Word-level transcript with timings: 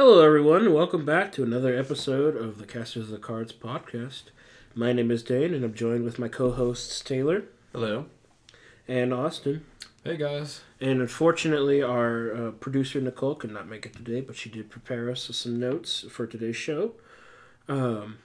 Hello, 0.00 0.24
everyone, 0.24 0.72
welcome 0.72 1.04
back 1.04 1.32
to 1.32 1.42
another 1.42 1.76
episode 1.76 2.36
of 2.36 2.58
the 2.58 2.66
Casters 2.66 3.06
of 3.06 3.10
the 3.10 3.18
Cards 3.18 3.52
podcast. 3.52 4.30
My 4.72 4.92
name 4.92 5.10
is 5.10 5.24
Dane, 5.24 5.52
and 5.52 5.64
I'm 5.64 5.74
joined 5.74 6.04
with 6.04 6.20
my 6.20 6.28
co-hosts 6.28 7.00
Taylor 7.00 7.46
Hello. 7.72 8.06
and 8.86 9.12
Austin. 9.12 9.66
Hey 10.04 10.16
guys. 10.16 10.60
And 10.80 11.00
unfortunately, 11.00 11.82
our 11.82 12.32
uh, 12.32 12.50
producer 12.52 13.00
Nicole 13.00 13.34
could 13.34 13.50
not 13.50 13.66
make 13.66 13.86
it 13.86 13.92
today, 13.92 14.20
but 14.20 14.36
she 14.36 14.48
did 14.48 14.70
prepare 14.70 15.10
us 15.10 15.26
with 15.26 15.36
some 15.36 15.58
notes 15.58 16.04
for 16.08 16.28
today's 16.28 16.54
show. 16.54 16.92
Um, 17.66 18.18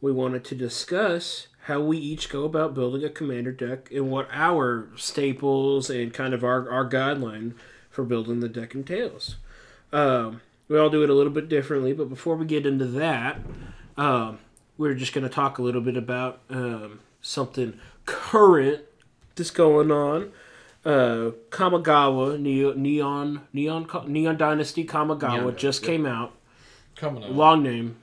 we 0.00 0.12
wanted 0.12 0.44
to 0.44 0.54
discuss 0.54 1.48
how 1.64 1.80
we 1.80 1.98
each 1.98 2.28
go 2.28 2.44
about 2.44 2.72
building 2.72 3.02
a 3.02 3.10
commander 3.10 3.50
deck 3.50 3.90
and 3.90 4.12
what 4.12 4.28
our 4.30 4.86
staples 4.94 5.90
and 5.90 6.14
kind 6.14 6.34
of 6.34 6.44
our, 6.44 6.70
our 6.70 6.88
guideline 6.88 7.54
for 7.90 8.04
building 8.04 8.38
the 8.38 8.48
deck 8.48 8.76
entails. 8.76 9.38
Um, 9.92 10.42
we 10.70 10.78
all 10.78 10.88
do 10.88 11.02
it 11.02 11.10
a 11.10 11.14
little 11.14 11.32
bit 11.32 11.48
differently, 11.48 11.92
but 11.92 12.08
before 12.08 12.36
we 12.36 12.46
get 12.46 12.64
into 12.64 12.86
that, 12.86 13.40
um, 13.98 14.38
we're 14.78 14.94
just 14.94 15.12
going 15.12 15.24
to 15.24 15.28
talk 15.28 15.58
a 15.58 15.62
little 15.62 15.80
bit 15.80 15.96
about 15.96 16.40
um, 16.48 17.00
something 17.20 17.78
current 18.06 18.82
that's 19.34 19.50
going 19.50 19.90
on 19.90 20.32
uh, 20.84 21.32
Kamigawa 21.50 22.38
Neon 22.40 22.80
Neon 22.80 23.42
Neon 23.52 23.86
Neon 24.06 24.36
Dynasty 24.36 24.86
Kamigawa 24.86 25.40
Neon, 25.40 25.56
just 25.56 25.82
came 25.82 26.06
out. 26.06 26.34
Coming 26.96 27.24
up. 27.24 27.30
Long 27.30 27.62
name. 27.62 27.96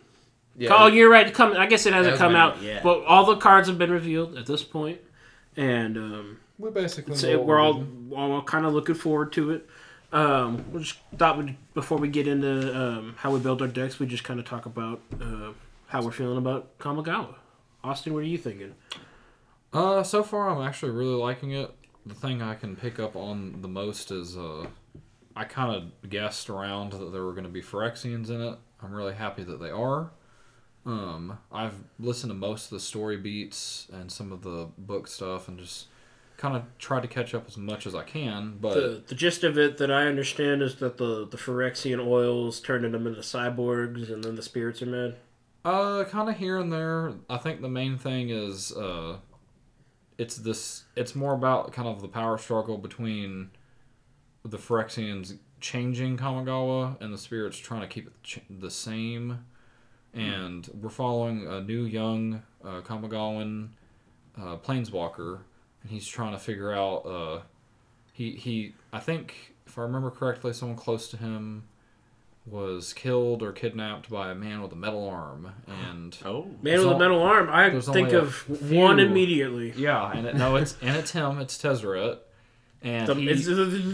Yeah. 0.58 0.72
Oh, 0.74 0.88
you're 0.88 1.10
right. 1.10 1.32
Come. 1.34 1.54
I 1.54 1.68
guess 1.68 1.86
it 1.86 1.94
hasn't 1.94 2.14
Hasn't 2.14 2.20
come 2.20 2.36
out, 2.36 2.58
out 2.58 2.62
yet. 2.62 2.84
but 2.84 3.04
all 3.06 3.26
the 3.26 3.38
cards 3.38 3.68
have 3.68 3.78
been 3.78 3.92
revealed 3.92 4.38
at 4.38 4.46
this 4.46 4.64
point, 4.64 5.00
and 5.56 5.98
um, 5.98 6.40
we 6.58 6.70
basically 6.72 7.36
we're 7.36 7.60
all 7.60 7.86
all 8.16 8.42
kind 8.42 8.66
of 8.66 8.74
looking 8.74 8.96
forward 8.96 9.32
to 9.34 9.52
it. 9.52 9.68
Um, 10.12 10.66
we'll 10.72 10.84
just 10.84 11.00
thought 11.18 11.38
we'd, 11.38 11.58
before 11.74 11.98
we 11.98 12.08
get 12.08 12.28
into 12.28 12.76
um, 12.76 13.16
how 13.18 13.32
we 13.32 13.40
build 13.40 13.62
our 13.62 13.68
decks, 13.68 14.00
we 14.00 14.06
just 14.06 14.24
kind 14.24 14.40
of 14.40 14.46
talk 14.46 14.66
about 14.66 15.02
uh, 15.22 15.52
how 15.88 16.02
we're 16.02 16.12
feeling 16.12 16.38
about 16.38 16.78
Kamigawa. 16.80 17.36
Austin, 17.84 18.14
what 18.14 18.20
are 18.20 18.28
you 18.28 18.38
thinking? 18.38 18.76
Uh, 19.74 20.04
so 20.04 20.24
far 20.24 20.50
I'm 20.50 20.66
actually 20.66 20.92
really 20.92 21.16
liking 21.16 21.52
it. 21.52 21.72
The 22.06 22.16
thing 22.16 22.42
I 22.42 22.56
can 22.56 22.76
pick 22.76 23.00
up 23.00 23.16
on 23.16 23.62
the 23.62 23.68
most 23.68 24.12
is 24.12 24.38
uh, 24.38 24.68
I 25.36 25.44
kind 25.44 25.76
of 25.76 26.10
guessed 26.10 26.50
around 26.50 26.94
that 26.94 27.12
there 27.12 27.24
were 27.24 27.34
going 27.34 27.44
to 27.44 27.50
be 27.50 27.62
Phyrexians 27.62 28.30
in 28.30 28.42
it. 28.42 28.58
I'm 28.82 28.94
really 28.94 29.14
happy 29.14 29.44
that 29.44 29.60
they 29.60 29.70
are. 29.70 30.12
Um, 30.86 31.38
I've 31.52 31.76
listened 32.00 32.30
to 32.30 32.34
most 32.34 32.66
of 32.66 32.70
the 32.72 32.80
story 32.80 33.18
beats 33.18 33.88
and 33.92 34.10
some 34.10 34.32
of 34.32 34.42
the 34.42 34.70
book 34.78 35.08
stuff, 35.08 35.50
and 35.50 35.60
just 35.60 35.88
kind 36.38 36.56
of 36.56 36.64
tried 36.78 37.02
to 37.02 37.08
catch 37.08 37.34
up 37.34 37.46
as 37.48 37.58
much 37.58 37.86
as 37.88 37.96
I 37.96 38.04
can. 38.04 38.58
But 38.62 38.74
The, 38.76 39.04
the 39.08 39.16
gist 39.16 39.44
of 39.44 39.58
it 39.58 39.78
that 39.78 39.92
I 39.92 40.06
understand 40.06 40.62
is 40.62 40.76
that 40.76 40.98
the 40.98 41.28
the 41.28 41.38
Phyrexian 41.38 42.06
oils 42.06 42.60
turning 42.60 42.92
them 42.92 43.08
into 43.08 43.22
cyborgs, 43.22 44.12
and 44.12 44.24
then 44.24 44.36
the 44.36 44.44
spirits 44.44 44.82
are 44.82 44.86
mad. 44.86 45.16
Uh, 45.66 46.06
kind 46.06 46.30
of 46.30 46.38
here 46.38 46.58
and 46.58 46.72
there. 46.72 47.14
I 47.30 47.38
think 47.38 47.62
the 47.62 47.68
main 47.70 47.98
thing 47.98 48.30
is 48.30 48.72
uh, 48.72 49.18
it's 50.18 50.38
this. 50.38 50.84
It's 50.96 51.16
more 51.16 51.34
about 51.34 51.74
kind 51.74 51.88
of 51.88 52.02
the 52.02 52.08
power 52.08 52.38
struggle 52.38 52.78
between 52.78 53.50
the 54.46 54.58
Phyrexians 54.58 55.38
changing 55.60 56.18
Kamigawa 56.18 57.02
and 57.02 57.14
the 57.14 57.18
spirits 57.18 57.58
trying 57.58 57.82
to 57.82 57.88
keep 57.88 58.08
it 58.08 58.42
the 58.62 58.72
same. 58.72 59.40
And 60.14 60.70
we're 60.82 60.90
following 60.90 61.46
a 61.48 61.62
new 61.62 61.84
young 61.84 62.44
uh, 62.64 62.82
Kamigawan 62.82 63.70
uh, 64.40 64.58
planeswalker, 64.58 65.40
he's 65.88 66.08
trying 66.08 66.34
to 66.34 66.40
figure 66.40 66.74
out. 66.74 67.06
Uh, 67.06 67.40
he 68.14 68.32
he. 68.32 68.74
I 68.92 69.00
think 69.00 69.56
if 69.66 69.78
I 69.78 69.82
remember 69.82 70.10
correctly, 70.10 70.54
someone 70.54 70.78
close 70.78 71.08
to 71.10 71.18
him 71.18 71.64
was 72.46 72.94
killed 72.94 73.44
or 73.44 73.52
kidnapped 73.52 74.10
by 74.10 74.32
a 74.32 74.36
man 74.36 74.62
with 74.62 74.72
a 74.72 74.76
metal 74.76 75.08
arm, 75.08 75.52
and 75.90 76.18
Oh. 76.26 76.44
Man 76.44 76.58
There's 76.64 76.86
with 76.86 76.96
a 76.96 77.00
metal 77.00 77.22
arm. 77.22 77.50
I 77.52 77.80
think 77.80 78.14
of 78.14 78.34
few. 78.34 78.80
one 78.80 79.00
immediately. 79.00 79.74
yeah, 79.76 80.12
and 80.12 80.26
it, 80.26 80.36
no, 80.36 80.56
it's 80.56 80.76
and 80.82 80.96
it's 80.96 81.12
him, 81.12 81.40
it's 81.40 81.58
Tezzeret, 81.58 82.20
and 82.84 83.08
The, 83.08 83.16
he- 83.16 83.30
it's- 83.30 83.46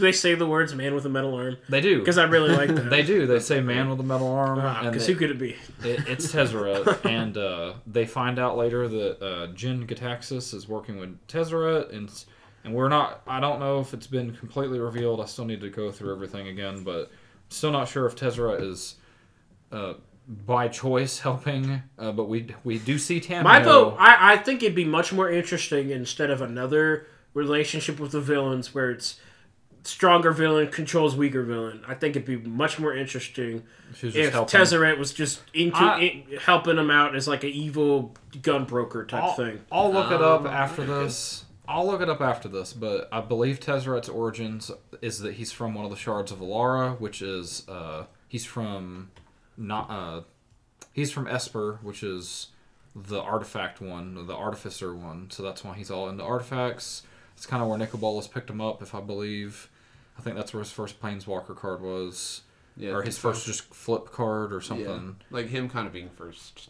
they 0.02 0.12
say 0.12 0.36
the 0.36 0.46
words 0.46 0.76
"man 0.76 0.94
with 0.94 1.06
a 1.06 1.10
metal 1.10 1.34
arm" 1.36 1.58
they 1.70 1.82
do 1.82 2.00
because 2.00 2.18
I 2.18 2.24
really 2.26 2.50
like 2.56 2.68
that. 2.76 2.90
they 2.90 3.02
do 3.04 3.26
they 3.26 3.40
say 3.40 3.62
man 3.62 3.90
with 3.90 4.00
a 4.00 4.04
metal 4.04 4.28
arm, 4.28 4.56
Because 4.86 5.06
they- 5.08 5.14
who 5.14 5.20
could 5.20 5.32
it 5.32 5.40
be? 5.40 5.52
it, 5.84 6.08
it's 6.08 6.32
Tezzeret, 6.34 7.06
and 7.10 7.38
uh, 7.38 7.74
they 7.88 8.06
find 8.06 8.40
out 8.40 8.58
later 8.58 8.88
that 8.88 9.24
uh, 9.26 9.48
Jin-Gitaxias 9.54 10.54
is 10.54 10.68
working 10.68 10.98
with 11.00 11.18
Tezzeret, 11.28 11.94
and 11.96 12.10
and 12.66 12.74
we're 12.74 12.90
not. 12.90 13.22
I 13.28 13.40
don't 13.40 13.60
know 13.60 13.80
if 13.80 13.94
it's 13.94 14.08
been 14.08 14.34
completely 14.36 14.80
revealed. 14.80 15.22
I 15.22 15.26
still 15.26 15.46
need 15.46 15.62
to 15.62 15.70
go 15.70 15.92
through 15.92 16.14
everything 16.14 16.48
again, 16.48 16.84
but 16.84 17.12
still 17.50 17.72
not 17.72 17.88
sure 17.88 18.06
if 18.06 18.16
Tezzeret 18.16 18.62
is. 18.62 18.96
Uh, 19.72 19.94
by 20.46 20.70
choice 20.70 21.20
helping, 21.20 21.82
uh, 22.00 22.12
but 22.14 22.30
we 22.30 22.48
we 22.64 22.80
do 22.80 22.98
see 22.98 23.20
Tamiyo. 23.20 23.44
My 23.44 23.60
vote. 23.62 23.98
I, 24.00 24.34
I 24.34 24.38
think 24.38 24.64
it'd 24.64 24.76
be 24.76 24.86
much 24.86 25.12
more 25.12 25.30
interesting 25.30 25.90
instead 25.90 26.30
of 26.30 26.42
another 26.42 27.08
relationship 27.34 28.00
with 28.00 28.12
the 28.12 28.22
villains 28.22 28.74
where 28.74 28.92
it's 28.92 29.20
stronger 29.84 30.32
villain 30.32 30.68
controls 30.70 31.16
weaker 31.16 31.44
villain. 31.44 31.84
I 31.88 31.94
think 31.94 32.16
it'd 32.16 32.26
be 32.26 32.38
much 32.38 32.80
more 32.80 32.96
interesting 32.96 33.64
She 33.96 34.08
if 34.08 34.32
helping. 34.32 34.60
Tezzeret 34.62 34.98
was 34.98 35.12
just 35.14 35.42
into 35.54 35.78
I- 35.78 36.00
in- 36.00 36.38
helping 36.38 36.78
him 36.78 36.90
out 36.90 37.16
as 37.16 37.28
like 37.28 37.44
an 37.44 37.50
evil 37.50 38.14
gun 38.42 38.64
broker 38.66 39.06
type 39.06 39.24
I'll, 39.24 39.34
thing. 39.34 39.60
I'll 39.72 39.92
look 39.92 40.12
it 40.12 40.22
up 40.22 40.42
Um, 40.42 40.48
after 40.48 40.84
okay. 40.84 40.92
this. 41.04 41.46
I'll 41.68 41.86
look 41.86 42.02
it 42.02 42.10
up 42.10 42.20
after 42.22 42.48
this, 42.50 42.74
but 42.74 43.08
I 43.12 43.22
believe 43.22 43.60
Tezzeret's 43.60 44.10
origins 44.10 44.70
is 45.02 45.20
that 45.20 45.36
he's 45.36 45.52
from 45.54 45.74
one 45.74 45.86
of 45.86 45.92
the 45.92 45.98
shards 45.98 46.32
of 46.32 46.40
Alara, 46.40 47.00
which 47.00 47.22
is 47.22 47.68
uh, 47.70 48.06
he's 48.28 48.44
from 48.46 49.12
not 49.58 49.90
uh, 49.90 50.22
he's 50.92 51.12
from 51.12 51.26
Esper, 51.28 51.80
which 51.82 52.04
is 52.04 52.48
the 52.96 53.22
artifact 53.22 53.80
one, 53.82 54.28
the 54.28 54.36
artificer 54.36 54.94
one. 54.94 55.30
So 55.32 55.42
that's 55.42 55.64
why 55.64 55.74
he's 55.76 55.90
all 55.90 56.10
into 56.10 56.24
artifacts. 56.24 57.04
It's 57.36 57.46
kind 57.46 57.62
of 57.62 57.70
where 57.70 57.78
Nicol 57.78 58.00
Bolas 58.00 58.28
picked 58.28 58.50
him 58.50 58.62
up, 58.62 58.82
if 58.82 58.94
I 58.96 59.02
believe. 59.02 59.70
I 60.18 60.22
think 60.22 60.36
that's 60.36 60.54
where 60.54 60.62
his 60.62 60.72
first 60.72 61.02
Planeswalker 61.02 61.56
card 61.56 61.82
was, 61.82 62.42
Yeah. 62.78 62.92
or 62.92 63.02
his 63.02 63.18
first 63.18 63.46
just 63.46 63.64
flip 63.74 64.12
card 64.12 64.54
or 64.54 64.58
Yeah. 64.58 64.62
something. 64.68 65.16
Like 65.32 65.48
him 65.48 65.70
kind 65.70 65.88
of 65.88 65.94
being 65.94 66.10
first. 66.10 66.70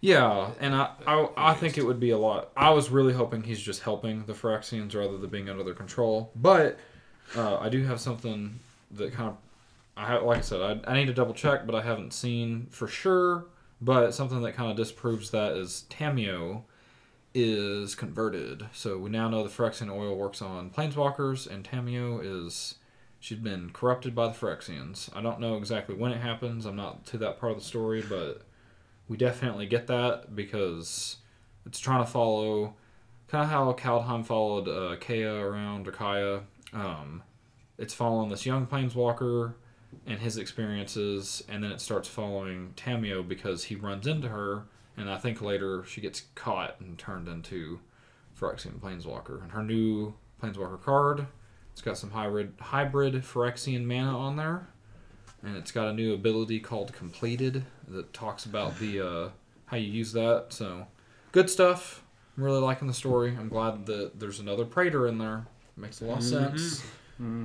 Yeah, 0.00 0.50
and 0.58 0.74
I, 0.74 0.90
I, 1.06 1.28
I 1.36 1.54
think 1.54 1.78
it 1.78 1.84
would 1.86 2.00
be 2.00 2.10
a 2.10 2.18
lot. 2.18 2.50
I 2.56 2.70
was 2.70 2.90
really 2.90 3.12
hoping 3.12 3.42
he's 3.44 3.60
just 3.60 3.82
helping 3.82 4.24
the 4.24 4.32
Phyrexians 4.32 4.94
rather 4.96 5.16
than 5.18 5.30
being 5.30 5.48
under 5.48 5.62
their 5.62 5.74
control. 5.74 6.32
But 6.34 6.78
uh, 7.36 7.58
I 7.58 7.68
do 7.68 7.84
have 7.84 8.00
something 8.00 8.58
that 8.92 9.12
kind 9.12 9.28
of, 9.28 9.36
I 9.96 10.06
have, 10.06 10.22
like 10.24 10.38
I 10.38 10.40
said, 10.40 10.82
I, 10.86 10.90
I 10.92 10.94
need 10.96 11.06
to 11.06 11.12
double 11.14 11.34
check, 11.34 11.64
but 11.66 11.74
I 11.76 11.82
haven't 11.82 12.12
seen 12.12 12.66
for 12.70 12.88
sure. 12.88 13.46
But 13.80 14.12
something 14.14 14.40
that 14.42 14.54
kind 14.56 14.70
of 14.70 14.76
disproves 14.76 15.30
that 15.30 15.52
is 15.52 15.84
Tamiyo 15.90 16.62
is 17.34 17.94
converted. 17.94 18.66
So 18.72 18.98
we 18.98 19.10
now 19.10 19.28
know 19.28 19.42
the 19.42 19.50
Phyrexian 19.50 19.90
oil 19.90 20.16
works 20.16 20.42
on 20.42 20.70
planeswalkers, 20.70 21.46
and 21.46 21.68
Tamiyo 21.68 22.20
is 22.22 22.76
she's 23.20 23.38
been 23.38 23.70
corrupted 23.70 24.14
by 24.14 24.28
the 24.28 24.34
Phyrexians. 24.34 25.14
I 25.14 25.22
don't 25.22 25.40
know 25.40 25.56
exactly 25.56 25.94
when 25.94 26.12
it 26.12 26.20
happens. 26.20 26.64
I'm 26.64 26.76
not 26.76 27.06
to 27.06 27.18
that 27.18 27.38
part 27.38 27.52
of 27.52 27.58
the 27.58 27.64
story, 27.64 28.02
but 28.08 28.42
we 29.08 29.16
definitely 29.16 29.66
get 29.66 29.86
that 29.88 30.34
because 30.34 31.16
it's 31.66 31.78
trying 31.78 32.04
to 32.04 32.10
follow 32.10 32.74
kind 33.28 33.44
of 33.44 33.50
how 33.50 33.72
Kaldheim 33.72 34.24
followed 34.24 34.68
uh, 34.68 34.96
Kea 34.96 35.24
around 35.24 35.86
or 35.86 35.92
Kaya. 35.92 36.42
Um, 36.72 37.22
it's 37.76 37.94
following 37.94 38.30
this 38.30 38.46
young 38.46 38.66
planeswalker 38.66 39.54
and 40.06 40.18
his 40.18 40.36
experiences, 40.36 41.42
and 41.48 41.62
then 41.62 41.72
it 41.72 41.80
starts 41.80 42.08
following 42.08 42.72
Tamiyo 42.76 43.26
because 43.26 43.64
he 43.64 43.74
runs 43.74 44.06
into 44.06 44.28
her, 44.28 44.64
and 44.98 45.10
I 45.10 45.18
think 45.18 45.40
later 45.40 45.84
she 45.84 46.00
gets 46.00 46.22
caught 46.34 46.80
and 46.80 46.98
turned 46.98 47.28
into 47.28 47.80
Phyrexian 48.38 48.78
planeswalker. 48.80 49.42
And 49.42 49.52
her 49.52 49.62
new 49.62 50.14
planeswalker 50.42 50.82
card, 50.82 51.26
it's 51.72 51.82
got 51.82 51.98
some 51.98 52.10
hybrid 52.10 52.54
hybrid 52.60 53.14
Phyrexian 53.14 53.84
mana 53.84 54.16
on 54.18 54.36
there. 54.36 54.68
And 55.42 55.56
it's 55.56 55.70
got 55.70 55.86
a 55.88 55.92
new 55.92 56.14
ability 56.14 56.58
called 56.60 56.92
completed 56.92 57.64
that 57.86 58.12
talks 58.12 58.44
about 58.44 58.78
the 58.78 59.00
uh, 59.00 59.28
how 59.66 59.76
you 59.76 59.90
use 59.90 60.12
that. 60.12 60.46
So 60.50 60.86
good 61.32 61.48
stuff. 61.48 62.02
I'm 62.36 62.44
really 62.44 62.60
liking 62.60 62.88
the 62.88 62.94
story. 62.94 63.36
I'm 63.38 63.48
glad 63.48 63.86
that 63.86 64.18
there's 64.18 64.40
another 64.40 64.64
praetor 64.64 65.06
in 65.06 65.18
there. 65.18 65.46
Makes 65.76 66.00
a 66.00 66.06
lot 66.06 66.18
of 66.18 66.24
sense. 66.24 66.82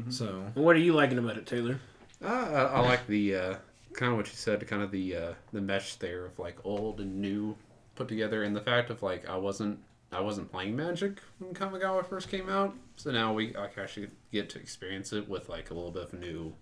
So 0.10 0.44
What 0.56 0.76
are 0.76 0.80
you 0.80 0.94
liking 0.94 1.18
about 1.18 1.38
it, 1.38 1.46
Taylor? 1.48 1.80
Uh, 2.24 2.28
I, 2.28 2.62
I 2.64 2.80
like 2.82 3.06
the 3.08 3.36
uh, 3.36 3.56
kind 3.94 4.12
of 4.12 4.18
what 4.18 4.28
you 4.28 4.34
said, 4.36 4.66
kind 4.68 4.82
of 4.82 4.92
the 4.92 5.16
uh, 5.16 5.34
the 5.52 5.62
mesh 5.62 5.96
there 5.96 6.26
of 6.26 6.38
like 6.40 6.58
old 6.64 7.00
and 7.00 7.22
new 7.22 7.56
put 7.96 8.08
together, 8.08 8.44
and 8.44 8.56
the 8.56 8.62
fact 8.62 8.90
of 8.90 9.02
like 9.04 9.28
I 9.30 9.38
wasn't 9.38 9.80
I 10.12 10.22
wasn't 10.22 10.52
playing 10.52 10.76
Magic 10.76 11.20
when 11.40 11.54
Kamigawa 11.54 12.06
first 12.06 12.30
came 12.30 12.50
out, 12.50 12.76
so 12.96 13.12
now 13.12 13.34
we 13.34 13.56
I 13.56 13.68
can 13.68 13.84
actually 13.84 14.10
get 14.32 14.50
to 14.52 14.60
experience 14.60 15.14
it 15.14 15.28
with 15.28 15.50
like 15.50 15.72
a 15.72 15.74
little 15.74 15.92
bit 15.92 16.04
of 16.04 16.14
new. 16.14 16.54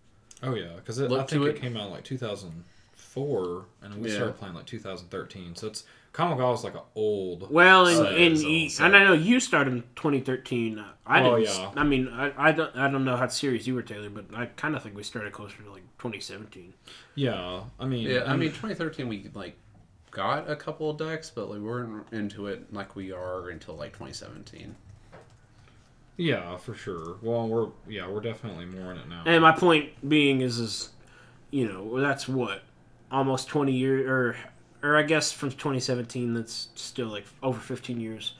oh 0.44 0.56
yeah 0.56 0.75
because 0.75 1.01
i 1.01 1.07
think 1.07 1.31
it. 1.44 1.48
it. 1.50 1.62
came 1.62 1.78
out 1.78 1.88
in 1.88 1.92
like 1.92 2.04
four, 3.12 3.66
and 3.81 3.96
we 4.02 4.10
Yeah. 4.10 4.16
started 4.16 4.38
playing 4.38 4.56
like 4.56 4.66
2013. 4.66 5.56
So 5.56 5.68
it's 5.68 5.84
Kamigawa 6.13 6.54
is 6.56 6.63
like 6.63 6.74
an 6.75 6.81
old. 6.96 7.50
Well, 7.52 7.88
and, 7.88 8.06
and, 8.08 8.38
so- 8.40 8.48
you- 8.48 8.69
so- 8.69 8.84
and 8.86 8.96
I 8.96 9.04
know 9.06 9.13
you 9.13 9.40
started 9.40 9.74
in 9.74 9.84
2013. 9.96 10.80
Uh, 10.80 10.86
I 11.06 11.22
Oh, 11.24 11.38
didn't. 11.40 11.54
yeah. 11.56 11.72
I 11.75 11.84
mean, 11.84 12.08
I, 12.10 12.34
I 12.50 12.52
don't 12.52 12.75
I 12.75 12.90
don't 12.90 13.06
know 13.06 13.16
how 13.18 13.28
serious 13.28 13.66
you 13.68 13.75
were, 13.75 13.81
Taylor, 13.81 14.10
but 14.10 14.25
I 14.34 14.46
kind 14.48 14.75
of 14.75 14.84
think 14.84 14.96
we 14.96 15.04
started 15.04 15.31
closer 15.34 15.62
to 15.63 15.72
like 15.72 15.84
2017. 16.00 16.74
Yeah, 17.16 17.63
I 17.80 17.86
mean, 17.86 18.08
Yeah, 18.10 18.24
I 18.25 18.36
mean, 18.36 18.50
2013 18.50 19.08
we 19.08 19.30
like 19.34 19.56
got 20.12 20.50
a 20.50 20.56
couple 20.58 20.90
of 20.90 20.98
decks, 20.98 21.30
but 21.30 21.50
we 21.50 21.60
weren't 21.60 22.06
into 22.12 22.48
it 22.48 22.74
like 22.74 22.96
we 22.96 23.12
are 23.13 23.50
until 23.50 23.75
like 23.75 23.94
2017. 23.94 24.75
yeah, 26.18 26.58
for 26.58 26.74
sure. 26.75 27.18
Well, 27.22 27.48
we're 27.48 27.69
yeah, 27.88 28.08
we're 28.08 28.22
definitely 28.22 28.66
more 28.66 28.92
in 28.92 28.98
it 28.98 29.08
now. 29.10 29.24
And 29.25 29.42
my 29.42 29.52
point 29.54 29.90
being 30.08 30.42
is, 30.42 30.60
is 30.60 30.90
you 31.52 31.68
know, 31.68 32.00
that's 32.00 32.28
what 32.28 32.63
almost 33.12 33.48
20 33.50 33.72
years, 33.72 34.08
or 34.08 34.36
or 34.84 34.98
I 34.98 35.04
guess 35.04 35.31
from 35.31 35.50
2017, 35.52 36.34
that's 36.34 36.69
still 36.75 37.08
like 37.08 37.25
over 37.44 37.60
15 37.60 38.00
years. 38.00 38.34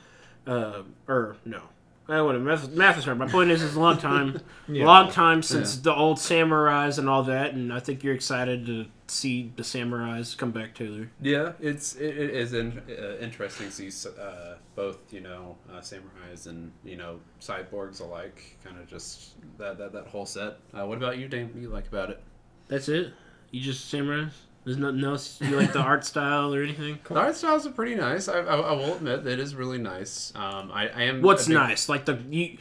Uh, 0.46 0.82
or 1.06 1.36
no, 1.44 1.62
I 2.08 2.20
want 2.22 2.34
to 2.36 2.40
math, 2.40 2.68
math 2.70 2.98
is 2.98 3.04
hard. 3.04 3.16
My 3.18 3.28
point 3.28 3.50
is, 3.52 3.62
it's 3.62 3.76
a 3.76 3.80
long 3.80 3.96
time, 3.96 4.40
Yeah. 4.68 4.86
long 4.86 5.08
time 5.10 5.40
since 5.42 5.76
the 5.76 5.94
old 5.94 6.18
samurais 6.18 6.98
and 6.98 7.08
all 7.08 7.22
that, 7.24 7.54
and 7.54 7.72
I 7.72 7.78
think 7.78 8.02
you're 8.02 8.14
excited 8.14 8.66
to 8.66 8.86
see 9.06 9.52
the 9.54 9.62
samurais 9.62 10.36
come 10.36 10.50
back, 10.50 10.74
Taylor. 10.74 11.10
Yeah, 11.20 11.52
it's 11.60 11.94
it, 11.94 12.16
it 12.18 12.30
is 12.30 12.54
in, 12.54 12.82
uh, 12.90 13.18
interesting 13.18 13.68
to 13.70 13.90
see 13.90 14.08
uh, 14.20 14.54
both 14.74 14.98
you 15.12 15.20
know 15.20 15.56
uh, 15.72 15.78
samurais 15.80 16.48
and 16.48 16.72
you 16.82 16.96
know 16.96 17.20
cyborgs 17.40 18.00
alike, 18.00 18.58
kind 18.64 18.78
of 18.78 18.88
just 18.88 19.34
that, 19.58 19.78
that 19.78 19.92
that 19.92 20.08
whole 20.08 20.26
set. 20.26 20.56
Uh, 20.74 20.84
what 20.86 20.98
about 20.98 21.18
you, 21.18 21.28
Dane? 21.28 21.46
What 21.46 21.54
do 21.54 21.60
you 21.60 21.68
like 21.68 21.86
about 21.86 22.10
it? 22.10 22.20
That's 22.66 22.88
it. 22.88 23.12
You 23.52 23.60
just 23.60 23.92
samurais. 23.94 24.32
There's 24.64 24.76
nothing 24.76 25.02
else. 25.02 25.40
You 25.40 25.56
like 25.56 25.72
the 25.72 25.80
art 25.82 26.04
style 26.04 26.54
or 26.54 26.62
anything? 26.62 26.98
The 27.08 27.18
art 27.18 27.36
styles 27.36 27.66
are 27.66 27.72
pretty 27.72 27.96
nice. 27.96 28.28
I, 28.28 28.38
I, 28.38 28.56
I 28.56 28.72
will 28.72 28.94
admit 28.94 29.24
that 29.24 29.32
it 29.32 29.40
is 29.40 29.54
really 29.54 29.78
nice. 29.78 30.32
Um, 30.36 30.70
I, 30.72 30.88
I 30.88 31.02
am. 31.02 31.20
What's 31.22 31.46
big- 31.46 31.54
nice? 31.54 31.88
Like 31.88 32.04
the 32.04 32.18
you 32.30 32.58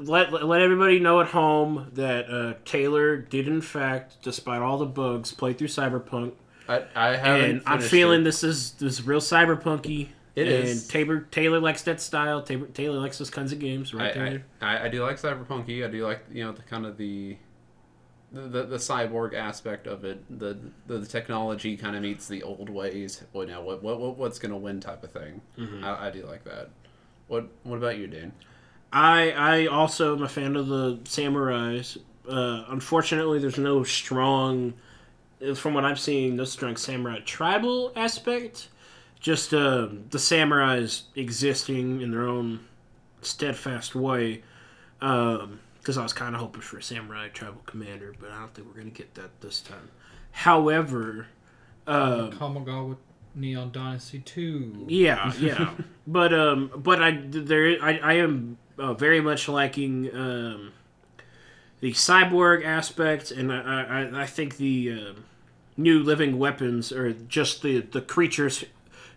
let 0.00 0.32
let 0.32 0.62
everybody 0.62 0.98
know 0.98 1.20
at 1.20 1.28
home 1.28 1.90
that 1.94 2.30
uh, 2.30 2.54
Taylor 2.64 3.16
did 3.16 3.46
in 3.48 3.60
fact, 3.60 4.16
despite 4.22 4.62
all 4.62 4.78
the 4.78 4.86
bugs, 4.86 5.32
play 5.32 5.52
through 5.52 5.68
Cyberpunk, 5.68 6.32
I, 6.68 6.84
I 6.94 7.16
haven't. 7.16 7.50
and 7.50 7.62
I'm 7.66 7.80
feeling 7.80 8.22
it. 8.22 8.24
this 8.24 8.42
is 8.42 8.72
this 8.72 8.94
is 8.94 9.06
real 9.06 9.20
cyberpunky. 9.20 10.08
It 10.34 10.48
and 10.48 10.64
is. 10.64 10.86
Taylor 10.88 11.20
Taylor 11.30 11.60
likes 11.60 11.82
that 11.82 12.00
style. 12.00 12.42
Taylor, 12.42 12.66
Taylor 12.68 12.98
likes 12.98 13.18
those 13.18 13.30
kinds 13.30 13.52
of 13.52 13.58
games, 13.58 13.94
right, 13.94 14.10
I, 14.10 14.12
Taylor? 14.12 14.44
I, 14.60 14.76
I, 14.76 14.84
I 14.84 14.88
do 14.88 15.02
like 15.02 15.16
cyberpunky. 15.16 15.84
I 15.86 15.90
do 15.90 16.06
like 16.06 16.24
you 16.32 16.44
know 16.44 16.52
the 16.52 16.62
kind 16.62 16.84
of 16.84 16.96
the 16.96 17.36
the, 18.36 18.48
the, 18.48 18.62
the 18.64 18.76
cyborg 18.76 19.34
aspect 19.34 19.86
of 19.86 20.04
it. 20.04 20.22
The 20.38 20.58
the, 20.86 20.98
the 20.98 21.06
technology 21.06 21.76
kind 21.76 21.96
of 21.96 22.02
meets 22.02 22.28
the 22.28 22.42
old 22.42 22.68
ways. 22.68 23.22
Well, 23.32 23.46
now 23.46 23.62
what, 23.62 23.82
what 23.82 23.98
what 23.98 24.16
what's 24.16 24.38
gonna 24.38 24.56
win 24.56 24.80
type 24.80 25.02
of 25.02 25.10
thing. 25.10 25.40
Mm-hmm. 25.58 25.84
I, 25.84 26.08
I 26.08 26.10
do 26.10 26.24
like 26.26 26.44
that. 26.44 26.70
What 27.28 27.48
what 27.62 27.76
about 27.76 27.98
you, 27.98 28.06
Dan? 28.06 28.32
I 28.92 29.30
I 29.32 29.66
also 29.66 30.16
am 30.16 30.22
a 30.22 30.28
fan 30.28 30.56
of 30.56 30.68
the 30.68 30.96
samurais. 31.04 31.98
Uh, 32.28 32.64
unfortunately, 32.68 33.38
there's 33.38 33.58
no 33.58 33.84
strong, 33.84 34.74
from 35.54 35.74
what 35.74 35.84
I'm 35.84 35.96
seeing, 35.96 36.34
no 36.34 36.44
strong 36.44 36.76
samurai 36.76 37.20
tribal 37.24 37.92
aspect. 37.94 38.68
Just 39.20 39.54
uh, 39.54 39.88
the 40.10 40.18
samurais 40.18 41.02
existing 41.14 42.00
in 42.00 42.10
their 42.10 42.26
own 42.26 42.66
steadfast 43.22 43.94
way. 43.94 44.42
Because 45.86 45.98
I 45.98 46.02
was 46.02 46.12
kind 46.12 46.34
of 46.34 46.40
hoping 46.40 46.62
for 46.62 46.78
a 46.78 46.82
samurai 46.82 47.28
tribal 47.28 47.62
commander, 47.64 48.12
but 48.18 48.32
I 48.32 48.40
don't 48.40 48.52
think 48.52 48.66
we're 48.66 48.80
gonna 48.80 48.90
get 48.90 49.14
that 49.14 49.40
this 49.40 49.60
time. 49.60 49.88
However, 50.32 51.28
uh, 51.86 52.30
Kamigawa 52.30 52.96
Neon 53.36 53.70
Dynasty 53.70 54.18
2. 54.18 54.86
yeah, 54.88 55.32
yeah, 55.38 55.74
but 56.04 56.34
um, 56.34 56.72
but 56.74 57.00
I 57.00 57.22
there 57.30 57.76
I, 57.80 57.98
I 57.98 58.12
am 58.14 58.58
uh, 58.76 58.94
very 58.94 59.20
much 59.20 59.48
liking 59.48 60.12
um, 60.12 60.72
the 61.78 61.92
cyborg 61.92 62.64
aspect, 62.64 63.30
and 63.30 63.52
I 63.52 64.08
I, 64.10 64.22
I 64.22 64.26
think 64.26 64.56
the 64.56 64.92
uh, 64.92 65.20
new 65.76 66.02
living 66.02 66.36
weapons 66.36 66.90
or 66.90 67.12
just 67.12 67.62
the 67.62 67.78
the 67.78 68.00
creatures 68.00 68.64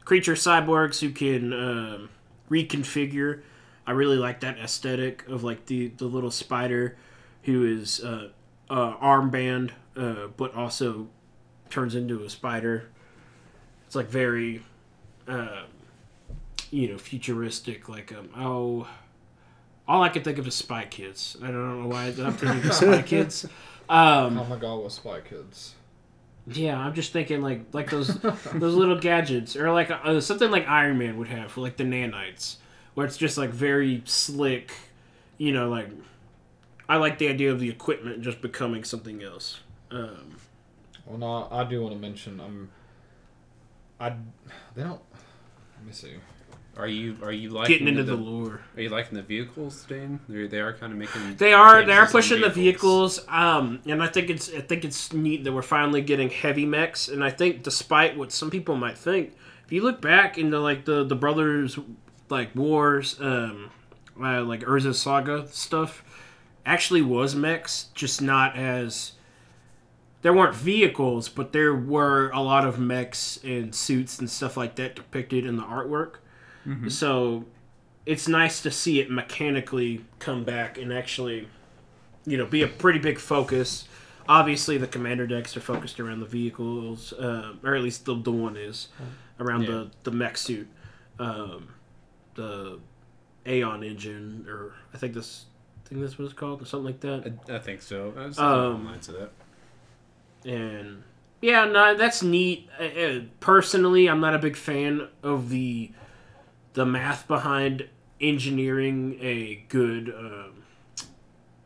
creature 0.06 0.36
cyborgs 0.36 1.00
who 1.00 1.10
can 1.10 1.52
um, 1.52 2.10
reconfigure. 2.48 3.42
I 3.86 3.92
really 3.92 4.18
like 4.18 4.42
that 4.42 4.58
aesthetic 4.60 5.28
of 5.28 5.44
like 5.44 5.66
the 5.66 5.88
the 5.90 6.06
little 6.06 6.32
spider 6.32 6.98
who 7.44 7.66
is 7.66 8.04
uh, 8.04 8.30
uh, 8.70 8.96
armband, 8.98 9.72
uh, 9.96 10.28
but 10.38 10.54
also 10.54 11.08
turns 11.70 11.96
into 11.96 12.24
a 12.24 12.30
spider. 12.30 12.90
It's 13.88 13.96
like 13.96 14.08
very, 14.08 14.62
uh, 15.28 15.64
you 16.70 16.90
know, 16.90 16.98
futuristic. 16.98 17.90
Like 17.90 18.12
um, 18.14 18.30
oh, 18.38 18.88
all 19.88 20.04
I 20.04 20.10
can 20.10 20.24
think 20.24 20.38
of 20.38 20.48
is 20.48 20.54
Spy 20.56 20.86
Kids. 20.86 21.36
I 21.42 21.48
don't 21.48 21.82
know 21.82 21.88
why 21.88 22.06
I'm 22.06 22.34
thinking 22.34 22.70
of 22.70 22.74
Spy 22.74 23.02
Kids. 23.06 23.46
Um, 23.90 24.38
with 24.84 24.94
Spy 24.94 25.22
Kids. 25.22 25.74
yeah, 26.46 26.78
I'm 26.78 26.94
just 26.94 27.12
thinking 27.12 27.42
like 27.42 27.62
like 27.74 27.90
those 27.90 28.10
those 28.54 28.76
little 28.76 29.00
gadgets, 29.00 29.56
or 29.56 29.72
like 29.72 29.90
uh, 29.90 30.22
something 30.22 30.52
like 30.52 30.68
Iron 30.68 31.00
Man 31.00 31.18
would 31.18 31.30
have 31.30 31.52
for 31.52 31.62
like 31.62 31.78
the 31.78 31.84
nanites, 31.84 32.58
where 33.00 33.08
it's 33.08 33.16
just 33.16 33.38
like 33.38 33.52
very 33.52 34.02
slick. 34.04 34.74
You 35.38 35.54
know, 35.54 35.70
like 35.70 35.88
I 36.90 36.98
like 36.98 37.18
the 37.18 37.30
idea 37.30 37.50
of 37.50 37.62
the 37.62 37.70
equipment 37.70 38.22
just 38.22 38.42
becoming 38.42 38.84
something 38.84 39.24
else. 39.24 39.62
Um, 39.90 40.36
Well, 41.06 41.18
no, 41.18 41.48
I 41.50 41.64
do 41.64 41.82
want 41.82 41.94
to 41.94 42.00
mention. 42.00 42.42
I'm. 42.42 42.70
I. 44.02 44.10
They 44.76 44.84
don't. 44.84 45.00
Let 45.78 45.86
me 45.86 45.94
see. 45.94 46.16
Are 46.76 46.88
you 46.88 47.16
are 47.24 47.32
you 47.32 47.52
liking 47.52 47.72
getting 47.72 47.88
into 47.88 48.04
the, 48.04 48.18
the, 48.18 48.22
lore. 48.22 48.60
Are 48.76 48.82
you 48.82 48.90
liking 48.90 49.16
the 49.16 49.24
vehicles, 49.24 49.86
Dane? 49.86 50.20
They 50.28 50.48
they 50.48 50.60
are 50.60 50.74
kind 50.74 50.92
of 50.92 51.00
making. 51.00 51.38
They 51.38 51.54
are 51.54 51.86
they 51.86 51.94
are 51.94 52.06
pushing 52.06 52.42
the 52.42 52.50
vehicles, 52.50 53.26
um, 53.30 53.80
and 53.86 54.04
I 54.04 54.08
think 54.08 54.30
it's 54.30 54.54
I 54.54 54.60
think 54.60 54.84
it's 54.84 55.14
neat 55.14 55.46
that 55.46 55.54
we're 55.54 55.62
finally 55.62 56.02
getting 56.02 56.30
heavy 56.30 56.66
mechs. 56.66 57.08
And 57.08 57.24
I 57.24 57.30
think 57.30 57.64
despite 57.64 58.18
what 58.18 58.34
some 58.34 58.50
people 58.50 58.76
might 58.76 58.98
think, 58.98 59.36
if 59.66 59.72
you 59.72 59.84
look 59.84 60.02
back 60.02 60.38
into 60.38 60.60
like 60.60 60.84
the 60.84 61.06
the 61.06 61.16
brothers 61.16 61.80
like 62.30 62.56
wars, 62.56 63.20
um, 63.20 63.72
uh, 64.22 64.44
like 64.44 64.62
Urza 64.62 64.94
Saga 64.94 65.48
stuff, 65.50 66.04
actually 66.66 67.02
was 67.02 67.36
mechs, 67.36 67.90
just 67.94 68.22
not 68.22 68.56
as 68.56 69.14
there 70.22 70.34
weren't 70.34 70.56
vehicles, 70.56 71.30
but 71.30 71.54
there 71.54 71.74
were 71.74 72.30
a 72.32 72.42
lot 72.42 72.66
of 72.66 72.78
mechs 72.78 73.40
and 73.44 73.74
suits 73.74 74.20
and 74.20 74.30
stuff 74.30 74.58
like 74.58 74.76
that 74.76 74.96
depicted 74.96 75.46
in 75.46 75.56
the 75.58 75.64
artwork. 75.64 76.16
So 76.90 77.46
it's 78.06 78.28
nice 78.28 78.62
to 78.62 78.70
see 78.70 79.00
it 79.00 79.10
mechanically 79.10 80.06
come 80.20 80.44
back 80.44 80.78
and 80.78 80.94
actually, 80.94 81.48
you 82.28 82.38
know, 82.38 82.46
be 82.46 82.62
a 82.62 82.68
pretty 82.68 83.00
big 83.00 83.18
focus. 83.18 83.88
Obviously, 84.28 84.78
the 84.78 84.86
commander 84.86 85.26
decks 85.26 85.58
are 85.58 85.62
focused 85.62 86.00
around 86.00 86.20
the 86.20 86.28
vehicles, 86.28 87.12
uh, 87.14 87.54
or 87.64 87.74
at 87.76 87.82
least 87.82 88.06
the, 88.06 88.14
the 88.14 88.32
one 88.32 88.56
is 88.56 88.90
around 89.40 89.64
Yeah. 89.64 89.68
the 89.72 89.92
the 90.04 90.12
mech 90.12 90.38
suit, 90.38 90.68
um, 91.18 91.70
the 92.40 92.80
Aeon 93.52 93.84
engine, 93.84 94.46
or 94.50 94.74
I 94.94 94.98
think 94.98 95.14
this, 95.14 95.46
I 95.86 95.90
think 95.90 96.02
this 96.02 96.18
was 96.18 96.34
called, 96.34 96.62
or 96.62 96.66
something 96.66 96.86
like 96.86 97.00
that. 97.02 97.34
I, 97.50 97.56
I 97.56 97.60
think 97.60 97.82
so. 97.82 98.14
I 98.18 98.26
was 98.28 98.40
Um, 98.40 98.86
lines 98.86 99.10
of 99.10 99.16
that. 99.16 99.32
and 100.46 101.04
yeah, 101.42 101.66
no, 101.66 101.96
that's 101.96 102.22
neat. 102.24 102.70
Uh, 102.80 103.22
personally, 103.40 104.08
I'm 104.10 104.20
not 104.20 104.36
a 104.36 104.40
big 104.40 104.56
fan 104.56 105.08
of 105.24 105.50
the 105.50 105.92
the 106.74 106.86
math 106.86 107.28
behind 107.28 107.88
engineering 108.22 109.18
a 109.22 109.64
good 109.70 110.14
um, 110.16 110.64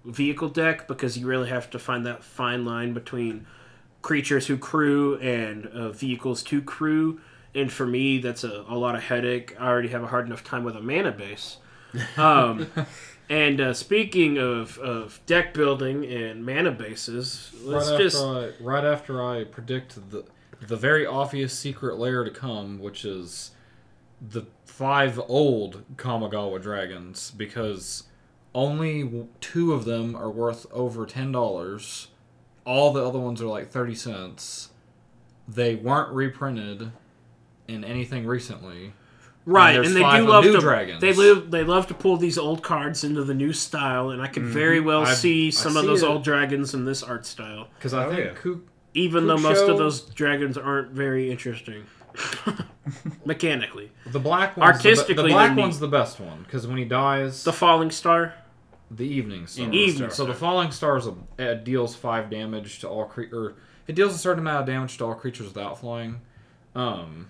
vehicle 0.05 0.49
deck 0.49 0.87
because 0.87 1.17
you 1.17 1.27
really 1.27 1.49
have 1.49 1.69
to 1.71 1.79
find 1.79 2.05
that 2.05 2.23
fine 2.23 2.63
line 2.65 2.93
between 2.93 3.45
creatures 4.01 4.47
who 4.47 4.57
crew 4.57 5.17
and 5.17 5.65
uh, 5.67 5.89
vehicles 5.89 6.43
to 6.43 6.61
crew. 6.61 7.19
And 7.55 7.71
for 7.71 7.85
me, 7.85 8.17
that's 8.17 8.43
a, 8.43 8.65
a 8.67 8.75
lot 8.75 8.95
of 8.95 9.03
headache. 9.03 9.55
I 9.59 9.67
already 9.67 9.89
have 9.89 10.03
a 10.03 10.07
hard 10.07 10.25
enough 10.25 10.43
time 10.43 10.63
with 10.63 10.75
a 10.75 10.81
mana 10.81 11.11
base. 11.11 11.57
Um, 12.17 12.67
and 13.29 13.61
uh, 13.61 13.73
speaking 13.73 14.37
of, 14.37 14.77
of 14.79 15.19
deck 15.25 15.53
building 15.53 16.05
and 16.05 16.45
mana 16.45 16.71
bases, 16.71 17.51
let's 17.63 17.91
right 17.91 17.99
just 17.99 18.23
I, 18.23 18.49
right 18.59 18.83
after 18.83 19.23
I 19.23 19.43
predict 19.43 20.11
the 20.11 20.25
the 20.67 20.77
very 20.77 21.05
obvious 21.05 21.57
Secret 21.57 21.97
Lair 21.97 22.23
to 22.23 22.31
come, 22.31 22.79
which 22.79 23.03
is 23.03 23.51
the 24.21 24.45
five 24.65 25.19
old 25.27 25.83
Kamigawa 25.97 26.61
dragons, 26.61 27.31
because 27.31 28.03
only 28.55 29.27
two 29.41 29.73
of 29.73 29.85
them 29.85 30.15
are 30.15 30.31
worth 30.31 30.65
over 30.71 31.05
ten 31.05 31.31
dollars. 31.31 32.07
All 32.65 32.93
the 32.93 33.05
other 33.05 33.19
ones 33.19 33.41
are 33.41 33.47
like 33.47 33.69
thirty 33.69 33.95
cents. 33.95 34.69
They 35.47 35.75
weren't 35.75 36.13
reprinted 36.13 36.93
in 37.67 37.83
anything 37.83 38.25
recently. 38.25 38.93
right, 39.45 39.73
there's 39.73 39.87
and, 39.87 39.95
they 39.95 40.01
five 40.01 40.17
do 40.19 40.23
of 40.23 40.29
love 40.29 40.43
new 40.45 40.53
to 40.53 40.59
dragons. 40.59 41.01
they 41.01 41.13
live 41.13 41.51
they 41.51 41.63
love 41.63 41.87
to 41.87 41.93
pull 41.93 42.17
these 42.17 42.37
old 42.37 42.63
cards 42.63 43.03
into 43.03 43.23
the 43.23 43.33
new 43.33 43.51
style, 43.53 44.09
and 44.11 44.21
I 44.21 44.27
can 44.27 44.45
very 44.45 44.79
well 44.79 45.03
I've- 45.03 45.15
see 45.15 45.47
I 45.47 45.49
some 45.51 45.75
of 45.77 45.81
see 45.83 45.87
those 45.87 46.03
it. 46.03 46.07
old 46.09 46.23
dragons 46.23 46.73
in 46.73 46.85
this 46.85 47.03
art 47.03 47.25
style. 47.25 47.67
Because 47.77 47.93
I 47.93 48.05
Oh, 48.05 48.09
think 48.15 48.25
yeah. 48.25 48.33
Ku- 48.35 48.63
even 48.93 49.27
though 49.27 49.33
Quick 49.35 49.43
most 49.49 49.57
show. 49.65 49.71
of 49.71 49.77
those 49.77 50.01
dragons 50.01 50.57
aren't 50.57 50.91
very 50.91 51.31
interesting 51.31 51.83
mechanically. 53.25 53.91
The 54.11 54.19
black 54.19 54.55
one's 54.57 54.77
the, 54.77 54.83
be- 54.83 54.89
Artistically, 54.89 55.23
the 55.29 55.29
black 55.29 55.55
they're 55.55 55.63
one's 55.63 55.79
the 55.79 55.87
best 55.87 56.19
one 56.19 56.43
because 56.43 56.67
when 56.67 56.77
he 56.77 56.85
dies, 56.85 57.43
The 57.43 57.53
falling 57.53 57.91
star. 57.91 58.33
the 58.91 59.05
evening 59.07 59.47
star. 59.47 59.71
Evening 59.71 60.09
So 60.11 60.25
the 60.25 60.33
falling 60.33 60.71
star 60.71 60.97
is 60.97 61.07
a, 61.07 61.15
it 61.39 61.63
deals 61.63 61.95
five 61.95 62.29
damage 62.29 62.79
to 62.79 62.87
all 62.89 63.05
cre- 63.05 63.33
or 63.33 63.55
it 63.87 63.95
deals 63.95 64.13
a 64.13 64.17
certain 64.17 64.39
amount 64.39 64.61
of 64.61 64.65
damage 64.67 64.97
to 64.99 65.05
all 65.05 65.15
creatures 65.15 65.47
without 65.47 65.79
flying. 65.79 66.21
Um, 66.75 67.27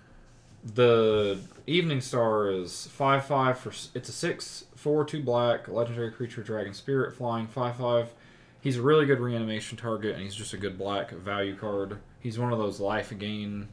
the 0.64 1.40
evening 1.68 2.02
star 2.02 2.50
is 2.50 2.88
five 2.88 3.26
five 3.26 3.58
for 3.58 3.72
it's 3.94 4.10
a 4.10 4.14
six 4.14 4.66
four 4.76 5.04
two 5.06 5.22
black 5.22 5.68
legendary 5.68 6.12
creature 6.12 6.42
dragon 6.42 6.74
spirit 6.74 7.16
flying 7.16 7.48
five 7.48 7.76
five. 7.76 8.14
He's 8.62 8.78
a 8.78 8.82
really 8.82 9.06
good 9.06 9.20
reanimation 9.20 9.78
target 9.78 10.16
and 10.16 10.24
he's 10.24 10.36
just 10.36 10.54
a 10.54 10.58
good 10.58 10.78
black 10.78 11.12
value 11.12 11.56
card. 11.56 12.00
He's 12.20 12.40
one 12.40 12.54
of 12.54 12.60
those 12.60 12.80
life 12.80 13.12
gain, 13.20 13.68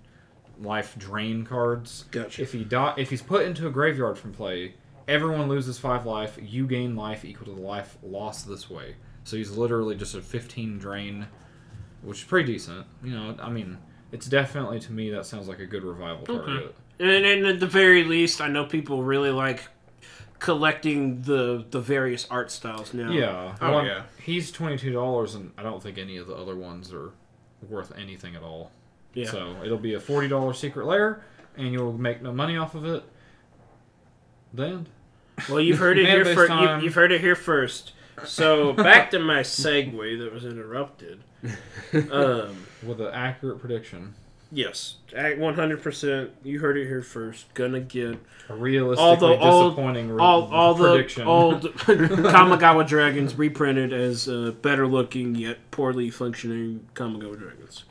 life 0.61 0.97
drain 0.99 1.45
cards. 1.45 2.07
Gotcha. 2.11 2.43
If 2.43 2.53
he 2.53 2.65
die, 2.65 2.95
if 2.97 3.11
he's 3.11 3.23
put 3.23 3.47
into 3.47 3.69
a 3.69 3.71
graveyard 3.71 4.19
from 4.19 4.33
play, 4.33 4.75
everyone 5.07 5.49
loses 5.49 5.79
five 5.79 6.07
life. 6.07 6.39
You 6.43 6.67
gain 6.67 6.97
life 6.97 7.25
equal 7.25 7.47
to 7.47 7.55
the 7.55 7.61
life 7.61 7.99
lost 8.03 8.49
this 8.49 8.69
way. 8.69 8.97
So 9.23 9.37
he's 9.37 9.57
literally 9.57 9.95
just 9.95 10.17
a 10.17 10.23
15 10.23 10.79
drain, 10.79 11.29
which 12.03 12.19
is 12.19 12.25
pretty 12.25 12.53
decent. 12.53 12.85
You 13.05 13.13
know, 13.13 13.37
I 13.41 13.49
mean, 13.49 13.79
it's 14.11 14.27
definitely 14.27 14.81
to 14.81 14.93
me 14.93 15.11
that 15.11 15.27
sounds 15.27 15.47
like 15.47 15.61
a 15.61 15.67
good 15.67 15.85
revival 15.85 16.27
target. 16.27 16.75
And, 17.01 17.25
and 17.25 17.47
at 17.47 17.61
the 17.61 17.67
very 17.67 18.05
least, 18.05 18.41
I 18.41 18.49
know 18.49 18.65
people 18.67 19.03
really 19.03 19.31
like 19.31 19.65
collecting 20.39 21.23
the 21.23 21.65
the 21.71 21.81
various 21.81 22.27
art 22.31 22.51
styles 22.51 22.93
now. 22.95 23.11
Yeah. 23.11 23.57
Oh, 23.61 23.73
one- 23.73 23.87
yeah. 23.87 24.03
He's 24.23 24.51
twenty 24.53 24.77
two 24.79 24.93
dollars, 24.93 25.35
and 25.35 25.53
I 25.59 25.63
don't 25.63 25.83
think 25.83 25.99
any 25.99 26.17
of 26.19 26.27
the 26.27 26.35
other 26.35 26.57
ones 26.57 26.93
are 26.93 27.11
worth 27.69 27.93
anything 27.99 28.37
at 28.37 28.43
all. 28.43 28.71
Yeah. 29.15 29.31
So 29.31 29.57
it'll 29.65 29.79
be 29.79 29.95
a 29.95 30.01
forty 30.01 30.29
dollar 30.29 30.53
Secret 30.53 30.87
Lair, 30.87 31.25
and 31.57 31.73
you'll 31.73 31.93
make 31.93 32.23
no 32.23 32.33
money 32.33 32.57
off 32.57 32.75
of 32.75 32.85
it. 32.85 33.03
Then 34.53 34.87
Well, 35.49 35.61
you've 35.61 35.79
heard 35.79 35.99
it 35.99 36.07
here 36.07 36.25
Man-based 36.25 36.35
first. 36.37 36.53
You've, 36.53 36.83
you've 36.83 36.95
heard 36.95 37.13
it 37.13 37.21
here 37.21 37.37
first. 37.37 37.93
So 38.25 38.73
back 38.75 39.11
to 39.13 39.19
my 39.19 39.41
segue 39.41 40.19
that 40.19 40.33
was 40.33 40.45
interrupted. 40.45 41.23
Um, 42.13 42.67
with 42.87 43.01
an 43.01 43.09
accurate 43.13 43.59
prediction, 43.59 44.15
yes, 44.51 44.97
one 45.13 45.55
hundred 45.55 45.83
percent. 45.83 46.31
You 46.43 46.61
heard 46.61 46.77
it 46.77 46.87
here 46.87 47.03
first. 47.03 47.53
Gonna 47.55 47.81
get 47.81 48.19
a 48.49 48.55
realistically 48.55 49.05
all 49.05 49.17
the 49.17 49.37
disappointing 49.69 50.11
re- 50.11 50.23
all, 50.23 50.53
all 50.53 50.75
the 50.75 50.91
prediction. 50.91 51.27
old 51.27 51.63
Kamigawa 51.75 52.87
dragons 52.87 53.37
reprinted 53.37 53.93
as 53.93 54.29
uh, 54.29 54.53
better 54.63 54.87
looking 54.87 55.35
yet 55.35 55.71
poorly 55.71 56.11
functioning 56.11 56.89
Kamigawa 56.95 57.39
dragons. 57.39 57.85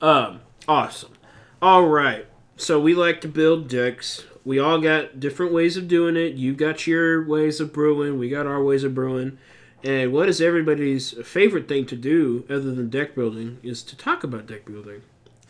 Um, 0.00 0.40
awesome. 0.66 1.12
All 1.60 1.86
right. 1.86 2.26
So 2.56 2.80
we 2.80 2.94
like 2.94 3.20
to 3.22 3.28
build 3.28 3.68
decks. 3.68 4.24
We 4.44 4.58
all 4.58 4.80
got 4.80 5.20
different 5.20 5.52
ways 5.52 5.76
of 5.76 5.88
doing 5.88 6.16
it. 6.16 6.34
You 6.34 6.54
got 6.54 6.86
your 6.86 7.26
ways 7.26 7.60
of 7.60 7.72
brewing. 7.72 8.18
We 8.18 8.28
got 8.28 8.46
our 8.46 8.62
ways 8.62 8.84
of 8.84 8.94
brewing. 8.94 9.38
And 9.82 10.12
what 10.12 10.28
is 10.28 10.40
everybody's 10.40 11.12
favorite 11.26 11.68
thing 11.68 11.86
to 11.86 11.96
do 11.96 12.44
other 12.48 12.74
than 12.74 12.90
deck 12.90 13.14
building 13.14 13.58
is 13.62 13.82
to 13.84 13.96
talk 13.96 14.24
about 14.24 14.46
deck 14.46 14.66
building. 14.66 15.02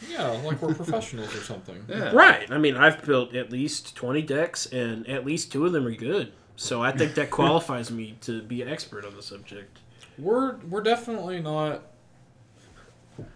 Yeah, 0.08 0.28
like 0.28 0.62
we're 0.62 0.74
professionals 0.74 1.34
or 1.34 1.40
something. 1.40 1.84
Yeah. 1.88 2.12
Right. 2.12 2.50
I 2.50 2.58
mean, 2.58 2.76
I've 2.76 3.04
built 3.04 3.34
at 3.34 3.50
least 3.50 3.94
20 3.96 4.22
decks, 4.22 4.66
and 4.66 5.06
at 5.08 5.26
least 5.26 5.52
two 5.52 5.66
of 5.66 5.72
them 5.72 5.86
are 5.86 5.94
good. 5.94 6.32
So 6.56 6.82
I 6.82 6.92
think 6.92 7.14
that 7.14 7.30
qualifies 7.30 7.90
me 7.90 8.16
to 8.22 8.42
be 8.42 8.62
an 8.62 8.68
expert 8.68 9.04
on 9.04 9.14
the 9.14 9.22
subject. 9.22 9.78
We're 10.18 10.56
we're 10.68 10.82
definitely 10.82 11.40
not. 11.40 11.82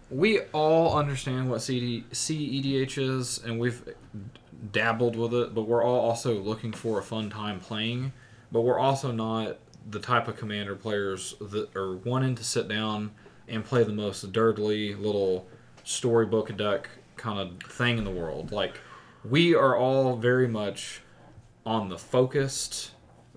We 0.09 0.41
all 0.51 0.97
understand 0.97 1.49
what 1.49 1.61
CD, 1.61 2.05
CEDH 2.11 2.97
is, 2.97 3.43
and 3.43 3.59
we've 3.59 3.93
dabbled 4.71 5.15
with 5.15 5.33
it, 5.33 5.53
but 5.53 5.63
we're 5.63 5.83
all 5.83 5.99
also 5.99 6.39
looking 6.39 6.71
for 6.71 6.99
a 6.99 7.03
fun 7.03 7.29
time 7.29 7.59
playing. 7.59 8.13
But 8.51 8.61
we're 8.61 8.79
also 8.79 9.11
not 9.11 9.57
the 9.89 9.99
type 9.99 10.27
of 10.27 10.37
commander 10.37 10.75
players 10.75 11.35
that 11.39 11.75
are 11.75 11.97
wanting 11.97 12.35
to 12.35 12.43
sit 12.43 12.67
down 12.67 13.11
and 13.47 13.63
play 13.63 13.83
the 13.83 13.93
most 13.93 14.31
durdly 14.31 14.95
little 14.95 15.47
storybook 15.85 16.49
a 16.49 16.53
deck 16.53 16.89
kind 17.15 17.39
of 17.39 17.71
thing 17.71 17.97
in 17.97 18.03
the 18.03 18.11
world. 18.11 18.51
Like 18.51 18.79
we 19.23 19.55
are 19.55 19.77
all 19.77 20.17
very 20.17 20.47
much 20.47 21.01
on 21.65 21.87
the 21.89 21.97
focused 21.97 22.91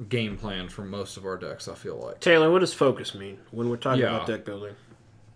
game 0.09 0.37
plan 0.37 0.69
for 0.69 0.83
most 0.83 1.17
of 1.17 1.25
our 1.25 1.37
decks. 1.37 1.69
I 1.69 1.75
feel 1.75 1.97
like. 1.99 2.21
Taylor, 2.21 2.50
what 2.50 2.59
does 2.61 2.75
focus 2.75 3.14
mean 3.14 3.38
when 3.52 3.69
we're 3.71 3.76
talking 3.76 4.00
Yeah. 4.02 4.17
about 4.17 4.26
deck 4.26 4.45
building? 4.45 4.75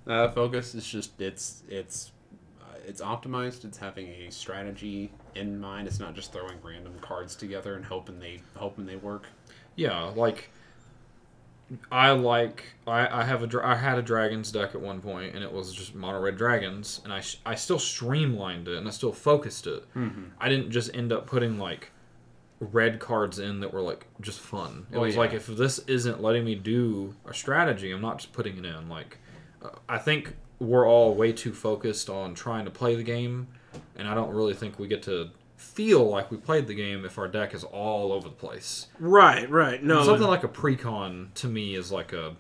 Uh, 0.07 0.28
focus 0.33 0.75
is 0.75 0.87
just 0.87 1.21
it's 1.21 1.62
it's 1.69 2.11
uh, 2.61 2.75
it's 2.87 3.00
optimized. 3.00 3.64
It's 3.64 3.78
having 3.78 4.09
a 4.09 4.31
strategy 4.31 5.12
in 5.37 5.61
mind. 5.61 5.87
It's 5.87 6.00
not 6.00 6.14
just 6.14 6.33
throwing 6.33 6.59
random 6.62 6.95
cards 7.00 7.37
together 7.37 7.75
and 7.76 7.85
hoping 7.85 8.19
they 8.19 8.40
hoping 8.57 8.85
they 8.87 8.97
work. 8.97 9.26
Yeah, 9.76 10.04
like 10.16 10.50
I 11.91 12.11
like 12.11 12.64
I, 12.87 13.21
I 13.21 13.25
have 13.25 13.43
a 13.43 13.67
I 13.67 13.75
had 13.76 13.99
a 13.99 14.02
dragons 14.02 14.50
deck 14.52 14.75
at 14.75 14.81
one 14.81 15.00
point 15.00 15.35
and 15.35 15.43
it 15.45 15.52
was 15.52 15.73
just 15.75 15.95
mono 15.95 16.21
red 16.21 16.37
dragons 16.37 17.00
and 17.05 17.12
I 17.12 17.21
sh- 17.21 17.38
I 17.47 17.55
still 17.55 17.79
streamlined 17.79 18.69
it 18.69 18.76
and 18.76 18.87
I 18.87 18.91
still 18.91 19.12
focused 19.12 19.67
it. 19.67 19.85
I 20.41 20.49
didn't 20.49 20.71
just 20.71 20.95
end 20.95 21.12
up 21.12 21.26
putting 21.26 21.59
like 21.59 21.91
red 22.61 23.00
cards 23.00 23.38
in 23.38 23.61
that 23.61 23.73
were 23.73 23.81
like 23.83 24.07
just 24.21 24.41
fun. 24.41 24.87
It 24.93 24.97
Oh, 24.97 25.00
was 25.02 25.14
yeah. 25.14 25.21
like 25.21 25.33
if 25.33 25.47
this 25.47 25.79
isn't 25.81 26.23
letting 26.23 26.45
me 26.45 26.55
do 26.55 27.14
a 27.26 27.35
strategy, 27.35 27.91
I'm 27.93 28.00
not 28.00 28.19
just 28.19 28.33
putting 28.33 28.57
it 28.59 28.64
in. 28.64 28.88
Like 28.88 29.19
uh, 29.64 29.71
I 29.88 29.99
think 29.99 30.35
we're 30.59 30.87
all 30.88 31.14
way 31.14 31.33
too 31.33 31.52
focused 31.52 32.09
on 32.09 32.35
trying 32.35 32.64
to 32.67 32.71
play 32.71 32.95
the 32.95 33.02
game 33.02 33.49
and 33.97 34.07
I 34.07 34.14
don't 34.14 34.31
really 34.33 34.55
think 34.55 34.79
we 34.79 34.87
get 34.88 35.02
to 35.05 35.31
feel 35.62 36.04
like 36.09 36.31
we 36.31 36.37
played 36.37 36.66
the 36.66 36.75
game 36.75 37.04
if 37.04 37.16
our 37.19 37.28
deck 37.28 37.54
is 37.54 37.64
all 37.64 38.12
over 38.12 38.28
the 38.28 38.35
place. 38.35 38.88
Right, 38.99 39.49
right. 39.49 39.83
No, 39.83 40.04
Something 40.04 40.26
like 40.26 40.45
a 40.45 40.49
precon 40.49 41.33
to 41.35 41.47
me 41.49 41.75
is 41.75 41.90
like 41.90 42.12
a, 42.12 42.37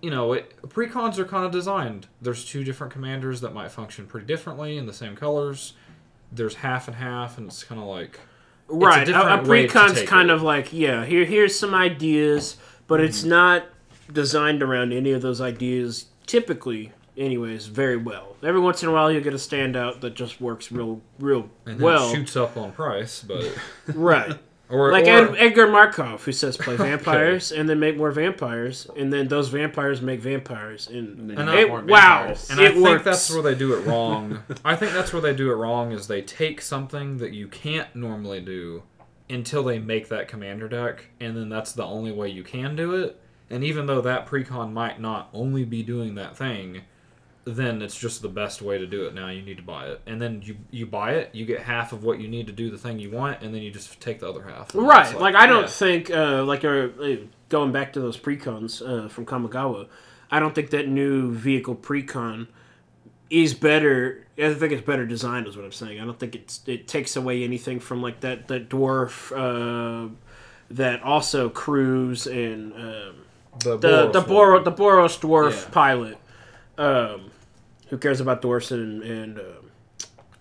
you 0.00 0.10
know, 0.10 0.32
it, 0.32 0.56
precons 0.68 1.18
are 1.18 1.24
kind 1.24 1.44
of 1.44 1.52
designed. 1.52 2.06
There's 2.22 2.44
two 2.44 2.64
different 2.64 2.92
commanders 2.92 3.40
that 3.42 3.52
might 3.52 3.70
function 3.70 4.06
pretty 4.06 4.26
differently 4.26 4.78
in 4.78 4.86
the 4.86 4.92
same 4.92 5.16
colors. 5.16 5.74
There's 6.32 6.56
half 6.56 6.88
and 6.88 6.96
half, 6.96 7.38
and 7.38 7.48
it's 7.48 7.64
kind 7.64 7.80
of 7.80 7.86
like 7.86 8.20
right. 8.68 9.08
A, 9.08 9.34
a 9.34 9.38
precon's 9.38 10.02
kind 10.02 10.30
it. 10.30 10.34
of 10.34 10.42
like, 10.42 10.72
yeah, 10.72 11.04
here, 11.04 11.24
here's 11.24 11.58
some 11.58 11.74
ideas, 11.74 12.56
but 12.86 13.00
it's 13.00 13.20
Mm-hmm. 13.20 13.28
not 13.30 13.64
designed 14.12 14.62
around 14.62 14.92
any 14.92 15.12
of 15.12 15.22
those 15.22 15.40
ideas. 15.40 16.06
Typically, 16.26 16.92
anyways, 17.16 17.66
very 17.66 17.96
well. 17.96 18.36
Every 18.42 18.60
once 18.60 18.82
in 18.82 18.88
a 18.88 18.92
while, 18.92 19.10
you 19.10 19.20
get 19.20 19.32
a 19.32 19.36
standout 19.38 20.00
that 20.00 20.14
just 20.14 20.40
works 20.40 20.70
real, 20.70 21.00
real 21.18 21.48
and 21.64 21.78
then 21.78 21.84
well. 21.84 22.12
shoots 22.12 22.36
up 22.36 22.56
on 22.56 22.72
price, 22.72 23.22
but 23.22 23.44
Right. 23.94 24.38
or 24.68 24.92
like 24.92 25.04
or, 25.06 25.34
Ed, 25.34 25.34
Edgar 25.38 25.68
Markov, 25.68 26.24
who 26.24 26.32
says 26.32 26.56
play 26.56 26.76
vampires 26.76 27.52
and 27.52 27.68
then 27.68 27.78
make 27.80 27.96
more 27.96 28.10
vampires, 28.10 28.86
and 28.96 29.12
then 29.12 29.28
those 29.28 29.48
vampires 29.48 30.02
make 30.02 30.20
vampires, 30.20 30.88
and, 30.88 31.30
then 31.30 31.38
it, 31.38 31.44
make 31.46 31.68
more 31.68 31.82
wow, 31.82 32.18
vampires. 32.26 32.50
And 32.50 32.60
it 32.60 32.70
I 32.70 32.72
think 32.72 32.84
works. 32.84 33.04
that's 33.04 33.30
where 33.30 33.42
they 33.42 33.54
do 33.54 33.74
it 33.74 33.86
wrong. 33.86 34.42
I 34.64 34.76
think 34.76 34.92
that's 34.92 35.12
where 35.12 35.22
they 35.22 35.34
do 35.34 35.50
it 35.50 35.56
wrong 35.56 35.92
is 35.92 36.06
they 36.06 36.22
take 36.22 36.60
something 36.60 37.18
that 37.18 37.32
you 37.32 37.48
can't 37.48 37.94
normally 37.94 38.40
do 38.40 38.82
until 39.28 39.64
they 39.64 39.78
make 39.78 40.08
that 40.08 40.28
commander 40.28 40.68
deck, 40.68 41.06
and 41.20 41.36
then 41.36 41.48
that's 41.48 41.72
the 41.72 41.84
only 41.84 42.12
way 42.12 42.28
you 42.28 42.44
can 42.44 42.76
do 42.76 42.94
it. 42.94 43.20
And 43.48 43.62
even 43.62 43.86
though 43.86 44.00
that 44.00 44.26
precon 44.26 44.72
might 44.72 45.00
not 45.00 45.28
only 45.32 45.64
be 45.64 45.82
doing 45.82 46.16
that 46.16 46.36
thing, 46.36 46.82
then 47.46 47.80
it's 47.80 47.96
just 47.96 48.22
the 48.22 48.28
best 48.28 48.60
way 48.60 48.76
to 48.76 48.86
do 48.86 49.06
it. 49.06 49.14
Now 49.14 49.28
you 49.28 49.40
need 49.40 49.56
to 49.56 49.62
buy 49.62 49.86
it, 49.86 50.00
and 50.06 50.20
then 50.20 50.42
you 50.44 50.56
you 50.70 50.84
buy 50.84 51.12
it, 51.12 51.32
you 51.32 51.46
get 51.46 51.60
half 51.62 51.92
of 51.92 52.02
what 52.02 52.18
you 52.20 52.26
need 52.28 52.46
to 52.48 52.52
do 52.52 52.70
the 52.70 52.78
thing 52.78 52.98
you 52.98 53.10
want, 53.10 53.40
and 53.42 53.54
then 53.54 53.62
you 53.62 53.70
just 53.70 54.00
take 54.00 54.18
the 54.20 54.28
other 54.28 54.42
half. 54.42 54.74
And 54.74 54.86
right. 54.86 55.06
it's 55.10 55.20
Like, 55.20 55.36
I 55.36 55.46
don't 55.46 55.62
yeah. 55.62 55.66
think 55.68 56.10
uh, 56.10 56.42
like 56.44 56.64
uh, 56.64 56.88
going 57.48 57.70
back 57.72 57.92
to 57.92 58.00
those 58.00 58.16
precons 58.18 58.82
uh, 58.82 59.08
from 59.08 59.24
Kamigawa, 59.26 59.86
I 60.30 60.40
don't 60.40 60.54
think 60.54 60.70
that 60.70 60.88
new 60.88 61.32
vehicle 61.32 61.76
precon 61.76 62.48
is 63.30 63.54
better. 63.54 64.26
I 64.38 64.52
think 64.52 64.72
it's 64.72 64.84
better 64.84 65.06
designed, 65.06 65.46
is 65.46 65.56
what 65.56 65.64
I'm 65.64 65.72
saying. 65.72 66.00
I 66.00 66.04
don't 66.04 66.18
think 66.18 66.34
it's 66.34 66.62
it 66.66 66.88
takes 66.88 67.14
away 67.16 67.44
anything 67.44 67.78
from 67.80 68.02
like 68.02 68.20
that 68.20 68.48
that 68.48 68.68
dwarf 68.68 69.30
uh, 69.32 70.10
that 70.70 71.02
also 71.02 71.48
crews 71.48 72.26
and. 72.26 72.72
Um, 72.72 73.14
the 73.60 73.78
the 73.78 74.10
the 74.10 74.20
Boros 74.20 74.26
Boro 74.28 74.62
the 74.64 74.72
Boros 74.72 75.18
dwarf 75.18 75.52
Yeah. 75.62 75.68
pilot, 75.70 76.18
um, 76.76 77.30
who 77.86 77.98
cares 77.98 78.20
about 78.20 78.42
dwarfs 78.42 78.70
and, 78.70 79.02
and 79.02 79.38
um 79.38 79.70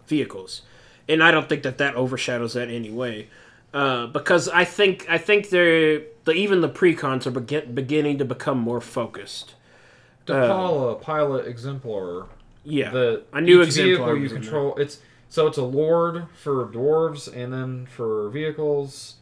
vehicles, 0.07 0.61
and 1.09 1.23
I 1.23 1.31
don't 1.31 1.49
think 1.49 1.63
that 1.63 1.77
that 1.79 1.95
overshadows 1.95 2.53
that 2.53 2.69
anyway, 2.69 3.27
uh, 3.73 4.07
because 4.07 4.47
I 4.49 4.65
think 4.65 5.05
I 5.09 5.17
think 5.17 5.49
they're 5.49 6.01
the 6.25 6.31
even 6.33 6.61
the 6.61 6.69
precons 6.69 7.25
are 7.25 7.31
begin, 7.31 7.73
beginning 7.73 8.17
to 8.19 8.25
become 8.25 8.59
more 8.59 8.81
focused. 8.81 9.55
the 10.25 10.47
Paula 10.47 10.95
pilot 10.95 11.47
exemplar 11.47 12.27
Yeah, 12.63 12.91
the 12.91 13.23
I 13.33 13.39
knew 13.39 13.61
exemplar 13.61 14.15
you 14.15 14.29
control 14.29 14.75
it's 14.77 14.99
so 15.29 15.47
it's 15.47 15.57
a 15.57 15.63
lord 15.63 16.27
for 16.41 16.65
dwarves 16.67 17.27
and 17.35 17.51
then 17.51 17.85
for 17.87 18.29
vehicles 18.29 19.15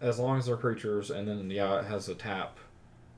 as 0.00 0.18
long 0.18 0.38
as 0.38 0.46
they're 0.46 0.56
creatures 0.56 1.10
and 1.10 1.28
then 1.28 1.50
yeah 1.50 1.80
it 1.80 1.86
has 1.86 2.08
a 2.08 2.14
tap 2.14 2.58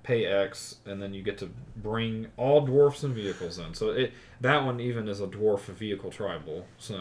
pay 0.09 0.25
X, 0.25 0.77
and 0.87 1.03
then 1.03 1.13
you 1.13 1.23
get 1.23 1.37
to 1.37 1.51
bring 1.77 2.29
all 2.39 2.63
dwarfs 2.63 3.03
and 3.03 3.15
vehicles 3.15 3.59
in. 3.59 3.75
So 3.75 3.91
it 3.91 4.15
that 4.41 4.65
one 4.65 4.81
even 4.81 5.09
is 5.09 5.21
a 5.21 5.27
dwarf 5.27 5.61
vehicle 5.61 6.11
tribal. 6.11 6.67
So 6.79 7.01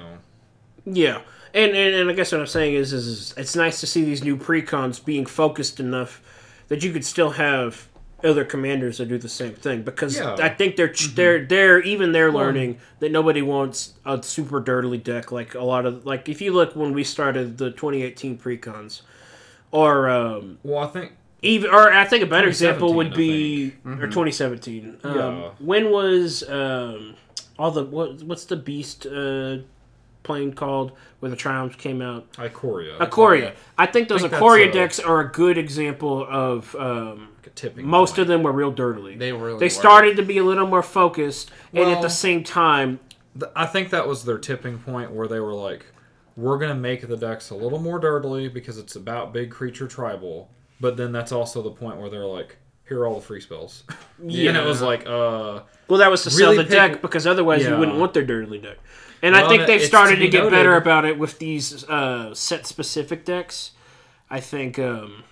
Yeah, 0.86 1.22
and, 1.53 1.75
and 1.75 1.96
and 1.96 2.10
I 2.10 2.13
guess 2.13 2.32
what 2.32 2.41
I'm 2.41 2.48
saying 2.48 2.75
is, 2.75 2.94
is 2.94 3.34
it's 3.38 3.56
nice 3.56 3.79
to 3.82 3.88
see 3.88 4.03
these 4.03 4.24
new 4.24 4.38
precons 4.38 5.03
being 5.03 5.25
focused 5.25 5.79
enough 5.79 6.22
that 6.67 6.84
you 6.84 6.91
could 6.91 7.06
still 7.06 7.32
have 7.32 7.88
other 8.24 8.44
commanders 8.44 8.98
that 8.98 9.08
do 9.08 9.17
the 9.17 9.29
same 9.29 9.53
thing 9.53 9.84
because 9.84 10.17
Yeah. 10.17 10.36
I 10.39 10.50
think 10.50 10.75
they're 10.75 10.94
they're 11.13 11.46
they're 11.46 11.79
even 11.82 12.12
they're 12.13 12.32
learning 12.32 12.79
that 13.00 13.12
nobody 13.12 13.44
wants 13.44 13.94
a 14.06 14.22
super 14.24 14.60
durdly 14.60 14.98
deck 14.98 15.32
like 15.32 15.53
a 15.53 15.63
lot 15.63 15.86
of 15.86 16.03
like 16.06 16.27
if 16.27 16.41
you 16.41 16.51
look 16.51 16.75
when 16.75 16.94
we 16.94 17.03
started 17.03 17.60
the 17.60 17.70
2018 17.70 18.39
precons 18.39 19.01
or 19.72 20.10
um, 20.10 20.58
well, 20.63 20.79
I 20.79 20.88
think 20.88 21.12
even 21.41 21.70
or 21.70 21.91
I 21.91 22.06
think 22.06 22.24
a 22.24 22.27
better 22.27 22.48
example 22.48 22.94
would 22.96 23.13
2017, 23.13 23.98
be 23.98 24.03
or 24.03 24.08
2017. 24.08 24.98
Um, 25.03 25.15
Yeah. 25.15 25.50
When 25.60 25.91
was 25.91 26.48
um, 26.50 27.15
all 27.58 27.72
the 27.72 27.84
what? 27.84 28.22
What's 28.24 28.46
the 28.46 28.56
beast 28.56 29.06
uh, 29.06 29.58
plane 30.24 30.54
called 30.54 30.92
where 31.20 31.30
the 31.30 31.36
triumphs 31.36 31.76
came 31.78 32.02
out? 32.02 32.32
Ikoria. 32.34 33.00
Aquaria. 33.00 33.54
I 33.78 33.86
think 33.86 34.08
those 34.10 34.22
think 34.22 34.34
Ikoria 34.34 34.70
a- 34.70 34.72
decks 34.72 35.00
are 35.00 35.22
a 35.22 35.32
good 35.32 35.58
example 35.58 36.26
of 36.30 36.76
um, 36.76 37.30
tipping. 37.56 37.88
most 37.88 38.12
point. 38.12 38.20
of 38.20 38.28
them 38.28 38.44
were 38.44 38.52
real 38.52 38.74
durdly. 38.74 39.18
They 39.18 39.32
really 39.32 39.60
They 39.60 39.66
were. 39.66 39.70
started 39.70 40.18
to 40.18 40.24
be 40.24 40.38
a 40.38 40.44
little 40.44 40.68
more 40.68 40.84
focused, 40.84 41.52
and 41.74 41.90
at 41.90 42.02
the 42.02 42.10
same 42.10 42.44
time, 42.44 43.00
Th- 43.40 43.52
I 43.56 43.66
think 43.66 43.90
that 43.92 44.08
was 44.08 44.26
their 44.26 44.38
tipping 44.38 44.80
point 44.80 45.12
where 45.12 45.28
they 45.28 45.40
were 45.40 45.54
like, 45.54 45.86
we're 46.36 46.58
gonna 46.58 46.76
make 46.76 47.08
the 47.08 47.18
decks 47.18 47.50
a 47.50 47.56
little 47.56 47.80
more 47.80 48.00
durdly 48.00 48.52
because 48.54 48.78
it's 48.78 48.96
about 48.96 49.34
big 49.34 49.50
creature 49.52 49.88
tribal. 49.88 50.50
But 50.80 50.96
then 50.98 51.12
that's 51.12 51.32
also 51.32 51.64
the 51.64 51.72
point 51.72 51.98
where 51.98 52.10
they're 52.10 52.28
like, 52.28 52.58
here 52.88 53.00
are 53.01 53.08
all 53.08 53.15
the 53.15 53.25
free 53.25 53.41
spells. 53.41 53.84
yeah. 54.24 54.50
And 54.50 54.58
it 54.58 54.65
was 54.65 54.82
like, 54.82 55.06
uh, 55.06 55.62
Well, 55.88 56.00
that 56.00 56.10
was 56.12 56.24
to 56.24 56.32
sell 56.32 56.56
the 56.56 56.63
pick- 56.63 56.72
deck 56.72 57.01
because 57.01 57.27
otherwise 57.27 57.63
you 57.63 57.70
Yeah. 57.72 57.79
wouldn't 57.79 57.98
want 57.98 58.13
their 58.13 58.25
durdly 58.25 58.62
deck. 58.62 58.77
And 59.22 59.36
I 59.36 59.41
Well, 59.41 59.50
think 59.50 59.67
they've 59.67 59.79
it's 59.82 59.88
started 59.88 60.12
to 60.15 60.22
to 60.22 60.22
be 60.25 60.29
get 60.29 60.39
noted- 60.44 60.51
better 60.51 60.75
about 60.75 61.06
it 61.06 61.17
with 61.17 61.39
these 61.39 61.84
uh, 61.89 62.34
set 62.34 62.65
specific 62.67 63.25
decks. 63.25 63.72
I 64.29 64.39
think 64.39 64.77
um, 64.77 65.24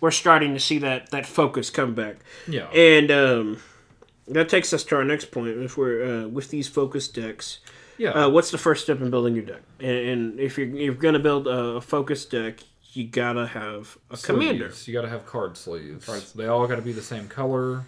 we're 0.00 0.10
starting 0.10 0.54
to 0.54 0.60
see 0.60 0.78
that 0.78 1.10
that 1.10 1.26
focus 1.26 1.68
come 1.68 1.94
back, 1.94 2.16
yeah. 2.46 2.68
and 2.70 3.10
um, 3.10 3.60
that 4.28 4.48
takes 4.48 4.72
us 4.72 4.84
to 4.84 4.96
our 4.96 5.04
next 5.04 5.32
point. 5.32 5.58
If 5.58 5.76
we're 5.76 6.04
uh, 6.24 6.28
with 6.28 6.50
these 6.50 6.68
focus 6.68 7.08
decks, 7.08 7.58
yeah. 7.98 8.10
uh, 8.10 8.28
what's 8.28 8.50
the 8.52 8.58
first 8.58 8.84
step 8.84 9.00
in 9.00 9.10
building 9.10 9.34
your 9.34 9.44
deck? 9.44 9.62
And, 9.80 9.90
and 10.08 10.40
if 10.40 10.56
you're 10.56 10.68
you're 10.68 10.94
gonna 10.94 11.18
build 11.18 11.46
a, 11.48 11.50
a 11.76 11.80
focus 11.80 12.24
deck, 12.24 12.60
you 12.96 13.06
gotta 13.06 13.46
have 13.46 13.98
a 14.10 14.16
commander. 14.16 14.70
Sleeves. 14.70 14.88
You 14.88 14.94
got 14.94 15.02
to 15.02 15.08
have 15.08 15.26
card 15.26 15.56
sleeves. 15.56 16.04
Cards. 16.06 16.32
They 16.32 16.46
all 16.46 16.66
got 16.66 16.76
to 16.76 16.82
be 16.82 16.92
the 16.92 17.02
same 17.02 17.28
color, 17.28 17.84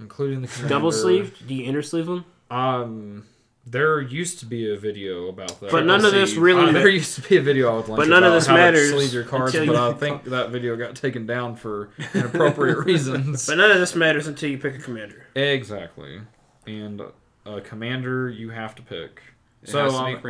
including 0.00 0.42
the 0.42 0.48
commander. 0.48 0.68
Double 0.74 0.92
sleeved? 0.92 1.46
Do 1.46 1.54
you 1.54 1.64
inner 1.64 1.82
sleeve 1.82 2.06
them? 2.06 2.24
Um, 2.50 3.26
there 3.66 4.00
used 4.00 4.40
to 4.40 4.46
be 4.46 4.72
a 4.72 4.76
video 4.76 5.28
about 5.28 5.58
that. 5.60 5.70
But 5.70 5.86
none 5.86 6.04
of 6.04 6.12
this 6.12 6.34
really. 6.34 6.68
Uh, 6.68 6.72
there 6.72 6.88
used 6.88 7.14
to 7.16 7.28
be 7.28 7.36
a 7.36 7.40
video 7.40 7.72
I 7.72 7.76
would 7.76 7.88
link 7.88 7.96
But 7.98 8.08
none 8.08 8.22
of 8.22 8.28
about 8.28 8.34
this 8.34 8.46
how 8.46 8.56
to 8.56 8.60
matters 8.62 8.90
sleeve 8.90 9.12
your 9.12 9.24
cards, 9.24 9.52
but 9.52 9.64
you- 9.64 9.76
I 9.76 9.92
think 9.94 10.24
that 10.36 10.50
video 10.50 10.76
got 10.76 10.94
taken 10.94 11.26
down 11.26 11.56
for 11.56 11.90
inappropriate 12.14 12.78
reasons. 12.86 13.46
but 13.46 13.56
none 13.56 13.70
of 13.70 13.78
this 13.78 13.94
matters 13.94 14.26
until 14.26 14.50
you 14.50 14.58
pick 14.58 14.74
a 14.74 14.78
commander. 14.78 15.26
Exactly. 15.34 16.20
And 16.66 17.02
a 17.46 17.60
commander 17.60 18.28
you 18.28 18.50
have 18.50 18.74
to 18.76 18.82
pick. 18.82 19.22
It 19.62 19.70
so 19.70 19.82
has 19.82 19.94
to 19.94 20.04
be 20.04 20.12
um, 20.12 20.20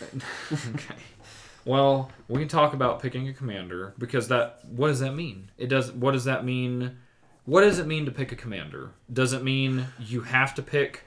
okay. 0.74 0.94
Well, 1.66 2.10
we 2.28 2.38
can 2.38 2.48
talk 2.48 2.72
about 2.72 3.02
picking 3.02 3.28
a 3.28 3.32
commander 3.32 3.92
because 3.98 4.28
that 4.28 4.60
what 4.70 4.88
does 4.88 5.00
that 5.00 5.14
mean? 5.14 5.50
It 5.58 5.66
does 5.66 5.92
what 5.92 6.12
does 6.12 6.24
that 6.24 6.44
mean? 6.44 6.96
What 7.44 7.60
does 7.60 7.78
it 7.78 7.86
mean 7.86 8.06
to 8.06 8.10
pick 8.10 8.32
a 8.32 8.36
commander? 8.36 8.92
Does 9.12 9.32
it 9.32 9.42
mean 9.42 9.86
you 9.98 10.22
have 10.22 10.54
to 10.54 10.62
pick 10.62 11.02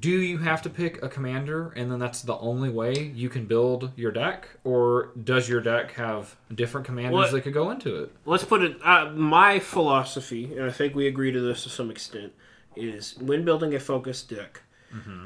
do 0.00 0.10
you 0.10 0.38
have 0.38 0.60
to 0.62 0.68
pick 0.70 1.02
a 1.02 1.08
commander 1.08 1.70
and 1.70 1.90
then 1.90 1.98
that's 1.98 2.20
the 2.22 2.36
only 2.38 2.68
way 2.68 2.92
you 3.14 3.28
can 3.30 3.46
build 3.46 3.90
your 3.96 4.10
deck 4.10 4.48
or 4.62 5.10
does 5.24 5.48
your 5.48 5.60
deck 5.60 5.92
have 5.92 6.36
different 6.54 6.86
commanders 6.86 7.32
that 7.32 7.40
could 7.40 7.54
go 7.54 7.70
into 7.70 8.02
it? 8.02 8.12
let's 8.26 8.44
put 8.44 8.62
it 8.62 8.76
uh, 8.84 9.06
my 9.14 9.58
philosophy 9.58 10.52
and 10.54 10.64
i 10.64 10.70
think 10.70 10.94
we 10.94 11.06
agree 11.06 11.32
to 11.32 11.40
this 11.40 11.62
to 11.62 11.70
some 11.70 11.90
extent 11.90 12.32
is 12.76 13.16
when 13.18 13.44
building 13.44 13.74
a 13.74 13.80
focused 13.80 14.28
deck 14.28 14.60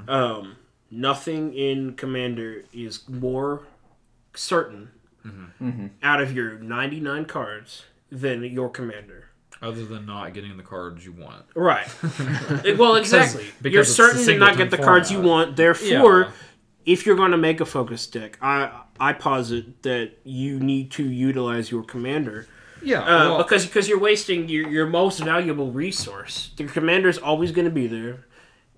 um, 0.09 0.57
nothing 0.91 1.53
in 1.55 1.95
commander 1.95 2.65
is 2.73 3.09
more 3.09 3.63
certain 4.35 4.91
out 6.03 6.21
of 6.21 6.33
your 6.35 6.59
99 6.59 7.25
cards 7.27 7.85
than 8.11 8.43
your 8.45 8.69
commander 8.69 9.29
Other 9.61 9.85
than 9.85 10.05
not 10.07 10.35
getting 10.35 10.57
the 10.57 10.63
cards 10.63 11.05
you 11.05 11.13
want. 11.13 11.45
right 11.55 11.87
well 12.79 12.97
exactly 12.97 13.45
because 13.61 13.75
you're 13.75 13.85
certain 13.85 14.25
to 14.27 14.39
not 14.39 14.57
get 14.57 14.71
the 14.71 14.79
cards 14.79 15.11
you 15.11 15.21
want 15.21 15.57
therefore 15.57 16.21
Yeah. 16.23 16.31
if 16.85 17.07
you're 17.07 17.17
going 17.17 17.31
to 17.31 17.37
make 17.39 17.61
a 17.61 17.65
focus 17.67 18.07
deck 18.07 18.37
i 18.43 18.71
i 18.99 19.13
posit 19.13 19.83
that 19.83 20.13
you 20.25 20.59
need 20.59 20.91
to 20.93 21.05
utilize 21.09 21.71
your 21.71 21.85
commander 21.85 22.47
Yeah. 22.83 23.01
uh, 23.03 23.05
well, 23.31 23.39
because 23.39 23.65
because 23.67 23.89
you're 23.89 24.01
wasting 24.01 24.49
your, 24.49 24.69
your 24.69 24.87
most 24.87 25.21
valuable 25.21 25.71
resource. 25.71 26.51
The 26.57 26.65
commander's 26.65 27.17
always 27.19 27.53
going 27.53 27.65
to 27.67 27.71
be 27.83 27.87
there, 27.87 28.27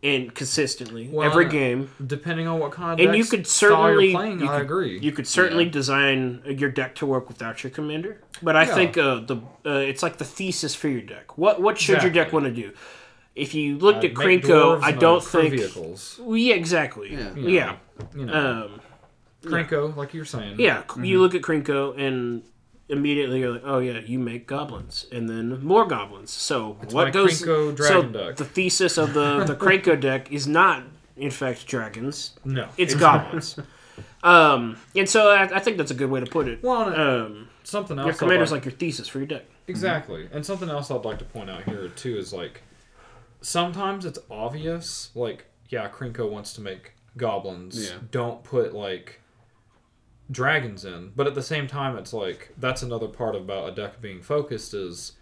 and 0.04 0.34
consistently 0.34 1.08
Well, 1.10 1.26
every 1.28 1.48
game. 1.48 1.90
depending 2.06 2.46
on 2.46 2.60
what 2.60 2.70
kind 2.72 3.00
of 3.00 3.04
And 3.06 3.16
you 3.16 3.24
could 3.24 3.46
certainly 3.46 4.10
you're 4.10 4.20
playing, 4.20 4.38
you 4.40 4.46
I 4.48 4.58
could- 4.58 4.62
agree. 4.62 4.98
You 4.98 5.10
could 5.12 5.26
certainly 5.26 5.64
Yeah. 5.64 5.70
design 5.70 6.42
your 6.46 6.70
deck 6.70 6.94
to 6.96 7.06
work 7.06 7.26
without 7.28 7.64
your 7.64 7.70
commander, 7.70 8.20
but 8.42 8.54
I 8.54 8.64
Yeah. 8.66 8.74
think 8.74 8.98
uh, 8.98 9.20
the 9.20 9.36
uh, 9.66 9.70
it's 9.78 10.02
like 10.02 10.18
the 10.18 10.24
thesis 10.24 10.74
for 10.74 10.88
your 10.88 11.00
deck. 11.00 11.38
What 11.38 11.60
what 11.62 11.78
should 11.80 12.02
your 12.02 12.12
deck 12.12 12.32
want 12.32 12.44
to 12.44 12.52
do? 12.52 12.72
If 13.34 13.52
you 13.54 13.78
looked 13.78 14.04
I'd 14.04 14.12
at 14.12 14.16
make 14.18 14.42
Krenko, 14.44 14.80
I 14.82 14.92
don't 14.92 15.24
think. 15.24 15.50
vehicles. 15.54 16.20
Well, 16.22 16.36
yeah, 16.36 16.54
exactly. 16.54 17.12
Yeah. 17.12 17.30
Yeah. 17.34 17.42
You 17.42 17.56
know, 17.56 17.76
You 18.14 18.24
know, 18.26 18.34
Um, 18.66 18.80
Krenko, 19.44 19.96
like 19.96 20.14
you 20.14 20.20
were 20.20 20.24
saying. 20.26 20.56
Yeah, 20.58 20.82
Mm-hmm. 20.82 21.04
you 21.04 21.20
look 21.20 21.34
at 21.34 21.42
Krenko 21.42 21.98
and 21.98 22.42
immediately 22.88 23.40
you're 23.40 23.52
like, 23.52 23.62
oh 23.64 23.78
yeah, 23.78 23.98
you 23.98 24.18
make 24.18 24.46
goblins 24.46 25.06
and 25.12 25.28
then 25.28 25.64
more 25.64 25.86
goblins. 25.86 26.30
So 26.30 26.76
what 26.90 27.06
my 27.06 27.10
goes? 27.10 27.40
Krenko 27.42 27.78
so 27.78 28.02
deck. 28.02 28.36
the 28.36 28.44
thesis 28.44 28.98
of 28.98 29.14
the 29.14 29.44
the 29.44 29.54
Krenko 29.64 29.98
deck 30.00 30.30
is 30.32 30.46
not 30.46 30.82
in 31.16 31.30
fact 31.30 31.66
dragons; 31.66 32.32
No, 32.44 32.68
it's 32.76 32.94
goblins. 32.94 33.58
Um, 34.22 34.76
and 34.96 35.08
so 35.08 35.28
I, 35.30 35.42
I 35.56 35.58
think 35.60 35.76
that's 35.76 35.90
a 35.90 35.94
good 35.94 36.10
way 36.10 36.18
to 36.20 36.26
put 36.26 36.48
it. 36.48 36.62
Well, 36.62 36.88
Um, 36.98 37.48
something 37.62 37.98
else. 37.98 38.06
your 38.06 38.14
I'd 38.14 38.18
commander's 38.18 38.50
like, 38.50 38.62
like 38.62 38.72
your 38.72 38.78
thesis 38.78 39.06
for 39.06 39.18
your 39.18 39.26
deck. 39.26 39.44
exactly, 39.68 40.28
and 40.32 40.44
something 40.44 40.68
else 40.70 40.90
I'd 40.90 41.04
like 41.04 41.18
to 41.18 41.24
point 41.24 41.50
out 41.50 41.62
here 41.64 41.88
too 41.88 42.16
is 42.18 42.32
like 42.32 42.62
sometimes 43.40 44.04
it's 44.04 44.18
obvious. 44.30 45.10
Like, 45.14 45.46
yeah, 45.68 45.88
Krenko 45.88 46.30
wants 46.30 46.52
to 46.54 46.60
make 46.60 46.92
goblins. 47.16 47.90
Yeah. 47.90 47.98
Don't 48.10 48.42
put 48.42 48.74
like 48.74 49.20
dragons 50.30 50.84
in, 50.84 51.12
but 51.14 51.26
at 51.26 51.34
the 51.34 51.42
same 51.42 51.66
time, 51.66 51.96
it's 51.96 52.12
like 52.12 52.52
that's 52.58 52.82
another 52.82 53.08
part 53.08 53.34
about 53.36 53.68
a 53.68 53.74
deck 53.74 54.00
being 54.00 54.22
focused 54.22 54.74
is. 54.74 55.12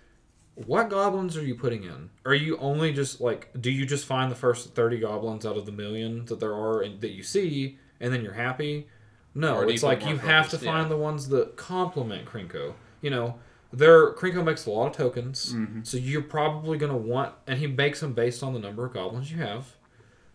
What 0.55 0.91
goblins 0.91 1.35
are 1.38 1.43
you 1.43 1.55
putting 1.55 1.83
in? 1.85 2.11
Are 2.27 2.35
you 2.35 2.59
only 2.59 2.93
just 2.93 3.23
like 3.23 3.49
do 3.59 3.71
you 3.71 3.87
just 3.87 4.05
find 4.05 4.31
the 4.31 4.37
first 4.37 4.75
30 4.75 5.01
goblins 5.01 5.47
out 5.47 5.57
of 5.57 5.65
the 5.65 5.73
million 5.73 6.27
that 6.27 6.41
there 6.41 6.53
are 6.55 6.83
and 6.83 7.01
that 7.01 7.12
you 7.12 7.23
see 7.23 7.79
and 8.01 8.12
then 8.12 8.23
you're 8.23 8.35
happy? 8.35 8.87
No, 9.35 9.67
it's 9.67 9.83
like 9.83 10.05
you 10.05 10.19
have 10.19 10.51
to 10.51 10.59
find 10.59 10.83
Yeah. 10.85 10.88
the 10.91 10.97
ones 10.99 11.31
that 11.31 11.57
complement 11.57 12.27
Krenko. 12.27 12.75
You 13.01 13.09
know, 13.09 13.38
there 13.73 14.12
Krenko 14.12 14.45
makes 14.45 14.67
a 14.67 14.71
lot 14.71 14.88
of 14.88 14.93
tokens, 14.95 15.55
Mm-hmm. 15.55 15.85
so 15.85 15.97
you're 15.97 16.21
probably 16.21 16.77
gonna 16.77 16.99
want, 16.99 17.33
and 17.47 17.59
he 17.59 17.67
makes 17.67 18.01
them 18.01 18.12
based 18.12 18.43
on 18.43 18.53
the 18.53 18.61
number 18.61 18.85
of 18.85 18.93
goblins 18.93 19.33
you 19.33 19.38
have. 19.38 19.77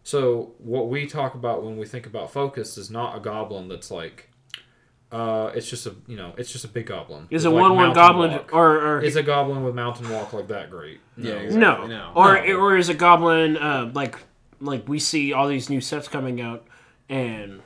So 0.04 0.54
what 0.58 0.90
we 0.90 1.06
talk 1.06 1.36
about 1.36 1.64
when 1.64 1.78
we 1.78 1.86
think 1.86 2.08
about 2.08 2.32
focus 2.32 2.76
is 2.76 2.90
not 2.90 3.16
a 3.16 3.20
goblin 3.20 3.68
that's 3.68 3.92
like, 3.92 4.32
uh, 5.12 5.52
it's 5.56 5.70
just 5.70 5.86
a 5.86 5.96
you 6.08 6.18
know, 6.18 6.34
it's 6.38 6.52
just 6.52 6.66
a 6.66 6.68
big 6.68 6.88
goblin. 6.88 7.28
Is 7.30 7.46
it 7.46 7.48
a 7.48 7.52
like, 7.52 7.62
one 7.62 7.76
one 7.76 7.94
goblin 7.94 8.32
walk. 8.32 8.50
or, 8.54 8.78
or 8.98 9.02
is 9.02 9.16
a 9.16 9.24
goblin 9.24 9.64
with 9.64 9.74
mountain 9.76 10.10
walk 10.10 10.34
like 10.34 10.48
that 10.50 10.70
great? 10.70 11.00
Yeah, 11.18 11.34
No. 11.34 11.40
exactly. 11.40 11.60
no, 11.60 11.88
No. 11.88 12.12
or 12.16 12.46
No. 12.46 12.54
or 12.58 12.78
is 12.78 12.90
a 12.90 12.94
goblin 12.94 13.58
uh, 13.58 13.92
like 13.94 14.16
like 14.60 14.88
we 14.90 15.00
see 15.00 15.32
all 15.34 15.48
these 15.48 15.70
new 15.70 15.80
sets 15.82 16.08
coming 16.08 16.42
out 16.42 16.68
and 17.10 17.62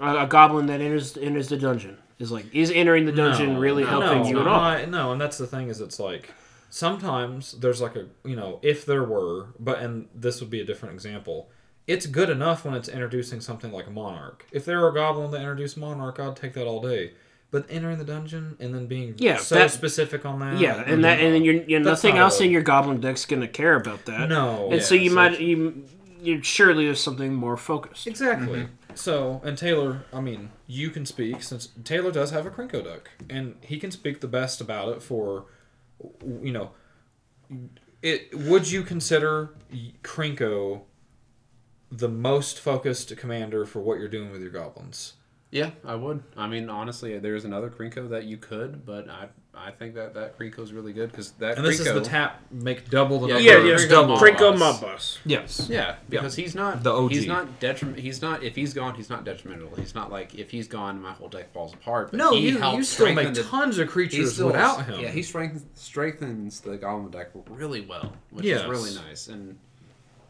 a, 0.00 0.24
a 0.24 0.26
goblin 0.26 0.66
that 0.66 0.80
enters 0.80 1.16
enters 1.16 1.48
the 1.48 1.56
dungeon 1.56 1.96
is 2.18 2.30
like 2.30 2.46
is 2.54 2.70
entering 2.70 3.06
the 3.06 3.12
dungeon 3.12 3.54
No, 3.54 3.58
really 3.60 3.84
no, 3.84 3.88
helping 4.00 4.22
no, 4.24 4.28
you 4.28 4.40
at 4.40 4.46
all? 4.46 4.60
I- 4.60 4.84
no, 4.84 5.12
and 5.12 5.20
that's 5.20 5.38
the 5.38 5.46
thing 5.46 5.68
is 5.68 5.80
it's 5.80 5.98
like 5.98 6.32
sometimes 6.68 7.52
there's 7.52 7.80
like 7.80 7.96
a 7.96 8.06
you 8.24 8.36
know 8.36 8.58
if 8.62 8.84
there 8.84 9.04
were, 9.04 9.46
but 9.58 9.78
and 9.78 10.08
this 10.14 10.40
would 10.40 10.50
be 10.50 10.60
a 10.60 10.64
different 10.64 10.94
example. 10.94 11.48
It's 11.86 12.06
good 12.06 12.30
enough 12.30 12.64
when 12.64 12.74
it's 12.74 12.88
introducing 12.88 13.40
something 13.40 13.70
like 13.72 13.86
a 13.86 13.90
monarch. 13.90 14.46
If 14.50 14.64
there 14.64 14.80
were 14.80 14.88
a 14.88 14.94
goblin 14.94 15.30
that 15.30 15.38
introduced 15.40 15.76
monarch, 15.76 16.18
I'd 16.18 16.34
take 16.36 16.54
that 16.54 16.66
all 16.66 16.80
day. 16.80 17.12
But 17.52 17.64
entering 17.70 17.98
the 17.98 18.04
dungeon 18.04 18.56
and 18.58 18.74
then 18.74 18.86
being 18.86 19.14
Yeah, 19.18 19.36
so 19.36 19.54
that- 19.54 19.70
specific 19.70 20.26
on 20.26 20.40
that, 20.40 20.58
Yeah, 20.58 20.82
and 20.84 21.04
that 21.04 21.20
and 21.20 21.32
then 21.32 21.44
you're, 21.44 21.62
you're 21.62 21.80
nothing 21.80 22.18
else 22.18 22.40
in 22.40 22.50
your 22.50 22.62
goblin 22.62 23.00
deck's 23.00 23.24
gonna 23.24 23.46
care 23.46 23.76
about 23.76 24.04
that. 24.06 24.28
no, 24.28 24.68
and 24.72 24.82
so 24.82 24.94
yeah, 24.96 25.00
you 25.02 25.10
might 25.12 25.40
you, 25.40 25.84
you 26.20 26.42
surely 26.42 26.86
there's 26.86 27.00
something 27.00 27.32
more 27.32 27.56
focused. 27.56 28.06
Exactly. 28.08 28.62
Mm-hmm. 28.62 28.72
So, 28.96 29.40
and 29.44 29.56
Taylor, 29.56 30.02
I 30.12 30.20
mean, 30.22 30.50
you 30.66 30.90
can 30.90 31.06
speak 31.06 31.42
since 31.42 31.68
Taylor 31.84 32.10
does 32.10 32.30
have 32.32 32.46
a 32.46 32.50
Krenko 32.50 32.82
deck, 32.82 33.10
and 33.30 33.54
he 33.60 33.78
can 33.78 33.90
speak 33.92 34.20
the 34.20 34.26
best 34.28 34.60
about 34.60 34.88
it 34.88 35.02
for, 35.02 35.44
you 36.42 36.50
know, 36.50 36.70
it 38.02 38.34
would 38.34 38.70
you 38.70 38.82
consider 38.82 39.50
y- 39.72 39.92
Krenko 40.02 40.80
the 41.90 42.08
most 42.08 42.58
focused 42.60 43.16
commander 43.16 43.64
for 43.66 43.80
what 43.80 43.98
you're 43.98 44.08
doing 44.08 44.30
with 44.32 44.40
your 44.42 44.50
goblins? 44.50 45.14
Yeah, 45.52 45.70
I 45.84 45.94
would. 45.94 46.22
I 46.36 46.48
mean, 46.48 46.68
honestly, 46.68 47.18
there's 47.18 47.44
another 47.44 47.70
Krenko 47.70 48.08
that 48.10 48.24
you 48.24 48.36
could, 48.36 48.84
but 48.84 49.08
I 49.08 49.28
I 49.58 49.70
think 49.70 49.94
that 49.94 50.12
that 50.14 50.36
Krenko's 50.38 50.72
really 50.72 50.92
good 50.92 51.10
because 51.10 51.30
that 51.32 51.56
And 51.56 51.64
this 51.64 51.78
is 51.80 51.86
the 51.86 52.00
tap 52.02 52.42
make 52.50 52.90
double 52.90 53.20
the 53.20 53.28
Yeah, 53.28 53.34
number. 53.34 53.48
Yeah, 53.48 53.54
Krenko 53.54 53.68
yeah, 53.68 53.86
Krenko 53.86 53.90
double. 53.90 54.16
Krenko 54.18 54.50
Boss. 54.50 54.58
Mob 54.58 54.80
Boss. 54.82 55.18
Yes. 55.24 55.68
Yeah, 55.70 55.94
because 56.10 56.34
he's 56.34 56.54
not 56.56 56.82
The 56.82 56.92
OG. 56.92 57.12
He's 57.12 57.26
not 57.28 57.58
detriment. 57.60 58.00
He's 58.00 58.20
not. 58.20 58.42
If 58.42 58.56
he's 58.56 58.74
gone, 58.74 58.96
he's 58.96 59.08
not 59.08 59.24
detrimental. 59.24 59.74
He's 59.76 59.94
not 59.94 60.10
like 60.10 60.34
if 60.34 60.50
he's 60.50 60.66
gone, 60.68 61.00
my 61.00 61.12
whole 61.12 61.28
deck 61.28 61.52
falls 61.54 61.72
apart. 61.72 62.10
But 62.10 62.18
No, 62.18 62.32
he 62.32 62.50
you, 62.50 62.58
helps 62.58 62.76
you 62.76 62.82
still 62.82 63.14
make 63.14 63.32
the- 63.32 63.44
tons 63.44 63.78
of 63.78 63.88
creatures 63.88 64.34
still- 64.34 64.48
without 64.48 64.84
him. 64.84 65.00
Yeah, 65.00 65.08
he 65.10 65.22
strengthens 65.22 65.64
strengthens 65.74 66.60
the 66.60 66.76
goblin 66.76 67.12
deck 67.12 67.28
really 67.48 67.80
well, 67.82 68.12
which 68.30 68.44
Yes. 68.44 68.62
is 68.62 68.66
really 68.66 68.94
nice. 69.08 69.28
And 69.28 69.58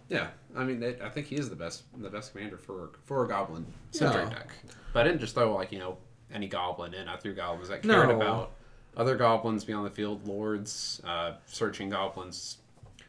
yeah, 0.08 0.28
I 0.56 0.64
mean, 0.64 0.82
it, 0.82 1.00
I 1.02 1.08
think 1.08 1.26
he 1.26 1.36
is 1.36 1.48
the 1.50 1.56
best 1.56 1.82
the 2.00 2.08
best 2.10 2.32
commander 2.32 2.56
for 2.56 2.90
for 3.04 3.24
a 3.24 3.28
goblin 3.28 3.66
centric 3.90 4.24
Yeah. 4.30 4.30
deck. 4.38 4.48
But 4.92 5.00
I 5.00 5.08
didn't 5.08 5.20
just 5.20 5.34
throw 5.34 5.54
like 5.54 5.72
you 5.72 5.78
know 5.78 5.98
any 6.32 6.48
goblin 6.48 6.94
in. 6.94 7.08
I 7.08 7.16
threw 7.16 7.34
goblins 7.34 7.68
that 7.68 7.82
cared 7.82 8.08
No. 8.08 8.16
about 8.16 8.52
other 8.96 9.16
goblins 9.16 9.64
beyond 9.64 9.84
the 9.86 9.90
field, 9.90 10.26
lords, 10.26 11.00
uh, 11.06 11.34
searching 11.46 11.90
goblins, 11.90 12.58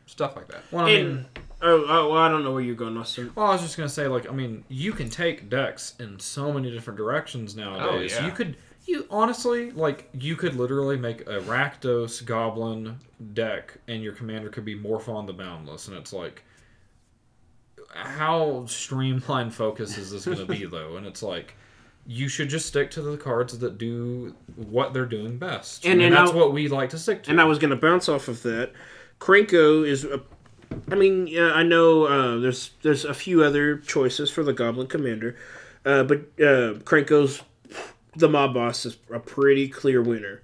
stuff 0.05 0.35
like 0.35 0.47
that. 0.49 0.61
Well, 0.71 0.85
I 0.85 0.87
mean, 0.89 1.05
And 1.07 1.25
oh, 1.61 1.85
oh, 1.87 2.09
well, 2.09 2.17
I 2.21 2.27
don't 2.29 2.43
know 2.43 2.51
where 2.51 2.61
you're 2.61 2.75
going, 2.75 2.97
Austin. 2.97 3.31
well, 3.35 3.45
I 3.47 3.51
was 3.53 3.61
just 3.61 3.77
gonna 3.77 3.87
say, 3.87 4.07
like, 4.07 4.29
I 4.29 4.33
mean, 4.33 4.65
you 4.67 4.91
can 4.91 5.09
take 5.09 5.49
decks 5.49 5.93
in 5.99 6.19
so 6.19 6.51
many 6.51 6.69
different 6.71 6.97
directions 6.97 7.55
nowadays. 7.55 8.13
Oh, 8.17 8.19
yeah. 8.21 8.25
You 8.27 8.33
could, 8.33 8.57
you 8.85 9.07
honestly, 9.09 9.71
like, 9.71 10.09
you 10.13 10.35
could 10.35 10.55
literally 10.55 10.97
make 10.97 11.21
a 11.21 11.39
Rakdos 11.39 12.23
Goblin 12.25 12.99
deck, 13.33 13.77
and 13.87 14.03
your 14.03 14.13
commander 14.13 14.49
could 14.49 14.65
be 14.65 14.75
Morophon 14.75 15.25
the 15.25 15.33
Boundless, 15.33 15.87
and 15.87 15.95
it's 15.97 16.11
like, 16.11 16.43
how 17.97 18.65
streamlined 18.67 19.53
focus 19.53 19.97
is 19.97 20.11
this 20.11 20.25
gonna 20.25 20.45
be 20.45 20.65
though? 20.65 20.97
And 20.97 21.05
it's 21.05 21.23
like. 21.23 21.55
You 22.09 22.29
should 22.29 22.47
just 22.47 22.67
stick 22.67 22.89
to 22.91 23.01
the 23.01 23.17
cards 23.17 23.59
that 23.59 23.77
do 23.77 24.33
what 24.55 24.93
they're 24.93 25.05
doing 25.05 25.37
best, 25.37 25.83
And- 25.83 25.95
and, 25.95 26.03
and 26.03 26.15
that's 26.15 26.31
I'll- 26.31 26.37
what 26.37 26.53
we 26.53 26.69
like 26.69 26.91
to 26.91 26.97
stick 26.97 27.23
to. 27.23 27.31
And 27.31 27.41
I 27.41 27.43
was 27.43 27.59
going 27.59 27.71
to 27.71 27.75
bounce 27.75 28.07
off 28.07 28.29
of 28.29 28.43
that. 28.43 28.71
Krenko 29.19 29.85
is. 29.85 30.05
A, 30.05 30.21
I 30.89 30.95
mean, 30.95 31.27
yeah, 31.27 31.51
I 31.51 31.63
know 31.63 32.05
uh, 32.05 32.37
there's 32.39 32.69
there's 32.81 33.03
a 33.03 33.13
few 33.13 33.43
other 33.43 33.75
choices 33.79 34.29
for 34.31 34.41
the 34.41 34.53
Goblin 34.53 34.87
Commander, 34.87 35.35
uh, 35.85 36.03
but 36.03 36.19
uh, 36.41 36.75
the 38.15 38.29
mob 38.29 38.53
boss 38.53 38.85
is 38.85 38.97
a 39.13 39.19
pretty 39.19 39.67
clear 39.67 40.01
winner. 40.01 40.41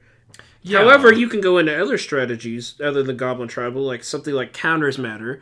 Yeah. 0.63 0.79
However, 0.79 1.13
you 1.13 1.29
can 1.29 1.39
go 1.39 1.57
into 1.59 1.81
other 1.81 1.97
strategies 1.97 2.75
other 2.81 3.03
than 3.03 3.15
Goblin 3.15 3.47
Tribal, 3.47 3.83
like 3.83 4.03
something 4.03 4.33
like 4.33 4.51
Counters 4.51 4.97
Matter. 4.97 5.41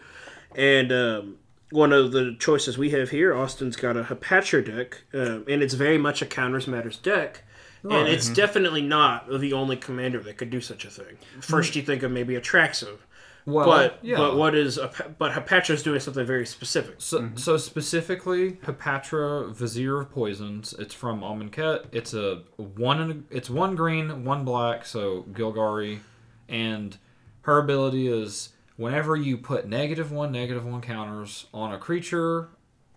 And 0.56 0.92
um, 0.92 1.36
one 1.72 1.94
of 1.94 2.12
the 2.12 2.36
choices 2.40 2.78
we 2.78 2.92
have 2.92 3.10
here, 3.10 3.34
Austin's 3.34 3.76
got 3.76 3.98
a 3.98 4.04
Hapatra 4.04 4.66
deck, 4.66 5.04
um, 5.14 5.46
and 5.48 5.64
it's 5.64 5.74
very 5.74 5.98
much 5.98 6.22
a 6.22 6.26
Counters 6.26 6.68
Matters 6.68 6.98
deck. 6.98 7.44
And 7.84 7.94
oh, 7.94 8.06
it's 8.06 8.26
mm-hmm. 8.26 8.36
definitely 8.36 8.82
not 8.84 9.28
the 9.40 9.54
only 9.54 9.76
commander 9.76 10.20
that 10.20 10.38
could 10.38 10.52
do 10.52 10.62
such 10.62 10.86
a 10.86 10.90
thing. 10.90 11.18
First, 11.40 11.74
mm. 11.74 11.78
you 11.78 11.82
think 11.82 12.04
of 12.04 12.12
maybe 12.12 12.36
Atraxa, 12.36 13.00
well, 13.46 13.66
but 13.66 14.00
yeah. 14.04 14.18
but 14.18 14.38
what 14.38 14.56
is 14.56 14.78
a, 14.78 14.92
but 15.18 15.32
Hapatra's 15.32 15.82
doing 15.82 16.00
something 16.00 16.26
very 16.26 16.46
specific. 16.46 16.96
So, 17.00 17.22
mm-hmm. 17.22 17.38
so 17.38 17.58
specifically, 17.58 18.54
Hapatra 18.64 19.52
Vizier 19.54 20.02
of 20.02 20.12
Poisons. 20.12 20.76
It's 20.78 20.94
from 20.94 21.22
Amonkhet. 21.22 21.88
It's 21.92 22.14
a 22.14 22.44
one. 22.58 23.26
It's 23.32 23.50
one 23.50 23.76
green, 23.76 24.26
one 24.26 24.46
black. 24.46 24.86
So 24.86 25.26
Golgari, 25.32 26.00
and 26.48 26.98
her 27.42 27.58
ability 27.58 28.08
is 28.08 28.50
whenever 28.82 29.16
you 29.16 29.38
put 29.38 29.68
negative 29.68 30.12
one, 30.12 30.32
negative 30.32 30.66
one 30.66 30.82
counters 30.82 31.46
on 31.54 31.72
a 31.72 31.78
creature, 31.78 32.50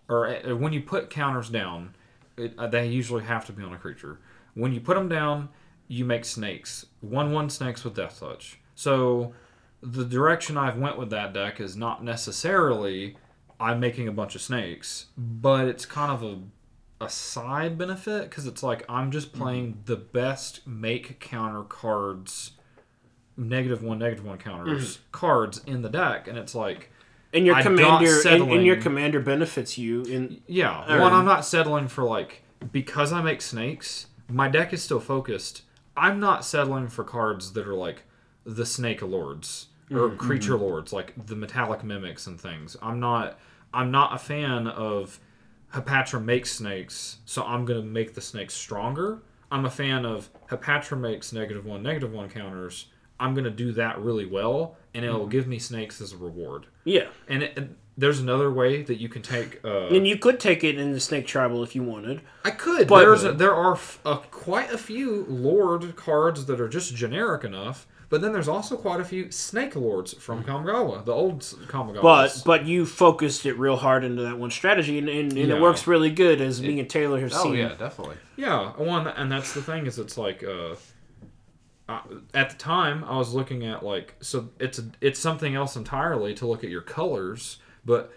or 0.08 0.28
uh, 0.28 0.56
when 0.56 0.72
you 0.72 0.80
put 0.80 1.10
counters 1.10 1.50
down, 1.50 1.94
it, 2.36 2.54
uh, 2.58 2.66
they 2.66 2.86
usually 2.86 3.24
have 3.24 3.44
to 3.46 3.52
be 3.52 3.62
on 3.62 3.72
a 3.72 3.78
creature. 3.78 4.18
When 4.54 4.72
you 4.72 4.80
put 4.80 4.94
them 4.94 5.08
down, 5.08 5.50
you 5.86 6.04
make 6.04 6.24
snakes. 6.24 6.86
One 7.00 7.32
one 7.32 7.50
snakes 7.50 7.84
with 7.84 7.94
Death 7.94 8.20
Touch. 8.20 8.58
So 8.74 9.34
the 9.82 10.04
direction 10.04 10.56
I've 10.56 10.78
went 10.78 10.98
with 10.98 11.10
that 11.10 11.34
deck 11.34 11.60
is 11.60 11.76
not 11.76 12.02
necessarily 12.02 13.16
I'm 13.60 13.78
making 13.78 14.08
a 14.08 14.12
bunch 14.12 14.34
of 14.34 14.40
snakes, 14.40 15.06
but 15.16 15.68
it's 15.68 15.86
kind 15.86 16.10
of 16.10 16.22
a 16.22 16.38
a 17.00 17.10
side 17.10 17.76
benefit 17.76 18.30
because 18.30 18.46
it's 18.46 18.62
like 18.62 18.84
I'm 18.88 19.10
just 19.10 19.32
playing 19.32 19.82
the 19.84 19.96
best 19.96 20.66
make 20.66 21.20
counter 21.20 21.62
cards, 21.62 22.52
negative 23.36 23.82
one, 23.82 23.98
negative 23.98 24.24
one 24.24 24.38
counters 24.38 24.96
mm-hmm. 24.96 25.02
cards 25.12 25.62
in 25.66 25.82
the 25.82 25.88
deck, 25.88 26.28
and 26.28 26.38
it's 26.38 26.54
like 26.54 26.90
And 27.32 27.46
your 27.46 27.56
I'm 27.56 27.62
commander 27.62 28.20
and, 28.28 28.52
and 28.52 28.66
your 28.66 28.76
commander 28.76 29.20
benefits 29.20 29.78
you 29.78 30.02
in 30.02 30.40
yeah, 30.46 31.00
one 31.00 31.12
I'm 31.12 31.24
not 31.24 31.44
settling 31.44 31.88
for 31.88 32.04
like 32.04 32.42
because 32.72 33.12
I 33.12 33.22
make 33.22 33.42
snakes, 33.42 34.06
my 34.28 34.48
deck 34.48 34.72
is 34.72 34.82
still 34.82 35.00
focused. 35.00 35.62
I'm 35.96 36.18
not 36.18 36.44
settling 36.44 36.88
for 36.88 37.04
cards 37.04 37.52
that 37.52 37.68
are 37.68 37.74
like 37.74 38.02
the 38.44 38.66
snake 38.66 39.02
lords 39.02 39.66
or 39.90 40.08
mm-hmm. 40.08 40.16
creature 40.16 40.56
lords, 40.56 40.92
like 40.92 41.12
the 41.26 41.36
metallic 41.36 41.84
mimics 41.84 42.26
and 42.26 42.40
things. 42.40 42.76
I'm 42.82 43.00
not 43.00 43.38
I'm 43.72 43.90
not 43.90 44.14
a 44.14 44.18
fan 44.18 44.68
of 44.68 45.18
Hapatra 45.72 46.22
makes 46.22 46.52
snakes, 46.52 47.18
so 47.24 47.42
I'm 47.42 47.64
gonna 47.64 47.82
make 47.82 48.14
the 48.14 48.20
snakes 48.20 48.54
stronger. 48.54 49.22
I'm 49.50 49.64
a 49.64 49.70
fan 49.70 50.04
of 50.04 50.30
Hapatra 50.48 50.98
makes 50.98 51.32
negative 51.32 51.66
one, 51.66 51.82
negative 51.82 52.12
one 52.12 52.28
counters. 52.28 52.86
I'm 53.20 53.34
gonna 53.34 53.50
do 53.50 53.72
that 53.72 53.98
really 54.00 54.26
well, 54.26 54.76
and 54.92 55.04
it'll 55.04 55.26
give 55.26 55.46
me 55.46 55.58
snakes 55.58 56.00
as 56.00 56.12
a 56.12 56.16
reward. 56.16 56.66
yeah. 56.84 57.06
And, 57.28 57.42
it, 57.44 57.56
and 57.56 57.76
there's 57.96 58.18
another 58.20 58.50
way 58.50 58.82
that 58.82 58.96
you 59.00 59.08
can 59.08 59.22
take. 59.22 59.60
Uh, 59.64 59.86
And 59.86 60.06
you 60.06 60.18
could 60.18 60.40
take 60.40 60.64
it 60.64 60.78
in 60.78 60.92
the 60.92 60.98
snake 61.00 61.26
tribal 61.26 61.62
if 61.62 61.74
you 61.76 61.82
wanted. 61.84 62.22
I 62.44 62.50
could, 62.50 62.88
But- 62.88 62.88
but 62.88 62.98
there's 63.00 63.24
a, 63.24 63.32
there 63.32 63.54
are 63.54 63.74
f- 63.74 64.00
a, 64.04 64.16
quite 64.16 64.72
a 64.72 64.78
few 64.78 65.24
Lord 65.28 65.94
cards 65.96 66.46
that 66.46 66.60
are 66.60 66.68
just 66.68 66.94
generic 66.96 67.44
enough. 67.44 67.86
But 68.10 68.20
then 68.20 68.32
there's 68.32 68.48
also 68.48 68.76
quite 68.76 69.00
a 69.00 69.04
few 69.04 69.30
Snake 69.32 69.74
Lords 69.74 70.12
from 70.14 70.44
Kamigawa, 70.44 71.04
the 71.04 71.12
old 71.12 71.40
Kamigawa. 71.40 72.02
But 72.02 72.42
but 72.44 72.64
you 72.66 72.84
focused 72.86 73.46
it 73.46 73.54
real 73.58 73.76
hard 73.76 74.04
into 74.04 74.22
that 74.22 74.38
one 74.38 74.50
strategy, 74.50 74.98
and, 74.98 75.08
and, 75.08 75.32
and 75.32 75.48
Yeah. 75.48 75.56
it 75.56 75.60
works 75.60 75.86
really 75.86 76.10
good, 76.10 76.40
as 76.40 76.60
me 76.60 76.78
and 76.78 76.88
Taylor 76.88 77.18
have 77.20 77.32
Oh 77.34 77.42
seen. 77.44 77.54
yeah, 77.54 77.74
definitely. 77.76 78.16
yeah, 78.36 78.70
one, 78.76 79.08
and 79.08 79.32
that's 79.32 79.54
the 79.54 79.62
thing 79.62 79.86
is 79.86 79.98
it's 79.98 80.18
like 80.18 80.44
uh, 80.44 80.74
uh, 81.88 82.00
at 82.32 82.50
the 82.50 82.56
time 82.56 83.04
I 83.04 83.16
was 83.16 83.34
looking 83.34 83.66
at 83.66 83.84
like 83.84 84.14
so 84.20 84.50
it's 84.58 84.78
a, 84.78 84.84
it's 85.00 85.20
something 85.20 85.54
else 85.54 85.76
entirely 85.76 86.34
to 86.34 86.46
look 86.46 86.64
at 86.64 86.70
your 86.70 86.82
colors, 86.82 87.58
but 87.84 88.12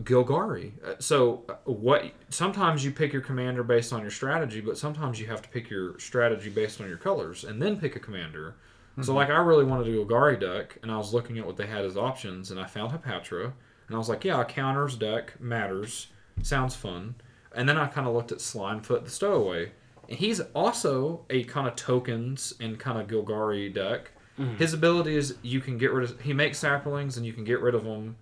Golgari. 0.00 0.72
Uh, 0.84 0.94
So 1.00 1.44
uh, 1.48 1.54
what? 1.64 2.12
Sometimes 2.28 2.84
you 2.84 2.90
pick 2.90 3.12
your 3.12 3.22
commander 3.22 3.62
based 3.62 3.92
on 3.92 4.02
your 4.02 4.10
strategy, 4.10 4.60
but 4.60 4.76
sometimes 4.76 5.18
you 5.18 5.26
have 5.26 5.40
to 5.42 5.48
pick 5.48 5.70
your 5.70 5.98
strategy 5.98 6.50
based 6.50 6.80
on 6.80 6.88
your 6.88 6.98
colors, 6.98 7.44
and 7.44 7.60
then 7.60 7.78
pick 7.78 7.96
a 7.96 8.00
commander. 8.00 8.56
So 9.02 9.12
like 9.12 9.28
I 9.28 9.36
really 9.36 9.64
wanted 9.64 9.88
a 9.88 9.90
Golgari 9.90 10.40
deck, 10.40 10.78
and 10.82 10.90
I 10.90 10.96
was 10.96 11.12
looking 11.12 11.38
at 11.38 11.44
what 11.44 11.58
they 11.58 11.66
had 11.66 11.84
as 11.84 11.98
options, 11.98 12.50
and 12.50 12.58
I 12.58 12.64
found 12.64 12.92
Hapatra, 12.92 13.44
and 13.44 13.94
I 13.94 13.98
was 13.98 14.08
like, 14.08 14.24
yeah, 14.24 14.40
a 14.40 14.44
counters 14.44 14.96
deck 14.96 15.38
matters, 15.38 16.06
sounds 16.42 16.74
fun. 16.74 17.14
And 17.54 17.68
then 17.68 17.76
I 17.76 17.88
kind 17.88 18.06
of 18.06 18.14
looked 18.14 18.32
at 18.32 18.38
Slimefoot 18.38 19.04
the 19.04 19.10
Stowaway, 19.10 19.72
he's 20.08 20.40
also 20.54 21.24
a 21.30 21.44
kind 21.44 21.66
of 21.66 21.76
tokens 21.76 22.54
and 22.60 22.78
kind 22.78 22.98
of 22.98 23.06
Golgari 23.06 23.72
deck. 23.72 24.12
Mm-hmm. 24.38 24.56
His 24.56 24.74
ability 24.74 25.16
is 25.16 25.36
you 25.42 25.60
can 25.60 25.78
get 25.78 25.92
rid 25.92 26.10
of. 26.10 26.20
He 26.20 26.32
makes 26.32 26.58
saplings, 26.58 27.16
and 27.16 27.24
you 27.24 27.32
can 27.32 27.44
get 27.44 27.60
rid 27.60 27.74
of 27.74 27.84
them 27.84 28.16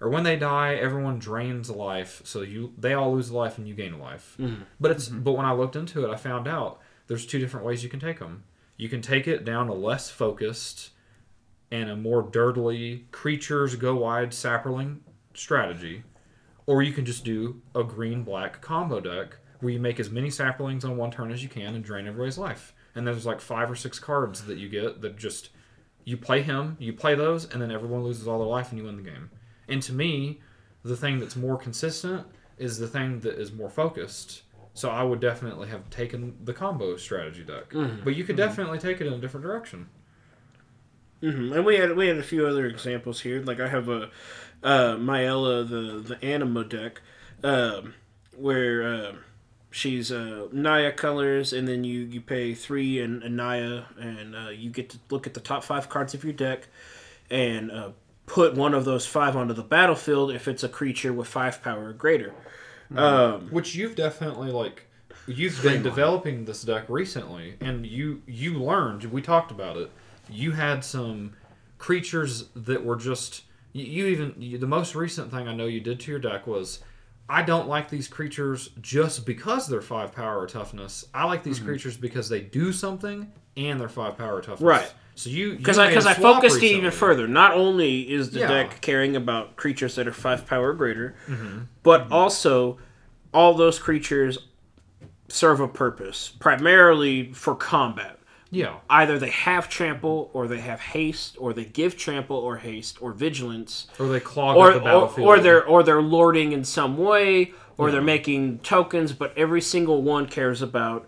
or 0.00 0.08
when 0.08 0.22
they 0.22 0.36
die, 0.36 0.74
everyone 0.74 1.18
drains 1.18 1.70
life, 1.70 2.22
so 2.24 2.42
you 2.42 2.72
they 2.78 2.94
all 2.94 3.12
lose 3.12 3.30
life 3.30 3.58
and 3.58 3.66
you 3.66 3.74
gain 3.74 3.94
a 3.94 3.98
life. 3.98 4.36
Mm-hmm. 4.38 4.62
But 4.78 4.92
it's 4.92 5.08
mm-hmm. 5.08 5.20
but 5.20 5.32
when 5.32 5.46
I 5.46 5.52
looked 5.52 5.76
into 5.76 6.04
it, 6.04 6.12
I 6.12 6.16
found 6.16 6.46
out 6.46 6.80
there's 7.08 7.26
two 7.26 7.38
different 7.38 7.66
ways 7.66 7.82
you 7.82 7.90
can 7.90 8.00
take 8.00 8.20
them. 8.20 8.44
You 8.76 8.88
can 8.88 9.02
take 9.02 9.26
it 9.26 9.44
down 9.44 9.68
a 9.68 9.74
less 9.74 10.08
focused 10.08 10.90
and 11.70 11.90
a 11.90 11.96
more 11.96 12.22
durdly 12.22 13.10
creatures 13.10 13.74
go 13.74 13.96
wide 13.96 14.30
saproling 14.30 14.98
strategy, 15.34 16.04
or 16.66 16.82
you 16.82 16.92
can 16.92 17.04
just 17.04 17.24
do 17.24 17.60
a 17.74 17.82
green 17.82 18.22
black 18.22 18.60
combo 18.60 19.00
deck 19.00 19.38
where 19.60 19.72
you 19.72 19.80
make 19.80 19.98
as 19.98 20.10
many 20.10 20.30
saplings 20.30 20.84
on 20.84 20.96
one 20.96 21.10
turn 21.10 21.30
as 21.32 21.42
you 21.42 21.48
can 21.48 21.74
and 21.74 21.84
drain 21.84 22.06
everybody's 22.06 22.38
life. 22.38 22.74
And 22.94 23.06
there's 23.06 23.26
like 23.26 23.40
five 23.40 23.70
or 23.70 23.74
six 23.76 23.98
cards 23.98 24.44
that 24.44 24.58
you 24.58 24.68
get 24.68 25.00
that 25.02 25.16
just 25.16 25.50
you 26.04 26.16
play 26.16 26.42
him, 26.42 26.76
you 26.78 26.92
play 26.92 27.14
those, 27.14 27.44
and 27.50 27.60
then 27.60 27.70
everyone 27.70 28.02
loses 28.02 28.26
all 28.26 28.38
their 28.38 28.48
life 28.48 28.70
and 28.70 28.78
you 28.78 28.84
win 28.84 28.96
the 28.96 29.02
game. 29.02 29.30
And 29.68 29.82
to 29.82 29.92
me, 29.92 30.40
the 30.82 30.96
thing 30.96 31.18
that's 31.18 31.36
more 31.36 31.56
consistent 31.58 32.26
is 32.56 32.78
the 32.78 32.88
thing 32.88 33.20
that 33.20 33.38
is 33.38 33.52
more 33.52 33.68
focused. 33.68 34.42
So 34.74 34.90
I 34.90 35.02
would 35.02 35.20
definitely 35.20 35.68
have 35.68 35.90
taken 35.90 36.36
the 36.44 36.54
combo 36.54 36.96
strategy 36.96 37.42
deck, 37.44 37.72
but 38.04 38.14
you 38.14 38.24
could 38.24 38.36
definitely 38.36 38.78
take 38.78 39.00
it 39.00 39.06
in 39.06 39.12
a 39.12 39.18
different 39.18 39.44
direction. 39.44 39.88
hmm 41.20 41.52
And 41.52 41.64
we 41.66 41.76
had 41.76 41.96
we 41.96 42.06
had 42.06 42.16
a 42.18 42.22
few 42.22 42.46
other 42.46 42.66
examples 42.66 43.20
here. 43.20 43.42
Like 43.42 43.60
I 43.60 43.68
have 43.68 43.88
a 43.88 44.10
uh, 44.62 44.94
Mayael 44.96 45.68
the 45.68 46.14
the 46.14 46.24
Anima 46.24 46.64
deck, 46.64 47.00
um, 47.42 47.94
where 48.36 48.82
uh, 48.94 49.12
she's 49.70 50.10
uh, 50.10 50.48
Naya 50.52 50.92
colors, 50.92 51.52
and 51.52 51.66
then 51.68 51.84
you 51.84 52.00
you 52.00 52.20
pay 52.20 52.54
three 52.54 53.00
and 53.00 53.22
Naya, 53.36 53.84
and 53.98 54.34
uh, 54.34 54.48
you 54.50 54.70
get 54.70 54.90
to 54.90 54.98
look 55.10 55.26
at 55.26 55.34
the 55.34 55.40
top 55.40 55.64
five 55.64 55.88
cards 55.88 56.14
of 56.14 56.24
your 56.24 56.32
deck, 56.32 56.68
and 57.30 57.70
uh, 57.70 57.90
put 58.26 58.54
one 58.54 58.74
of 58.74 58.84
those 58.84 59.06
five 59.06 59.36
onto 59.36 59.54
the 59.54 59.62
battlefield 59.62 60.30
if 60.30 60.46
it's 60.46 60.62
a 60.62 60.68
creature 60.68 61.12
with 61.12 61.26
five 61.26 61.62
power 61.62 61.88
or 61.88 61.92
greater. 61.92 62.32
Um, 62.94 63.48
Which 63.50 63.74
you've 63.74 63.96
definitely 63.96 64.50
like 64.50 64.86
you've 65.26 65.60
been 65.62 65.82
developing 65.82 66.46
this 66.46 66.62
deck 66.62 66.84
recently 66.88 67.56
and 67.60 67.86
you 67.86 68.22
you 68.26 68.54
learned 68.54 69.04
we 69.04 69.20
talked 69.20 69.50
about 69.50 69.76
it. 69.76 69.90
You 70.30 70.52
had 70.52 70.84
some 70.84 71.34
creatures 71.76 72.46
that 72.54 72.84
were 72.84 72.96
just 72.96 73.42
you, 73.72 73.84
you 73.84 74.06
even 74.06 74.34
you, 74.38 74.58
the 74.58 74.66
most 74.66 74.94
recent 74.94 75.30
thing 75.30 75.46
I 75.48 75.54
know 75.54 75.66
you 75.66 75.80
did 75.80 76.00
to 76.00 76.10
your 76.10 76.20
deck 76.20 76.46
was 76.46 76.80
I 77.28 77.42
don't 77.42 77.68
like 77.68 77.90
these 77.90 78.08
creatures 78.08 78.70
just 78.80 79.26
because 79.26 79.66
they're 79.68 79.82
five 79.82 80.12
power 80.12 80.38
or 80.40 80.46
toughness. 80.46 81.04
I 81.12 81.24
like 81.26 81.42
these 81.42 81.58
creatures 81.60 81.96
because 81.96 82.28
they 82.28 82.40
do 82.40 82.72
something 82.72 83.30
and 83.56 83.78
they're 83.78 83.88
five 83.88 84.16
power 84.16 84.36
or 84.36 84.40
toughness. 84.40 84.60
Right. 84.62 84.94
So 85.14 85.30
you 85.30 85.56
because 85.56 85.78
I 85.78 85.88
because 85.88 86.06
I 86.06 86.14
focused 86.14 86.56
it 86.56 86.60
recently. 86.62 86.76
even 86.78 86.90
further. 86.90 87.26
Not 87.28 87.52
only 87.52 88.10
is 88.10 88.30
the 88.30 88.40
Yeah. 88.40 88.48
deck 88.48 88.80
caring 88.80 89.16
about 89.16 89.56
creatures 89.56 89.96
that 89.96 90.06
are 90.08 90.12
five 90.12 90.46
power 90.46 90.70
or 90.70 90.74
greater, 90.74 91.16
Mm-hmm. 91.26 91.58
but 91.82 92.10
also 92.10 92.78
all 93.34 93.52
those 93.54 93.78
creatures 93.78 94.38
serve 95.28 95.60
a 95.60 95.68
purpose, 95.68 96.30
primarily 96.38 97.32
for 97.32 97.54
combat. 97.54 98.17
Yeah. 98.50 98.76
Either 98.88 99.18
they 99.18 99.30
have 99.30 99.68
trample, 99.68 100.30
or 100.32 100.48
they 100.48 100.60
have 100.60 100.80
haste, 100.80 101.36
or 101.38 101.52
they 101.52 101.64
give 101.66 101.96
trample 101.96 102.36
or 102.36 102.56
haste 102.56 103.00
or 103.02 103.12
vigilance, 103.12 103.86
Or 103.98 104.08
they 104.08 104.20
clog 104.20 104.56
or 104.56 104.68
up 104.70 104.74
the 104.74 104.80
battlefield. 104.80 105.26
or 105.28 105.38
they're 105.40 105.64
or 105.66 105.82
they're 105.82 106.00
lording 106.02 106.52
in 106.52 106.64
some 106.64 106.96
way, 106.96 107.52
or 107.76 107.90
they're 107.90 108.00
making 108.00 108.60
tokens. 108.60 109.12
But 109.12 109.36
every 109.36 109.60
single 109.60 110.02
one 110.02 110.26
cares 110.26 110.62
about 110.62 111.06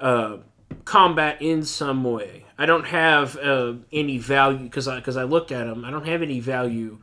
uh, 0.00 0.38
combat 0.84 1.40
in 1.40 1.62
some 1.64 2.04
way. 2.04 2.44
I 2.58 2.66
don't 2.66 2.86
have 2.86 3.36
uh, 3.38 3.74
any 3.92 4.18
value 4.18 4.58
because 4.64 4.86
I 4.86 4.96
because 4.96 5.16
I 5.16 5.24
looked 5.24 5.50
at 5.50 5.66
them. 5.66 5.84
I 5.86 5.90
don't 5.90 6.06
have 6.06 6.20
any 6.22 6.40
value 6.40 6.98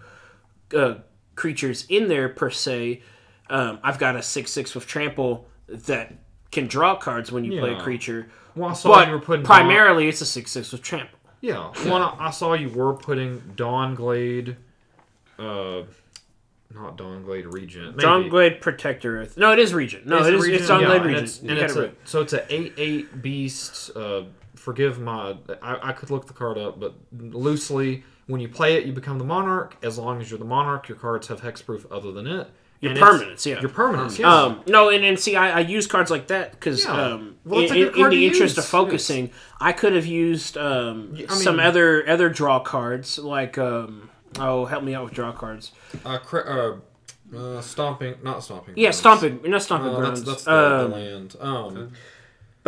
uh, 0.76 0.96
creatures 1.36 1.86
in 1.90 2.08
there 2.10 2.30
per 2.30 2.50
se. 2.52 3.02
Um, 3.50 3.80
I've 3.82 3.98
got 3.98 4.16
a 4.16 4.22
six 4.22 4.52
six 4.52 4.76
with 4.76 4.86
trample 4.86 5.48
that 5.68 6.14
can 6.52 6.68
draw 6.68 6.96
cards 6.96 7.32
when 7.32 7.44
you 7.46 7.60
play 7.60 7.74
a 7.74 7.80
creature. 7.80 8.30
well, 8.56 8.70
I 8.70 8.74
saw 8.74 8.96
But 8.96 9.08
you 9.08 9.14
were 9.14 9.20
putting 9.20 9.46
primarily, 9.46 10.08
it's 10.08 10.22
a 10.22 10.26
six 10.26 10.52
six 10.52 10.72
with 10.72 10.82
trample. 10.82 11.18
Yeah, 11.42 11.72
one 11.90 12.02
I 12.02 12.16
I 12.20 12.30
saw 12.32 12.54
you 12.54 12.70
were 12.70 12.94
putting 12.94 13.40
Dawnglade, 13.56 14.58
uh, 15.38 15.84
not 16.74 16.98
Dawnglade 16.98 17.46
Regent. 17.46 17.96
Maybe. 17.96 18.02
Dawn 18.02 18.30
Glade 18.30 18.62
Protector. 18.62 19.28
No, 19.38 19.52
it 19.54 19.60
is 19.60 19.74
Regent. 19.74 20.06
No, 20.06 20.18
Is 20.20 20.28
it 20.28 20.34
is. 20.36 20.42
Regent? 20.42 20.60
It's 20.60 20.68
Dawn 20.68 20.82
Yeah, 20.82 20.88
Glade 20.88 20.98
and 21.02 21.06
Regent. 21.08 21.24
it's, 21.28 21.40
and 21.40 21.52
it's 21.52 21.76
a, 21.76 21.92
so 22.04 22.22
it's 22.22 22.34
a 22.34 22.54
eight 22.54 22.74
eight 22.78 23.22
beast. 23.22 23.92
Uh, 23.96 24.24
forgive 24.56 25.00
my, 25.00 25.38
I, 25.62 25.90
I 25.90 25.92
could 25.94 26.10
look 26.12 26.28
the 26.28 26.34
card 26.34 26.58
up, 26.58 26.80
but 26.80 26.94
loosely, 27.18 28.04
when 28.28 28.42
you 28.42 28.50
play 28.50 28.76
it, 28.76 28.86
you 28.86 28.92
become 28.92 29.18
the 29.18 29.24
monarch. 29.24 29.78
As 29.82 29.98
long 29.98 30.20
as 30.22 30.30
you're 30.30 30.38
the 30.38 30.44
monarch, 30.46 30.90
your 30.90 30.98
cards 30.98 31.28
have 31.28 31.42
hexproof 31.42 31.86
other 31.90 32.12
than 32.12 32.28
it. 32.28 32.50
Your 32.82 32.92
And 32.92 33.22
it's- 33.22 33.46
yeah. 33.46 33.60
Your 33.60 33.70
permanence, 33.70 34.18
yeah. 34.18 34.34
Um, 34.34 34.62
no, 34.66 34.90
and, 34.90 35.04
and 35.04 35.20
see, 35.20 35.36
I, 35.36 35.58
I 35.58 35.60
use 35.60 35.86
cards 35.86 36.10
like 36.10 36.28
that 36.28 36.52
because 36.52 36.86
Yeah. 36.86 36.92
um, 36.92 37.36
Well, 37.44 37.60
in, 37.62 37.76
in- 37.76 37.96
in 37.98 38.10
the 38.10 38.26
interest 38.26 38.56
use. 38.56 38.58
of 38.58 38.66
focusing, 38.66 39.32
I 39.60 39.74
could 39.74 39.94
have 39.94 40.06
used 40.06 40.58
um, 40.58 41.18
I 41.30 41.34
some 41.34 41.60
other 41.60 42.08
other 42.10 42.30
draw 42.30 42.60
cards 42.62 43.20
like 43.20 43.58
um, 43.58 44.10
oh, 44.40 44.64
help 44.66 44.84
me 44.84 44.96
out 44.96 45.04
with 45.06 45.14
draw 45.14 45.34
cards. 45.34 45.72
uh, 46.06 46.20
cri- 46.20 46.44
uh, 46.48 46.76
uh, 47.36 47.62
stomping, 47.62 48.16
not 48.24 48.44
stomping. 48.44 48.76
Yeah, 48.78 48.86
grounds. 48.86 48.98
stomping, 48.98 49.40
not 49.46 49.62
stomping 49.62 49.90
Uh, 49.90 50.00
that's 50.00 50.22
grounds. 50.22 50.24
that's 50.26 50.44
the, 50.46 50.52
the 50.52 50.86
Um, 50.86 50.92
land. 50.92 51.36
Um, 51.42 51.92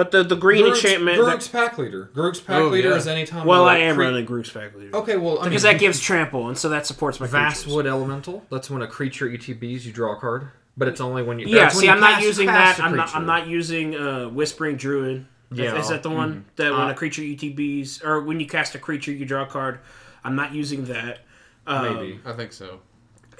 but 0.02 0.10
the 0.12 0.24
the 0.24 0.36
green 0.36 0.64
Garruk's, 0.66 0.84
enchantment. 0.84 1.18
Garruk's 1.20 1.48
that- 1.48 1.70
pack 1.70 1.78
leader. 1.78 2.10
Garruk's 2.16 2.40
pack 2.40 2.56
Oh, 2.58 2.68
leader 2.70 2.90
yeah. 2.90 2.96
is 2.96 3.08
anytime. 3.08 3.46
well, 3.46 3.66
I 3.68 3.78
am 3.78 3.96
cre- 3.96 4.02
running 4.02 4.26
Group's 4.26 4.50
Faculty 4.50 4.90
Okay, 4.94 5.18
well, 5.18 5.40
I 5.40 5.44
because 5.44 5.64
mean, 5.64 5.74
that 5.74 5.80
gives 5.80 6.00
trample, 6.00 6.48
and 6.48 6.58
so 6.58 6.70
that 6.70 6.88
supports 6.88 7.20
my 7.20 7.28
creatures. 7.28 7.66
Vastwood 7.66 7.86
Elemental. 7.86 8.44
That's 8.50 8.70
when 8.70 8.82
a 8.82 8.88
creature 8.88 9.28
ETBs, 9.28 9.86
you 9.86 9.92
draw 9.92 10.16
a 10.16 10.20
card. 10.20 10.50
But 10.76 10.88
it's 10.88 11.02
only 11.02 11.22
when 11.22 11.38
you. 11.38 11.48
Yeah, 11.48 11.68
see, 11.68 11.86
you 11.86 11.92
I'm 11.92 12.00
not 12.00 12.24
using 12.24 12.48
that. 12.48 12.80
a 12.80 12.84
I'm 12.84 12.96
not. 12.96 13.16
I'm 13.16 13.26
not 13.28 13.46
using 13.48 13.96
uh, 13.96 14.30
Whispering 14.30 14.78
Druid. 14.78 15.26
Yeah. 15.54 15.78
Is 15.78 15.90
that 15.90 16.02
the 16.02 16.10
one 16.10 16.46
that 16.56 16.72
when 16.72 16.82
Uh, 16.82 16.92
a 16.92 16.94
creature 16.94 17.22
ETBs 17.22 18.04
or 18.04 18.22
when 18.22 18.40
you 18.40 18.48
cast 18.48 18.74
a 18.74 18.80
creature 18.80 19.12
you 19.12 19.26
draw 19.26 19.44
a 19.44 19.48
card? 19.48 19.80
I'm 20.24 20.36
not 20.36 20.54
using 20.56 20.86
that. 20.86 21.20
Um, 21.68 21.94
Maybe. 21.96 22.20
I 22.26 22.32
think 22.34 22.54
so. 22.54 22.80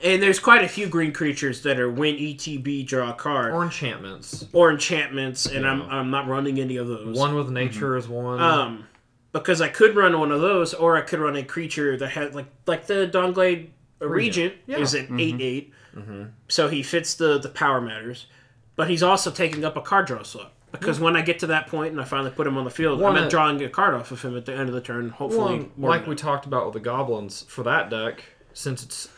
And 0.04 0.22
there's 0.22 0.40
quite 0.40 0.64
a 0.64 0.68
few 0.68 0.88
green 0.88 1.14
creatures 1.14 1.62
that 1.64 1.80
are 1.80 1.90
when 1.92 2.16
ETB 2.16 2.86
draw 2.88 3.12
a 3.12 3.14
card 3.14 3.54
Or 3.54 3.64
enchantments. 3.64 4.46
or 4.54 4.72
enchantments, 4.72 5.46
and 5.46 5.66
I'm 5.68 5.82
I'm 5.84 6.10
not 6.10 6.28
running 6.28 6.60
any 6.60 6.78
of 6.78 6.88
those. 6.88 7.18
One 7.18 7.36
with 7.36 7.50
nature 7.50 7.96
is 7.98 8.08
one. 8.08 8.42
Um, 8.42 8.88
because 9.32 9.62
I 9.62 9.68
could 9.70 9.96
run 9.96 10.18
one 10.20 10.32
of 10.32 10.42
those, 10.42 10.74
or 10.74 10.98
I 10.98 11.02
could 11.02 11.20
run 11.20 11.36
a 11.36 11.44
creature 11.44 11.98
that 11.98 12.10
had 12.10 12.34
like 12.36 12.48
like 12.66 12.88
the 12.88 13.06
Dawnglade 13.08 13.72
Regent 14.00 14.56
Yeah. 14.66 14.78
is 14.80 14.94
an 14.96 15.20
eight 15.20 15.40
eight, 15.40 15.74
Mm-hmm. 15.96 16.24
so 16.48 16.68
he 16.70 16.82
fits 16.84 17.14
the 17.16 17.38
the 17.38 17.50
power 17.50 17.80
matters, 17.82 18.26
but 18.76 18.90
he's 18.90 19.04
also 19.04 19.30
taking 19.30 19.64
up 19.66 19.76
a 19.78 19.82
card 19.82 20.08
draw 20.08 20.24
slot. 20.24 20.54
Because 20.72 21.02
when 21.02 21.18
I 21.18 21.22
get 21.22 21.38
to 21.40 21.48
that 21.48 21.68
point 21.68 21.92
and 21.92 22.00
I 22.00 22.06
finally 22.06 22.32
put 22.32 22.48
him 22.48 22.58
on 22.58 22.64
the 22.64 22.70
field, 22.70 23.02
One 23.02 23.18
I'm 23.18 23.28
drawing 23.28 23.62
a 23.62 23.68
card 23.70 23.94
off 23.94 24.10
of 24.12 24.22
him 24.22 24.38
at 24.38 24.46
the 24.46 24.54
end 24.56 24.70
of 24.70 24.74
the 24.74 24.80
turn. 24.80 25.10
Hopefully, 25.10 25.58
Well, 25.60 25.70
more 25.76 25.90
like 25.90 26.02
than 26.04 26.10
we 26.12 26.16
that. 26.16 26.22
talked 26.22 26.46
about 26.46 26.64
with 26.66 26.74
the 26.76 26.80
goblins 26.80 27.42
for 27.50 27.62
that 27.64 27.90
deck, 27.90 28.24
since 28.54 28.82
it's 28.82 29.10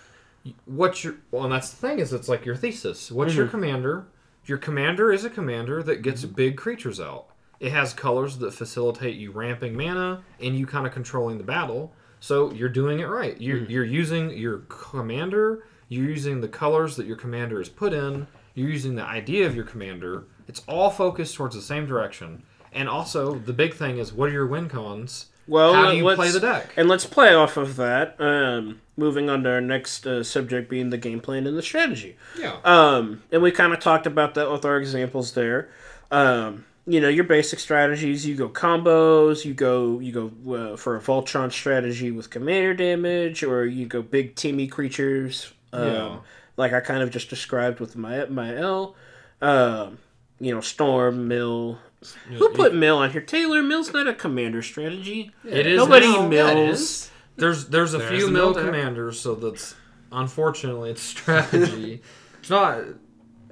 what 0.65 1.03
your 1.03 1.15
well, 1.31 1.43
and 1.43 1.53
that's 1.53 1.69
the 1.71 1.77
thing 1.77 1.99
is 1.99 2.11
it's 2.13 2.27
like 2.29 2.45
your 2.45 2.55
thesis. 2.55 3.11
What's 3.11 3.31
Mm-hmm. 3.31 3.39
your 3.39 3.47
commander? 3.47 4.05
Your 4.45 4.57
commander 4.57 5.11
is 5.13 5.23
a 5.23 5.29
commander 5.29 5.81
that 5.83 6.01
gets 6.01 6.25
big 6.25 6.57
creatures 6.57 6.99
out. 6.99 7.27
It 7.61 7.71
has 7.71 7.93
colors 7.93 8.37
that 8.39 8.53
facilitate 8.53 9.15
you 9.15 9.31
ramping 9.31 9.73
mana 9.75 10.21
and 10.41 10.57
you 10.57 10.65
kind 10.65 10.85
of 10.85 10.91
controlling 10.93 11.37
the 11.37 11.45
battle. 11.45 11.93
So 12.19 12.51
you're 12.51 12.67
doing 12.69 12.99
it 12.99 13.05
right. 13.05 13.39
You're 13.39 13.59
Mm. 13.61 13.69
you're 13.69 13.85
using 13.85 14.31
your 14.31 14.59
commander. 14.69 15.63
You're 15.87 16.09
using 16.09 16.41
the 16.41 16.47
colors 16.47 16.95
that 16.97 17.05
your 17.05 17.15
commander 17.15 17.61
is 17.61 17.69
put 17.69 17.93
in. 17.93 18.27
You're 18.53 18.69
using 18.69 18.95
the 18.95 19.03
idea 19.03 19.45
of 19.47 19.55
your 19.55 19.65
commander. 19.65 20.25
It's 20.47 20.61
all 20.67 20.89
focused 20.89 21.35
towards 21.35 21.55
the 21.55 21.61
same 21.61 21.85
direction. 21.85 22.43
And 22.71 22.89
also, 22.89 23.35
the 23.35 23.53
big 23.53 23.73
thing 23.75 23.97
is, 23.97 24.11
what 24.11 24.29
are 24.29 24.33
your 24.33 24.47
win 24.47 24.67
cons? 24.67 25.27
Well, 25.47 25.73
how 25.73 25.91
do 25.91 25.97
you 25.97 26.15
play 26.15 26.31
the 26.31 26.39
deck? 26.39 26.73
And 26.77 26.87
let's 26.87 27.05
play 27.05 27.33
off 27.33 27.57
of 27.57 27.75
that. 27.75 28.15
Um, 28.19 28.81
moving 28.95 29.29
on 29.29 29.43
to 29.43 29.51
our 29.51 29.61
next 29.61 30.05
uh, 30.07 30.23
subject 30.23 30.69
being 30.69 30.89
the 30.89 30.97
game 30.97 31.19
plan 31.19 31.45
and 31.47 31.57
the 31.57 31.61
strategy. 31.61 32.15
Yeah. 32.39 32.57
Um, 32.63 33.23
and 33.31 33.41
we 33.41 33.51
kind 33.51 33.73
of 33.73 33.79
talked 33.79 34.07
about 34.07 34.35
that 34.35 34.49
with 34.51 34.63
our 34.65 34.77
examples 34.77 35.33
there. 35.33 35.69
Um, 36.11 36.65
you 36.85 36.99
know, 37.01 37.09
your 37.09 37.23
basic 37.23 37.59
strategies. 37.59 38.25
You 38.25 38.35
go 38.35 38.49
combos. 38.49 39.45
You 39.45 39.53
go 39.53 39.99
you 39.99 40.11
go 40.11 40.53
uh, 40.53 40.77
for 40.77 40.95
a 40.95 40.99
Voltron 40.99 41.51
strategy 41.51 42.11
with 42.11 42.29
commander 42.29 42.73
damage, 42.73 43.43
or 43.43 43.65
you 43.65 43.85
go 43.85 44.01
big 44.01 44.35
teamy 44.35 44.69
creatures. 44.69 45.53
Um, 45.71 45.87
Yeah. 45.87 46.17
Like 46.55 46.73
I 46.73 46.81
kind 46.81 47.01
of 47.01 47.09
just 47.09 47.29
described 47.29 47.79
with 47.79 47.95
my 47.95 48.25
my 48.25 48.55
L. 48.55 48.95
Um, 49.41 49.97
you 50.39 50.53
know, 50.53 50.61
Storm, 50.61 51.27
Mill. 51.27 51.79
Who 52.29 52.49
put 52.49 52.73
Mill 52.73 52.97
on 52.97 53.11
here? 53.11 53.21
Taylor, 53.21 53.61
Mill's 53.61 53.93
not 53.93 54.07
a 54.07 54.13
commander 54.13 54.61
strategy. 54.61 55.31
It 55.43 55.65
is 55.65 55.77
Nobody 55.77 56.07
now. 56.07 56.27
mills. 56.27 57.09
There's 57.35 57.67
there's 57.67 57.93
a 57.93 57.97
There's 57.97 58.09
few 58.11 58.25
the 58.27 58.31
mill 58.31 58.53
mill 58.53 58.63
commanders, 58.65 59.19
so 59.19 59.35
that's 59.35 59.75
unfortunately 60.11 60.91
it's 60.91 61.01
strategy. 61.01 62.01
it's 62.39 62.49
not 62.49 62.79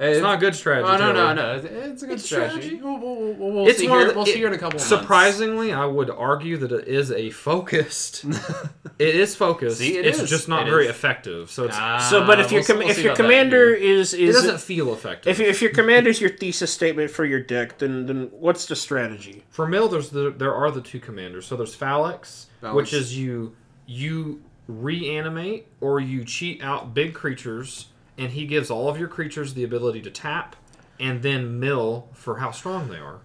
it's 0.09 0.21
not 0.21 0.35
a 0.35 0.37
good 0.39 0.55
strategy. 0.55 0.87
Oh 0.87 0.97
no 0.97 1.11
no 1.11 1.13
Taylor. 1.13 1.35
no! 1.35 1.55
It's- 1.57 1.89
It's 1.91 2.03
a 2.03 2.07
good 2.07 2.13
It's 2.15 2.25
strategy. 2.25 2.61
strategy. 2.61 2.81
We'll, 2.81 2.97
we'll, 2.99 3.33
we'll, 3.33 3.51
we'll 3.51 3.67
It's 3.67 3.79
see 3.79 3.87
one 3.87 3.99
here. 3.99 4.07
of 4.07 4.13
the- 4.13 4.17
we'll 4.17 4.25
see 4.25 4.31
it- 4.33 4.37
here 4.37 4.47
in 4.47 4.53
a 4.53 4.57
couple 4.57 4.79
of 4.79 4.81
months. 4.81 4.85
Surprisingly, 4.87 5.71
I 5.73 5.85
would 5.85 6.09
argue 6.09 6.57
that 6.57 6.71
it 6.71 6.87
is 6.87 7.11
a 7.11 7.29
focused. 7.29 8.23
it 8.99 9.15
is 9.15 9.35
focused. 9.35 9.77
See, 9.79 9.97
it 9.97 10.05
it's 10.05 10.19
is. 10.19 10.29
just 10.29 10.47
not 10.47 10.67
It 10.67 10.71
very 10.71 10.85
is. 10.85 10.89
effective. 10.91 11.51
So 11.51 11.65
it's 11.65 11.75
So, 12.09 12.25
but 12.25 12.39
if 12.39 12.47
Ah, 12.47 12.49
your 12.49 12.59
we'll- 12.59 12.63
com- 12.65 12.77
we'll 12.79 12.89
if 12.89 12.97
your 12.97 13.13
about 13.13 13.17
that 13.17 13.23
commander 13.23 13.75
here. 13.75 13.99
is 13.99 14.13
it 14.13 14.21
is 14.21 14.35
doesn't 14.35 14.59
feel 14.61 14.93
effective. 14.93 15.39
if, 15.39 15.39
if 15.39 15.61
your 15.61 15.71
commander's 15.71 16.19
your 16.19 16.29
thesis 16.31 16.71
statement 16.73 17.11
for 17.11 17.25
your 17.25 17.39
deck, 17.41 17.77
then 17.77 18.05
then 18.07 18.29
what's 18.31 18.65
the 18.65 18.75
strategy? 18.75 19.43
For 19.49 19.67
mill, 19.67 19.87
there's 19.87 20.09
the 20.09 20.31
there 20.35 20.53
are 20.53 20.71
the 20.71 20.81
two 20.81 20.99
commanders. 20.99 21.45
So 21.45 21.55
there's 21.55 21.75
Phenax, 21.77 22.45
Phenax. 22.63 22.73
which 22.73 22.93
is 22.93 23.17
you 23.17 23.55
you 23.85 24.41
reanimate 24.67 25.67
or 25.81 25.99
you 25.99 26.23
cheat 26.23 26.63
out 26.63 26.93
big 26.93 27.13
creatures, 27.13 27.87
and 28.17 28.31
he 28.31 28.45
gives 28.45 28.69
all 28.69 28.89
of 28.89 28.97
your 28.99 29.07
creatures 29.07 29.53
the 29.53 29.63
ability 29.63 30.01
to 30.01 30.11
tap, 30.11 30.55
and 30.99 31.21
then 31.21 31.59
mill 31.59 32.07
for 32.13 32.37
how 32.37 32.51
strong 32.51 32.89
they 32.89 32.97
are. 32.97 33.19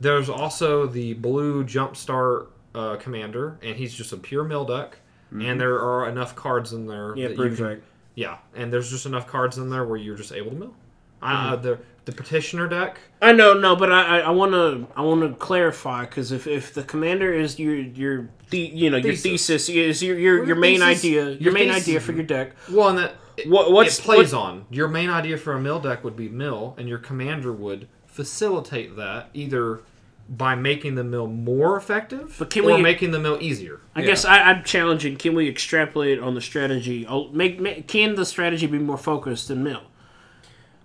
There's 0.00 0.28
also 0.28 0.86
the 0.86 1.14
blue 1.14 1.64
jumpstart 1.64 2.48
uh, 2.74 2.96
commander, 2.96 3.58
and 3.62 3.76
he's 3.76 3.94
just 3.94 4.12
a 4.12 4.16
pure 4.16 4.44
mill 4.44 4.64
deck, 4.64 4.98
and 5.30 5.60
there 5.60 5.80
are 5.80 6.08
enough 6.08 6.36
cards 6.36 6.72
in 6.72 6.86
there. 6.86 7.14
Yeah, 7.16 7.28
that 7.28 7.36
can- 7.56 7.82
Yeah, 8.14 8.38
and 8.54 8.72
there's 8.72 8.90
just 8.90 9.06
enough 9.06 9.26
cards 9.26 9.58
in 9.58 9.70
there 9.70 9.84
where 9.84 9.96
you're 9.98 10.16
just 10.16 10.32
able 10.32 10.50
to 10.50 10.56
mill. 10.56 10.74
Uh, 11.22 11.56
the 11.56 11.78
the 12.04 12.12
petitioner 12.12 12.68
deck. 12.68 12.98
I 13.22 13.32
know, 13.32 13.54
no, 13.54 13.74
but 13.76 13.90
I 13.90 14.20
I 14.20 14.30
want 14.30 14.52
to 14.52 14.86
I 14.94 15.00
want 15.00 15.22
to 15.22 15.34
clarify 15.38 16.02
because 16.04 16.32
if, 16.32 16.46
if 16.46 16.74
the 16.74 16.82
commander 16.82 17.32
is 17.32 17.58
your 17.58 17.74
your 17.76 18.28
the, 18.50 18.58
you 18.58 18.90
know 18.90 18.98
your 18.98 19.14
Thesis. 19.14 19.66
thesis 19.66 19.68
is 19.70 20.02
your 20.02 20.18
your, 20.18 20.44
your 20.44 20.56
main 20.56 20.80
thesis- 20.80 20.98
idea 21.04 21.24
your, 21.24 21.32
your 21.40 21.52
main 21.52 21.68
thesis- 21.70 21.82
idea 21.88 22.00
for 22.00 22.12
your 22.12 22.24
deck. 22.24 22.52
Well, 22.70 22.90
and 22.90 22.98
that 22.98 23.14
What- 23.46 23.72
what's- 23.72 23.98
it 23.98 24.02
plays 24.02 24.32
what- 24.32 24.40
on 24.42 24.64
your 24.70 24.88
main 24.88 25.10
idea 25.10 25.36
for 25.36 25.52
a 25.54 25.60
mill 25.60 25.80
deck 25.80 26.04
would 26.04 26.16
be 26.16 26.28
mill, 26.28 26.74
and 26.78 26.88
your 26.88 26.98
commander 26.98 27.52
would 27.52 27.88
facilitate 28.06 28.96
that 28.96 29.28
either 29.34 29.80
by 30.28 30.54
making 30.54 30.94
the 30.94 31.04
mill 31.04 31.26
more 31.26 31.76
effective, 31.76 32.34
But 32.38 32.48
can 32.48 32.64
or 32.64 32.76
we- 32.76 32.82
making 32.82 33.10
the 33.10 33.18
mill 33.18 33.36
easier. 33.40 33.80
I 33.94 34.00
Yeah. 34.00 34.06
guess 34.06 34.24
I, 34.24 34.38
I'm 34.40 34.62
challenging. 34.64 35.16
Can 35.16 35.34
we 35.34 35.48
extrapolate 35.48 36.18
on 36.18 36.34
the 36.34 36.40
strategy? 36.40 37.06
Oh, 37.06 37.28
make, 37.32 37.60
make 37.60 37.86
can 37.88 38.14
the 38.14 38.24
strategy 38.24 38.66
be 38.66 38.78
more 38.78 38.96
focused 38.96 39.48
than 39.48 39.62
mill? 39.62 39.82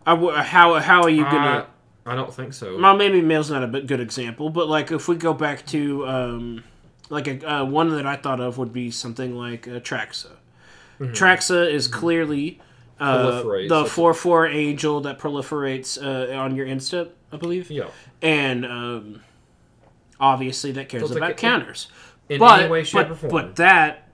I 0.05 0.15
w 0.15 0.31
how 0.33 0.73
how 0.79 1.03
are 1.03 1.09
you 1.09 1.23
gonna? 1.23 1.67
I, 2.05 2.11
I 2.13 2.15
don't 2.15 2.33
think 2.33 2.53
so. 2.53 2.77
well, 2.79 2.95
maybe 2.97 3.21
mill's 3.21 3.51
not 3.51 3.63
a 3.63 3.81
good 3.81 3.99
example, 3.99 4.49
but 4.49 4.67
like 4.67 4.91
if 4.91 5.07
we 5.07 5.15
go 5.15 5.33
back 5.33 5.65
to 5.67 6.05
um, 6.07 6.63
like 7.09 7.27
a 7.27 7.49
uh, 7.49 7.63
one 7.65 7.89
that 7.91 8.05
I 8.07 8.15
thought 8.15 8.39
of 8.41 8.57
would 8.57 8.73
be 8.73 8.89
something 8.91 9.35
like 9.37 9.67
uh, 9.67 9.79
Traxa. 9.79 10.31
Traxa 10.99 11.71
is 11.71 11.87
clearly 11.87 12.59
uh, 12.99 13.41
the 13.67 13.85
four 13.85 14.13
four 14.13 14.45
angel 14.47 15.01
that 15.01 15.19
proliferates 15.19 15.97
uh, 16.01 16.35
on 16.37 16.55
your 16.55 16.65
end 16.67 16.83
step, 16.83 17.15
I 17.31 17.37
believe. 17.37 17.71
yeah. 17.71 17.87
and 18.21 18.65
um, 18.65 19.21
obviously 20.19 20.71
that 20.73 20.89
cares 20.89 21.07
So 21.09 21.15
about 21.15 21.29
like 21.29 21.37
counters. 21.37 21.87
In 22.27 22.39
but, 22.39 22.59
any 22.61 22.69
way, 22.69 22.83
shape, 22.83 23.07
but, 23.07 23.11
or 23.11 23.15
form. 23.15 23.31
but 23.31 23.55
that 23.55 24.09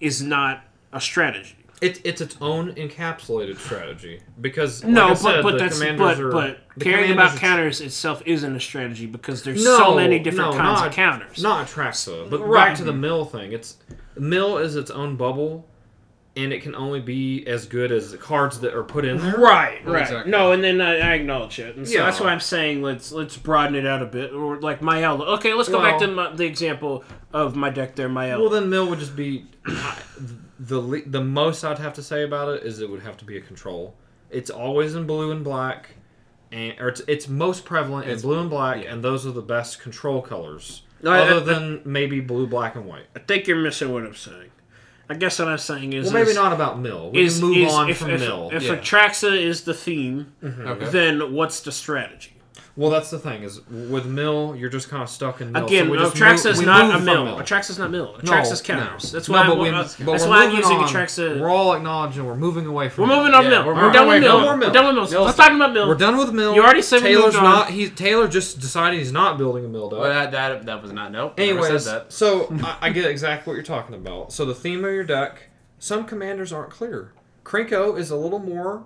is 0.00 0.22
not 0.22 0.62
a 0.92 1.00
strategy. 1.00 1.56
It, 1.80 2.00
it's 2.04 2.20
its 2.20 2.36
own 2.40 2.72
encapsulated 2.74 3.56
strategy 3.58 4.20
because 4.40 4.82
No, 4.84 5.08
like 5.08 5.08
but 5.10 5.16
said, 5.18 5.42
but 5.42 5.52
the 5.52 5.58
that's 5.58 5.78
commanders 5.78 6.18
but 6.18 6.20
are, 6.20 6.30
but 6.32 6.60
caring 6.80 7.12
about 7.12 7.36
counters 7.38 7.80
itself 7.80 8.20
isn't 8.26 8.54
a 8.56 8.60
strategy 8.60 9.06
because 9.06 9.42
there's 9.44 9.64
No, 9.64 9.78
so 9.78 9.94
many 9.94 10.18
different 10.18 10.52
no, 10.52 10.58
kinds 10.58 10.80
not- 10.80 10.88
of 10.88 10.92
counters. 10.94 11.42
Not 11.42 11.66
Traxa, 11.68 12.28
but 12.28 12.40
Right. 12.40 12.68
back 12.68 12.76
to 12.78 12.84
the 12.84 12.92
mill 12.92 13.24
thing. 13.24 13.52
It's 13.52 13.76
mill 14.16 14.58
is 14.58 14.74
its 14.76 14.90
own 14.90 15.14
bubble, 15.16 15.68
and 16.38 16.52
it 16.52 16.62
can 16.62 16.74
only 16.76 17.00
be 17.00 17.44
as 17.48 17.66
good 17.66 17.90
as 17.90 18.12
the 18.12 18.16
cards 18.16 18.60
that 18.60 18.72
are 18.72 18.84
put 18.84 19.04
in 19.04 19.18
there. 19.18 19.36
Right, 19.36 19.84
right. 19.84 20.02
exactly. 20.02 20.30
No, 20.30 20.52
and 20.52 20.62
then 20.62 20.80
I, 20.80 20.98
I 20.98 21.14
acknowledge 21.14 21.58
it, 21.58 21.76
and 21.76 21.86
so 21.86 21.94
Yeah. 21.94 22.04
that's 22.04 22.20
why 22.20 22.28
I'm 22.28 22.38
saying 22.40 22.80
let's 22.80 23.10
let's 23.12 23.36
broaden 23.36 23.74
it 23.74 23.84
out 23.84 24.02
a 24.02 24.06
bit, 24.06 24.32
or 24.32 24.60
like 24.60 24.80
Mayael. 24.80 25.20
Okay, 25.38 25.52
let's 25.52 25.68
go 25.68 25.82
back 25.82 25.98
to 25.98 26.06
my, 26.06 26.32
the 26.32 26.44
example 26.44 27.04
of 27.32 27.56
my 27.56 27.70
deck 27.70 27.96
there, 27.96 28.08
Mayael. 28.08 28.40
Well, 28.40 28.50
then 28.50 28.70
mill 28.70 28.88
would 28.88 29.00
just 29.00 29.16
be 29.16 29.46
the 30.60 31.02
the 31.06 31.20
most 31.20 31.64
I'd 31.64 31.78
have 31.78 31.94
to 31.94 32.02
say 32.02 32.22
about 32.22 32.48
it 32.54 32.62
is 32.62 32.80
it 32.80 32.88
would 32.90 33.02
have 33.02 33.16
to 33.18 33.24
be 33.24 33.36
a 33.36 33.40
control. 33.40 33.96
It's 34.30 34.50
always 34.50 34.94
in 34.94 35.06
blue 35.06 35.32
and 35.32 35.42
black, 35.42 35.90
and 36.52 36.78
or 36.80 36.88
it's, 36.88 37.02
it's 37.08 37.28
most 37.28 37.64
prevalent 37.64 38.08
in 38.08 38.20
blue 38.20 38.40
and 38.40 38.50
black, 38.50 38.84
yeah. 38.84 38.92
and 38.92 39.02
those 39.02 39.26
are 39.26 39.32
the 39.32 39.42
best 39.42 39.80
control 39.80 40.22
colors. 40.22 40.82
No, 41.02 41.10
I- 41.12 41.20
other 41.20 41.36
I- 41.40 41.54
than 41.54 41.82
maybe 41.84 42.20
blue, 42.20 42.46
black, 42.46 42.76
and 42.76 42.86
white. 42.86 43.06
I 43.16 43.20
think 43.20 43.46
you're 43.46 43.56
missing 43.60 43.92
what 43.92 44.04
I'm 44.04 44.14
saying. 44.14 44.50
I 45.10 45.14
guess 45.14 45.38
what 45.38 45.48
I'm 45.48 45.58
saying 45.58 45.92
is 45.94 46.06
Well, 46.06 46.14
maybe 46.14 46.30
is- 46.30 46.36
not 46.36 46.52
about 46.52 46.78
mill. 46.80 47.10
We 47.10 47.22
is, 47.22 47.38
can 47.38 47.48
move 47.48 47.56
is 47.56 47.72
on 47.72 47.90
if, 47.90 47.98
from 47.98 48.10
if, 48.10 48.20
mill. 48.20 48.50
If 48.52 48.64
Yeah. 48.64 48.76
Atraxa 48.76 49.36
is 49.40 49.62
the 49.62 49.74
theme, 49.74 50.32
mm-hmm. 50.42 50.66
Okay. 50.66 50.88
then 50.90 51.32
what's 51.32 51.60
the 51.60 51.72
strategy? 51.72 52.32
Well, 52.78 52.90
that's 52.90 53.10
the 53.10 53.18
thing 53.18 53.42
is 53.42 53.60
with 53.68 54.06
mill, 54.06 54.54
you're 54.56 54.68
just 54.70 54.88
kind 54.88 55.02
of 55.02 55.08
stuck 55.10 55.40
in 55.40 55.50
mill. 55.50 55.66
Again, 55.66 55.86
so 55.86 55.90
we 55.90 55.98
just 55.98 56.14
Atraxa 56.14 56.44
move- 56.44 56.52
is 56.54 56.58
we 56.60 56.64
not 56.64 56.84
move 56.86 56.94
a 56.94 56.96
from 56.98 57.04
mill. 57.06 57.36
Atraxa's 57.38 57.76
not 57.76 57.90
mill. 57.90 58.14
Atraxa's 58.20 58.62
counters. 58.62 59.10
That's 59.10 59.28
why. 59.28 59.44
No, 59.48 59.54
I'm, 59.54 59.58
we, 59.58 59.68
uh, 59.70 59.82
but 59.82 59.88
that's 60.12 60.22
we're 60.22 60.28
why 60.30 60.44
I'm 60.46 60.54
using 60.54 60.76
on. 60.76 60.88
Atraxa. 60.88 61.40
We're 61.40 61.50
all 61.50 61.72
acknowledging 61.74 62.24
we're 62.24 62.36
moving 62.36 62.66
away 62.66 62.88
from. 62.88 63.08
We're 63.08 63.16
moving 63.16 63.34
on 63.34 63.42
Yeah, 63.42 63.50
mill. 63.50 63.66
we're 63.66 63.74
We're, 63.74 63.80
moving 63.80 63.92
done 63.94 64.06
with 64.06 64.14
from 64.14 64.20
mill. 64.22 64.40
more 64.40 64.50
We're 64.52 64.56
mill. 64.58 64.72
done 64.72 64.86
with 64.86 64.94
mill. 64.94 65.10
Mill's 65.10 65.26
Let's 65.26 65.36
talk 65.36 65.50
about 65.52 65.72
mill. 65.72 65.88
We're 65.88 65.94
done 65.96 66.16
with 66.18 66.32
mill. 66.32 66.54
You 66.54 66.62
already 66.62 66.82
said 66.82 67.02
we 67.02 67.08
Taylor's 67.08 67.24
moved 67.34 67.36
on. 67.38 67.42
not. 67.42 67.70
He 67.70 67.90
Taylor 67.90 68.28
just 68.28 68.60
decided 68.60 69.00
he's 69.00 69.10
not 69.10 69.38
building 69.38 69.64
a 69.64 69.68
mill 69.68 69.90
deck. 69.90 69.98
Well, 69.98 70.08
that, 70.10 70.30
that, 70.30 70.66
that 70.66 70.80
was 70.80 70.92
not 70.92 71.10
nope. 71.10 71.36
never 71.36 71.50
Anyways, 71.50 71.82
said 71.82 72.02
that. 72.02 72.12
so 72.12 72.46
I, 72.62 72.76
I 72.82 72.90
get 72.90 73.06
exactly 73.06 73.50
what 73.50 73.54
you're 73.56 73.64
talking 73.64 73.96
about. 73.96 74.32
So 74.32 74.44
the 74.44 74.54
theme 74.54 74.84
of 74.84 74.92
your 74.94 75.02
deck, 75.02 75.48
some 75.80 76.04
commanders 76.04 76.52
aren't 76.52 76.70
clear. 76.70 77.10
Krenko 77.44 77.98
is 77.98 78.10
a 78.12 78.16
little 78.16 78.38
more. 78.38 78.84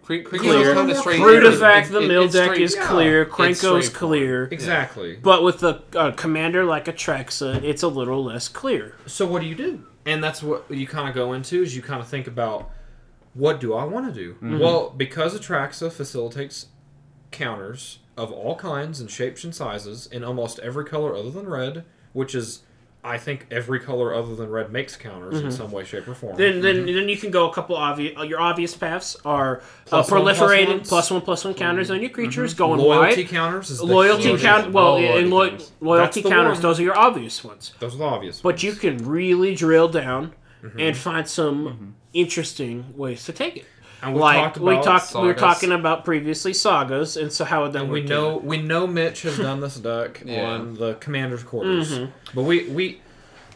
Cre- 0.00 0.22
Cre- 0.22 0.36
Clear. 0.38 0.74
kind 0.74 0.90
of 0.90 0.96
straight- 0.96 1.18
the 1.18 2.00
mill 2.00 2.28
deck 2.28 2.44
straight- 2.52 2.62
is 2.62 2.74
yeah. 2.74 2.86
clear. 2.86 3.22
It's 3.22 3.32
Krenko's 3.34 3.88
clear. 3.90 4.48
Exactly. 4.50 5.18
But 5.22 5.42
with 5.42 5.62
a, 5.62 5.82
a 5.94 6.12
commander 6.12 6.64
like 6.64 6.86
Atraxa, 6.86 7.62
it's 7.62 7.82
a 7.82 7.88
little 7.88 8.24
less 8.24 8.48
clear. 8.48 8.96
So 9.06 9.26
what 9.26 9.42
do 9.42 9.48
you 9.48 9.54
do? 9.54 9.84
And 10.06 10.24
that's 10.24 10.42
what 10.42 10.70
you 10.70 10.86
kind 10.86 11.08
of 11.08 11.14
go 11.14 11.32
into 11.32 11.62
is 11.62 11.76
you 11.76 11.82
kind 11.82 12.00
of 12.00 12.08
think 12.08 12.26
about 12.26 12.70
what 13.34 13.60
do 13.60 13.74
I 13.74 13.84
want 13.84 14.06
to 14.06 14.12
do? 14.12 14.34
Mm-hmm. 14.34 14.58
Well, 14.58 14.90
because 14.90 15.38
Atraxa 15.38 15.92
facilitates 15.92 16.66
counters 17.30 17.98
of 18.16 18.30
all 18.32 18.56
kinds 18.56 19.00
and 19.00 19.10
shapes 19.10 19.44
and 19.44 19.54
sizes 19.54 20.06
in 20.06 20.22
almost 20.24 20.58
every 20.58 20.84
color 20.84 21.14
other 21.16 21.30
than 21.30 21.48
red, 21.48 21.84
which 22.12 22.34
is 22.34 22.62
I 23.04 23.18
think 23.18 23.46
every 23.50 23.80
color 23.80 24.14
other 24.14 24.36
than 24.36 24.48
red 24.48 24.70
makes 24.70 24.94
counters 24.96 25.34
Mm-hmm. 25.34 25.46
in 25.46 25.52
some 25.52 25.72
way, 25.72 25.82
shape, 25.84 26.06
or 26.06 26.14
form. 26.14 26.36
Then, 26.36 26.60
then, 26.60 26.86
then 26.86 27.08
you 27.08 27.16
can 27.16 27.32
go 27.32 27.50
a 27.50 27.52
couple 27.52 27.74
obvious. 27.74 28.16
Your 28.28 28.40
obvious 28.40 28.76
paths 28.76 29.16
are 29.24 29.58
uh, 29.58 29.62
Plus 29.86 30.10
one, 30.10 30.22
plus 30.22 30.38
proliferating 30.38 30.68
ones. 30.68 30.88
plus 30.88 31.10
one 31.10 31.20
plus 31.20 31.44
one 31.44 31.54
counters 31.54 31.90
on 31.90 32.00
your 32.00 32.10
creatures, 32.10 32.54
going 32.54 32.78
Loyalty 32.80 33.22
wide. 33.22 33.30
counters 33.30 33.70
is 33.70 33.78
the 33.78 33.86
Loyalty 33.86 34.28
huge- 34.30 34.42
count. 34.42 34.72
Well, 34.72 34.92
Loyalty 34.92 35.18
and 35.20 35.30
lo- 35.30 35.48
counters. 35.48 35.72
loyalty 35.80 36.22
counters. 36.22 36.52
one. 36.58 36.62
Those 36.62 36.78
are 36.78 36.82
your 36.84 36.96
obvious 36.96 37.42
ones. 37.42 37.72
Those 37.80 37.94
are 37.96 37.98
the 37.98 38.04
obvious. 38.04 38.40
But 38.40 38.62
you 38.62 38.72
can 38.72 38.98
really 38.98 39.54
drill 39.56 39.88
down 39.88 40.32
Mm-hmm. 40.62 40.78
and 40.78 40.96
find 40.96 41.26
some 41.28 41.96
interesting 42.12 42.94
ways 42.96 43.24
to 43.24 43.32
take 43.32 43.56
it. 43.56 43.64
And 44.02 44.14
we 44.14 44.20
like 44.20 44.36
talked 44.36 44.58
we 44.58 44.72
about 44.74 44.84
talked, 44.84 45.14
we 45.14 45.20
were 45.22 45.26
sagas. 45.28 45.40
talking 45.40 45.72
about 45.72 46.04
previously 46.04 46.52
sagas, 46.52 47.16
and 47.16 47.32
so 47.32 47.44
how 47.44 47.62
would 47.62 47.72
that 47.74 47.82
And 47.82 47.90
work? 47.90 48.02
we 48.02 48.08
know 48.08 48.36
we 48.38 48.60
know 48.60 48.86
Mitch 48.86 49.22
has 49.22 49.38
done 49.48 49.60
this 49.60 49.76
deck 49.76 50.22
Yeah. 50.24 50.44
on 50.50 50.74
the 50.74 50.94
commander's 50.94 51.42
quarters, 51.42 51.92
Mm-hmm. 51.92 52.10
but 52.34 52.42
we 52.42 52.68
we 52.68 53.00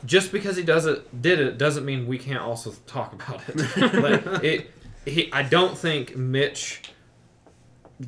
just 0.04 0.30
because 0.32 0.56
he 0.56 0.62
does 0.62 0.86
it 0.86 1.20
did 1.22 1.40
it 1.40 1.58
doesn't 1.58 1.84
mean 1.84 2.06
we 2.06 2.18
can't 2.18 2.42
also 2.42 2.72
talk 2.86 3.12
about 3.12 3.42
it. 3.48 3.56
Like, 4.02 4.44
it 4.44 4.70
he 5.04 5.32
I 5.32 5.42
don't 5.42 5.76
think 5.76 6.16
Mitch 6.16 6.82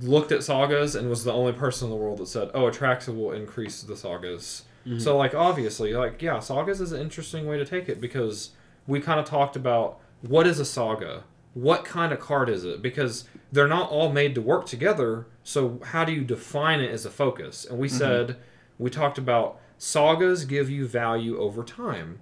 looked 0.02 0.32
at 0.32 0.42
sagas 0.44 0.94
and 0.94 1.08
was 1.08 1.24
the 1.24 1.32
only 1.32 1.52
person 1.52 1.86
in 1.86 1.90
the 1.90 1.96
world 1.96 2.18
that 2.18 2.26
said, 2.28 2.50
"Oh, 2.54 2.62
Atraxa 2.70 3.14
will 3.16 3.32
increase 3.32 3.82
the 3.82 3.96
sagas." 3.96 4.64
Mm-hmm. 4.86 4.98
So 4.98 5.16
like 5.16 5.34
obviously 5.34 5.94
like 5.94 6.20
yeah, 6.22 6.38
sagas 6.40 6.80
is 6.80 6.92
an 6.92 7.00
interesting 7.00 7.46
way 7.46 7.58
to 7.58 7.64
take 7.64 7.88
it 7.88 8.00
because 8.00 8.50
we 8.86 9.00
kind 9.00 9.18
of 9.18 9.26
talked 9.26 9.56
about 9.56 9.98
what 10.22 10.46
is 10.46 10.58
a 10.60 10.64
saga? 10.64 11.24
What 11.58 11.84
kind 11.84 12.12
of 12.12 12.20
card 12.20 12.48
is 12.48 12.64
it? 12.64 12.80
Because 12.82 13.24
they're 13.50 13.66
not 13.66 13.90
all 13.90 14.12
made 14.12 14.34
to 14.36 14.40
work 14.40 14.66
together. 14.66 15.26
So 15.42 15.80
how 15.86 16.04
do 16.04 16.12
you 16.12 16.22
define 16.22 16.80
it 16.80 16.90
as 16.90 17.04
a 17.04 17.10
focus? 17.10 17.64
And 17.68 17.78
we 17.78 17.88
mm-hmm. 17.88 17.98
said 17.98 18.36
we 18.78 18.90
talked 18.90 19.18
about 19.18 19.60
sagas 19.76 20.44
give 20.44 20.70
you 20.70 20.86
value 20.86 21.38
over 21.38 21.64
time. 21.64 22.20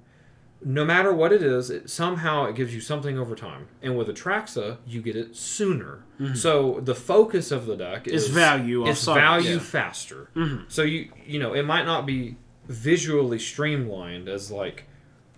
No 0.65 0.87
matter 0.87 1.13
what 1.13 1.33
it 1.33 1.43
is, 1.43 1.69
it, 1.69 1.91
somehow 1.91 2.47
it 2.47 2.57
gives 2.57 2.75
you 2.75 2.81
something 2.81 3.19
over 3.19 3.35
time. 3.35 3.69
And 3.83 3.99
with 3.99 4.09
Atraxa, 4.09 4.79
you 4.87 5.03
get 5.03 5.15
it 5.15 5.37
sooner. 5.37 6.05
Mm-hmm. 6.19 6.35
So 6.35 6.81
the 6.83 6.95
focus 6.95 7.51
of 7.51 7.67
the 7.67 7.77
deck 7.77 8.09
Is 8.09 8.25
is, 8.25 8.31
value 8.31 8.87
It's 8.89 9.01
sagas. 9.01 9.23
value 9.23 9.55
Yeah. 9.55 9.59
faster. 9.59 10.31
Mm-hmm. 10.35 10.65
So 10.69 10.83
you 10.83 11.11
you 11.27 11.39
know 11.39 11.53
it 11.53 11.65
might 11.65 11.85
not 11.85 12.07
be 12.07 12.37
visually 12.69 13.39
streamlined 13.39 14.29
as 14.29 14.51
like 14.51 14.87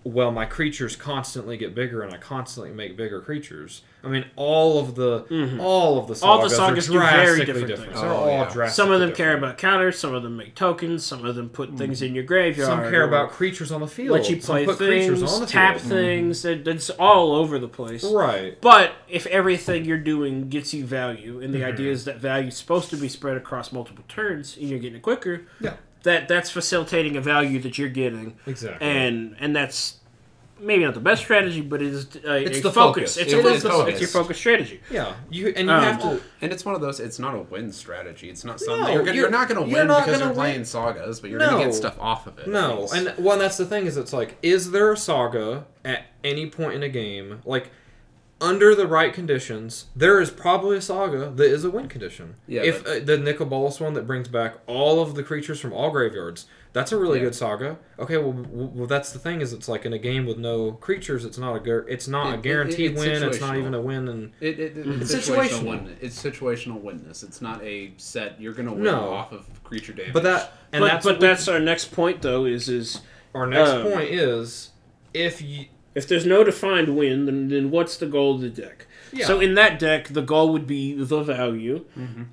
well 0.05 0.31
my 0.31 0.45
creatures 0.45 0.95
constantly 0.95 1.57
get 1.57 1.75
bigger 1.75 2.01
and 2.01 2.13
I 2.13 2.17
constantly 2.17 2.71
make 2.73 2.95
bigger 2.95 3.19
creatures. 3.21 3.81
I 4.01 4.07
mean 4.07 4.25
all 4.37 4.79
of 4.79 4.95
the 4.95 5.23
mm-hmm. 5.23 5.59
all 5.59 5.99
of 5.99 6.07
the 6.07 6.15
sagas, 6.15 6.23
All 6.23 6.41
the 6.41 6.49
sagas 6.49 6.89
are 6.89 6.93
drastically 6.93 7.45
different 7.45 7.67
different. 7.67 7.89
things. 7.91 8.01
They're 8.01 8.09
Oh, 8.09 8.15
all 8.15 8.27
yeah. 8.27 8.43
drastically 8.53 8.69
Some 8.69 8.91
of 8.91 9.01
them 9.01 9.13
care 9.13 9.37
about 9.37 9.57
counters, 9.57 9.99
some 9.99 10.13
of 10.15 10.23
them 10.23 10.37
make 10.37 10.55
tokens, 10.55 11.05
some 11.05 11.25
of 11.25 11.35
them 11.35 11.49
put 11.49 11.77
things 11.77 11.97
mm-hmm. 11.97 12.05
in 12.07 12.15
your 12.15 12.23
graveyard. 12.23 12.67
some 12.69 12.89
care 12.89 13.03
about 13.03 13.31
creatures 13.31 13.73
on 13.73 13.81
the 13.81 13.87
field. 13.87 14.17
let 14.17 14.29
you 14.29 14.39
some 14.39 14.53
play 14.55 14.65
put 14.65 14.77
things, 14.77 15.07
creatures 15.09 15.33
on 15.33 15.41
the 15.41 15.47
tap 15.47 15.77
field. 15.79 15.89
things. 15.91 16.45
It, 16.45 16.65
it's 16.65 16.89
all 16.91 17.35
over 17.35 17.59
the 17.59 17.67
place. 17.67 18.03
Right. 18.05 18.59
But 18.61 18.93
if 19.09 19.25
everything 19.27 19.83
you're 19.83 19.97
doing 19.97 20.47
gets 20.49 20.73
you 20.73 20.85
value, 20.85 21.41
and 21.41 21.53
the 21.53 21.59
Mm-hmm. 21.59 21.67
idea 21.67 21.91
is 21.91 22.05
that 22.05 22.19
value 22.19 22.47
is 22.47 22.55
supposed 22.57 22.89
to 22.91 22.95
be 22.95 23.09
spread 23.09 23.35
across 23.35 23.73
multiple 23.73 24.05
turns, 24.07 24.55
and 24.55 24.69
you're 24.69 24.79
getting 24.79 24.95
it 24.97 25.01
quicker, 25.01 25.41
Yeah. 25.59 25.73
That 26.03 26.27
that's 26.27 26.49
facilitating 26.49 27.17
a 27.17 27.21
value 27.21 27.59
that 27.61 27.77
you're 27.77 27.89
getting, 27.89 28.35
Exactly. 28.45 28.85
and 28.87 29.35
and 29.39 29.55
that's 29.55 29.95
maybe 30.61 30.83
not 30.83 30.93
the 30.93 30.99
best 30.99 31.21
strategy, 31.23 31.61
but 31.61 31.81
it 31.81 31.87
is 31.93 32.05
uh, 32.25 32.31
It's 32.33 32.59
a 32.59 32.61
the 32.63 32.71
focus. 32.71 33.15
focus. 33.15 33.17
It's 33.17 33.31
It 33.33 33.35
a 33.45 33.47
is 33.47 33.63
focus. 33.63 33.63
focus. 33.77 33.91
It's 33.93 34.01
your 34.01 34.09
focus 34.23 34.37
strategy. 34.37 34.81
yeah, 34.91 35.13
you 35.29 35.47
and 35.55 35.67
you 35.69 35.73
Um, 35.73 35.83
have 35.83 36.01
to 36.01 36.21
And 36.41 36.51
it's 36.51 36.65
one 36.65 36.75
of 36.75 36.81
those. 36.81 36.99
It's 36.99 37.17
not 37.17 37.33
a 37.35 37.39
win 37.43 37.71
strategy. 37.71 38.29
It's 38.29 38.43
not 38.43 38.59
something 38.59 38.83
No, 38.83 38.89
you're, 38.91 38.99
gonna, 38.99 39.05
you're, 39.13 39.15
you're- 39.25 39.31
not 39.31 39.47
going 39.47 39.57
to 39.69 39.73
win 39.73 39.87
because 39.87 40.05
gonna 40.07 40.25
you're 40.25 40.33
playing 40.33 40.55
win. 40.57 40.65
sagas, 40.65 41.21
but 41.21 41.29
you're 41.29 41.39
going 41.39 41.57
to 41.59 41.63
get 41.65 41.73
stuff 41.73 41.97
off 41.99 42.27
of 42.27 42.39
it. 42.39 42.47
No, 42.47 42.83
It's- 42.83 42.93
and 42.93 43.13
well, 43.23 43.37
that's 43.37 43.55
the 43.55 43.65
thing 43.65 43.85
is, 43.85 43.95
it's 43.95 44.11
like, 44.11 44.37
is 44.43 44.71
there 44.71 44.91
a 44.91 44.97
saga 44.97 45.65
at 45.85 46.07
any 46.25 46.49
point 46.49 46.73
in 46.73 46.83
a 46.83 46.89
game, 46.89 47.39
like 47.45 47.71
under 48.41 48.73
the 48.73 48.87
right 48.87 49.13
conditions, 49.13 49.85
there 49.95 50.21
is 50.21 50.31
probably 50.31 50.77
a 50.77 50.81
saga 50.81 51.29
that 51.29 51.45
is 51.45 51.63
a 51.65 51.69
win 51.69 51.87
condition. 51.89 52.35
Yeah, 52.47 52.61
if 52.61 52.83
but- 52.83 53.01
uh, 53.01 53.05
the 53.05 53.17
Nicol 53.17 53.45
Bolas 53.45 53.79
one 53.79 53.93
that 53.93 54.07
brings 54.07 54.27
back 54.27 54.55
all 54.67 55.01
of 55.01 55.15
the 55.15 55.23
creatures 55.23 55.59
from 55.59 55.73
all 55.73 55.91
graveyards, 55.91 56.45
that's 56.71 56.91
a 56.91 56.97
really 56.97 57.17
Yeah. 57.19 57.25
good 57.25 57.35
saga. 57.35 57.77
Okay, 57.97 58.17
well, 58.17 58.45
well, 58.51 58.87
that's 58.87 59.11
the 59.11 59.19
thing 59.19 59.41
is, 59.41 59.51
it's 59.51 59.67
like 59.67 59.85
in 59.85 59.91
a 59.91 59.97
game 59.97 60.25
with 60.25 60.37
no 60.37 60.71
creatures, 60.73 61.25
it's 61.25 61.37
not 61.37 61.55
a 61.55 61.59
gu- 61.59 61.85
it's 61.89 62.07
not 62.07 62.27
It- 62.27 62.29
a 62.29 62.33
it- 62.35 62.41
guaranteed 62.43 62.91
it's 62.91 62.99
win. 62.99 63.23
It's 63.23 63.41
not 63.41 63.57
even 63.57 63.73
a 63.73 63.81
win, 63.81 64.07
and 64.07 64.31
It, 64.39 64.59
it, 64.59 64.77
it, 64.77 64.87
It's 65.01 65.11
it's 65.13 65.27
situational. 65.29 65.49
situational. 65.49 65.65
Win, 65.65 65.97
it's 65.99 66.23
situational 66.23 66.81
witness. 66.81 67.23
It's 67.23 67.41
not 67.41 67.61
a 67.63 67.91
set. 67.97 68.39
You're 68.39 68.53
going 68.53 68.67
to 68.67 68.73
win 68.73 68.83
No. 68.83 69.09
off 69.09 69.31
of 69.33 69.47
creature 69.63 69.93
damage. 69.93 70.13
but 70.13 70.23
that 70.23 70.53
and 70.71 70.81
but 70.81 70.87
that's 70.87 71.05
but 71.05 71.13
what 71.15 71.21
we- 71.21 71.27
that's 71.27 71.47
our 71.47 71.59
next 71.59 71.91
point 71.91 72.21
though. 72.21 72.45
Is 72.45 72.69
is 72.69 73.01
our 73.35 73.47
next 73.47 73.69
um, 73.71 73.83
point 73.91 74.09
is 74.11 74.69
if 75.13 75.41
you 75.41 75.65
if 75.95 76.07
there's 76.07 76.25
no 76.25 76.43
defined 76.43 76.95
win, 76.95 77.25
then 77.25 77.47
then 77.49 77.71
what's 77.71 77.97
the 77.97 78.05
goal 78.05 78.35
of 78.35 78.41
the 78.41 78.49
deck? 78.49 78.87
Yeah. 79.11 79.25
So 79.25 79.39
in 79.39 79.55
that 79.55 79.79
deck, 79.79 80.09
the 80.09 80.21
goal 80.21 80.51
would 80.53 80.67
be 80.67 80.93
the 80.93 81.21
value, 81.23 81.85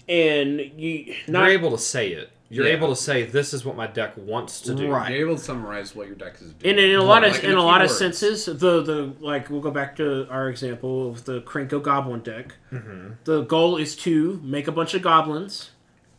and 0.08 0.60
you 0.76 0.90
you're 1.06 1.14
not 1.28 1.48
able 1.48 1.70
to 1.70 1.78
say 1.78 2.08
it. 2.10 2.30
You're 2.48 2.66
Yeah. 2.68 2.74
able 2.74 2.90
to 2.90 2.96
say 2.96 3.24
this 3.24 3.52
is 3.52 3.64
what 3.64 3.74
my 3.76 3.88
deck 3.88 4.12
wants 4.16 4.60
to 4.62 4.74
do. 4.74 4.88
Right. 4.88 5.10
You're 5.10 5.26
able 5.26 5.36
to 5.36 5.42
summarize 5.42 5.96
what 5.96 6.06
your 6.06 6.14
deck 6.14 6.34
is 6.40 6.52
doing. 6.52 6.78
in, 6.78 6.84
in 6.92 6.94
a 6.96 7.02
lot 7.02 7.24
of 7.24 7.32
Like, 7.32 7.42
in 7.42 7.50
a 7.50 7.54
a 7.54 7.56
few 7.56 7.62
lot 7.64 7.82
of 7.82 7.90
senses, 7.90 8.44
the 8.44 8.82
the 8.82 9.12
like 9.20 9.50
we'll 9.50 9.60
go 9.62 9.72
back 9.72 9.96
to 9.96 10.28
our 10.30 10.48
example 10.48 11.10
of 11.10 11.24
the 11.24 11.40
Krenko 11.40 11.82
Goblin 11.82 12.20
deck. 12.20 12.54
Mm-hmm. 12.72 13.08
The 13.24 13.40
goal 13.42 13.76
is 13.78 13.96
to 13.96 14.40
make 14.44 14.68
a 14.68 14.72
bunch 14.72 14.94
of 14.94 15.02
goblins, 15.02 15.70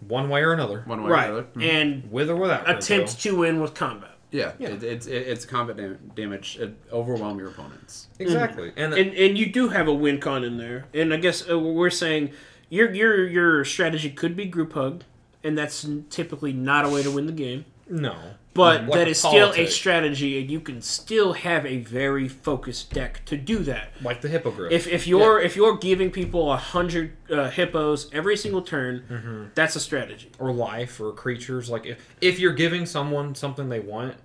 One 0.06 0.28
way 0.28 0.42
or 0.42 0.52
another. 0.52 0.84
One 0.86 1.02
way 1.04 1.12
right, 1.12 1.30
or 1.30 1.34
the 1.34 1.40
other. 1.40 1.48
and 1.62 2.12
With 2.12 2.30
or 2.30 2.36
without. 2.36 2.70
attempt 2.70 3.22
to 3.22 3.38
win 3.38 3.62
with 3.62 3.74
combat. 3.74 4.12
Yeah, 4.38 4.52
Yeah. 4.60 4.70
It, 4.70 4.84
it's 4.84 5.08
it, 5.08 5.28
it's 5.28 5.46
combat 5.46 5.78
dam- 5.78 6.12
damage. 6.16 6.58
It 6.60 6.76
overwhelm 6.92 7.40
your 7.40 7.50
opponents. 7.50 8.08
Exactly. 8.20 8.72
And, 8.78 8.94
and 8.94 9.14
and 9.14 9.38
you 9.38 9.52
do 9.52 9.70
have 9.70 9.88
a 9.88 9.94
win 9.94 10.20
con 10.20 10.44
in 10.44 10.58
there. 10.58 10.86
And 10.94 11.14
I 11.14 11.18
guess 11.18 11.50
uh, 11.50 11.58
we're 11.60 11.90
saying 11.90 12.32
your 12.70 12.94
your 12.94 13.28
your 13.28 13.66
strategy 13.66 14.10
could 14.10 14.36
be 14.36 14.46
group 14.46 14.74
hug, 14.74 15.04
and 15.44 15.58
that's 15.58 15.88
typically 16.10 16.54
not 16.54 16.86
a 16.86 16.90
way 16.90 17.02
to 17.04 17.12
win 17.12 17.26
the 17.26 17.32
game. 17.46 17.66
no. 17.90 18.16
But 18.54 18.86
Like 18.86 18.94
that 18.94 19.08
a 19.08 19.14
still 19.14 19.52
a 19.52 19.68
strategy, 19.68 20.42
and 20.42 20.50
you 20.50 20.60
can 20.60 20.82
still 20.82 21.34
have 21.34 21.64
a 21.64 21.78
very 21.78 22.28
focused 22.28 22.92
deck 22.92 23.22
to 23.26 23.38
do 23.38 23.60
that. 23.60 23.90
Like 24.02 24.22
the 24.22 24.30
hippogriff. 24.30 24.72
If, 24.72 24.88
if 24.88 25.06
you're 25.06 25.40
if 25.40 25.56
you're 25.56 25.78
giving 25.78 26.10
people 26.10 26.52
a 26.52 26.58
hundred 26.58 27.16
uh, 27.32 27.52
hippos 27.52 28.10
every 28.12 28.36
single 28.36 28.64
turn, 28.64 29.04
Mm-hmm. 29.12 29.44
that's 29.54 29.76
a 29.76 29.80
strategy. 29.80 30.32
or 30.40 30.52
life 30.52 31.00
or 31.00 31.12
creatures. 31.12 31.70
Like 31.70 31.86
if, 31.86 32.16
if 32.20 32.40
you're 32.40 32.54
giving 32.54 32.88
someone 32.88 33.36
something 33.36 33.70
they 33.70 33.80
want 33.80 34.16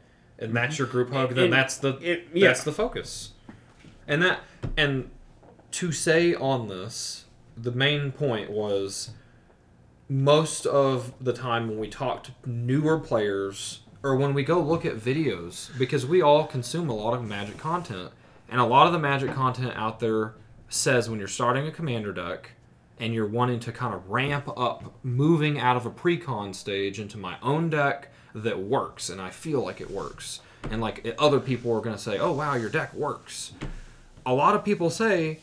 and 0.43 0.55
that's 0.55 0.79
your 0.79 0.89
group 0.89 1.13
hug, 1.13 1.35
then 1.35 1.45
And 1.45 1.53
that's 1.53 1.77
the 1.77 1.97
it- 2.03 2.29
yeah. 2.35 2.49
that's 2.49 2.65
the 2.65 2.73
focus. 2.73 3.33
And 4.07 4.23
that 4.23 4.41
and 4.77 5.11
to 5.73 5.93
say 5.93 6.35
on 6.35 6.69
this, 6.69 7.25
the 7.57 7.73
main 7.73 8.13
point 8.13 8.51
was 8.51 9.11
most 10.09 10.67
of 10.67 11.13
the 11.21 11.33
time 11.33 11.69
when 11.69 11.79
we 11.79 11.89
talk 11.89 12.25
to 12.25 12.33
newer 12.47 12.99
players 12.99 13.81
or 14.03 14.17
when 14.17 14.35
we 14.35 14.43
go 14.43 14.61
look 14.61 14.85
at 14.85 14.97
videos 14.97 15.77
because 15.79 16.05
we 16.05 16.21
all 16.21 16.45
consume 16.45 16.91
a 16.91 16.95
lot 16.95 17.15
of 17.15 17.25
magic 17.25 17.57
content 17.57 18.11
and 18.51 18.61
a 18.61 18.65
lot 18.65 18.87
of 18.87 18.93
the 18.93 18.99
magic 18.99 19.33
content 19.33 19.73
out 19.77 20.01
there 20.01 20.35
says 20.69 21.09
when 21.09 21.19
you're 21.19 21.29
starting 21.29 21.67
a 21.67 21.71
commander 21.71 22.13
deck 22.13 22.51
and 22.99 23.15
you're 23.15 23.27
wanting 23.27 23.61
to 23.61 23.73
kind 23.73 23.95
of 23.95 24.11
ramp 24.11 24.49
up 24.57 24.93
moving 25.03 25.59
out 25.59 25.77
of 25.77 25.87
a 25.87 25.91
pre-con 25.91 26.53
stage 26.53 27.01
into 27.01 27.17
my 27.17 27.37
own 27.43 27.71
deck 27.71 28.12
that 28.35 28.59
works 28.59 29.09
and 29.09 29.21
I 29.21 29.31
feel 29.31 29.63
like 29.63 29.81
it 29.81 29.91
works. 29.91 30.41
And 30.71 30.81
like 30.81 31.15
other 31.19 31.41
people 31.41 31.73
are 31.77 31.81
going 31.81 31.97
to 31.97 32.03
say 32.03 32.19
oh 32.19 32.33
wow 32.33 32.55
your 32.55 32.71
deck 32.71 32.95
works. 32.95 33.53
A 34.25 34.33
lot 34.33 34.55
of 34.55 34.65
people 34.65 34.91
say 34.91 35.41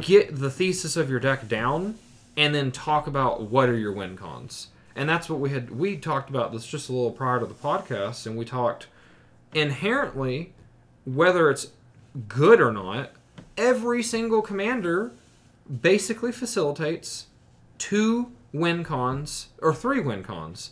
get 0.00 0.36
the 0.36 0.50
thesis 0.50 0.96
of 0.96 1.10
your 1.10 1.20
deck 1.20 1.48
down 1.48 1.96
and 2.36 2.54
then 2.54 2.70
talk 2.70 3.06
about 3.06 3.42
what 3.42 3.68
are 3.68 3.76
your 3.76 3.92
win 3.92 4.16
cons. 4.16 4.68
And 4.94 5.08
that's 5.08 5.28
what 5.28 5.40
we 5.40 5.50
had 5.50 5.70
we 5.70 5.96
talked 5.96 6.30
about 6.30 6.52
this 6.52 6.66
just 6.66 6.88
a 6.88 6.92
little 6.92 7.10
prior 7.10 7.40
to 7.40 7.46
the 7.46 7.54
podcast 7.54 8.26
and 8.26 8.36
we 8.36 8.44
talked 8.44 8.86
inherently 9.54 10.52
whether 11.04 11.50
it's 11.50 11.68
good 12.28 12.60
or 12.60 12.72
not 12.72 13.12
every 13.56 14.02
single 14.02 14.42
commander 14.42 15.12
basically 15.82 16.32
facilitates 16.32 17.26
two 17.78 18.32
win 18.52 18.84
cons 18.84 19.48
or 19.60 19.74
three 19.74 20.00
win 20.00 20.22
cons 20.22 20.70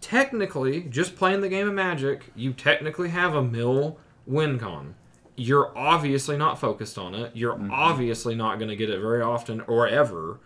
technically 0.00 0.82
just 0.82 1.16
playing 1.16 1.40
the 1.40 1.48
game 1.48 1.66
of 1.66 1.74
magic 1.74 2.24
you 2.36 2.52
technically 2.52 3.08
have 3.08 3.34
a 3.34 3.42
mill 3.42 3.98
win 4.26 4.58
con 4.58 4.94
you're 5.36 5.76
obviously 5.76 6.36
not 6.36 6.58
focused 6.58 6.98
on 6.98 7.14
it. 7.14 7.32
You're 7.34 7.54
mm-hmm. 7.54 7.72
obviously 7.72 8.34
not 8.34 8.58
going 8.58 8.68
to 8.68 8.76
get 8.76 8.90
it 8.90 9.00
very 9.00 9.22
often 9.22 9.60
or 9.62 9.86
ever. 9.86 10.38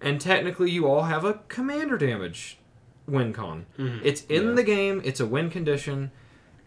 And 0.00 0.20
technically 0.20 0.70
you 0.70 0.88
all 0.88 1.02
have 1.02 1.24
a 1.24 1.40
commander 1.48 1.96
damage 1.96 2.58
win 3.06 3.32
con 3.32 3.66
mm-hmm. 3.76 3.98
it's 4.04 4.24
in 4.26 4.54
the 4.54 4.62
game 4.62 5.02
it's 5.04 5.20
a 5.20 5.26
win 5.26 5.50
condition. 5.50 6.10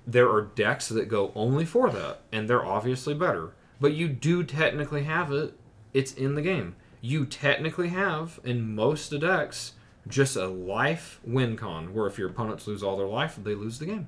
There 0.08 0.30
are 0.30 0.42
decks 0.42 0.90
that 0.90 1.10
go 1.10 1.32
only 1.36 1.66
for 1.66 1.90
that 1.90 2.22
and 2.32 2.50
they're 2.50 2.66
obviously 2.66 3.14
better. 3.14 3.54
But 3.80 3.94
you 3.94 4.08
do 4.08 4.44
technically 4.44 5.04
have 5.04 5.32
it 5.32 5.58
it's 5.94 6.14
in 6.14 6.36
the 6.36 6.42
game. 6.42 6.76
You 7.02 7.26
technically 7.26 7.90
have 7.90 8.40
in 8.44 8.74
most 8.74 9.12
of 9.12 9.22
decks 9.22 9.74
just 10.08 10.36
a 10.36 10.48
life 10.48 11.20
win 11.24 11.56
con 11.58 11.94
where 11.94 12.08
if 12.08 12.18
your 12.18 12.30
opponents 12.30 12.68
lose 12.68 12.84
all 12.84 12.96
their 12.98 13.08
life 13.08 13.38
they 13.44 13.56
lose 13.56 13.80
the 13.80 13.86
game 13.86 14.08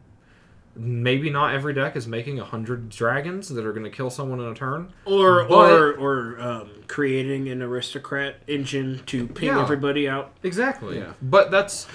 maybe 0.76 1.30
not 1.32 1.56
every 1.56 1.74
deck 1.74 1.96
is 1.96 2.08
making 2.08 2.40
a 2.40 2.46
hundred 2.46 2.88
dragons 2.90 3.50
that 3.50 3.66
are 3.66 3.72
going 3.74 3.84
to 3.84 3.90
kill 3.90 4.12
someone 4.12 4.40
in 4.40 4.46
a 4.46 4.54
turn 4.54 4.94
Or 5.06 5.44
But- 5.46 5.72
or 5.72 5.94
or 5.94 6.40
um, 6.40 6.70
creating 6.88 7.50
an 7.50 7.64
aristocrat 7.64 8.36
engine 8.48 9.02
to 9.08 9.26
ping 9.28 9.48
Yeah. 9.50 9.60
everybody 9.62 10.08
out. 10.08 10.34
Exactly. 10.44 10.98
Yeah. 11.00 11.14
But 11.20 11.50
that's 11.50 11.88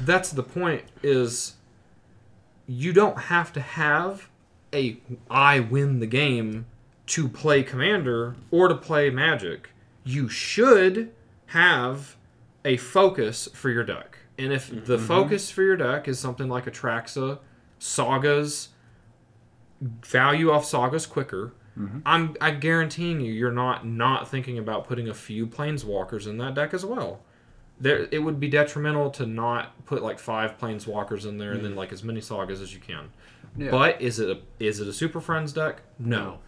that's 0.00 0.30
the 0.30 0.42
point 0.42 0.84
is 1.02 1.56
you 2.66 2.94
don't 2.94 3.18
have 3.18 3.52
to 3.52 3.60
have 3.60 4.30
a 4.72 4.98
I 5.28 5.60
win 5.60 6.00
the 6.00 6.06
game 6.06 6.64
to 7.08 7.28
play 7.28 7.62
commander 7.62 8.36
or 8.50 8.68
to 8.68 8.74
play 8.74 9.10
magic. 9.10 9.68
You 10.04 10.30
should 10.30 11.12
have 11.46 12.16
a 12.64 12.76
focus 12.76 13.48
for 13.54 13.70
your 13.70 13.84
deck. 13.84 14.18
And 14.38 14.52
if 14.52 14.68
the 14.70 14.96
mm-hmm. 14.96 15.06
focus 15.06 15.50
for 15.50 15.62
your 15.62 15.76
deck 15.76 16.08
is 16.08 16.18
something 16.18 16.48
like 16.48 16.64
Atraxa, 16.64 17.38
Sagas, 17.78 18.68
value 19.80 20.50
off 20.50 20.64
Sagas 20.64 21.06
quicker, 21.06 21.52
mm-hmm. 21.78 22.00
I'm 22.06 22.36
I 22.40 22.52
guaranteeing 22.52 23.20
you 23.20 23.32
you're 23.32 23.52
not 23.52 23.86
not 23.86 24.28
thinking 24.28 24.58
about 24.58 24.86
putting 24.86 25.08
a 25.08 25.14
few 25.14 25.46
planeswalkers 25.46 26.26
in 26.26 26.38
that 26.38 26.54
deck 26.54 26.72
as 26.74 26.84
well 26.84 27.20
there 27.80 28.06
it 28.10 28.18
would 28.18 28.38
be 28.38 28.48
detrimental 28.48 29.10
to 29.10 29.26
not 29.26 29.84
put 29.86 30.02
like 30.02 30.18
five 30.18 30.58
planeswalkers 30.58 31.26
in 31.26 31.38
there 31.38 31.52
and 31.52 31.64
then 31.64 31.72
mm. 31.72 31.76
like 31.76 31.92
as 31.92 32.04
many 32.04 32.20
sagas 32.20 32.60
as 32.60 32.74
you 32.74 32.80
can. 32.80 33.08
Yeah. 33.56 33.70
But 33.70 34.00
is 34.00 34.20
it 34.20 34.28
a 34.28 34.40
is 34.62 34.80
it 34.80 34.86
a 34.86 34.92
Super 34.92 35.20
Friends 35.20 35.52
deck? 35.52 35.80
No. 35.98 36.38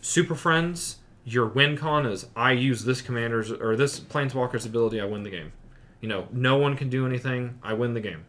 Super 0.00 0.34
Friends, 0.34 0.98
your 1.24 1.46
win 1.46 1.76
con 1.76 2.06
is 2.06 2.26
I 2.34 2.52
use 2.52 2.84
this 2.84 3.00
commander's 3.00 3.50
or 3.50 3.76
this 3.76 4.00
planeswalker's 4.00 4.66
ability, 4.66 5.00
I 5.00 5.04
win 5.04 5.22
the 5.22 5.30
game. 5.30 5.52
You 6.00 6.08
know, 6.08 6.26
no 6.32 6.56
one 6.56 6.76
can 6.76 6.88
do 6.88 7.06
anything, 7.06 7.58
I 7.62 7.74
win 7.74 7.94
the 7.94 8.00
game. 8.00 8.24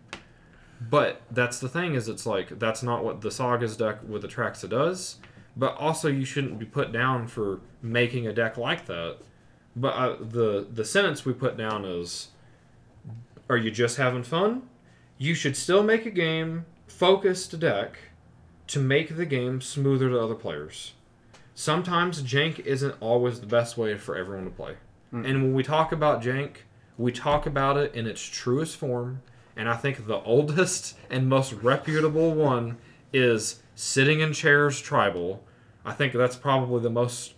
But 0.89 1.21
that's 1.31 1.59
the 1.59 1.69
thing 1.69 1.95
is 1.95 2.07
it's 2.07 2.25
like 2.25 2.59
that's 2.59 2.83
not 2.83 3.03
what 3.03 3.21
the 3.21 3.31
Sagas 3.31 3.77
deck 3.77 3.99
with 4.07 4.23
Atraxa 4.23 4.69
does. 4.69 5.17
But 5.55 5.75
also 5.77 6.07
you 6.07 6.25
shouldn't 6.25 6.59
be 6.59 6.65
put 6.65 6.91
down 6.91 7.27
for 7.27 7.61
making 7.81 8.27
a 8.27 8.33
deck 8.33 8.57
like 8.57 8.85
that. 8.85 9.17
But 9.75 9.93
uh, 9.95 10.15
the 10.19 10.67
the 10.71 10.85
sentence 10.85 11.25
we 11.25 11.33
put 11.33 11.57
down 11.57 11.85
is 11.85 12.29
are 13.49 13.57
you 13.57 13.71
just 13.71 13.97
having 13.97 14.23
fun? 14.23 14.63
You 15.17 15.33
should 15.33 15.55
still 15.55 15.83
make 15.83 16.05
a 16.05 16.11
game 16.11 16.65
focused 16.87 17.59
deck 17.59 17.97
to 18.67 18.79
make 18.79 19.15
the 19.15 19.25
game 19.25 19.61
smoother 19.61 20.09
to 20.09 20.19
other 20.19 20.35
players. 20.35 20.93
Sometimes 21.55 22.23
jank 22.23 22.59
isn't 22.59 22.95
always 22.99 23.39
the 23.39 23.45
best 23.45 23.77
way 23.77 23.97
for 23.97 24.15
everyone 24.15 24.45
to 24.45 24.51
play. 24.51 24.75
Hmm. 25.11 25.25
And 25.25 25.43
when 25.43 25.53
we 25.53 25.63
talk 25.63 25.91
about 25.91 26.21
jank, 26.21 26.57
we 26.97 27.11
talk 27.11 27.45
about 27.45 27.77
it 27.77 27.93
in 27.93 28.07
its 28.07 28.21
truest 28.21 28.77
form. 28.77 29.21
And 29.55 29.69
I 29.69 29.75
think 29.75 30.07
the 30.07 30.21
oldest 30.21 30.97
and 31.09 31.29
most 31.29 31.53
reputable 31.53 32.33
one 32.33 32.77
is 33.11 33.61
sitting 33.75 34.19
in 34.19 34.33
chairs 34.33 34.81
tribal. 34.81 35.43
I 35.85 35.93
think 35.93 36.13
that's 36.13 36.35
probably 36.35 36.81
the 36.81 36.89
most 36.89 37.33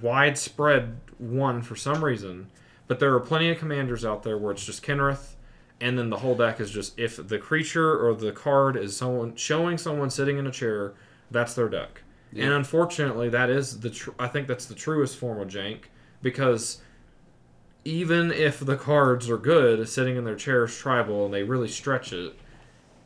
widespread 0.00 0.98
one 1.18 1.62
for 1.62 1.76
some 1.76 2.04
reason. 2.04 2.48
But 2.88 2.98
there 2.98 3.14
are 3.14 3.20
plenty 3.20 3.50
of 3.50 3.58
commanders 3.58 4.04
out 4.04 4.24
there 4.24 4.36
where 4.36 4.52
it's 4.52 4.64
just 4.64 4.82
Kenrith, 4.82 5.34
and 5.80 5.96
then 5.96 6.10
the 6.10 6.16
whole 6.16 6.34
deck 6.34 6.58
is 6.58 6.70
just 6.70 6.98
if 6.98 7.28
the 7.28 7.38
creature 7.38 8.04
or 8.04 8.14
the 8.14 8.32
card 8.32 8.76
is 8.76 8.96
someone 8.96 9.36
showing 9.36 9.78
someone 9.78 10.10
sitting 10.10 10.38
in 10.38 10.46
a 10.46 10.50
chair, 10.50 10.94
that's 11.30 11.54
their 11.54 11.68
deck. 11.68 12.02
And 12.36 12.52
unfortunately, 12.52 13.28
that 13.30 13.50
is 13.50 13.80
the 13.80 13.90
tr- 13.90 14.10
I 14.18 14.28
think 14.28 14.46
that's 14.48 14.66
the 14.66 14.74
truest 14.74 15.16
form 15.16 15.40
of 15.40 15.48
jank 15.48 15.84
because 16.22 16.80
even 17.84 18.30
if 18.30 18.60
the 18.60 18.76
cards 18.76 19.28
are 19.30 19.36
good, 19.38 19.88
sitting 19.88 20.16
in 20.16 20.24
their 20.24 20.36
chairs 20.36 20.76
tribal 20.76 21.24
and 21.24 21.34
they 21.34 21.42
really 21.42 21.68
stretch 21.68 22.12
it, 22.12 22.38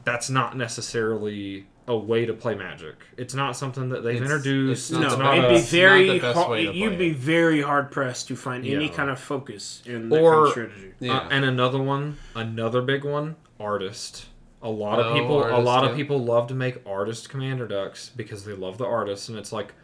that's 0.05 0.29
not 0.29 0.57
necessarily 0.57 1.67
a 1.87 1.97
way 1.97 2.25
to 2.27 2.33
play 2.33 2.55
Magic. 2.55 2.95
It's 3.17 3.35
not 3.35 3.57
something 3.57 3.91
that 3.91 4.03
they've 4.03 4.17
It's- 4.17 4.31
introduced. 4.31 4.91
it's 4.91 4.99
not- 5.01 5.05
It's 5.05 5.17
no, 5.17 5.23
not 5.25 5.39
it'd 5.39 5.45
a- 5.45 5.49
be 5.51 5.55
it's 5.57 5.73
not 5.73 5.79
very 5.79 6.09
the 6.11 6.19
best 6.19 6.39
hard, 6.39 6.61
you'd 6.61 6.99
be 6.99 7.11
very 7.13 7.61
hard 7.63 7.91
pressed 7.91 8.29
to 8.29 8.37
find 8.37 8.67
any 8.67 8.87
Yeah. 8.87 8.93
kind 8.93 9.11
of 9.11 9.21
focus 9.21 9.83
in 9.87 10.09
that 10.09 10.21
Or- 10.21 10.33
kind 10.33 10.45
of 10.47 10.51
strategy. 10.53 10.93
Yeah. 11.01 11.17
Uh, 11.19 11.29
and 11.31 11.45
another 11.45 11.79
one, 11.83 12.17
another 12.35 12.81
big 12.83 13.05
one, 13.05 13.37
artist. 13.61 14.27
A 14.65 14.69
lot 14.69 14.99
of 14.99 15.07
Oh, 15.07 15.15
people, 15.15 15.39
a 15.41 15.45
artist, 15.53 15.65
lot 15.65 15.85
of 15.89 15.95
people 15.97 16.19
love 16.25 16.49
to 16.49 16.55
make 16.55 16.79
artist 16.87 17.29
commander 17.29 17.69
decks 17.69 18.09
because 18.17 18.45
they 18.45 18.53
love 18.55 18.79
the 18.79 18.87
artists, 18.87 19.29
and 19.29 19.39
it's 19.39 19.53
like, 19.53 19.75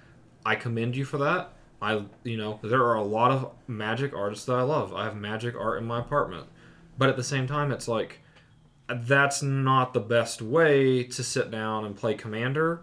I 0.44 0.54
commend 0.56 0.96
you 0.96 1.04
for 1.04 1.18
that. 1.18 1.52
I, 1.82 2.04
you 2.24 2.36
know, 2.36 2.58
there 2.62 2.82
are 2.82 2.96
a 2.96 3.02
lot 3.04 3.30
of 3.30 3.52
magic 3.68 4.14
artists 4.14 4.46
that 4.46 4.54
I 4.54 4.62
love. 4.62 4.92
I 4.94 5.04
have 5.04 5.16
magic 5.16 5.54
art 5.54 5.78
in 5.80 5.86
my 5.86 6.00
apartment, 6.00 6.46
but 6.98 7.08
at 7.08 7.16
the 7.16 7.22
same 7.24 7.46
time, 7.46 7.70
it's 7.72 7.86
like, 7.88 8.20
that's 8.88 9.42
not 9.42 9.92
the 9.94 10.00
best 10.00 10.42
way 10.42 11.04
to 11.04 11.22
sit 11.22 11.50
down 11.50 11.84
and 11.84 11.94
play 11.94 12.14
commander 12.14 12.82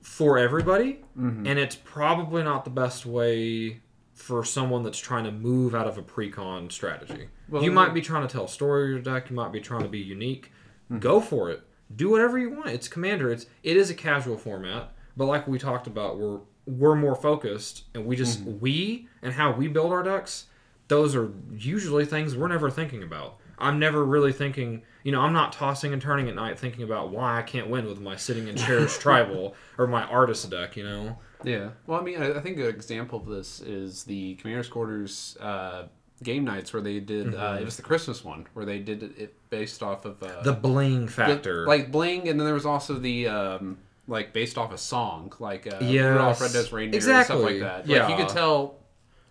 for 0.00 0.38
everybody, 0.38 1.00
Mm-hmm. 1.18 1.46
and 1.46 1.58
it's 1.58 1.76
probably 1.76 2.42
not 2.42 2.64
the 2.64 2.70
best 2.70 3.04
way 3.06 3.80
for 4.14 4.44
someone 4.44 4.82
that's 4.82 4.98
trying 4.98 5.24
to 5.24 5.32
move 5.32 5.74
out 5.74 5.86
of 5.86 5.98
a 5.98 6.02
pre-con 6.02 6.70
strategy. 6.70 7.28
Well, 7.48 7.62
you 7.62 7.70
might 7.72 7.92
be 7.92 8.00
trying 8.00 8.26
to 8.26 8.32
tell 8.32 8.44
a 8.44 8.48
story 8.48 8.84
of 8.84 8.88
your 8.90 9.14
deck. 9.14 9.28
You 9.30 9.36
might 9.36 9.52
be 9.52 9.60
trying 9.60 9.82
to 9.82 9.88
be 9.88 9.98
unique. 9.98 10.52
Go 10.98 11.20
for 11.20 11.50
it. 11.50 11.62
Do 11.94 12.10
whatever 12.10 12.38
you 12.38 12.50
want. 12.50 12.68
It's 12.68 12.88
Commander. 12.88 13.30
It's 13.30 13.46
it 13.62 13.76
is 13.76 13.90
a 13.90 13.94
casual 13.94 14.38
format, 14.38 14.92
but 15.16 15.26
like 15.26 15.46
we 15.46 15.58
talked 15.58 15.86
about, 15.86 16.18
we're 16.18 16.40
we're 16.66 16.94
more 16.94 17.14
focused, 17.16 17.84
and 17.94 18.06
we 18.06 18.16
just 18.16 18.40
we 18.40 19.08
and 19.20 19.34
how 19.34 19.52
we 19.52 19.68
build 19.68 19.92
our 19.92 20.02
decks. 20.02 20.46
Those 20.88 21.14
are 21.14 21.32
usually 21.52 22.04
things 22.04 22.36
we're 22.36 22.48
never 22.48 22.70
thinking 22.70 23.02
about. 23.02 23.38
I'm 23.58 23.78
never 23.78 24.04
really 24.04 24.32
thinking. 24.32 24.82
You 25.04 25.12
know, 25.12 25.20
I'm 25.20 25.32
not 25.32 25.52
tossing 25.52 25.92
and 25.92 26.00
turning 26.00 26.28
at 26.28 26.34
night 26.34 26.58
thinking 26.58 26.82
about 26.82 27.10
why 27.10 27.38
I 27.38 27.42
can't 27.42 27.68
win 27.68 27.86
with 27.86 28.00
my 28.00 28.16
sitting 28.16 28.48
in 28.48 28.56
chairs 28.56 28.98
tribal 29.00 29.54
or 29.78 29.86
my 29.86 30.04
artist 30.04 30.48
deck. 30.50 30.76
You 30.76 30.84
know. 30.84 31.18
Yeah. 31.44 31.70
Well, 31.86 32.00
I 32.00 32.02
mean, 32.04 32.22
I, 32.22 32.38
I 32.38 32.40
think 32.40 32.58
an 32.58 32.66
example 32.66 33.18
of 33.18 33.26
this 33.26 33.60
is 33.60 34.04
the 34.04 34.36
Commander's 34.36 34.68
Quarters 34.68 35.36
uh, 35.40 35.84
game 36.22 36.44
nights 36.44 36.72
where 36.72 36.82
they 36.82 37.00
did. 37.00 37.34
Uh, 37.34 37.56
it 37.60 37.64
was 37.64 37.76
the 37.76 37.82
Christmas 37.82 38.24
one 38.24 38.46
where 38.54 38.64
they 38.64 38.78
did 38.78 39.02
it- 39.02 39.18
it 39.18 39.34
based 39.50 39.82
off 39.82 40.04
of 40.04 40.22
uh, 40.22 40.42
The 40.42 40.52
bling 40.52 41.06
the- 41.06 41.12
factor. 41.12 41.66
like 41.66 41.90
bling, 41.92 42.28
and 42.28 42.38
then 42.38 42.44
there 42.46 42.54
was 42.54 42.66
also 42.66 42.94
the 42.98 43.28
um, 43.28 43.78
like 44.08 44.32
based 44.32 44.58
off 44.58 44.72
a 44.72 44.78
song, 44.78 45.32
like 45.38 45.66
uh, 45.66 45.78
Yes. 45.80 46.04
Rudolph 46.04 46.40
Red-Nosed 46.40 46.72
Reindeer, 46.72 46.98
and 47.00 47.24
stuff 47.24 47.40
like 47.40 47.60
that. 47.60 47.86
Yeah. 47.86 48.06
Like 48.06 48.18
you 48.18 48.24
could 48.24 48.34
tell. 48.34 48.76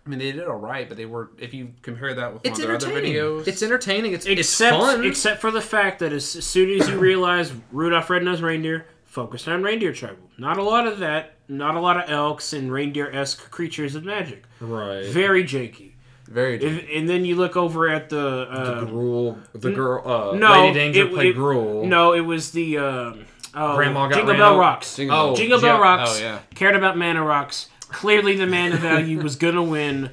I 0.04 0.08
mean, 0.10 0.18
they 0.18 0.32
did 0.32 0.48
all 0.48 0.56
right, 0.56 0.88
but 0.88 0.96
they 0.96 1.06
were. 1.06 1.30
If 1.38 1.54
you 1.54 1.70
compare 1.82 2.12
that 2.14 2.32
with 2.32 2.44
it's 2.44 2.58
one 2.58 2.70
of 2.74 2.80
their 2.80 2.90
other 2.90 3.00
videos, 3.02 3.46
It's 3.46 3.62
entertaining. 3.62 4.12
It's 4.14 4.26
it's 4.26 4.40
except 4.40 4.76
fun. 4.76 5.04
except 5.04 5.40
for 5.40 5.50
the 5.52 5.60
fact 5.60 6.00
that 6.00 6.12
as 6.12 6.28
soon 6.28 6.70
as 6.80 6.88
you 6.88 6.98
realize 6.98 7.52
Rudolph 7.70 8.10
Red-Nosed 8.10 8.42
Reindeer 8.42 8.86
focused 9.04 9.46
on 9.46 9.62
reindeer 9.62 9.92
tribal, 9.92 10.28
not 10.38 10.56
a 10.58 10.62
lot 10.64 10.88
of 10.88 10.98
that, 10.98 11.34
not 11.46 11.76
a 11.76 11.80
lot 11.80 12.02
of 12.02 12.10
elks 12.10 12.52
and 12.52 12.72
reindeer-esque 12.72 13.48
creatures 13.52 13.94
of 13.94 14.04
magic. 14.04 14.42
right. 14.60 15.04
Very 15.06 15.44
janky. 15.44 15.91
Very. 16.32 16.62
If, 16.62 16.86
and 16.94 17.08
then 17.08 17.24
you 17.24 17.36
look 17.36 17.56
over 17.56 17.88
at 17.88 18.08
the, 18.08 18.46
uh, 18.50 18.84
Gruel, 18.84 19.38
the 19.54 19.70
girl, 19.70 20.02
uh, 20.32 20.36
no, 20.36 20.50
Lady 20.52 20.74
Danger 20.74 21.04
it- 21.06 21.12
played 21.12 21.26
it- 21.30 21.34
Gruel. 21.34 21.86
no, 21.86 22.12
it 22.14 22.20
was 22.20 22.50
the 22.52 22.78
um, 22.78 23.24
oh, 23.54 23.76
Grandma 23.76 24.08
got 24.08 24.14
Jingle 24.16 24.32
ran 24.32 24.40
Bell 24.40 24.50
over- 24.52 24.60
Rocks. 24.60 24.96
Jingle 24.96 25.16
Oh, 25.16 25.26
Bell. 25.28 25.36
Jingle 25.36 25.60
Bell 25.60 25.76
yeah. 25.76 25.82
Rocks. 25.82 26.18
Oh, 26.18 26.22
yeah. 26.22 26.38
Cared 26.54 26.74
about 26.76 26.96
mana 26.96 27.22
rocks. 27.22 27.68
Clearly, 27.88 28.36
the 28.36 28.46
mana 28.46 28.76
value 28.76 29.20
was 29.22 29.36
gonna 29.36 29.62
win 29.62 30.10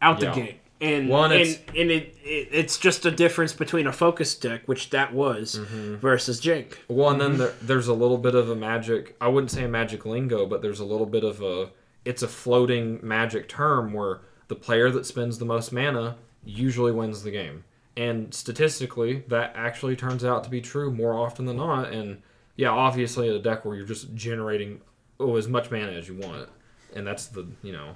out 0.00 0.20
the 0.20 0.26
Yeah. 0.26 0.34
gate. 0.34 0.58
And 0.80 1.08
One, 1.08 1.30
and, 1.30 1.40
it's- 1.42 1.58
and 1.76 1.90
it, 1.92 2.16
it 2.24 2.48
it's 2.50 2.76
just 2.76 3.06
a 3.06 3.10
difference 3.12 3.52
between 3.52 3.86
a 3.86 3.92
focus 3.92 4.34
deck, 4.34 4.62
which 4.66 4.90
that 4.90 5.14
was, 5.14 5.60
Mm-hmm. 5.60 5.94
versus 5.96 6.40
Jink. 6.40 6.82
Well, 6.88 7.10
and 7.10 7.20
then 7.20 7.38
there, 7.38 7.52
there's 7.62 7.86
a 7.86 7.94
little 7.94 8.18
bit 8.18 8.34
of 8.34 8.50
a 8.50 8.56
magic. 8.56 9.14
I 9.20 9.28
wouldn't 9.28 9.52
say 9.52 9.62
a 9.62 9.68
magic 9.68 10.04
lingo, 10.04 10.44
but 10.44 10.60
there's 10.60 10.80
a 10.80 10.84
little 10.84 11.06
bit 11.06 11.22
of 11.22 11.40
a. 11.40 11.68
It's 12.04 12.20
a 12.24 12.26
floating 12.28 12.98
magic 13.00 13.48
term 13.48 13.92
where 13.92 14.22
the 14.52 14.60
player 14.60 14.90
that 14.90 15.06
spends 15.06 15.38
the 15.38 15.46
most 15.46 15.72
mana 15.72 16.16
usually 16.44 16.92
wins 16.92 17.22
the 17.22 17.30
game, 17.30 17.64
and 17.96 18.34
statistically, 18.34 19.24
that 19.28 19.50
actually 19.56 19.96
turns 19.96 20.22
out 20.26 20.44
to 20.44 20.50
be 20.50 20.60
true 20.60 20.90
more 20.90 21.14
often 21.14 21.46
than 21.46 21.56
not. 21.56 21.90
And 21.90 22.20
yeah, 22.56 22.68
obviously, 22.68 23.34
a 23.34 23.38
deck 23.38 23.64
where 23.64 23.74
you're 23.76 23.86
just 23.86 24.14
generating 24.14 24.82
oh 25.18 25.36
as 25.36 25.48
much 25.48 25.70
mana 25.70 25.92
as 25.92 26.06
you 26.06 26.16
want, 26.16 26.50
and 26.94 27.06
that's 27.06 27.28
the 27.28 27.46
you 27.62 27.72
know. 27.72 27.94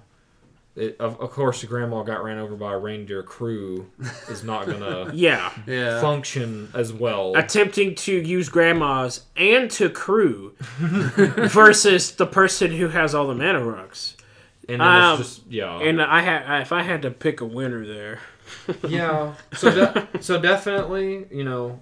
It, 0.77 0.97
of, 0.99 1.19
of 1.21 1.31
course, 1.31 1.61
the 1.63 1.67
grandma 1.67 2.03
got 2.03 2.23
ran 2.25 2.39
over 2.39 2.55
by 2.55 2.73
a 2.75 2.79
reindeer 2.79 3.23
crew 3.23 3.91
is 4.31 4.45
not 4.45 4.67
gonna 4.67 5.11
Yeah, 5.15 5.51
yeah. 5.67 6.01
function 6.01 6.71
as 6.75 6.93
well. 6.93 7.35
attempting 7.37 7.95
to 7.97 8.13
use 8.13 8.49
grandmas 8.51 9.25
and 9.37 9.71
to 9.73 9.89
crew 9.91 10.55
versus 10.79 12.13
the 12.17 12.27
person 12.27 12.73
who 12.73 12.89
has 12.89 13.15
all 13.15 13.27
the 13.27 13.35
mana 13.35 13.65
rocks. 13.65 14.16
And 14.69 14.81
then 14.81 14.89
Um, 14.89 15.21
it's 15.21 15.37
just 15.37 15.47
yeah. 15.49 15.79
And 15.79 16.03
I 16.03 16.21
had 16.21 16.61
if 16.63 16.73
I 16.73 16.83
had 16.83 17.03
to 17.03 17.11
pick 17.11 17.41
a 17.41 17.45
winner 17.45 17.87
there, 17.87 18.21
yeah. 18.89 19.35
So 19.55 19.71
de- 19.71 20.09
so 20.21 20.41
definitely, 20.41 21.27
you 21.31 21.45
know, 21.45 21.81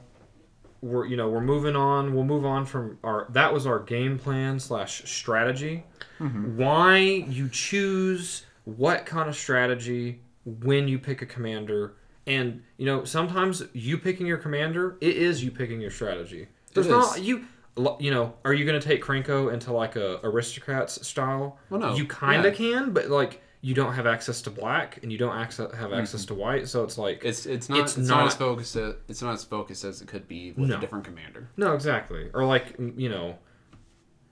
we're 0.82 1.06
you 1.06 1.16
know 1.16 1.28
we're 1.30 1.40
moving 1.40 1.76
on. 1.76 2.14
We'll 2.14 2.24
move 2.24 2.44
on 2.44 2.66
from 2.66 2.98
our 3.02 3.26
that 3.30 3.52
was 3.52 3.66
our 3.66 3.78
game 3.78 4.18
plan 4.18 4.58
slash 4.60 5.02
strategy. 5.10 5.84
Why 6.18 6.98
you 6.98 7.48
choose 7.50 8.44
what 8.64 9.04
kind 9.04 9.28
of 9.28 9.36
strategy 9.36 10.20
when 10.44 10.88
you 10.88 10.98
pick 10.98 11.22
a 11.22 11.26
commander, 11.26 11.94
and 12.26 12.62
you 12.76 12.86
know 12.86 13.04
sometimes 13.04 13.62
you 13.72 13.98
picking 13.98 14.26
your 14.26 14.38
commander, 14.38 14.96
it 15.00 15.16
is 15.16 15.42
you 15.42 15.50
picking 15.50 15.80
your 15.80 15.90
strategy. 15.90 16.48
There's 16.72 16.86
is. 16.86 16.92
not 16.92 17.22
you. 17.22 17.46
You 17.76 18.10
know, 18.12 18.34
are 18.44 18.52
you 18.54 18.64
going 18.64 18.80
to 18.80 18.86
take 18.86 19.02
Krenko 19.02 19.52
into 19.52 19.72
like 19.72 19.96
a 19.96 20.20
aristocrats 20.22 21.04
style? 21.06 21.58
Well, 21.70 21.80
no. 21.80 21.96
You 21.96 22.04
kind 22.06 22.44
of 22.46 22.52
Yeah. 22.58 22.70
can, 22.72 22.92
but 22.92 23.08
like 23.10 23.40
you 23.62 23.74
don't 23.74 23.94
have 23.94 24.06
access 24.06 24.42
to 24.42 24.50
black 24.50 25.00
and 25.02 25.10
you 25.10 25.18
don't 25.18 25.34
access, 25.36 25.74
have 25.74 25.92
access 25.92 26.24
to 26.26 26.34
white, 26.34 26.68
so 26.68 26.84
it's 26.84 26.98
like 26.98 27.24
It's 27.24 27.46
it's 27.46 27.68
not 27.68 27.80
It's 27.80 27.96
it's, 27.98 28.08
not, 28.08 28.18
not- 28.18 28.26
as 28.28 28.34
focused 28.36 28.76
as, 28.76 28.94
it's 29.08 29.22
not 29.22 29.32
as 29.34 29.42
focused 29.42 29.84
as 29.84 30.02
it 30.02 30.06
could 30.08 30.28
be 30.28 30.52
with 30.52 30.68
No. 30.70 30.76
a 30.76 30.80
different 30.80 31.04
commander. 31.04 31.48
no, 31.56 31.72
exactly. 31.72 32.30
Or 32.34 32.44
like 32.44 32.76
you 32.78 33.08
know, 33.08 33.38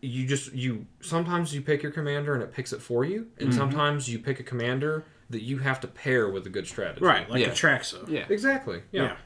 you 0.01 0.26
just 0.26 0.53
you 0.53 0.86
sometimes 1.01 1.55
you 1.55 1.62
pick 1.62 1.82
your 1.82 1.93
commander 1.93 2.34
and 2.34 2.43
it 2.43 2.53
picks 2.53 2.72
it 2.72 2.80
for 2.82 3.05
you, 3.05 3.26
and 3.38 3.49
Mm-hmm. 3.49 3.59
sometimes 3.59 4.09
you 4.09 4.18
pick 4.18 4.38
a 4.38 4.43
commander 4.45 5.05
that 5.30 5.43
you 5.43 5.59
have 5.59 5.80
to 5.80 5.88
pair 5.88 6.28
with 6.28 6.47
a 6.47 6.51
good 6.51 6.66
strategy. 6.68 7.05
right? 7.05 7.28
Like 7.28 7.40
Yeah. 7.40 7.49
Atraxa. 7.49 8.09
Yeah. 8.09 8.26
Exactly. 8.28 8.82
Yeah. 8.93 9.16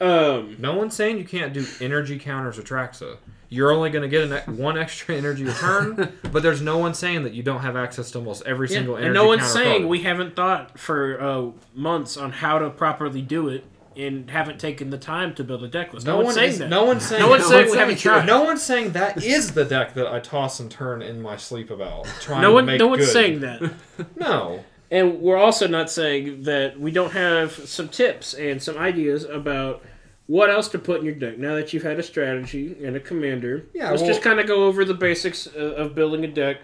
Um, 0.00 0.56
No 0.58 0.74
one's 0.74 0.94
saying 0.96 1.18
you 1.18 1.24
can't 1.24 1.52
do 1.52 1.64
energy 1.80 2.18
counters 2.18 2.58
or 2.58 2.62
Traxa. 2.62 3.18
You're 3.52 3.72
only 3.72 3.90
going 3.90 4.02
to 4.02 4.08
get 4.08 4.30
an, 4.30 4.56
one 4.56 4.78
extra 4.78 5.16
energy 5.16 5.46
a 5.46 5.52
turn, 5.52 6.12
but 6.32 6.42
there's 6.42 6.62
no 6.62 6.78
one 6.78 6.94
saying 6.94 7.24
that 7.24 7.34
you 7.34 7.42
don't 7.42 7.60
have 7.62 7.76
access 7.76 8.10
to 8.12 8.18
almost 8.18 8.44
every 8.46 8.68
single 8.68 8.94
energy 8.96 9.06
and 9.08 9.14
no 9.14 9.26
one's 9.26 9.44
saying 9.44 9.88
we 9.88 10.02
haven't 10.02 10.36
thought 10.36 10.78
for 10.78 11.20
uh, 11.20 11.46
months 11.74 12.16
on 12.16 12.30
how 12.30 12.60
to 12.60 12.70
properly 12.70 13.22
do 13.22 13.48
it 13.48 13.64
and 13.96 14.30
haven't 14.30 14.60
taken 14.60 14.90
the 14.90 14.96
time 14.96 15.34
to 15.34 15.42
build 15.42 15.64
a 15.64 15.68
deck 15.68 15.92
list. 15.92 16.06
No, 16.06 16.12
No 16.12 16.16
one's 16.18 16.26
one 16.26 16.34
saying 16.36 16.50
is, 16.50 16.58
that. 16.60 16.68
No 16.70 16.84
one's 16.84 17.04
saying. 17.04 17.20
No 17.22 17.28
one's 17.28 17.44
saying 17.46 17.64
we 17.64 17.68
saying- 17.70 17.78
haven't 17.80 17.98
tried. 17.98 18.24
No 18.26 18.44
one's 18.44 18.62
saying 18.62 18.92
that 18.92 19.22
is 19.22 19.52
the 19.52 19.64
deck 19.64 19.94
that 19.94 20.06
I 20.06 20.20
toss 20.20 20.60
and 20.60 20.70
turn 20.70 21.02
in 21.02 21.20
my 21.20 21.36
sleep 21.36 21.70
about. 21.70 22.06
Trying 22.20 22.42
no 22.42 22.48
to 22.50 22.54
one, 22.54 22.76
no 22.78 22.86
one's 22.86 23.06
good. 23.06 23.12
saying 23.12 23.40
that. 23.40 23.72
No. 24.16 24.64
And 24.92 25.20
we're 25.20 25.36
also 25.36 25.68
not 25.68 25.88
saying 25.90 26.42
that 26.44 26.78
we 26.80 26.90
don't 26.90 27.12
have 27.12 27.52
some 27.52 27.88
tips 27.88 28.34
and 28.34 28.60
some 28.62 28.76
ideas 28.76 29.24
about 29.24 29.84
what 30.30 30.48
else 30.48 30.68
to 30.68 30.78
put 30.78 31.00
in 31.00 31.04
your 31.04 31.14
deck 31.16 31.38
now 31.38 31.56
that 31.56 31.72
you've 31.72 31.82
had 31.82 31.98
a 31.98 32.04
strategy 32.04 32.76
and 32.84 32.94
a 32.94 33.00
commander. 33.00 33.66
Yeah, 33.74 33.90
let's 33.90 34.00
well- 34.02 34.12
just 34.12 34.22
kind 34.22 34.38
of 34.38 34.46
go 34.46 34.66
over 34.66 34.84
the 34.84 34.94
basics 34.94 35.48
uh, 35.48 35.58
of 35.58 35.96
building 35.96 36.24
a 36.24 36.28
deck. 36.28 36.58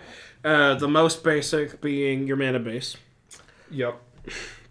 Uh, 0.44 0.76
the 0.76 0.86
most 0.86 1.24
basic 1.24 1.80
being 1.80 2.28
your 2.28 2.36
mana 2.36 2.60
base. 2.60 2.96
Yep. 3.72 4.00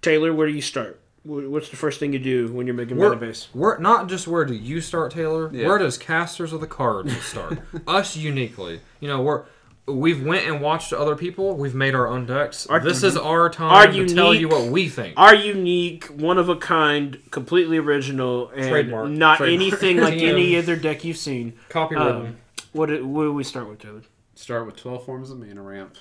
Taylor, 0.02 0.34
where 0.34 0.48
do 0.48 0.54
you 0.54 0.62
start? 0.62 1.02
What's 1.24 1.68
the 1.70 1.76
first 1.76 2.00
thing 2.00 2.14
you 2.14 2.20
do 2.20 2.48
when 2.54 2.68
you're 2.68 2.76
making 2.76 2.96
Where, 2.96 3.10
mana 3.10 3.20
base? 3.20 3.50
where 3.52 3.78
not 3.80 4.08
just 4.08 4.30
where 4.30 4.46
do 4.46 4.54
you 4.54 4.80
start, 4.80 5.12
Taylor? 5.12 5.50
Yeah. 5.52 5.68
Where 5.68 5.78
does 5.78 5.98
casters 5.98 6.54
of 6.54 6.62
the 6.62 6.68
cards 6.68 7.20
start? 7.22 7.60
Us 7.88 8.16
uniquely. 8.16 8.80
You 9.02 9.10
know, 9.10 9.22
we're 9.22 9.44
we've 9.88 10.24
went 10.26 10.46
and 10.48 10.62
watched 10.62 10.92
other 10.94 11.16
people. 11.16 11.56
We've 11.56 11.76
made 11.76 11.94
our 11.96 12.08
own 12.08 12.26
decks. 12.26 12.66
Our- 12.68 12.80
this 12.80 13.04
is 13.04 13.16
our 13.18 13.50
time 13.50 13.72
Our 13.72 13.88
to 13.88 14.08
tell 14.08 14.34
you 14.34 14.50
what 14.50 14.70
we 14.72 14.90
think. 14.90 15.14
Our 15.18 15.36
unique, 15.36 16.06
one 16.06 16.38
of 16.38 16.50
a 16.50 16.56
kind, 16.56 17.20
completely 17.32 17.78
original, 17.78 18.50
and 18.50 18.68
Trademark. 18.70 19.10
not 19.10 19.38
Trademark. 19.38 19.62
anything 19.62 19.98
like 19.98 20.14
TM. 20.20 20.30
any 20.30 20.58
other 20.58 20.76
deck 20.76 21.04
you've 21.04 21.18
seen. 21.18 21.54
Copyrighted. 21.70 22.16
Um, 22.16 22.38
what, 22.72 22.88
do- 22.88 23.06
what 23.06 23.24
do 23.24 23.34
we 23.34 23.44
start 23.44 23.70
with, 23.70 23.80
Taylor? 23.80 24.02
Start 24.36 24.66
with 24.66 24.76
twelve 24.76 25.06
forms 25.06 25.32
of 25.32 25.40
mana 25.40 25.62
ramp. 25.62 25.96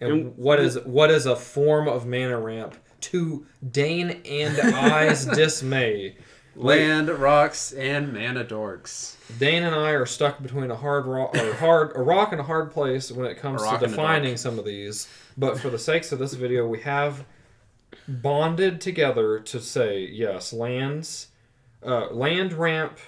and 0.00 0.36
what 0.36 0.60
is 0.60 0.78
what 0.84 1.10
is 1.10 1.26
a 1.26 1.34
form 1.34 1.88
of 1.88 2.06
mana 2.06 2.38
ramp 2.38 2.76
to 3.00 3.44
Dane 3.68 4.20
and 4.24 4.56
I's 4.60 5.24
dismay? 5.34 6.16
Land, 6.56 7.08
rocks, 7.10 7.72
and 7.72 8.12
mana 8.12 8.44
dorks. 8.44 9.16
Dane 9.38 9.62
and 9.62 9.74
I 9.74 9.90
are 9.90 10.06
stuck 10.06 10.42
between 10.42 10.70
a 10.70 10.76
hard 10.76 11.04
rock, 11.04 11.36
or 11.36 11.52
hard 11.58 11.92
a 11.94 12.00
rock 12.00 12.32
and 12.32 12.40
a 12.40 12.44
hard 12.44 12.72
place 12.72 13.12
when 13.12 13.26
it 13.26 13.38
comes 13.38 13.60
to 13.60 13.64
rock 13.64 13.82
and 13.82 13.84
a 13.84 13.88
defining 13.88 14.36
some 14.36 14.58
of 14.58 14.64
these. 14.64 15.06
But 15.36 15.58
for 15.60 15.68
the 15.68 15.78
sakes 15.78 16.12
of 16.12 16.18
this 16.18 16.32
video, 16.32 16.66
we 16.66 16.80
have 16.80 17.26
bonded 18.08 18.80
together 18.80 19.38
to 19.40 19.60
say 19.60 20.00
yes, 20.00 20.52
lands, 20.52 21.28
uh, 21.84 22.08
land 22.10 22.54
ramp, 22.54 22.98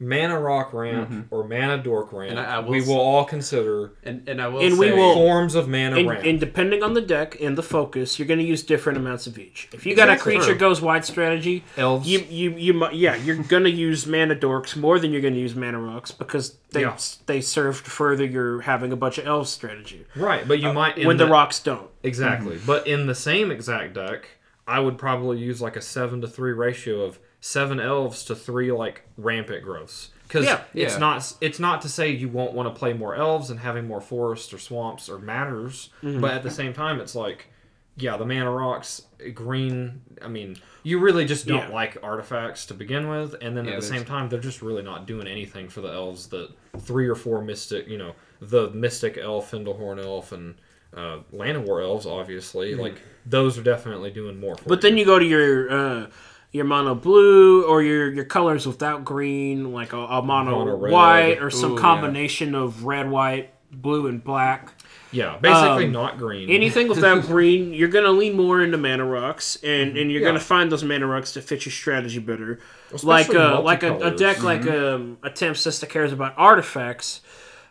mana 0.00 0.38
rock 0.38 0.72
ramp, 0.72 1.28
or 1.30 1.44
mana 1.46 1.78
dork 1.78 2.12
ramp. 2.12 2.30
Mm-hmm. 2.32 2.38
And 2.38 2.46
I- 2.46 2.56
I 2.56 2.58
will 2.58 2.70
we 2.70 2.80
s- 2.80 2.86
will 2.88 2.98
all 2.98 3.24
consider 3.24 3.92
And 4.02 4.28
and 4.28 4.42
I 4.42 4.48
will 4.48 4.60
And 4.60 4.74
say 4.74 4.78
we 4.90 4.92
will- 4.92 5.14
forms 5.14 5.54
of 5.54 5.68
mana 5.68 5.96
And, 5.96 6.08
ramp. 6.08 6.24
and 6.24 6.40
depending 6.40 6.82
on 6.82 6.94
the 6.94 7.00
deck 7.00 7.40
and 7.40 7.56
the 7.56 7.62
focus, 7.62 8.18
you're 8.18 8.26
going 8.28 8.40
to 8.40 8.44
use 8.44 8.62
different 8.64 8.98
amounts 8.98 9.26
of 9.28 9.38
each. 9.38 9.68
If 9.72 9.86
you 9.86 9.94
got 9.94 10.10
a 10.10 10.16
creature 10.16 10.54
goes 10.54 10.80
wide 10.82 11.04
strategy, 11.04 11.62
Elves. 11.76 12.08
you 12.08 12.18
you 12.28 12.50
you 12.56 12.74
mu- 12.74 12.90
yeah, 12.92 13.14
you're 13.14 13.36
going 13.36 13.64
to 13.64 13.70
use 13.70 14.04
mana 14.06 14.34
dorks 14.34 14.76
more 14.76 14.98
than 14.98 15.12
you're 15.12 15.22
going 15.22 15.34
to 15.34 15.40
use 15.40 15.54
mana 15.54 15.78
rocks 15.80 16.10
because 16.10 16.56
they 16.72 16.80
Yeah. 16.82 16.96
they 17.26 17.40
serve 17.40 17.84
to 17.84 17.90
further 17.90 18.24
your 18.24 18.62
having 18.62 18.92
a 18.92 18.96
bunch 18.96 19.18
of 19.18 19.26
elves 19.26 19.50
strategy 19.50 20.04
right, 20.16 20.46
but 20.46 20.58
you 20.58 20.72
might 20.72 20.98
in 20.98 21.06
when 21.06 21.18
the, 21.18 21.26
rocks 21.28 21.60
don't. 21.60 21.88
Exactly. 22.02 22.56
Mm-hmm. 22.56 22.66
But 22.66 22.86
in 22.86 23.06
the 23.06 23.14
same 23.14 23.50
exact 23.52 23.94
deck, 23.94 24.28
I 24.66 24.80
would 24.80 24.98
probably 24.98 25.38
use 25.38 25.62
like 25.62 25.76
a 25.76 25.80
seven 25.80 26.20
to 26.22 26.26
three 26.28 26.52
ratio 26.52 27.02
of 27.02 27.18
seven 27.46 27.78
elves 27.78 28.24
to 28.24 28.34
three 28.34 28.72
like 28.72 29.02
rampant 29.18 29.62
growths. 29.62 30.08
Because 30.26 30.46
Yeah. 30.46 30.62
it's 30.72 30.94
Yeah. 30.94 30.98
not 30.98 31.34
it's 31.42 31.60
not 31.60 31.82
to 31.82 31.90
say 31.90 32.08
you 32.10 32.28
won't 32.28 32.54
want 32.54 32.74
to 32.74 32.78
play 32.78 32.94
more 32.94 33.14
elves 33.14 33.50
and 33.50 33.60
having 33.60 33.86
more 33.86 34.00
forests 34.00 34.50
or 34.54 34.58
swamps 34.58 35.10
or 35.10 35.18
matters, 35.18 35.90
Mm-hmm. 36.02 36.22
but 36.22 36.30
at 36.32 36.42
the 36.42 36.50
same 36.50 36.72
time, 36.72 37.00
it's 37.00 37.14
like 37.14 37.48
yeah, 37.96 38.16
the 38.16 38.24
mana 38.26 38.50
rocks, 38.50 39.02
green. 39.34 40.00
I 40.20 40.26
mean, 40.26 40.56
you 40.82 40.98
really 40.98 41.24
just 41.26 41.46
don't 41.46 41.68
Yeah. 41.68 41.74
like 41.74 41.96
artifacts 42.02 42.66
to 42.66 42.74
begin 42.74 43.08
with, 43.08 43.36
and 43.40 43.56
then 43.56 43.68
at 43.68 43.76
the 43.78 43.86
same 43.86 44.04
time, 44.04 44.28
they're 44.28 44.40
just 44.40 44.62
really 44.62 44.82
not 44.82 45.06
doing 45.06 45.28
anything 45.28 45.68
for 45.68 45.80
the 45.80 45.92
elves. 45.92 46.26
That 46.28 46.48
three 46.80 47.06
or 47.06 47.14
four 47.14 47.40
mystic, 47.42 47.86
you 47.86 47.96
know, 47.98 48.14
the 48.40 48.70
mystic 48.70 49.16
elf, 49.16 49.52
Findlehorn 49.52 50.02
elf, 50.02 50.32
and 50.32 50.54
uh, 50.96 51.18
war 51.30 51.80
elves, 51.82 52.04
obviously, 52.06 52.74
like 52.74 52.96
those 53.26 53.56
are 53.58 53.62
definitely 53.62 54.10
doing 54.10 54.40
more. 54.40 54.56
For 54.56 54.68
But 54.70 54.80
then 54.80 54.96
you 54.98 55.04
go 55.04 55.18
to 55.20 55.24
your 55.24 55.70
uh, 55.70 56.06
your 56.54 56.64
mono 56.64 56.94
blue 56.94 57.64
or 57.66 57.82
your 57.82 58.10
your 58.12 58.24
colors 58.24 58.66
without 58.66 59.04
green, 59.04 59.72
like 59.72 59.92
a, 59.92 59.98
a 59.98 60.22
mono, 60.22 60.64
Mono 60.64 60.76
white 60.76 61.42
or 61.42 61.50
some 61.50 61.72
Ooh, 61.72 61.74
yeah. 61.74 61.80
combination 61.80 62.54
of 62.54 62.84
red, 62.84 63.10
white, 63.10 63.52
blue, 63.72 64.06
and 64.06 64.22
black. 64.22 64.72
yeah, 65.10 65.36
basically 65.40 65.86
um, 65.86 65.92
not 65.92 66.16
green. 66.16 66.48
Anything 66.48 66.86
without 66.94 67.24
green, 67.26 67.74
you're 67.74 67.88
gonna 67.88 68.12
lean 68.12 68.36
more 68.36 68.62
into 68.62 68.78
mana 68.78 69.04
rocks, 69.04 69.56
and, 69.64 69.98
and 69.98 70.10
you're 70.12 70.22
Yeah. 70.22 70.28
gonna 70.28 70.40
find 70.40 70.70
those 70.70 70.84
mana 70.84 71.06
rocks 71.08 71.32
to 71.32 71.42
fit 71.42 71.64
your 71.66 71.72
strategy 71.72 72.20
better. 72.20 72.60
like 73.02 73.26
Especially 73.26 73.36
uh, 73.36 73.60
like 73.60 73.82
a, 73.82 73.92
a 73.92 73.98
multicolors. 74.12 74.18
deck 74.18 74.42
like 74.44 74.66
um, 74.66 75.18
a 75.24 75.30
Tempest 75.30 75.80
that 75.80 75.90
cares 75.90 76.12
about 76.12 76.34
artifacts, 76.36 77.20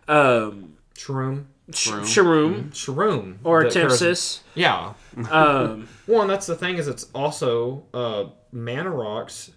um, 0.09 0.73
Shroom, 0.95 1.45
Sh- 1.71 1.87
Shroom. 2.17 2.69
Shroom, 2.71 3.37
or 3.45 3.61
a 3.61 3.63
that 3.63 3.73
cares- 3.73 3.99
Tempest. 3.99 4.41
Yeah, 4.55 4.93
Um, 5.31 5.87
Well, 6.07 6.21
and 6.23 6.29
that's 6.29 6.47
the 6.47 6.55
thing 6.55 6.75
is 6.77 6.89
it's 6.89 7.05
also 7.15 7.85
uh, 7.93 8.25
mana 8.53 8.91
rocks. 8.91 9.51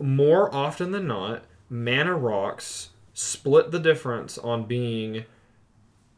More 0.00 0.54
often 0.54 0.92
than 0.92 1.06
not, 1.06 1.44
mana 1.68 2.16
rocks 2.16 2.90
split 3.14 3.70
the 3.70 3.78
difference 3.78 4.36
on 4.38 4.64
being 4.64 5.24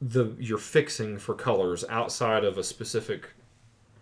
the 0.00 0.34
you're 0.38 0.58
fixing 0.58 1.18
for 1.18 1.34
colors 1.34 1.84
outside 1.88 2.44
of 2.44 2.58
a 2.58 2.64
specific 2.64 3.30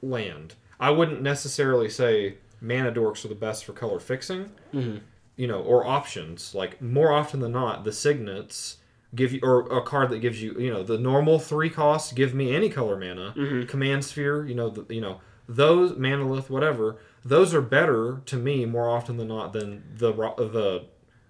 land. 0.02 0.54
I 0.78 0.90
wouldn't 0.90 1.22
necessarily 1.22 1.88
say 1.88 2.36
mana 2.60 2.92
dorks 2.92 3.24
are 3.24 3.28
the 3.28 3.34
best 3.34 3.64
for 3.64 3.72
color 3.72 4.00
fixing. 4.00 4.50
Mm-hmm. 4.72 4.98
You 5.36 5.46
know, 5.46 5.60
or 5.60 5.86
options 5.86 6.54
like 6.54 6.80
more 6.80 7.12
often 7.12 7.40
than 7.40 7.52
not, 7.52 7.84
the 7.84 7.92
signets 7.92 8.78
give 9.14 9.32
you 9.32 9.40
or 9.42 9.60
a 9.76 9.82
card 9.82 10.10
that 10.10 10.18
gives 10.18 10.42
you 10.42 10.54
you 10.58 10.70
know 10.70 10.82
the 10.82 10.98
normal 10.98 11.38
three 11.38 11.70
costs 11.70 12.12
give 12.12 12.34
me 12.34 12.54
any 12.54 12.68
color 12.68 12.96
mana 12.96 13.32
mm-hmm. 13.36 13.66
command 13.66 14.04
sphere 14.04 14.44
you 14.46 14.54
know 14.54 14.68
the, 14.68 14.94
you 14.94 15.00
know 15.00 15.20
those 15.48 15.92
Manalith 15.92 16.50
whatever 16.50 16.98
those 17.26 17.52
are 17.54 17.60
better 17.62 18.22
to 18.26 18.36
me 18.36 18.64
more 18.64 18.88
often 18.88 19.16
than 19.16 19.28
not 19.28 19.52
than 19.52 19.82
the 19.96 20.12
the 20.12 20.84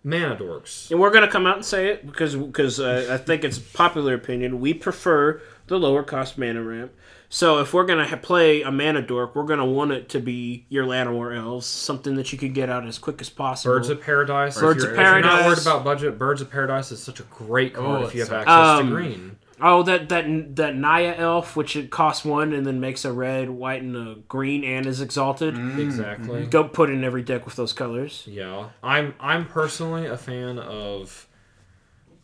mana 0.05 0.37
dorks 0.37 0.89
and 0.91 1.01
we're 1.01 1.11
gonna 1.11 1.27
come 1.31 1.47
out 1.47 1.57
and 1.57 1.65
say 1.65 1.89
it 1.89 2.07
because 2.07 2.37
because 2.37 2.79
uh, 2.79 3.09
I 3.11 3.17
think 3.17 3.43
it's 3.45 3.59
popular 3.59 4.15
opinion. 4.15 4.61
We 4.61 4.73
prefer 4.75 5.41
the 5.67 5.79
lower 5.79 6.03
cost 6.05 6.39
mana 6.39 6.63
ramp. 6.63 6.93
So 7.29 7.59
if 7.59 7.75
we're 7.75 7.85
gonna 7.87 8.07
ha- 8.07 8.17
play 8.17 8.63
a 8.63 8.71
mana 8.71 9.03
dork, 9.03 9.35
we're 9.35 9.43
gonna 9.45 9.67
want 9.67 9.91
it 9.91 10.09
to 10.11 10.21
be 10.21 10.65
your 10.69 10.87
Llanowar 10.87 11.37
elves, 11.37 11.67
something 11.67 12.15
that 12.15 12.33
you 12.33 12.39
could 12.39 12.55
get 12.55 12.71
out 12.71 12.87
as 12.87 12.99
quick 12.99 13.21
as 13.21 13.29
possible. 13.31 13.75
Birds 13.75 13.89
of 13.89 14.01
Paradise. 14.01 14.61
Birds 14.61 14.85
if 14.85 14.91
you're, 14.91 14.93
of 14.93 15.01
If 15.01 15.13
you're 15.13 15.21
not 15.23 15.45
worried 15.47 15.59
about 15.59 15.83
budget, 15.83 16.19
Birds 16.19 16.41
of 16.41 16.53
Paradise 16.53 16.93
is 16.93 17.03
such 17.03 17.19
a 17.19 17.25
great 17.25 17.75
card 17.75 18.03
Oh, 18.03 18.07
if 18.07 18.15
you 18.15 18.21
have 18.21 18.33
access 18.33 18.55
Um, 18.81 18.87
to 18.91 18.93
green. 18.95 19.39
Oh, 19.61 19.83
that 19.85 20.09
that 20.11 20.57
that 20.57 20.77
Naya 20.77 21.15
elf, 21.17 21.57
which 21.57 21.77
it 21.77 21.91
costs 21.91 22.25
one 22.25 22.53
and 22.53 22.67
then 22.67 22.79
makes 22.79 23.05
a 23.07 23.13
red, 23.13 23.49
white, 23.49 23.83
and 23.83 23.97
a 23.97 24.15
green, 24.29 24.63
and 24.65 24.85
is 24.87 25.01
exalted. 25.01 25.55
Mm. 25.55 25.79
Exactly. 25.79 26.45
Go 26.47 26.65
put 26.65 26.91
in 26.91 27.03
every 27.05 27.23
deck 27.23 27.47
with 27.47 27.57
those 27.57 27.73
colors. 27.73 28.25
Yeah, 28.27 28.69
I'm 28.83 29.15
I'm 29.19 29.47
personally 29.47 30.07
a 30.07 30.17
fan 30.19 30.59
of. 30.59 31.27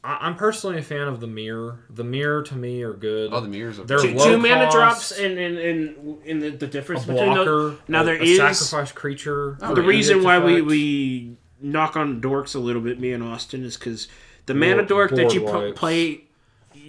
I- 0.05 0.19
I'm 0.23 0.35
personally 0.37 0.79
a 0.79 0.83
fan 0.83 1.07
of 1.09 1.21
the 1.21 1.27
Myr. 1.29 1.79
The 1.89 2.03
Myr 2.05 2.43
to 2.43 2.55
me 2.57 2.83
are 2.83 2.93
good. 2.93 3.33
Oh, 3.33 3.41
the 3.41 3.49
Myrs 3.49 3.79
are 3.79 3.85
They're 3.85 3.99
Two, 4.01 4.15
low 4.15 4.25
two 4.33 4.37
mana 4.39 4.65
cost, 4.65 4.75
drops 4.77 5.13
and 5.13 5.39
and, 5.39 5.59
and, 5.59 6.19
and 6.27 6.43
the, 6.43 6.51
the 6.51 6.67
a 6.67 6.69
difference 6.69 7.05
between 7.05 7.27
blocker. 7.33 7.45
those. 7.45 7.79
Now 7.89 8.03
a, 8.03 8.05
there 8.05 8.17
a 8.17 8.23
is 8.25 8.37
sacrifice 8.59 8.91
creature. 8.93 9.57
Oh, 9.63 9.75
the 9.75 9.83
reason 9.83 10.23
why 10.25 10.39
we, 10.41 10.55
effect. 10.55 10.67
we 10.67 11.37
knock 11.61 11.97
on 11.97 12.21
dorks 12.21 12.55
a 12.57 12.59
little 12.59 12.83
bit, 12.83 12.99
me 13.01 13.13
and 13.13 13.23
Austin, 13.23 13.65
is 13.65 13.77
because 13.77 14.09
the 14.47 14.55
mana 14.55 14.77
Board- 14.83 14.89
dork 14.89 15.11
that 15.13 15.33
you 15.35 15.43
pu- 15.43 15.53
wipes. 15.53 15.79
play, 15.79 16.25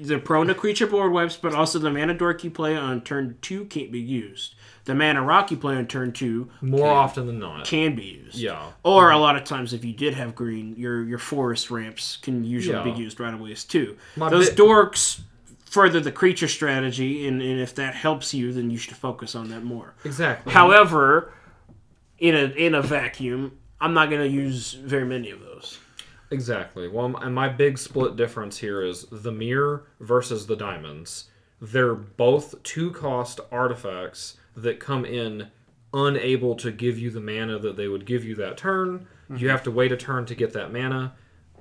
they're 0.07 0.19
prone 0.19 0.47
to 0.47 0.55
creature 0.55 0.87
board 0.87 1.11
wipes, 1.11 1.37
but 1.37 1.53
also 1.53 1.79
the 1.79 1.89
mana 1.91 2.13
dork 2.13 2.43
you 2.43 2.51
play 2.51 2.75
on 2.75 3.01
turn 3.01 3.37
two 3.41 3.65
can't 3.65 3.91
be 3.91 3.99
used. 3.99 4.55
The 4.85 4.93
mana 4.93 5.21
rock 5.21 5.49
you 5.49 5.57
play 5.57 5.75
on 5.75 5.87
turn 5.87 6.11
two 6.11 6.49
more 6.61 6.89
often 6.89 7.25
than 7.27 7.39
not. 7.39 7.65
can 7.65 7.95
be 7.95 8.21
used. 8.25 8.37
Yeah. 8.37 8.71
Or 8.83 9.09
a 9.09 9.13
mm-hmm. 9.13 9.21
lot 9.21 9.35
of 9.37 9.45
times, 9.45 9.73
if 9.73 9.85
you 9.85 9.93
did 9.93 10.13
have 10.13 10.35
green, 10.35 10.75
your 10.75 11.03
your 11.03 11.19
forest 11.19 11.71
ramps 11.71 12.17
can 12.17 12.43
usually 12.43 12.77
Yeah. 12.77 12.95
be 12.95 13.01
used 13.01 13.19
right 13.19 13.33
away 13.33 13.53
as 13.53 13.63
too. 13.63 13.97
My 14.15 14.29
Those 14.29 14.49
bit- 14.49 14.59
dorks 14.59 15.21
further 15.65 15.99
the 15.99 16.11
creature 16.11 16.47
strategy, 16.47 17.27
and, 17.27 17.41
and 17.41 17.59
if 17.59 17.73
that 17.75 17.95
helps 17.95 18.33
you, 18.33 18.53
then 18.53 18.69
you 18.69 18.77
should 18.77 18.95
focus 18.95 19.33
on 19.33 19.49
that 19.49 19.63
more. 19.63 19.95
Exactly. 20.05 20.53
However, 20.53 21.33
in 22.19 22.35
a 22.35 22.45
in 22.55 22.75
a 22.75 22.81
vacuum, 22.81 23.57
I'm 23.79 23.93
not 23.93 24.09
going 24.09 24.21
to 24.21 24.27
use 24.27 24.73
very 24.73 25.05
many 25.05 25.31
of 25.31 25.39
those. 25.39 25.79
Exactly. 26.33 26.87
Well, 26.87 27.15
and 27.17 27.33
my 27.33 27.47
big 27.47 27.77
split 27.77 28.15
difference 28.15 28.57
here 28.57 28.81
is 28.81 29.05
the 29.11 29.31
Myr 29.31 29.83
versus 29.99 30.47
the 30.47 30.55
diamonds. 30.55 31.25
They're 31.61 31.95
both 31.95 32.61
two 32.63 32.91
cost 32.91 33.39
artifacts 33.51 34.37
that 34.55 34.79
come 34.79 35.05
in 35.05 35.51
unable 35.93 36.55
to 36.55 36.71
give 36.71 36.97
you 36.97 37.11
the 37.11 37.21
mana 37.21 37.59
that 37.59 37.77
they 37.77 37.87
would 37.87 38.05
give 38.05 38.25
you 38.25 38.35
that 38.35 38.57
turn. 38.57 39.07
You 39.29 39.35
mm-hmm. 39.35 39.47
have 39.47 39.63
to 39.63 39.71
wait 39.71 39.91
a 39.91 39.97
turn 39.97 40.25
to 40.25 40.35
get 40.35 40.53
that 40.53 40.73
mana. 40.73 41.13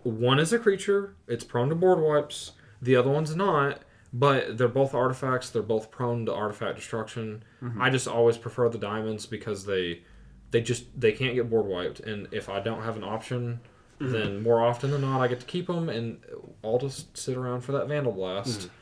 One 0.03 0.39
is 0.39 0.53
a 0.53 0.59
creature, 0.59 1.15
it's 1.29 1.45
prone 1.45 1.69
to 1.69 1.75
board 1.75 2.01
wipes. 2.01 2.53
The 2.81 2.97
other 2.97 3.11
one's 3.11 3.37
not, 3.37 3.83
but 4.13 4.59
they're 4.59 4.67
both 4.67 4.95
artifacts. 4.95 5.51
They're 5.51 5.63
both 5.63 5.91
prone 5.91 6.27
to 6.27 6.35
artifact 6.35 6.77
destruction. 6.77 7.45
Mm-hmm. 7.63 7.81
I 7.81 7.91
just 7.91 8.09
always 8.09 8.37
prefer 8.37 8.69
the 8.69 8.79
diamonds 8.79 9.27
because 9.27 9.67
they 9.67 10.03
they 10.53 10.61
just 10.61 10.85
they 10.99 11.11
can't 11.13 11.35
get 11.35 11.51
board 11.51 11.67
wiped 11.67 11.99
and 12.01 12.29
if 12.31 12.49
i 12.49 12.61
don't 12.61 12.83
have 12.83 12.97
an 12.97 13.03
option 13.03 13.59
then 14.11 14.43
more 14.43 14.61
often 14.65 14.91
than 14.91 15.01
not 15.01 15.21
i 15.21 15.29
get 15.29 15.39
to 15.41 15.47
keep 15.47 15.67
them 15.69 15.89
and 15.89 16.19
i'll 16.65 16.79
just 16.79 17.17
sit 17.17 17.37
around 17.37 17.61
for 17.61 17.73
that 17.73 17.87
vandal 17.89 18.13
blast 18.13 18.69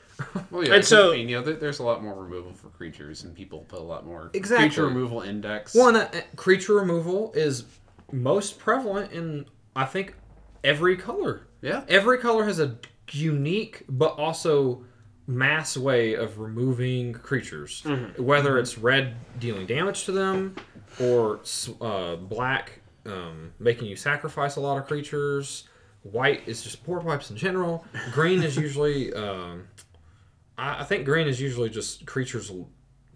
Well, 0.51 0.63
yeah. 0.67 0.75
And 0.75 0.85
so- 0.85 1.13
I 1.13 1.17
mean, 1.17 1.31
you 1.31 1.41
know, 1.41 1.53
there's 1.53 1.79
a 1.79 1.83
lot 1.83 2.03
more 2.03 2.15
removal 2.23 2.53
for 2.53 2.69
creatures, 2.69 3.25
and 3.25 3.35
people 3.35 3.61
put 3.61 3.79
a 3.79 3.83
lot 3.83 4.05
more 4.05 4.29
Exactly. 4.35 4.69
creature 4.69 4.85
removal 4.87 5.23
index. 5.23 5.75
one 5.75 5.97
uh, 5.97 6.11
creature 6.37 6.75
removal 6.75 7.33
is 7.35 7.65
most 8.13 8.59
prevalent 8.59 9.13
in 9.13 9.47
i 9.75 9.85
think 9.87 10.15
every 10.63 10.97
color 10.99 11.47
Yeah. 11.63 11.85
every 11.89 12.19
color 12.19 12.45
has 12.45 12.61
a 12.61 12.77
unique 13.13 13.85
but 13.89 14.09
also 14.19 14.85
mass 15.27 15.77
way 15.77 16.15
of 16.15 16.39
removing 16.39 17.13
creatures 17.15 17.83
whether 18.19 18.59
it's 18.59 18.77
red 18.77 19.15
dealing 19.39 19.67
damage 19.67 20.05
to 20.05 20.13
them 20.13 20.55
or 21.01 21.41
uh, 21.81 22.17
black 22.17 22.80
um, 23.07 23.53
making 23.59 23.89
you 23.89 23.97
sacrifice 23.97 24.57
a 24.57 24.61
lot 24.61 24.77
of 24.79 24.87
creatures 24.87 25.65
white 26.03 26.43
is 26.47 26.63
just 26.63 26.85
board 26.85 27.03
wipes 27.05 27.31
in 27.31 27.37
general 27.37 27.85
green 28.13 28.43
is 28.43 28.57
usually 28.57 29.13
um, 29.25 29.67
I, 30.57 30.81
I 30.81 30.85
think 30.85 31.05
green 31.05 31.27
is 31.29 31.41
usually 31.41 31.69
just 31.71 32.07
creatures 32.07 32.51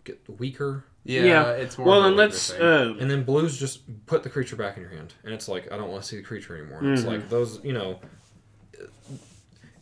get 0.04 0.20
weaker 0.38 0.84
Yeah, 1.04 1.24
yeah. 1.24 1.50
it's 1.52 1.76
more. 1.78 1.86
well, 1.86 2.04
and 2.04 2.16
let's. 2.16 2.50
Uh, 2.50 2.94
and 3.00 3.10
then 3.10 3.24
blues 3.24 3.58
just 3.58 3.82
put 4.06 4.22
the 4.22 4.30
creature 4.30 4.56
back 4.56 4.76
in 4.76 4.82
your 4.82 4.90
hand, 4.92 5.12
and 5.24 5.32
it's 5.34 5.48
like 5.48 5.70
I 5.72 5.76
don't 5.76 5.90
want 5.90 6.02
to 6.02 6.08
see 6.08 6.16
the 6.16 6.22
creature 6.22 6.56
anymore. 6.56 6.80
It's 6.92 7.02
Mm-hmm. 7.02 7.10
like 7.10 7.28
those, 7.30 7.62
you 7.64 7.72
know, 7.74 8.00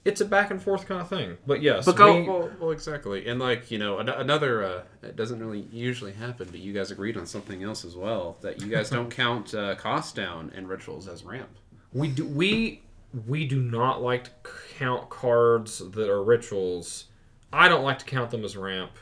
it's 0.05 0.21
a 0.21 0.25
back 0.25 0.51
and 0.51 0.61
forth 0.61 0.87
kind 0.87 1.01
of 1.01 1.09
thing. 1.09 1.37
But 1.47 1.63
yes, 1.63 1.85
But 1.87 1.97
go- 1.97 2.21
we- 2.21 2.29
well, 2.29 2.51
well, 2.61 2.71
exactly, 2.73 3.27
and 3.29 3.39
like 3.41 3.71
you 3.71 3.79
know, 3.79 3.99
another. 3.99 4.65
Uh, 4.65 4.83
it 5.03 5.17
doesn't 5.17 5.39
really 5.41 5.67
usually 5.73 6.13
happen, 6.13 6.49
but 6.51 6.61
you 6.61 6.73
guys 6.73 6.91
agreed 6.91 7.17
on 7.17 7.27
something 7.27 7.63
else 7.63 7.85
as 7.85 7.95
well. 7.97 8.37
That 8.41 8.61
you 8.61 8.69
guys 8.69 8.91
don't 8.91 9.11
count 9.23 9.55
uh, 9.55 9.75
cost 9.77 10.15
down 10.17 10.53
and 10.55 10.69
rituals 10.69 11.07
as 11.09 11.23
ramp. 11.25 11.51
we 11.93 12.09
do 12.09 12.27
we 12.27 12.83
we 13.27 13.47
do 13.47 13.61
not 13.61 14.03
like 14.03 14.25
to 14.25 14.31
count 14.79 15.09
cards 15.11 15.79
that 15.79 16.09
are 16.11 16.23
rituals. 16.25 17.05
I 17.53 17.69
don't 17.69 17.85
like 17.85 17.99
to 18.01 18.05
count 18.07 18.31
them 18.31 18.45
as 18.45 18.57
ramp. 18.57 18.93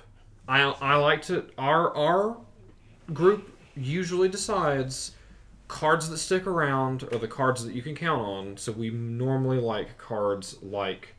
I 0.48 0.62
I 0.62 0.96
like 0.96 1.22
to 1.22 1.46
our 1.57 1.96
our 1.96 2.36
group 3.14 3.57
usually 3.76 4.28
decides 4.28 5.12
cards 5.70 6.10
that 6.10 6.18
stick 6.18 6.48
around 6.48 7.04
are 7.12 7.18
the 7.18 7.28
cards 7.28 7.64
that 7.64 7.74
you 7.74 7.80
can 7.80 7.94
count 7.94 8.20
on. 8.20 8.56
So 8.56 8.72
we 8.72 8.90
normally 8.90 9.60
like 9.60 9.96
cards 9.98 10.56
like 10.62 11.14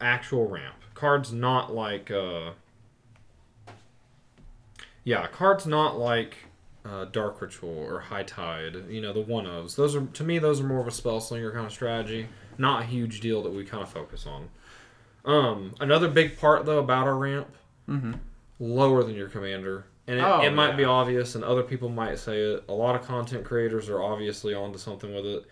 actual 0.00 0.48
ramp. 0.48 0.74
Cards 0.94 1.32
not 1.32 1.72
like 1.72 2.10
uh 2.10 2.50
Yeah, 5.04 5.28
cards 5.28 5.64
not 5.64 5.96
like 5.96 6.38
uh, 6.84 7.04
Dark 7.04 7.40
Ritual 7.40 7.70
or 7.70 8.00
High 8.00 8.22
Tide, 8.22 8.76
you 8.88 9.00
know, 9.00 9.12
the 9.12 9.20
one 9.20 9.44
ofs. 9.44 9.76
Those 9.76 9.94
are 9.94 10.04
to 10.04 10.24
me 10.24 10.38
those 10.40 10.60
are 10.60 10.64
more 10.64 10.80
of 10.80 10.88
a 10.88 10.90
spell 10.90 11.20
slinger 11.20 11.52
kind 11.52 11.66
of 11.66 11.72
strategy. 11.72 12.26
Not 12.58 12.82
a 12.82 12.86
huge 12.86 13.20
deal 13.20 13.42
that 13.44 13.52
we 13.52 13.64
kind 13.64 13.82
of 13.82 13.88
focus 13.88 14.26
on. 14.26 14.48
Um, 15.24 15.74
another 15.78 16.08
big 16.08 16.36
part 16.36 16.66
though 16.66 16.78
about 16.80 17.06
our 17.06 17.16
ramp, 17.16 17.48
lower 18.58 19.04
than 19.04 19.14
your 19.14 19.28
commander, 19.28 19.84
and 20.08 20.18
it, 20.18 20.22
Oh, 20.22 20.40
it 20.40 20.50
might 20.52 20.76
be 20.76 20.84
obvious, 20.84 21.36
and 21.36 21.44
other 21.44 21.62
people 21.62 21.88
might 21.88 22.18
say 22.18 22.40
it. 22.40 22.64
A 22.68 22.72
lot 22.72 22.96
of 22.96 23.02
content 23.02 23.44
creators 23.44 23.88
are 23.88 24.02
obviously 24.02 24.54
onto 24.54 24.78
something 24.78 25.14
with 25.14 25.26
it. 25.26 25.44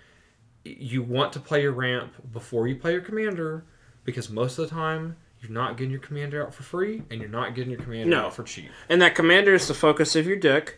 You 0.64 1.02
want 1.02 1.32
to 1.34 1.40
play 1.40 1.62
your 1.62 1.72
ramp 1.72 2.12
before 2.32 2.66
you 2.66 2.74
play 2.74 2.92
your 2.92 3.02
commander, 3.02 3.64
because 4.04 4.28
most 4.30 4.58
of 4.58 4.68
the 4.68 4.74
time 4.74 5.16
you're 5.40 5.52
not 5.52 5.76
getting 5.76 5.92
your 5.92 6.00
commander 6.00 6.44
out 6.44 6.52
for 6.52 6.64
free, 6.64 7.02
and 7.10 7.20
you're 7.20 7.30
not 7.30 7.54
getting 7.54 7.70
your 7.70 7.80
commander 7.80 8.10
No. 8.10 8.26
out 8.26 8.34
for 8.34 8.42
cheap. 8.42 8.70
And 8.88 9.00
that 9.02 9.14
commander 9.14 9.54
is 9.54 9.68
the 9.68 9.74
focus 9.74 10.16
of 10.16 10.26
your 10.26 10.36
deck. 10.36 10.76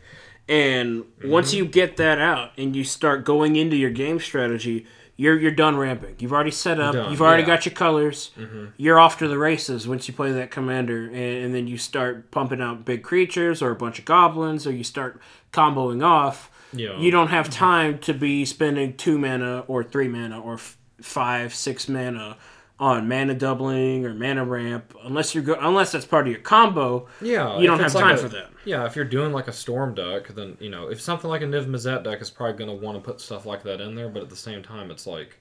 And 0.49 1.05
once 1.23 1.51
mm-hmm. 1.51 1.59
you 1.59 1.67
get 1.67 1.99
that 1.99 2.19
out 2.19 2.53
and 2.57 2.75
you 2.75 2.83
start 2.83 3.25
going 3.25 3.57
into 3.57 3.77
your 3.77 3.91
game 3.91 4.19
strategy, 4.19 4.87
you're 5.19 5.39
you're 5.39 5.51
done 5.51 5.77
ramping. 5.77 6.15
You've 6.21 6.33
already 6.33 6.53
set 6.53 6.81
up. 6.81 6.95
Done, 6.95 7.11
you've 7.11 7.21
already 7.21 7.43
yeah. 7.43 7.49
got 7.49 7.67
your 7.67 7.75
colors. 7.75 8.31
Mm-hmm. 8.39 8.67
You're 8.79 9.01
off 9.01 9.19
to 9.19 9.29
the 9.29 9.37
races 9.37 9.87
once 9.87 10.09
you 10.09 10.15
play 10.15 10.33
that 10.33 10.51
commander, 10.51 11.07
and, 11.07 11.15
and 11.17 11.55
then 11.55 11.67
you 11.67 11.77
start 11.77 12.31
pumping 12.31 12.63
out 12.63 12.85
big 12.85 13.03
creatures 13.03 13.61
or 13.61 13.73
a 13.73 13.77
bunch 13.77 13.99
of 13.99 14.05
goblins, 14.05 14.67
or 14.67 14.71
you 14.71 14.85
start 14.85 15.21
comboing 15.53 16.05
off. 16.05 16.51
Yeah. 16.73 16.97
You 16.99 17.11
don't 17.11 17.29
have 17.29 17.47
mm-hmm. 17.47 17.59
time 17.59 17.99
to 18.01 18.15
be 18.15 18.45
spending 18.45 18.97
two 18.97 19.19
mana 19.19 19.65
or 19.67 19.83
three 19.83 20.09
mana 20.09 20.41
or 20.41 20.55
f- 20.55 20.79
five, 21.03 21.53
six 21.53 21.89
mana 21.89 22.37
on 22.81 23.09
mana 23.09 23.35
doubling 23.35 24.07
or 24.07 24.15
mana 24.15 24.45
ramp 24.45 24.95
unless 25.03 25.35
you're 25.35 25.43
go 25.43 25.57
unless 25.61 25.91
that's 25.93 26.05
part 26.07 26.27
of 26.27 26.33
your 26.33 26.41
combo. 26.41 27.09
Yeah, 27.21 27.59
You 27.59 27.67
don't 27.67 27.81
it's 27.81 27.93
have 27.93 28.03
like 28.03 28.05
time 28.05 28.15
a- 28.15 28.19
for 28.19 28.29
that. 28.37 28.51
Yeah, 28.65 28.87
if 28.87 28.95
you're 28.97 29.05
doing 29.05 29.33
like 29.33 29.49
a 29.49 29.53
storm 29.53 29.95
deck, 29.95 30.29
then 30.29 30.57
you 30.61 30.71
know 30.71 30.89
if 30.89 31.01
something 31.01 31.29
like 31.29 31.43
a 31.43 31.47
Niv 31.47 31.67
Mizzet 31.67 32.05
deck 32.05 32.21
is 32.21 32.31
probably 32.31 32.57
going 32.65 32.71
to 32.79 32.85
want 32.87 32.97
to 32.97 33.03
put 33.03 33.21
stuff 33.21 33.47
like 33.47 33.63
that 33.65 33.81
in 33.81 33.95
there, 33.95 34.09
but 34.09 34.23
at 34.23 34.31
the 34.31 34.37
same 34.37 34.63
time, 34.63 34.91
it's 34.93 35.07
like, 35.07 35.39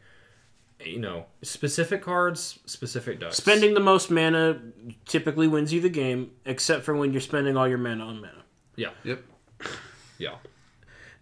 you 0.84 1.00
know, 1.00 1.26
specific 1.44 2.02
cards, 2.02 2.60
specific 2.66 3.20
decks. 3.20 3.38
Spending 3.38 3.74
the 3.74 3.80
most 3.82 4.10
mana 4.10 4.60
typically 5.06 5.48
wins 5.48 5.72
you 5.74 5.82
the 5.82 5.90
game, 5.90 6.32
except 6.46 6.84
for 6.86 6.96
when 6.96 7.12
you're 7.12 7.22
spending 7.22 7.56
all 7.58 7.68
your 7.68 7.78
mana 7.80 8.06
on 8.06 8.22
mana. 8.22 8.44
Yeah, 8.76 8.90
Yep. 9.04 9.24
yeah, 10.18 10.36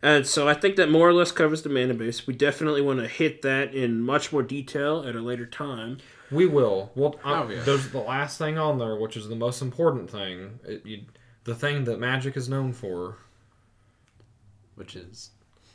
And 0.06 0.28
so 0.28 0.48
I 0.48 0.54
think 0.54 0.76
that 0.76 0.92
more 0.92 1.10
or 1.10 1.14
less 1.14 1.32
covers 1.32 1.64
the 1.64 1.70
mana 1.70 1.96
base. 1.96 2.28
We 2.28 2.36
definitely 2.36 2.82
want 2.82 3.00
to 3.00 3.08
hit 3.08 3.42
that 3.42 3.74
in 3.74 4.02
much 4.02 4.32
more 4.32 4.44
detail 4.44 5.04
at 5.08 5.16
a 5.16 5.20
later 5.20 5.48
time. 5.48 5.98
we 6.30 6.46
will. 6.46 6.92
Well, 6.96 7.16
Oh, 7.26 7.50
yeah. 7.50 7.64
there's 7.64 7.90
the 7.90 8.00
last 8.00 8.38
thing 8.38 8.58
on 8.60 8.78
there, 8.78 8.96
which 8.96 9.18
is 9.18 9.28
the 9.30 9.36
most 9.36 9.62
important 9.64 10.10
thing. 10.12 10.60
It, 10.64 10.86
you, 10.86 11.02
the 11.44 11.56
thing 11.56 11.86
that 11.86 12.00
Magic 12.00 12.38
is 12.38 12.48
known 12.48 12.72
for. 12.72 13.18
Which 14.76 14.96
is 14.96 15.32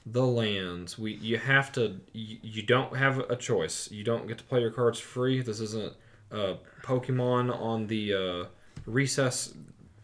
the 0.07 0.25
lands 0.27 0.99
we 0.99 1.13
you 1.15 1.37
have 1.39 1.71
to 1.73 1.97
you, 2.13 2.39
you 2.43 2.63
don't 2.63 2.97
have 2.97 3.19
a 3.31 3.37
choice 3.37 3.91
you 3.91 4.03
don't 4.03 4.27
get 4.27 4.39
to 4.39 4.45
play 4.45 4.59
your 4.61 4.71
cards 4.71 4.99
free 4.99 5.43
this 5.43 5.61
isn't 5.61 5.93
uh, 6.33 6.55
pokemon 6.83 7.55
on 7.61 7.87
the 7.87 8.15
uh, 8.15 8.45
recess 8.87 9.53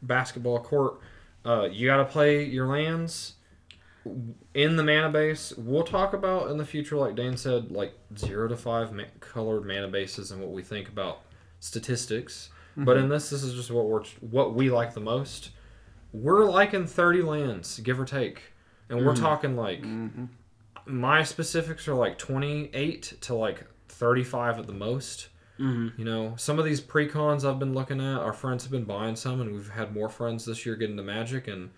basketball 0.02 0.58
court 0.60 1.00
uh, 1.46 1.66
you 1.72 1.86
got 1.86 1.96
to 1.96 2.04
play 2.04 2.44
your 2.44 2.66
lands 2.66 3.34
in 4.54 4.76
the 4.76 4.82
mana 4.82 5.08
base 5.08 5.52
we'll 5.56 5.82
talk 5.82 6.12
about 6.12 6.50
in 6.50 6.58
the 6.58 6.64
future 6.64 6.96
like 6.96 7.14
dane 7.14 7.36
said 7.36 7.70
like 7.70 7.92
zero 8.16 8.46
to 8.48 8.56
five 8.56 8.92
ma- 8.92 9.02
colored 9.20 9.66
mana 9.66 9.88
bases 9.88 10.30
and 10.30 10.40
what 10.40 10.50
we 10.50 10.62
think 10.62 10.88
about 10.88 11.22
statistics. 11.60 12.50
But 12.76 12.96
mm-hmm. 12.96 13.04
in 13.04 13.08
this 13.08 13.30
this 13.30 13.42
is 13.42 13.54
just 13.54 13.70
what 13.70 13.86
we're 13.86 14.04
what 14.20 14.54
we 14.54 14.70
like 14.70 14.94
the 14.94 15.00
most. 15.00 15.50
We're 16.12 16.44
liking 16.44 16.86
30 16.86 17.22
lands 17.22 17.80
give 17.80 18.00
or 18.00 18.04
take. 18.04 18.42
And 18.88 19.04
we're 19.04 19.14
mm. 19.14 19.20
talking 19.20 19.56
like 19.56 19.82
mm-hmm. 19.82 20.26
my 20.86 21.22
specifics 21.24 21.88
are 21.88 21.94
like 21.94 22.18
28 22.18 23.14
to 23.22 23.34
like 23.34 23.66
35 23.88 24.60
at 24.60 24.66
the 24.66 24.72
most. 24.72 25.28
Mm-hmm. 25.58 25.98
you 25.98 26.04
know 26.04 26.34
some 26.36 26.58
of 26.58 26.66
these 26.66 26.82
pre-cons 26.82 27.42
i've 27.42 27.58
been 27.58 27.72
looking 27.72 27.98
at 27.98 28.18
our 28.18 28.34
friends 28.34 28.64
have 28.64 28.70
been 28.70 28.84
buying 28.84 29.16
some 29.16 29.40
and 29.40 29.54
we've 29.54 29.70
had 29.70 29.94
more 29.94 30.10
friends 30.10 30.44
this 30.44 30.66
year 30.66 30.76
get 30.76 30.90
into 30.90 31.02
magic 31.02 31.48
and 31.48 31.70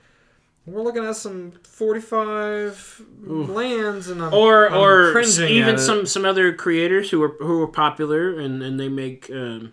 we're 0.70 0.82
looking 0.82 1.04
at 1.04 1.16
some 1.16 1.52
45 1.62 3.02
lands 3.26 4.08
and 4.08 4.22
I'm, 4.22 4.32
Or 4.34 4.68
I'm 4.68 4.76
or 4.80 5.12
cringing 5.12 5.48
even 5.48 5.70
at 5.70 5.80
it. 5.80 5.82
some 5.82 6.06
some 6.06 6.24
other 6.24 6.52
creators 6.52 7.10
who 7.10 7.22
are 7.22 7.36
who 7.40 7.62
are 7.62 7.68
popular 7.68 8.38
and 8.38 8.62
and 8.62 8.78
they 8.78 8.88
make 8.88 9.30
um, 9.30 9.72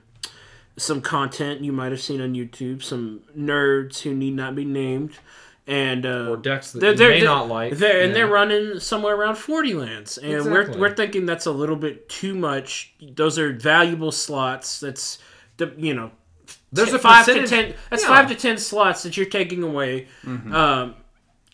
some 0.78 1.02
content 1.02 1.62
you 1.62 1.72
might 1.72 1.91
have 1.91 2.02
seen 2.02 2.22
on 2.22 2.34
YouTube. 2.34 2.84
Some 2.84 3.22
nerds 3.38 4.02
who 4.02 4.14
need 4.14 4.36
not 4.36 4.56
be 4.56 4.66
named. 4.66 5.12
And 5.68 6.06
uh, 6.06 6.28
or 6.30 6.38
decks 6.38 6.74
that 6.74 6.80
they're- 6.80 6.91
you 6.91 6.98
they're- 6.98 7.10
may 7.10 7.20
they're- 7.22 7.26
not 7.30 7.48
like 7.48 7.74
They're, 7.78 8.02
and 8.04 8.16
they're 8.16 8.28
running 8.28 8.80
somewhere 8.80 9.16
around 9.16 9.36
40 9.38 9.74
lands. 9.74 10.20
And 10.20 10.32
Exactly. 10.34 10.76
we're, 10.76 10.89
we're 10.89 10.96
thinking 10.96 11.26
that's 11.26 11.48
a 11.48 11.52
little 11.52 11.76
bit 11.76 12.08
too 12.08 12.36
much. 12.36 12.93
Those 13.02 13.39
are 13.39 13.52
valuable 13.52 14.12
slots. 14.12 14.80
That's, 14.80 15.18
the 15.58 15.74
you 15.76 15.96
know, 15.96 16.12
There's 16.76 16.93
a 16.93 16.99
five 16.99 17.26
to 17.26 17.47
10. 17.47 17.73
That's 17.89 18.03
Yeah. 18.03 18.09
five 18.09 18.28
to 18.30 18.36
10 18.36 18.57
slots 18.57 19.03
that 19.03 19.17
you're 19.17 19.26
taking 19.26 19.63
away 19.63 20.07
Mm-hmm. 20.23 20.53
um, 20.53 20.95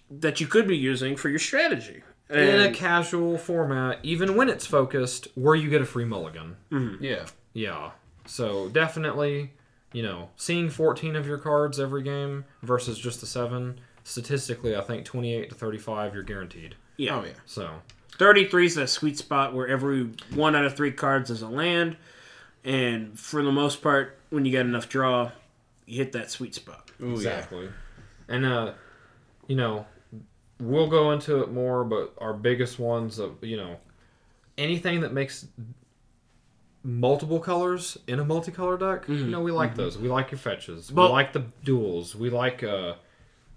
that 0.10 0.42
you 0.42 0.48
could 0.48 0.68
be 0.68 0.78
using 0.78 1.16
for 1.16 1.30
your 1.30 1.40
strategy. 1.40 2.04
in 2.30 2.62
a 2.62 2.72
casual 2.72 3.38
format 3.38 4.00
even 4.04 4.36
when 4.38 4.48
it's 4.48 4.66
focused 4.66 5.28
where 5.36 5.54
you 5.56 5.70
get 5.70 5.82
a 5.82 5.86
free 5.86 6.06
mulligan 6.06 6.56
yeah. 7.02 7.26
Yeah. 7.54 7.92
So 8.26 8.70
definitely, 8.70 9.52
you 9.92 10.02
know, 10.04 10.30
seeing 10.38 10.70
14 10.70 11.18
of 11.18 11.28
your 11.28 11.38
cards 11.38 11.78
every 11.78 12.04
game 12.04 12.46
versus 12.64 12.98
just 12.98 13.20
the 13.20 13.28
7, 13.28 13.80
statistically, 14.06 14.76
I 14.78 14.82
think 14.82 15.04
28 15.06 15.50
to 15.50 15.56
35 15.56 16.14
you're 16.14 16.24
guaranteed. 16.24 16.76
yeah. 16.98 17.18
Oh 17.20 17.24
yeah. 17.26 17.34
So, 17.46 17.70
33 18.18 18.66
is 18.68 18.76
that 18.76 18.88
sweet 18.88 19.18
spot 19.18 19.54
where 19.54 19.68
every 19.68 20.10
one 20.34 20.56
out 20.56 20.64
of 20.66 20.76
three 20.78 20.92
cards 20.92 21.30
is 21.30 21.42
a 21.42 21.48
land. 21.50 21.98
And 22.64 23.20
for 23.20 23.42
the 23.44 23.52
most 23.52 23.82
part, 23.82 24.18
when 24.32 24.44
you 24.46 24.52
get 24.52 24.66
enough 24.66 24.90
draw, 24.90 25.32
you 25.86 25.98
hit 25.98 26.12
that 26.14 26.32
sweet 26.32 26.56
spot. 26.56 26.90
Ooh, 27.02 27.12
exactly. 27.12 27.70
And 28.28 28.46
uh 28.46 28.74
you 29.48 29.56
know, 29.56 29.86
we'll 30.60 30.90
go 30.90 31.12
into 31.12 31.42
it 31.44 31.52
more, 31.52 31.84
but 31.84 32.14
our 32.20 32.34
biggest 32.34 32.80
ones 32.80 33.20
of, 33.20 33.44
you 33.44 33.58
know, 33.58 33.78
anything 34.58 35.02
that 35.02 35.14
makes 35.14 35.48
multiple 36.84 37.40
colors 37.40 37.98
in 38.08 38.20
a 38.20 38.26
multicolor 38.26 38.80
deck, 38.80 39.08
you 39.08 39.26
know, 39.28 39.42
we 39.42 39.52
like 39.52 39.76
those. 39.76 39.98
We 39.98 40.08
like 40.10 40.32
your 40.32 40.40
fetches. 40.40 40.92
Well- 40.92 41.08
we 41.08 41.12
like 41.14 41.34
the 41.34 41.46
duels. 41.64 42.16
We 42.16 42.30
like 42.30 42.64
uh 42.64 42.96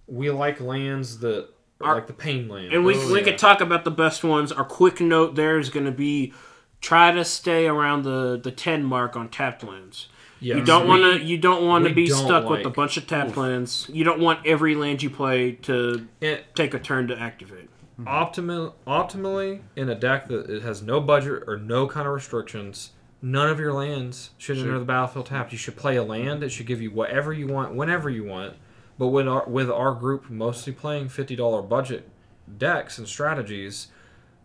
we 0.07 0.31
like 0.31 0.61
lands 0.61 1.19
that 1.21 1.49
Our- 1.81 1.95
like 1.95 2.07
the 2.07 2.13
pain 2.13 2.49
land. 2.49 2.75
And 2.75 2.85
we, 2.85 2.95
Oh, 2.95 3.13
we 3.13 3.21
yeah. 3.21 3.25
could 3.25 3.39
talk 3.39 3.63
about 3.63 3.85
the 3.85 3.91
best 3.91 4.23
ones. 4.23 4.53
Our 4.53 4.65
quick 4.65 5.01
note 5.01 5.35
there 5.35 5.59
is 5.59 5.71
going 5.71 5.87
to 5.87 5.93
be 5.93 6.35
try 6.83 7.11
to 7.11 7.25
stay 7.25 7.67
around 7.67 8.03
the, 8.03 8.39
the 8.43 8.51
10 8.53 8.85
mark 8.85 9.17
on 9.17 9.31
tapped 9.31 9.65
lands. 9.65 10.09
Yes. 10.45 10.59
You 10.59 10.65
don't 10.65 10.87
want 10.87 11.03
to 11.03 11.25
you 11.25 11.39
don't 11.39 11.67
want 11.67 11.89
to 11.89 11.95
be 11.95 12.07
don't 12.07 12.27
stuck 12.27 12.51
with 12.51 12.67
a 12.67 12.71
bunch 12.71 12.99
of 12.99 13.07
tapped 13.07 13.35
lands. 13.37 13.89
You 13.91 14.05
don't 14.05 14.21
want 14.21 14.47
every 14.47 14.75
land 14.75 15.03
you 15.03 15.09
play 15.09 15.53
to 15.63 16.07
it, 16.21 16.55
take 16.55 16.75
a 16.75 16.79
turn 16.79 17.09
to 17.09 17.19
activate. 17.19 17.71
optimal, 18.01 18.75
optimally 18.87 19.63
in 19.75 19.89
a 19.89 19.95
deck 19.95 20.29
that 20.29 20.51
it 20.51 20.63
has 20.63 20.83
no 20.83 21.01
budget 21.01 21.45
or 21.47 21.57
no 21.57 21.87
kind 21.89 22.07
of 22.07 22.13
restrictions 22.13 22.91
none 23.23 23.49
of 23.49 23.59
your 23.59 23.73
lands 23.73 24.31
should 24.37 24.59
enter 24.59 24.79
the 24.79 24.85
battlefield 24.85 25.25
tapped 25.27 25.51
you 25.53 25.57
should 25.57 25.77
play 25.77 25.97
a 25.97 26.03
land 26.03 26.43
that 26.43 26.51
should 26.51 26.67
give 26.67 26.83
you 26.83 26.91
whatever 26.91 27.33
you 27.33 27.47
want 27.47 27.75
whenever 27.75 28.11
you 28.11 28.23
want 28.25 28.55
but 28.99 29.09
with 29.09 29.27
our, 29.27 29.49
with 29.49 29.71
our 29.71 29.95
group 29.95 30.29
mostly 30.29 30.73
playing 30.75 31.07
$50 31.07 31.67
budget 31.69 32.11
decks 32.59 32.99
and 32.99 33.09
strategies 33.09 33.87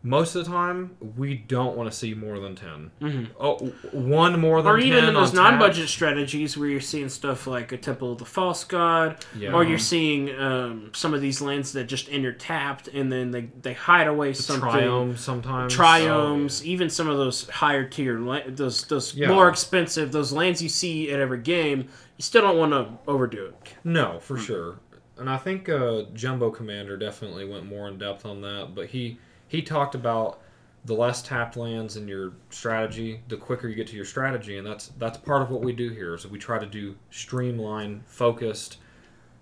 most 0.02 0.34
of 0.36 0.45
the 0.45 0.50
time 0.50 0.95
we 1.18 1.36
don't 1.36 1.76
want 1.76 1.91
to 1.91 1.95
see 1.97 2.14
more 2.14 2.39
than 2.39 2.56
10 2.56 3.32
oh, 3.38 3.58
one 3.91 4.39
more 4.39 4.62
than 4.62 4.72
Or 4.72 4.78
10 4.78 4.88
even 4.88 5.04
in 5.06 5.14
those 5.14 5.34
non-budget 5.34 5.89
strategies 5.89 6.58
where 6.58 6.70
you're 6.70 6.80
seeing 6.80 7.10
stuff 7.10 7.47
like 7.47 7.74
a 7.74 7.78
Temple 7.78 8.14
of 8.14 8.18
the 8.18 8.24
False 8.26 8.64
God, 8.64 9.18
Yeah. 9.38 9.52
or 9.52 9.66
you're 9.66 9.78
seeing 9.78 10.34
um, 10.39 10.91
some 10.93 11.14
of 11.14 11.20
these 11.20 11.41
lands 11.41 11.74
that 11.74 11.86
just 11.86 12.10
enter 12.10 12.32
tapped 12.32 12.88
and 12.88 13.12
then 13.12 13.32
they, 13.32 13.50
they 13.62 13.74
hide 13.74 14.08
away 14.08 14.32
something. 14.34 14.70
Triome 14.70 15.18
sometimes 15.18 15.76
triomes, 15.76 16.64
even 16.64 16.89
some 16.89 17.10
of 17.10 17.18
those 17.18 17.50
higher 17.50 17.84
tier, 17.86 18.20
la- 18.20 18.39
those 18.47 18.86
those 18.86 19.14
Yeah. 19.16 19.28
more 19.28 19.50
expensive, 19.50 20.12
those 20.14 20.32
lands 20.32 20.62
you 20.62 20.70
see 20.70 21.12
at 21.12 21.20
every 21.20 21.39
game, 21.39 21.89
you 22.18 22.24
still 22.24 22.41
don't 22.41 22.58
want 22.58 22.72
to 22.72 22.88
overdo 23.10 23.47
it. 23.47 23.74
No, 23.84 24.20
for 24.20 24.38
sure. 24.38 24.80
And 25.18 25.30
I 25.30 25.36
think 25.36 25.68
uh, 25.68 26.04
Jumbo 26.14 26.50
Commander 26.52 26.95
definitely 26.95 27.43
went 27.43 27.66
more 27.66 27.89
in 27.89 27.97
depth 27.97 28.26
on 28.26 28.39
that. 28.41 28.70
But 28.74 28.88
he 28.88 29.20
he 29.50 29.62
talked 29.62 29.95
about 29.95 30.39
the 30.86 30.93
less 30.93 31.22
tapped 31.22 31.58
lands 31.58 31.97
in 31.97 32.08
your 32.08 32.32
strategy, 32.50 33.22
the 33.28 33.36
quicker 33.36 33.68
you 33.68 33.76
get 33.76 33.88
to 33.88 33.95
your 33.95 34.06
strategy, 34.06 34.58
and 34.58 34.66
that's 34.66 34.88
that's 34.97 35.18
part 35.18 35.41
of 35.41 35.50
what 35.50 35.62
we 35.62 35.74
do 35.74 35.89
here. 35.89 36.14
Is 36.14 36.26
we 36.26 36.39
try 36.39 36.58
to 36.58 36.66
do 36.66 36.95
streamline, 37.10 38.04
focused. 38.06 38.78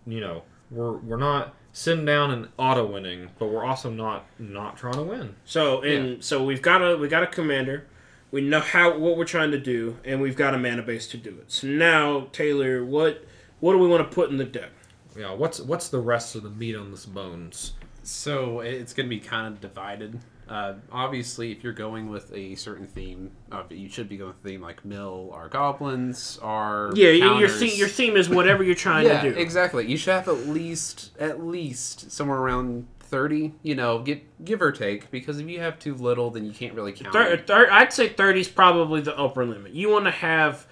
You 0.08 0.22
know, 0.22 0.44
we're 0.72 0.94
we're 0.94 1.18
not 1.18 1.54
sitting 1.74 2.06
down 2.06 2.32
and 2.32 2.48
auto 2.58 2.88
winning, 2.88 3.30
but 3.38 3.48
we're 3.48 3.66
also 3.66 3.92
not 3.92 4.26
not 4.40 4.78
trying 4.78 4.96
to 4.96 5.04
win. 5.04 5.36
So 5.46 5.82
and 5.82 6.24
so 6.24 6.44
we've 6.44 6.62
got 6.62 6.82
a 6.82 6.98
we 6.98 7.08
got 7.08 7.22
a 7.22 7.28
commander, 7.28 7.86
we 8.32 8.42
know 8.42 8.60
how 8.60 8.98
what 8.98 9.18
we're 9.18 9.26
trying 9.26 9.52
to 9.52 9.60
do, 9.60 9.98
and 10.04 10.22
we've 10.22 10.36
got 10.36 10.56
a 10.56 10.58
mana 10.58 10.82
base 10.82 11.08
to 11.10 11.18
do 11.18 11.30
it. 11.30 11.52
So 11.52 11.68
now 11.68 12.30
Taylor, 12.32 12.84
what 12.84 13.24
what 13.60 13.74
do 13.74 13.78
we 13.78 13.88
want 13.88 14.10
to 14.10 14.16
put 14.16 14.30
in 14.30 14.38
the 14.38 14.46
deck? 14.46 14.72
Yeah, 15.16 15.34
what's 15.34 15.60
what's 15.60 15.90
the 15.90 16.00
rest 16.00 16.36
of 16.36 16.44
the 16.44 16.50
meat 16.50 16.76
on 16.76 16.92
this 16.92 17.06
bones? 17.06 17.74
So 18.08 18.62
it's 18.62 18.94
going 18.94 19.08
to 19.08 19.10
be 19.10 19.20
kind 19.20 19.48
of 19.54 19.60
divided. 19.62 20.20
Uh, 20.48 20.76
obviously, 20.94 21.52
if 21.52 21.62
you're 21.62 21.74
going 21.74 22.10
with 22.10 22.32
a 22.34 22.56
certain 22.56 22.88
theme, 22.88 23.32
uh, 23.52 23.64
you 23.70 23.90
should 23.90 24.08
be 24.08 24.16
going 24.16 24.30
with 24.30 24.40
a 24.46 24.48
theme 24.48 24.62
like 24.62 24.86
mill 24.86 25.30
or 25.34 25.50
goblins 25.50 26.40
or 26.42 26.92
Yeah, 26.96 27.10
your 27.10 27.50
theme, 27.50 27.78
your 27.78 27.90
theme 27.90 28.16
is 28.16 28.30
whatever 28.30 28.64
you're 28.64 28.76
trying 28.76 29.06
yeah, 29.08 29.22
to 29.22 29.34
do. 29.34 29.38
exactly. 29.40 29.86
You 29.88 29.98
should 29.98 30.14
have 30.14 30.28
at 30.30 30.48
least 30.48 31.12
at 31.20 31.44
least 31.44 32.10
somewhere 32.12 32.38
around 32.40 32.88
thirty. 33.02 33.56
You 33.62 33.76
know, 33.76 34.00
get 34.00 34.46
give 34.46 34.62
or 34.62 34.72
take, 34.72 35.12
because 35.12 35.40
if 35.40 35.48
you 35.50 35.60
have 35.60 35.80
too 35.80 35.96
little, 35.96 36.30
then 36.32 36.46
you 36.46 36.52
can't 36.54 36.74
really 36.74 36.94
count. 36.94 37.12
Thir- 37.12 37.38
thir- 37.46 37.70
I'd 37.72 37.92
say 37.92 38.10
30 38.10 38.40
is 38.42 38.48
probably 38.48 39.02
the 39.02 39.18
upper 39.18 39.46
limit. 39.46 39.74
You 39.74 39.90
want 39.90 40.06
to 40.06 40.12
have 40.12 40.67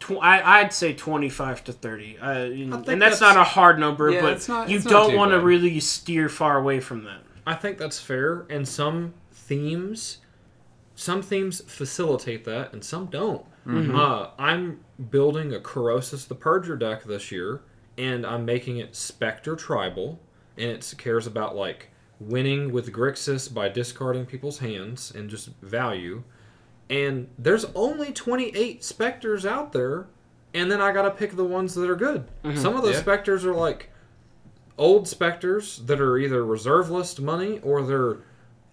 Tw- 0.00 0.12
I, 0.20 0.60
I'd 0.60 0.72
say 0.72 0.92
25 0.94 1.64
to 1.64 1.72
30. 1.72 2.18
Uh, 2.18 2.44
you 2.44 2.66
know, 2.66 2.76
think 2.76 2.88
and 2.88 3.02
that's, 3.02 3.20
that's- 3.20 3.36
not 3.36 3.40
a 3.40 3.44
hard 3.44 3.78
number, 3.78 4.10
Yeah, 4.10 4.22
but 4.22 4.32
it's 4.32 4.48
not- 4.48 4.68
you 4.68 4.76
it's 4.76 4.84
not 4.86 4.90
don't 5.08 5.16
want 5.16 5.30
to 5.32 5.40
really 5.40 5.78
steer 5.80 6.28
far 6.28 6.58
away 6.58 6.80
from 6.80 7.04
that. 7.04 7.20
I 7.46 7.54
think 7.54 7.78
that's 7.78 7.98
fair. 8.00 8.46
And 8.50 8.66
some 8.66 9.14
themes, 9.32 10.18
some 10.94 11.22
themes 11.22 11.62
facilitate 11.66 12.44
that, 12.44 12.72
and 12.72 12.82
some 12.84 13.06
don't. 13.06 13.44
Uh, 13.66 14.30
I'm 14.38 14.80
building 15.10 15.54
a 15.54 15.60
Crosis 15.60 16.26
the 16.26 16.34
Purger 16.34 16.76
deck 16.78 17.04
this 17.04 17.30
year, 17.30 17.60
and 17.96 18.26
I'm 18.26 18.44
making 18.44 18.78
it 18.78 18.96
Spectre 18.96 19.54
Tribal, 19.54 20.18
and 20.56 20.70
it 20.70 20.94
cares 20.98 21.26
about 21.26 21.54
like 21.54 21.90
winning 22.18 22.72
with 22.72 22.92
Grixis 22.92 23.52
by 23.52 23.68
discarding 23.68 24.26
people's 24.26 24.58
hands 24.58 25.12
and 25.14 25.30
just 25.30 25.50
value. 25.62 26.22
And 26.90 27.28
there's 27.38 27.64
only 27.74 28.12
28 28.12 28.82
Spectres 28.84 29.46
out 29.46 29.72
there, 29.72 30.08
and 30.52 30.70
then 30.70 30.80
I 30.80 30.92
gotta 30.92 31.10
pick 31.12 31.36
the 31.36 31.44
ones 31.44 31.74
that 31.76 31.88
are 31.88 31.94
good. 31.96 32.24
Some 32.56 32.74
of 32.76 32.82
those 32.82 32.94
Yeah. 32.96 33.00
Spectres 33.00 33.44
are 33.46 33.54
like 33.54 33.90
old 34.76 35.06
specters 35.06 35.78
that 35.86 36.00
are 36.00 36.18
either 36.18 36.44
reserve 36.44 36.90
list 36.90 37.20
money 37.20 37.60
or 37.62 37.82
they're 37.82 38.16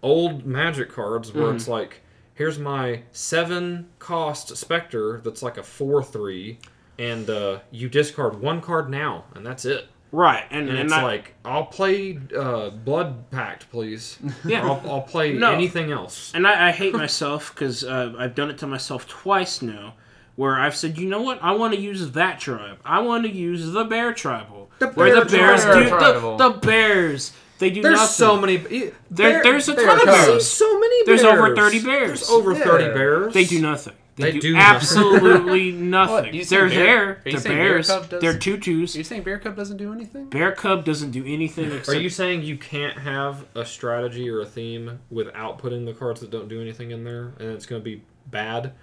old 0.01 0.45
magic 0.45 0.89
cards 0.91 1.33
where 1.33 1.53
it's 1.53 1.67
like 1.67 2.01
here's 2.33 2.57
my 2.57 3.01
seven 3.11 3.87
cost 3.99 4.55
specter 4.55 5.19
that's 5.23 5.43
like 5.43 5.57
a 5.57 5.63
four 5.63 6.01
three 6.03 6.59
and 6.97 7.29
uh, 7.29 7.59
you 7.71 7.89
discard 7.89 8.39
one 8.39 8.61
card 8.61 8.89
now 8.89 9.25
and 9.35 9.45
that's 9.45 9.65
it 9.65 9.89
Right, 10.11 10.45
and, 10.51 10.69
and, 10.69 10.77
and 10.79 10.85
it's 10.85 10.93
I- 10.93 11.03
like 11.03 11.33
i'll 11.43 11.65
play 11.65 12.17
uh, 12.37 12.69
blood 12.69 13.29
pact 13.31 13.69
please 13.71 14.17
Yeah. 14.45 14.65
I'll, 14.65 14.81
I'll 14.89 15.01
play 15.01 15.33
No. 15.33 15.51
anything 15.51 15.91
else 15.91 16.31
And 16.33 16.47
I, 16.47 16.69
I 16.69 16.71
hate 16.71 16.93
myself 16.93 17.53
because 17.53 17.83
uh, 17.83 18.13
I've 18.17 18.33
done 18.35 18.49
it 18.49 18.57
to 18.59 18.67
myself 18.67 19.07
twice 19.07 19.61
now, 19.61 19.95
where 20.35 20.55
I've 20.55 20.75
said, 20.75 20.97
you 20.97 21.09
know 21.09 21.21
what, 21.21 21.39
I 21.41 21.51
want 21.53 21.73
to 21.73 21.79
use 21.79 22.11
that 22.11 22.39
tribe. 22.39 22.77
I 22.85 22.99
want 22.99 23.25
to 23.25 23.31
use 23.31 23.71
the 23.71 23.83
bear 23.85 24.13
tribal. 24.13 24.69
The 24.79 24.87
where 24.89 25.13
the 25.15 25.25
bear 25.25 25.47
bears 25.47 25.63
tribal. 25.63 25.83
do 25.83 25.89
Tribal. 25.89 26.37
the, 26.37 26.49
the 26.51 26.57
bears. 26.59 27.33
They 27.59 27.71
do 27.71 27.81
nothing. 27.81 27.89
there's 27.89 27.99
nothing. 27.99 28.13
so 28.13 28.39
many 28.39 28.53
e, 28.69 28.91
There- 29.09 29.41
there's 29.43 29.67
a 29.67 29.75
ton 29.75 29.99
of 29.99 30.05
bears. 30.05 30.47
so 30.47 30.79
many 30.79 31.05
Bears. 31.05 31.21
There's 31.21 31.33
over 31.33 31.55
30 31.55 31.83
bears. 31.83 32.07
there's 32.19 32.29
over 32.29 32.53
30 32.55 32.83
bears 32.93 33.33
They 33.33 33.45
do 33.45 33.59
nothing. 33.61 33.93
They, 34.17 34.31
They 34.31 34.39
do, 34.39 34.53
do 34.53 34.55
absolutely 34.57 35.71
nothing. 35.73 36.35
What, 36.35 36.49
They're 36.49 36.67
Bear- 36.67 36.69
there. 36.69 37.09
are 37.09 37.21
They're 37.23 37.39
saying 37.39 37.55
Bear 37.57 37.69
bears. 37.73 37.87
Cub 37.87 38.09
does- 38.09 38.21
They're 38.21 38.37
tutus. 38.37 38.95
Are 38.95 38.97
you 38.97 39.03
saying 39.03 39.23
Bear 39.23 39.37
Cub 39.39 39.55
doesn't 39.55 39.77
do 39.77 39.93
anything? 39.93 40.25
Bear 40.29 40.51
Cub 40.51 40.83
doesn't 40.83 41.11
do 41.11 41.23
anything 41.25 41.71
except. 41.71 41.89
Are 41.89 42.01
you 42.01 42.09
saying 42.09 42.41
you 42.41 42.57
can't 42.57 42.97
have 42.97 43.45
a 43.55 43.63
strategy 43.63 44.29
or 44.29 44.41
a 44.41 44.45
theme 44.45 44.99
without 45.11 45.59
putting 45.59 45.85
the 45.85 45.93
cards 45.93 46.19
that 46.21 46.31
don't 46.31 46.47
do 46.49 46.59
anything 46.59 46.91
in 46.91 47.03
there, 47.03 47.33
and 47.39 47.49
it's 47.49 47.65
going 47.67 47.79
to 47.81 47.83
be 47.85 48.01
bad? 48.25 48.73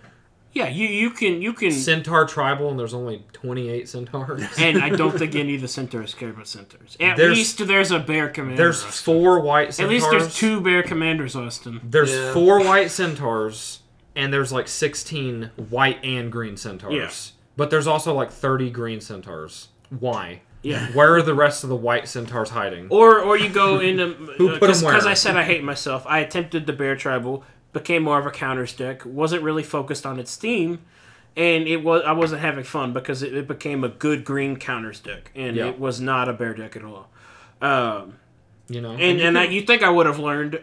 Yeah, 0.52 0.68
you 0.68 0.86
you 0.86 1.10
can 1.10 1.42
you 1.42 1.52
can 1.52 1.72
Centaur 1.72 2.26
tribal, 2.26 2.70
and 2.70 2.78
there's 2.78 2.94
only 2.94 3.24
28 3.32 3.88
centaurs. 3.88 4.40
and 4.58 4.78
I 4.84 4.88
don't 4.90 5.18
think 5.18 5.34
any 5.34 5.56
of 5.56 5.62
the 5.62 5.66
centaurs 5.66 6.14
care 6.14 6.30
about 6.30 6.46
centaurs. 6.46 6.96
At 7.00 7.16
There's- 7.16 7.36
least 7.36 7.66
there's 7.66 7.90
a 7.90 7.98
bear 7.98 8.28
commander. 8.28 8.62
There's 8.62 8.84
Austin. 8.84 9.14
four 9.16 9.40
white 9.40 9.74
centaurs. 9.74 9.90
At 9.90 9.90
least 9.92 10.10
there's 10.12 10.32
two 10.36 10.60
bear 10.60 10.84
commanders, 10.84 11.34
Austin. 11.34 11.80
There's 11.82 12.12
Yeah. 12.14 12.32
four 12.32 12.60
white 12.64 12.92
centaurs, 12.92 13.80
and 14.16 14.32
there's 14.32 14.52
like 14.52 14.68
16 14.68 15.50
white 15.70 16.04
and 16.04 16.30
green 16.30 16.56
centaurs. 16.56 16.92
Yeah. 16.94 17.10
But 17.56 17.70
there's 17.70 17.86
also 17.86 18.14
like 18.14 18.30
30 18.30 18.70
green 18.70 19.00
centaurs. 19.00 19.68
Why? 19.90 20.40
Yeah. 20.62 20.88
Where 20.92 21.14
are 21.14 21.22
the 21.22 21.34
rest 21.34 21.62
of 21.62 21.68
the 21.70 21.76
white 21.76 22.08
centaurs 22.08 22.50
hiding? 22.50 22.88
Or 22.90 23.20
or 23.20 23.36
you 23.36 23.48
go 23.50 23.80
into 23.80 24.06
Who 24.38 24.48
put 24.48 24.54
'em 24.54 24.60
because 24.60 24.82
where? 24.82 24.94
I 25.06 25.14
said 25.14 25.36
I 25.36 25.42
hate 25.44 25.62
myself. 25.62 26.04
I 26.08 26.18
attempted 26.20 26.66
the 26.66 26.72
bear 26.72 26.96
tribal, 26.96 27.44
became 27.72 28.02
more 28.02 28.18
of 28.18 28.26
a 28.26 28.30
counters 28.30 28.72
deck. 28.72 29.02
wasn't 29.04 29.42
really 29.42 29.62
focused 29.62 30.06
on 30.06 30.18
its 30.18 30.36
theme, 30.36 30.80
and 31.36 31.68
it 31.68 31.84
was 31.84 32.02
I 32.06 32.12
wasn't 32.12 32.40
having 32.40 32.64
fun 32.64 32.92
because 32.94 33.22
it, 33.22 33.34
it 33.34 33.46
became 33.46 33.84
a 33.84 33.88
good 33.88 34.24
green 34.24 34.56
counters 34.56 35.00
deck, 35.00 35.30
and 35.34 35.54
Yeah. 35.56 35.66
it 35.68 35.78
was 35.78 36.00
not 36.00 36.28
a 36.28 36.32
bear 36.32 36.54
deck 36.54 36.76
at 36.76 36.84
all. 36.84 37.08
Um, 37.60 38.14
You 38.68 38.80
know, 38.80 38.92
and 38.92 39.20
you 39.20 39.26
and 39.26 39.38
I, 39.38 39.44
you 39.44 39.60
think 39.62 39.82
I 39.82 39.90
would 39.90 40.06
have 40.06 40.18
learned 40.18 40.60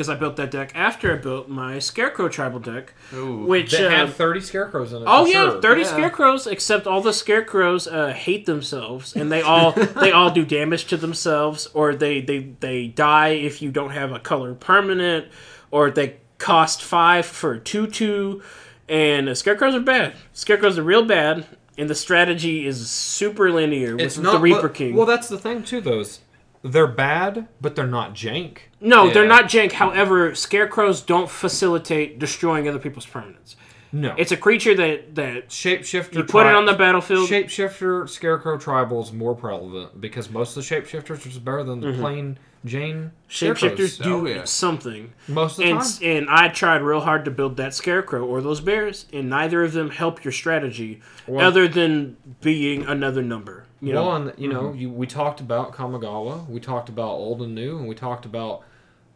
because 0.00 0.08
I 0.08 0.14
built 0.14 0.36
that 0.36 0.50
deck 0.50 0.72
after 0.74 1.12
I 1.12 1.16
built 1.16 1.50
my 1.50 1.78
scarecrow 1.78 2.30
tribal 2.30 2.58
deck, 2.58 2.94
Ooh. 3.12 3.44
which 3.44 3.72
that 3.72 3.88
uh, 3.88 3.90
had 4.06 4.08
30 4.14 4.40
scarecrows 4.40 4.94
in 4.94 5.02
it. 5.02 5.04
Oh 5.06 5.26
for 5.26 5.30
yeah, 5.30 5.50
sure. 5.50 5.60
thirty 5.60 5.82
Yeah. 5.82 5.88
scarecrows. 5.88 6.46
Except 6.46 6.86
all 6.86 7.02
the 7.02 7.12
scarecrows 7.12 7.86
uh, 7.86 8.14
hate 8.14 8.46
themselves, 8.46 9.14
and 9.14 9.30
they 9.30 9.42
all 9.42 9.72
they 10.00 10.10
all 10.10 10.30
do 10.30 10.46
damage 10.46 10.86
to 10.86 10.96
themselves, 10.96 11.66
or 11.74 11.94
they 11.94 12.22
they 12.22 12.38
they 12.60 12.86
die 12.86 13.32
if 13.32 13.60
you 13.60 13.70
don't 13.70 13.90
have 13.90 14.10
a 14.10 14.18
color 14.18 14.54
permanent, 14.54 15.26
or 15.70 15.90
they 15.90 16.16
cost 16.38 16.82
five 16.82 17.26
for 17.26 17.58
two 17.58 17.86
two, 17.86 18.40
and 18.88 19.28
uh, 19.28 19.34
scarecrows 19.34 19.74
are 19.74 19.80
bad. 19.80 20.14
Scarecrows 20.32 20.78
are 20.78 20.82
real 20.82 21.04
bad, 21.04 21.44
and 21.76 21.90
the 21.90 21.94
strategy 21.94 22.66
is 22.66 22.88
super 22.90 23.52
linear 23.52 23.98
It's 24.00 24.16
with 24.16 24.24
not 24.24 24.32
the 24.32 24.38
Reaper 24.38 24.60
well, 24.62 24.68
King. 24.70 24.96
Well, 24.96 25.04
that's 25.04 25.28
the 25.28 25.38
thing 25.38 25.62
too. 25.62 25.82
Those 25.82 26.20
they're 26.62 26.86
bad, 26.86 27.48
but 27.60 27.74
they're 27.74 27.86
not 27.86 28.14
jank. 28.14 28.58
no, 28.80 29.10
they're 29.10 29.26
not 29.26 29.44
jank. 29.46 29.72
However, 29.72 30.34
scarecrows 30.34 31.00
don't 31.00 31.30
facilitate 31.30 32.18
destroying 32.18 32.68
other 32.68 32.78
people's 32.78 33.06
permanents. 33.06 33.54
No, 33.92 34.14
It's 34.16 34.30
a 34.30 34.36
creature 34.36 34.74
that 34.76 35.16
that 35.16 35.48
shapeshifter. 35.48 36.14
you 36.14 36.22
put 36.24 36.46
it 36.46 36.54
on 36.54 36.64
the 36.64 36.74
battlefield. 36.74 37.28
Shapeshifter 37.28 38.08
Scarecrow 38.08 38.56
Tribal 38.56 39.02
is 39.02 39.12
more 39.12 39.34
prevalent 39.34 40.00
because 40.00 40.30
most 40.30 40.56
of 40.56 40.64
the 40.64 40.74
shapeshifters 40.74 41.10
are 41.10 41.16
just 41.16 41.44
better 41.44 41.64
than 41.64 41.80
the 41.80 41.88
mm-hmm. 41.88 42.00
plain 42.00 42.38
Jane 42.64 43.10
Shapeshifters 43.28 44.00
do 44.02 44.14
Oh, 44.14 44.26
yeah. 44.26 44.44
something. 44.44 45.12
most 45.26 45.52
of 45.58 45.64
the 45.64 45.70
and 45.70 45.80
time. 45.80 45.88
and 46.02 46.30
I 46.30 46.48
tried 46.48 46.82
real 46.82 47.00
hard 47.00 47.24
to 47.24 47.30
build 47.30 47.56
that 47.56 47.74
scarecrow 47.74 48.24
or 48.24 48.40
those 48.42 48.60
bears, 48.60 49.06
and 49.12 49.28
neither 49.30 49.64
of 49.64 49.72
them 49.72 49.90
help 49.90 50.22
your 50.24 50.32
strategy, 50.32 51.00
Well- 51.26 51.44
other 51.46 51.66
than 51.66 52.16
being 52.42 52.84
another 52.84 53.22
number. 53.22 53.64
You 53.82 53.94
know, 53.94 54.08
well, 54.08 54.16
and 54.16 54.32
you 54.36 54.48
know, 54.48 54.64
mm-hmm. 54.64 54.78
you, 54.78 54.90
we 54.90 55.06
talked 55.06 55.40
about 55.40 55.72
Kamigawa, 55.72 56.46
we 56.48 56.60
talked 56.60 56.88
about 56.88 57.12
old 57.12 57.40
and 57.40 57.54
new, 57.54 57.78
and 57.78 57.88
we 57.88 57.94
talked 57.94 58.26
about 58.26 58.62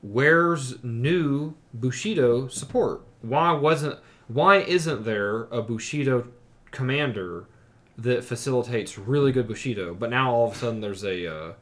where's 0.00 0.82
new 0.82 1.54
Bushido 1.74 2.48
support. 2.48 3.02
Why 3.20 3.52
wasn't? 3.52 3.98
Why 4.28 4.58
isn't 4.58 5.04
there 5.04 5.44
a 5.44 5.60
Bushido 5.60 6.28
commander 6.70 7.46
that 7.98 8.24
facilitates 8.24 8.98
really 8.98 9.32
good 9.32 9.46
Bushido? 9.46 9.94
But 9.94 10.10
now 10.10 10.32
all 10.32 10.48
of 10.48 10.54
a 10.54 10.58
sudden 10.58 10.80
there's 10.80 11.04
a, 11.04 11.26
uh, 11.26 11.52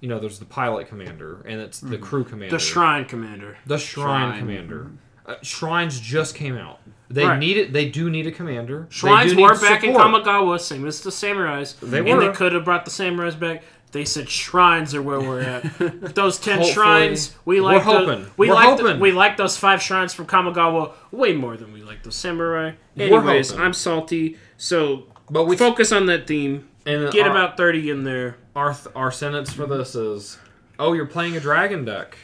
you 0.00 0.08
know, 0.08 0.18
there's 0.18 0.38
the 0.38 0.44
pilot 0.44 0.86
commander 0.86 1.42
and 1.46 1.60
it's 1.60 1.80
the 1.80 1.96
mm-hmm. 1.96 2.04
crew 2.04 2.24
commander. 2.24 2.56
the 2.56 2.62
shrine 2.62 3.06
commander. 3.06 3.56
The 3.66 3.78
Shrine, 3.78 4.32
Shrine. 4.32 4.38
Commander. 4.38 4.78
Mm-hmm. 4.80 4.96
Uh, 5.30 5.36
Shrines 5.42 6.00
just 6.00 6.34
came 6.34 6.56
out. 6.56 6.80
They 7.08 7.24
Right. 7.24 7.38
need 7.38 7.56
it. 7.56 7.72
They 7.72 7.88
do 7.88 8.08
need 8.08 8.26
a 8.26 8.30
commander. 8.32 8.86
They 8.88 8.94
Shrines 8.94 9.30
do 9.30 9.36
need 9.36 9.42
were 9.42 9.58
back 9.60 9.82
in 9.84 9.94
support. 9.94 10.24
Kamigawa, 10.24 10.60
same 10.60 10.86
as 10.86 11.00
the 11.00 11.10
samurais. 11.10 11.78
They 11.80 11.98
and 11.98 12.08
were. 12.08 12.20
they 12.20 12.32
could 12.32 12.52
have 12.52 12.64
brought 12.64 12.84
the 12.84 12.90
samurais 12.90 13.38
back. 13.38 13.62
They 13.92 14.04
said 14.04 14.28
shrines 14.28 14.94
are 14.94 15.02
where 15.02 15.18
we're 15.20 15.40
at. 15.40 15.64
those 16.14 16.38
ten 16.38 16.58
Hopefully. 16.58 16.72
shrines, 16.72 17.34
we 17.44 17.60
We're 17.60 17.66
like. 17.66 17.82
hoping. 17.82 18.22
The, 18.24 18.30
we 18.36 18.48
We're 18.48 18.54
like. 18.54 18.76
The, 18.76 18.82
hoping. 18.84 19.00
we 19.00 19.10
like 19.10 19.36
those 19.36 19.56
five 19.56 19.82
shrines 19.82 20.14
from 20.14 20.26
Kamigawa 20.26 20.92
way 21.10 21.32
more 21.32 21.56
than 21.56 21.72
we 21.72 21.82
like 21.82 22.04
the 22.04 22.12
samurai. 22.12 22.72
Anyways, 22.96 23.50
hoping. 23.50 23.64
I'm 23.64 23.72
salty. 23.72 24.36
So 24.56 25.06
But 25.28 25.46
we 25.46 25.56
focus 25.56 25.90
on 25.90 26.06
that 26.06 26.28
theme. 26.28 26.68
and 26.86 27.10
Get 27.12 27.26
our, 27.26 27.32
about 27.32 27.56
thirty 27.56 27.90
in 27.90 28.04
there. 28.04 28.36
our 28.54 28.76
our 28.94 29.10
sentence 29.10 29.52
for 29.52 29.66
this 29.66 29.96
is, 29.96 30.38
oh, 30.78 30.92
you're 30.92 31.06
playing 31.06 31.36
a 31.36 31.40
dragon 31.40 31.84
deck. 31.84 32.16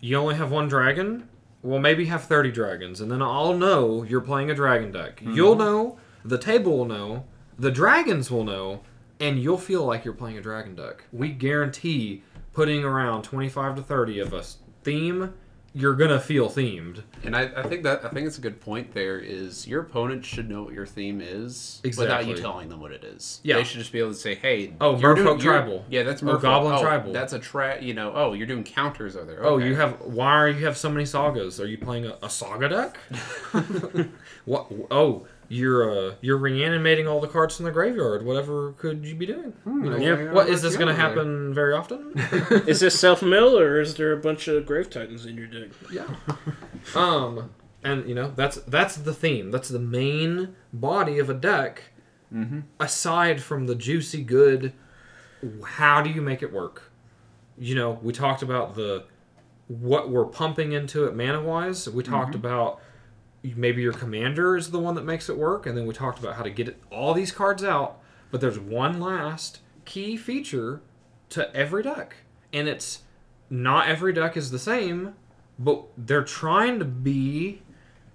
You 0.00 0.18
only 0.18 0.34
have 0.34 0.50
one 0.50 0.68
dragon. 0.68 1.28
Well, 1.66 1.80
maybe 1.80 2.04
have 2.06 2.22
thirty 2.24 2.52
dragons, 2.52 3.00
and 3.00 3.10
then 3.10 3.20
I'll 3.22 3.54
know 3.56 4.02
you're 4.04 4.20
playing 4.20 4.50
a 4.50 4.54
dragon 4.54 4.92
deck. 4.92 5.16
Mm-hmm. 5.20 5.32
You'll 5.34 5.56
know. 5.56 5.98
The 6.24 6.38
table 6.38 6.76
will 6.78 6.84
know. 6.84 7.24
The 7.58 7.70
dragons 7.70 8.30
will 8.30 8.44
know, 8.44 8.82
and 9.18 9.38
you'll 9.42 9.58
feel 9.58 9.84
like 9.84 10.04
you're 10.04 10.14
playing 10.14 10.38
a 10.38 10.42
dragon 10.42 10.74
deck. 10.74 11.04
We 11.12 11.30
guarantee 11.30 12.22
putting 12.52 12.84
around 12.84 13.22
twenty-five 13.22 13.74
to 13.76 13.82
thirty 13.82 14.18
of 14.20 14.32
a 14.32 14.38
s- 14.38 14.58
theme. 14.84 15.34
You're 15.78 15.94
gonna 15.94 16.18
feel 16.18 16.48
themed. 16.48 17.02
And 17.22 17.36
I, 17.36 17.50
I 17.54 17.62
think 17.64 17.82
that 17.82 18.02
I 18.02 18.08
think 18.08 18.26
it's 18.26 18.38
a 18.38 18.40
good 18.40 18.62
point. 18.62 18.94
There 18.94 19.18
is 19.18 19.68
your 19.68 19.82
opponent 19.82 20.24
should 20.24 20.48
know 20.48 20.62
what 20.62 20.72
your 20.72 20.86
theme 20.86 21.20
is 21.20 21.82
without 21.84 22.26
you 22.26 22.34
telling 22.34 22.70
them 22.70 22.80
what 22.80 22.92
it 22.92 23.04
is. 23.04 23.40
Yeah. 23.42 23.56
they 23.56 23.64
should 23.64 23.80
just 23.80 23.92
be 23.92 23.98
able 23.98 24.12
to 24.12 24.16
say, 24.16 24.36
"Hey, 24.36 24.72
Oh, 24.80 24.96
Merfolk 24.96 25.38
Tribal. 25.38 25.84
Yeah, 25.90 26.02
that's 26.02 26.22
Or 26.22 26.26
Merfolk. 26.26 26.40
Goblin 26.40 26.74
oh, 26.76 26.80
Tribal. 26.80 27.12
That's 27.12 27.34
a 27.34 27.38
tra. 27.38 27.78
You 27.82 27.92
know, 27.92 28.10
oh, 28.14 28.32
you're 28.32 28.46
doing 28.46 28.64
counters 28.64 29.16
over 29.16 29.26
there. 29.26 29.44
Oh, 29.44 29.58
you 29.58 29.74
have. 29.76 30.00
Why 30.00 30.28
are 30.28 30.48
you 30.48 30.64
have 30.64 30.78
so 30.78 30.88
many 30.88 31.04
sagas? 31.04 31.60
Are 31.60 31.66
you 31.66 31.76
playing 31.76 32.06
a, 32.06 32.16
a 32.22 32.30
saga 32.30 32.70
deck? 32.70 32.98
what? 34.46 34.72
Oh, 34.90 35.26
you're 35.48 36.08
uh, 36.08 36.14
you're 36.20 36.36
reanimating 36.36 37.06
all 37.06 37.20
the 37.20 37.28
cards 37.28 37.56
from 37.56 37.64
the 37.66 37.70
graveyard. 37.70 38.24
Whatever 38.24 38.72
could 38.72 39.04
you 39.04 39.14
be 39.14 39.26
doing? 39.26 39.52
You 39.64 39.72
know, 39.72 39.96
yeah. 39.96 40.32
what 40.32 40.48
is 40.48 40.62
this 40.62 40.76
going 40.76 40.88
to 40.88 41.00
happen 41.00 41.54
very 41.54 41.72
often? 41.72 42.12
Is 42.66 42.80
this 42.80 42.98
self 42.98 43.22
mill 43.22 43.58
or 43.58 43.80
is 43.80 43.94
there 43.94 44.12
a 44.12 44.16
bunch 44.16 44.48
of 44.48 44.66
grave 44.66 44.90
titans 44.90 45.26
in 45.26 45.36
your 45.36 45.46
deck? 45.46 45.70
yeah. 45.92 46.06
Um, 46.94 47.50
and 47.84 48.08
you 48.08 48.14
know 48.14 48.32
that's 48.34 48.56
that's 48.62 48.96
the 48.96 49.14
theme. 49.14 49.50
That's 49.50 49.68
the 49.68 49.78
main 49.78 50.56
body 50.72 51.18
of 51.18 51.30
a 51.30 51.34
deck. 51.34 51.84
Aside 52.80 53.40
from 53.40 53.66
the 53.66 53.74
juicy 53.74 54.22
good, 54.22 54.72
how 55.64 56.02
do 56.02 56.10
you 56.10 56.20
make 56.20 56.42
it 56.42 56.52
work? 56.52 56.90
You 57.56 57.74
know, 57.74 57.98
we 58.02 58.12
talked 58.12 58.42
about 58.42 58.74
the 58.74 59.04
what 59.68 60.10
we're 60.10 60.26
pumping 60.26 60.72
into 60.72 61.04
it 61.06 61.16
mana 61.16 61.40
wise. 61.40 61.88
We 61.88 62.02
talked 62.02 62.34
about 62.34 62.80
maybe 63.54 63.82
your 63.82 63.92
commander 63.92 64.56
is 64.56 64.70
the 64.70 64.78
one 64.78 64.94
that 64.94 65.04
makes 65.04 65.28
it 65.28 65.36
work, 65.36 65.66
and 65.66 65.76
then 65.76 65.86
we 65.86 65.94
talked 65.94 66.18
about 66.18 66.34
how 66.34 66.42
to 66.42 66.50
get 66.50 66.68
it, 66.68 66.82
all 66.90 67.14
these 67.14 67.32
cards 67.32 67.62
out. 67.62 68.00
But 68.30 68.40
there's 68.40 68.58
one 68.58 69.00
last 69.00 69.60
key 69.84 70.16
feature 70.16 70.80
to 71.30 71.54
every 71.54 71.82
deck, 71.82 72.16
and 72.52 72.68
it's 72.68 73.02
not 73.48 73.88
every 73.88 74.12
deck 74.12 74.36
is 74.36 74.50
the 74.50 74.58
same, 74.58 75.14
but 75.58 75.84
they're 75.96 76.24
trying 76.24 76.78
to 76.78 76.84
be, 76.84 77.62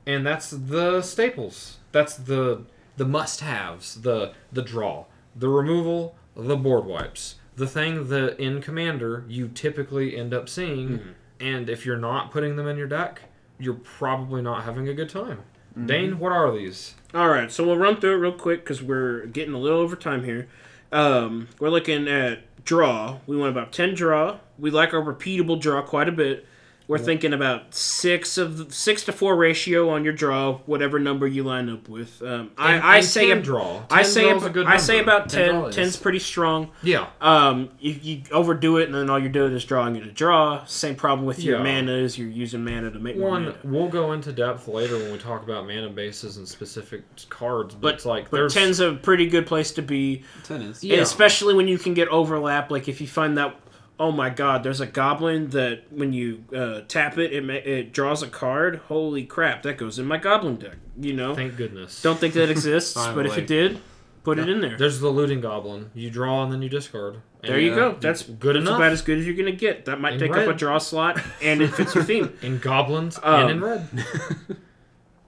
and 0.06 0.26
that's 0.26 0.50
the 0.50 1.02
staples. 1.02 1.78
That's 1.92 2.16
the 2.16 2.66
the 2.98 3.06
must-haves, 3.06 4.02
the 4.02 4.34
the 4.52 4.62
draw, 4.62 5.06
the 5.36 5.50
removal, 5.50 6.16
the 6.36 6.58
board 6.58 6.86
wipes, 6.86 7.36
the 7.56 7.68
thing 7.68 8.10
that 8.10 8.40
in 8.40 8.62
commander 8.62 9.26
you 9.28 9.48
typically 9.48 10.18
end 10.18 10.34
up 10.34 10.50
seeing, 10.50 10.90
mm-hmm. 10.90 11.10
and 11.40 11.70
if 11.70 11.86
you're 11.86 11.98
not 11.98 12.32
putting 12.32 12.58
them 12.58 12.68
in 12.68 12.78
your 12.78 12.88
deck, 12.88 13.24
you're 13.62 13.76
probably 13.76 14.42
not 14.42 14.64
having 14.64 14.90
a 14.90 14.94
good 14.94 15.10
time. 15.10 15.44
Dane, 15.86 16.20
what 16.20 16.34
are 16.34 16.52
these? 16.52 16.96
All 17.14 17.30
right, 17.30 17.50
so 17.50 17.66
we'll 17.66 17.78
run 17.78 18.02
through 18.02 18.16
it 18.16 18.18
real 18.18 18.34
quick 18.34 18.64
because 18.64 18.84
we're 18.84 19.26
getting 19.28 19.54
a 19.54 19.58
little 19.58 19.80
over 19.80 19.96
time 19.96 20.26
here. 20.26 20.50
Um, 20.92 21.48
we're 21.60 21.70
looking 21.70 22.10
at 22.10 22.40
draw. 22.66 23.20
We 23.26 23.38
want 23.38 23.52
about 23.52 23.72
ten 23.72 23.94
draw. 23.96 24.40
We 24.60 24.70
like 24.70 24.94
our 24.94 25.02
repeatable 25.02 25.62
draw 25.62 25.82
quite 25.82 26.10
a 26.10 26.12
bit. 26.12 26.46
We're 26.88 26.98
thinking 26.98 27.32
about 27.32 27.74
six 27.74 28.38
of 28.38 28.58
the, 28.58 28.74
six 28.74 29.04
to 29.06 29.14
four 29.14 29.38
ratio 29.38 29.90
on 29.90 30.04
your 30.04 30.12
draw, 30.12 30.56
whatever 30.66 31.00
number 31.00 31.26
you 31.26 31.44
line 31.44 31.70
up 31.70 31.88
with. 31.88 32.22
Um, 32.22 32.52
I, 32.58 32.74
And- 32.74 32.84
I 32.84 32.98
and 32.98 33.06
say 33.06 33.28
10 33.30 33.38
a- 33.38 33.42
draw. 33.42 33.84
I 33.90 34.04
say 34.04 34.30
draw's 34.30 34.44
a 34.46 34.50
good 34.50 34.68
I 34.68 34.76
say 34.76 35.00
about 35.00 35.30
10 35.30 35.40
ten. 35.46 35.56
draw 35.56 35.66
is- 35.68 35.76
10's 35.78 35.96
pretty 35.98 36.20
strong. 36.20 36.70
Yeah, 36.84 37.08
Um, 37.22 37.70
if 37.82 38.04
you 38.04 38.24
overdo 38.32 38.76
it 38.78 38.86
and 38.88 38.96
then 38.96 39.10
all 39.10 39.18
you're 39.20 39.30
doing 39.30 39.54
is 39.54 39.64
drawing 39.64 39.96
it 39.96 40.04
to 40.04 40.12
draw, 40.12 40.66
same 40.66 40.96
problem 40.96 41.26
with 41.26 41.40
your 41.42 41.58
Yeah. 41.60 41.64
mana 41.64 41.94
is 41.94 42.18
you're 42.18 42.28
using 42.28 42.66
mana 42.66 42.92
to 42.92 43.00
make 43.00 43.18
more 43.18 43.30
one 43.30 43.44
mana. 43.46 43.56
we'll 43.64 43.88
go 43.88 44.12
into 44.12 44.34
depth 44.34 44.68
later 44.68 44.98
when 44.98 45.14
we 45.14 45.18
talk 45.18 45.44
about 45.44 45.66
mana 45.68 45.90
bases 45.90 46.36
and 46.38 46.48
specific 46.48 47.04
cards, 47.30 47.74
but, 47.74 47.82
But 47.82 47.94
it's 47.96 48.06
like 48.06 48.30
but 48.32 48.38
there's 48.38 48.54
ten's 48.54 48.80
a 48.82 48.94
pretty 48.94 49.28
good 49.28 49.46
place 49.46 49.72
to 49.72 49.82
be. 49.82 50.24
Ten 50.44 50.62
is. 50.62 50.84
Yeah. 50.84 50.98
Especially 50.98 51.54
when 51.54 51.68
you 51.70 51.78
can 51.78 51.94
get 51.94 52.10
overlap. 52.10 52.70
Like 52.70 52.90
if 52.90 53.00
you 53.00 53.08
find 53.08 53.38
that, 53.38 53.56
oh 54.02 54.12
my 54.12 54.30
god, 54.30 54.64
there's 54.64 54.82
a 54.82 54.88
goblin 54.88 55.50
that 55.52 55.84
when 55.92 56.12
you 56.12 56.44
uh, 56.56 56.82
tap 56.88 57.18
it, 57.20 57.32
it 57.32 57.44
ma- 57.44 57.54
it 57.54 57.94
draws 57.94 58.24
a 58.24 58.28
card. 58.28 58.82
Holy 58.88 59.24
crap, 59.24 59.62
that 59.64 59.78
goes 59.78 60.00
in 60.00 60.06
my 60.08 60.18
goblin 60.18 60.56
deck. 60.56 60.78
You 61.00 61.14
know, 61.14 61.36
thank 61.36 61.56
goodness. 61.56 62.02
don't 62.02 62.20
think 62.20 62.34
that 62.34 62.50
exists, 62.50 62.94
but 62.96 63.26
if 63.26 63.34
Finally. 63.34 63.42
it 63.44 63.48
did, 63.48 63.80
put 64.24 64.40
it 64.40 64.50
in 64.50 64.60
there. 64.62 64.76
There's 64.78 65.00
the 65.00 65.10
looting 65.10 65.40
goblin. 65.42 65.92
You 65.94 66.10
draw 66.10 66.44
and 66.44 66.52
then 66.52 66.62
you 66.62 66.70
discard. 66.70 67.22
There 67.44 67.60
you 67.60 67.74
go. 67.76 67.94
That's 68.00 68.24
good 68.24 68.56
that's 68.56 68.64
enough. 68.68 68.78
about 68.78 68.92
as 68.92 69.02
good 69.02 69.18
as 69.20 69.26
you're 69.26 69.36
gonna 69.36 69.52
get. 69.52 69.86
That 69.86 70.00
might 70.02 70.14
In 70.14 70.20
take 70.20 70.32
up 70.32 70.38
a 70.38 70.48
red. 70.50 70.58
draw 70.58 70.78
slot, 70.80 71.20
and 71.42 71.62
it 71.62 71.70
fits 71.70 71.94
your 71.96 72.04
theme. 72.04 72.34
in 72.42 72.58
goblins 72.60 73.20
Um, 73.24 73.42
and 73.42 73.50
in 73.52 73.62
red. 73.62 73.88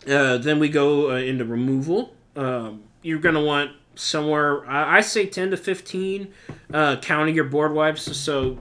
Uh, 0.06 0.38
then 0.38 0.60
we 0.60 0.68
go 0.68 1.12
uh, 1.12 1.16
into 1.16 1.46
removal. 1.46 2.14
Um, 2.36 2.84
you're 3.02 3.20
gonna 3.20 3.42
want 3.42 3.72
somewhere. 3.96 4.66
I, 4.66 4.98
I 4.98 5.02
say 5.02 5.26
ten 5.26 5.52
to 5.52 5.58
fifteen, 5.58 6.34
uh, 6.74 6.98
counting 7.02 7.36
your 7.36 7.46
board 7.46 7.74
wipes. 7.74 8.16
So 8.18 8.60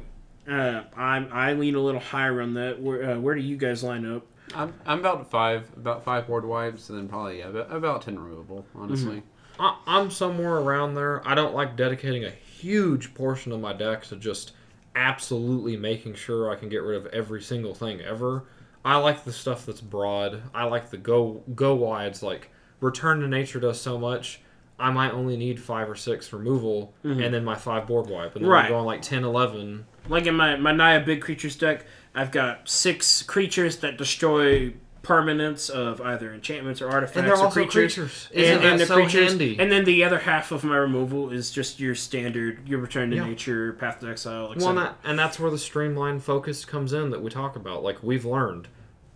uh, 0.49 0.83
I 0.97 1.16
I 1.33 1.53
lean 1.55 1.74
a 1.74 1.80
little 1.80 2.01
higher 2.01 2.41
on 2.43 2.55
that. 2.55 2.80
Where 2.80 3.11
uh, 3.11 3.18
where 3.18 3.35
do 3.35 3.41
you 3.41 3.57
guys 3.57 3.83
line 3.83 4.07
up? 4.07 4.26
I'm, 4.55 4.74
I'm 4.85 4.99
about 4.99 5.30
five, 5.30 5.70
about 5.76 6.05
five 6.05 6.26
board 6.26 6.45
wipes, 6.45 6.91
and 6.91 6.99
then 6.99 7.09
probably 7.09 7.39
yeah, 7.39 7.49
about, 7.49 7.74
about 7.74 8.03
ten 8.03 8.18
removable. 8.18 8.66
Honestly, 8.74 9.22
I, 9.59 9.78
I'm 9.87 10.11
somewhere 10.11 10.57
around 10.57 10.95
there. 10.95 11.26
I 11.26 11.35
don't 11.35 11.55
like 11.55 11.76
dedicating 11.76 12.24
a 12.24 12.30
huge 12.30 13.14
portion 13.14 13.53
of 13.53 13.61
my 13.61 13.72
deck 13.72 14.05
to 14.07 14.16
just 14.16 14.53
absolutely 14.95 15.76
making 15.76 16.14
sure 16.14 16.51
I 16.51 16.57
can 16.57 16.68
get 16.68 16.83
rid 16.83 16.99
of 16.99 17.07
every 17.14 17.41
single 17.41 17.74
thing 17.74 18.03
ever. 18.03 18.45
I 18.85 18.97
like 18.97 19.24
the 19.24 19.33
stuff 19.33 19.64
that's 19.64 19.80
broad. 19.80 20.43
I 20.53 20.64
like 20.64 20.91
the 20.91 20.99
go 20.99 21.43
go 21.55 21.74
wides. 21.74 22.22
Like 22.22 22.51
Return 22.80 23.20
to 23.20 23.28
Nature 23.28 23.61
does 23.61 23.80
so 23.80 23.97
much. 23.97 24.41
I 24.83 24.91
might 24.91 25.12
only 25.12 25.37
need 25.37 25.61
five 25.61 25.89
or 25.89 25.95
six 25.95 26.33
removal, 26.33 26.93
and 27.05 27.33
then 27.33 27.45
my 27.45 27.55
five 27.55 27.87
board 27.87 28.09
wipe, 28.09 28.35
and 28.37 28.45
then 28.45 28.51
Right. 28.51 28.64
I'm 28.66 28.70
going 28.72 28.85
like 28.85 29.01
10, 29.03 29.22
11. 29.24 29.87
Like 30.09 30.26
in 30.26 30.35
my 30.35 30.57
my 30.57 30.72
Naya 30.72 31.01
big 31.05 31.20
creatures 31.22 31.55
deck, 31.57 31.87
I've 32.14 32.33
got 32.33 32.68
six 32.68 33.22
creatures 33.22 33.76
that 33.78 33.97
destroy 33.97 34.74
permanents 35.03 35.68
of 35.68 36.01
either 36.01 36.33
enchantments 36.33 36.80
or 36.80 36.89
artifacts 36.89 37.16
And 37.16 37.26
they're 37.26 37.35
or 37.35 37.45
also 37.45 37.53
creatures. 37.64 37.95
creatures. 37.95 38.28
Isn't 38.33 38.62
that 38.62 38.78
the 38.78 38.87
so 38.87 39.05
handy? 39.05 39.57
And 39.59 39.70
then 39.70 39.85
the 39.85 40.05
other 40.05 40.20
half 40.20 40.53
of 40.53 40.62
my 40.62 40.76
removal 40.76 41.30
is 41.30 41.51
just 41.51 41.80
your 41.80 41.95
standard, 41.97 42.68
your 42.68 42.78
return 42.78 43.11
to 43.11 43.16
Yeah. 43.16 43.24
nature, 43.26 43.72
path 43.74 43.99
to 44.01 44.09
exile, 44.09 44.43
Well, 44.45 44.53
etc. 44.53 44.68
and, 44.70 44.78
that, 44.78 44.99
and 45.05 45.18
that's 45.18 45.41
where 45.41 45.51
the 45.51 45.59
streamlined 45.59 46.22
focus 46.22 46.64
comes 46.64 46.93
in 46.93 47.11
that 47.11 47.20
we 47.20 47.30
talk 47.30 47.57
about. 47.57 47.83
Like 47.83 48.01
we've 48.03 48.24
learned, 48.24 48.68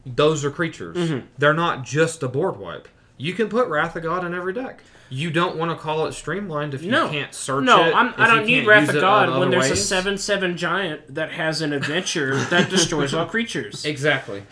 those 0.05 0.45
are 0.45 0.51
creatures. 0.51 0.97
Mm-hmm. 0.97 1.27
They're 1.39 1.55
not 1.55 1.85
just 1.85 2.23
a 2.23 2.29
board 2.29 2.57
wipe. 2.57 2.89
You 3.17 3.33
can 3.33 3.49
put 3.49 3.69
Wrath 3.69 3.97
of 3.97 4.03
God 4.03 4.25
in 4.25 4.35
every 4.35 4.53
deck. 4.53 4.83
You 5.09 5.31
don't 5.31 5.57
want 5.57 5.71
to 5.71 5.77
call 5.77 6.07
it 6.07 6.12
streamlined 6.12 6.75
if 6.75 6.83
you 6.83 6.91
No. 6.91 7.09
can't 7.09 7.33
search 7.33 7.64
no, 7.64 7.85
it. 7.87 7.95
I'm, 7.95 8.12
I 8.17 8.27
don't 8.27 8.45
need 8.45 8.67
Wrath 8.67 8.89
of 8.89 8.97
God 8.97 9.39
when 9.39 9.51
there's 9.51 9.71
a 9.71 9.77
seven 9.77 10.19
seven 10.19 10.57
giant 10.57 11.14
that 11.14 11.33
has 11.33 11.62
an 11.62 11.73
adventure 11.73 12.37
that 12.47 12.69
destroys 12.71 13.14
all 13.14 13.27
creatures. 13.27 13.85
Exactly. 13.85 14.43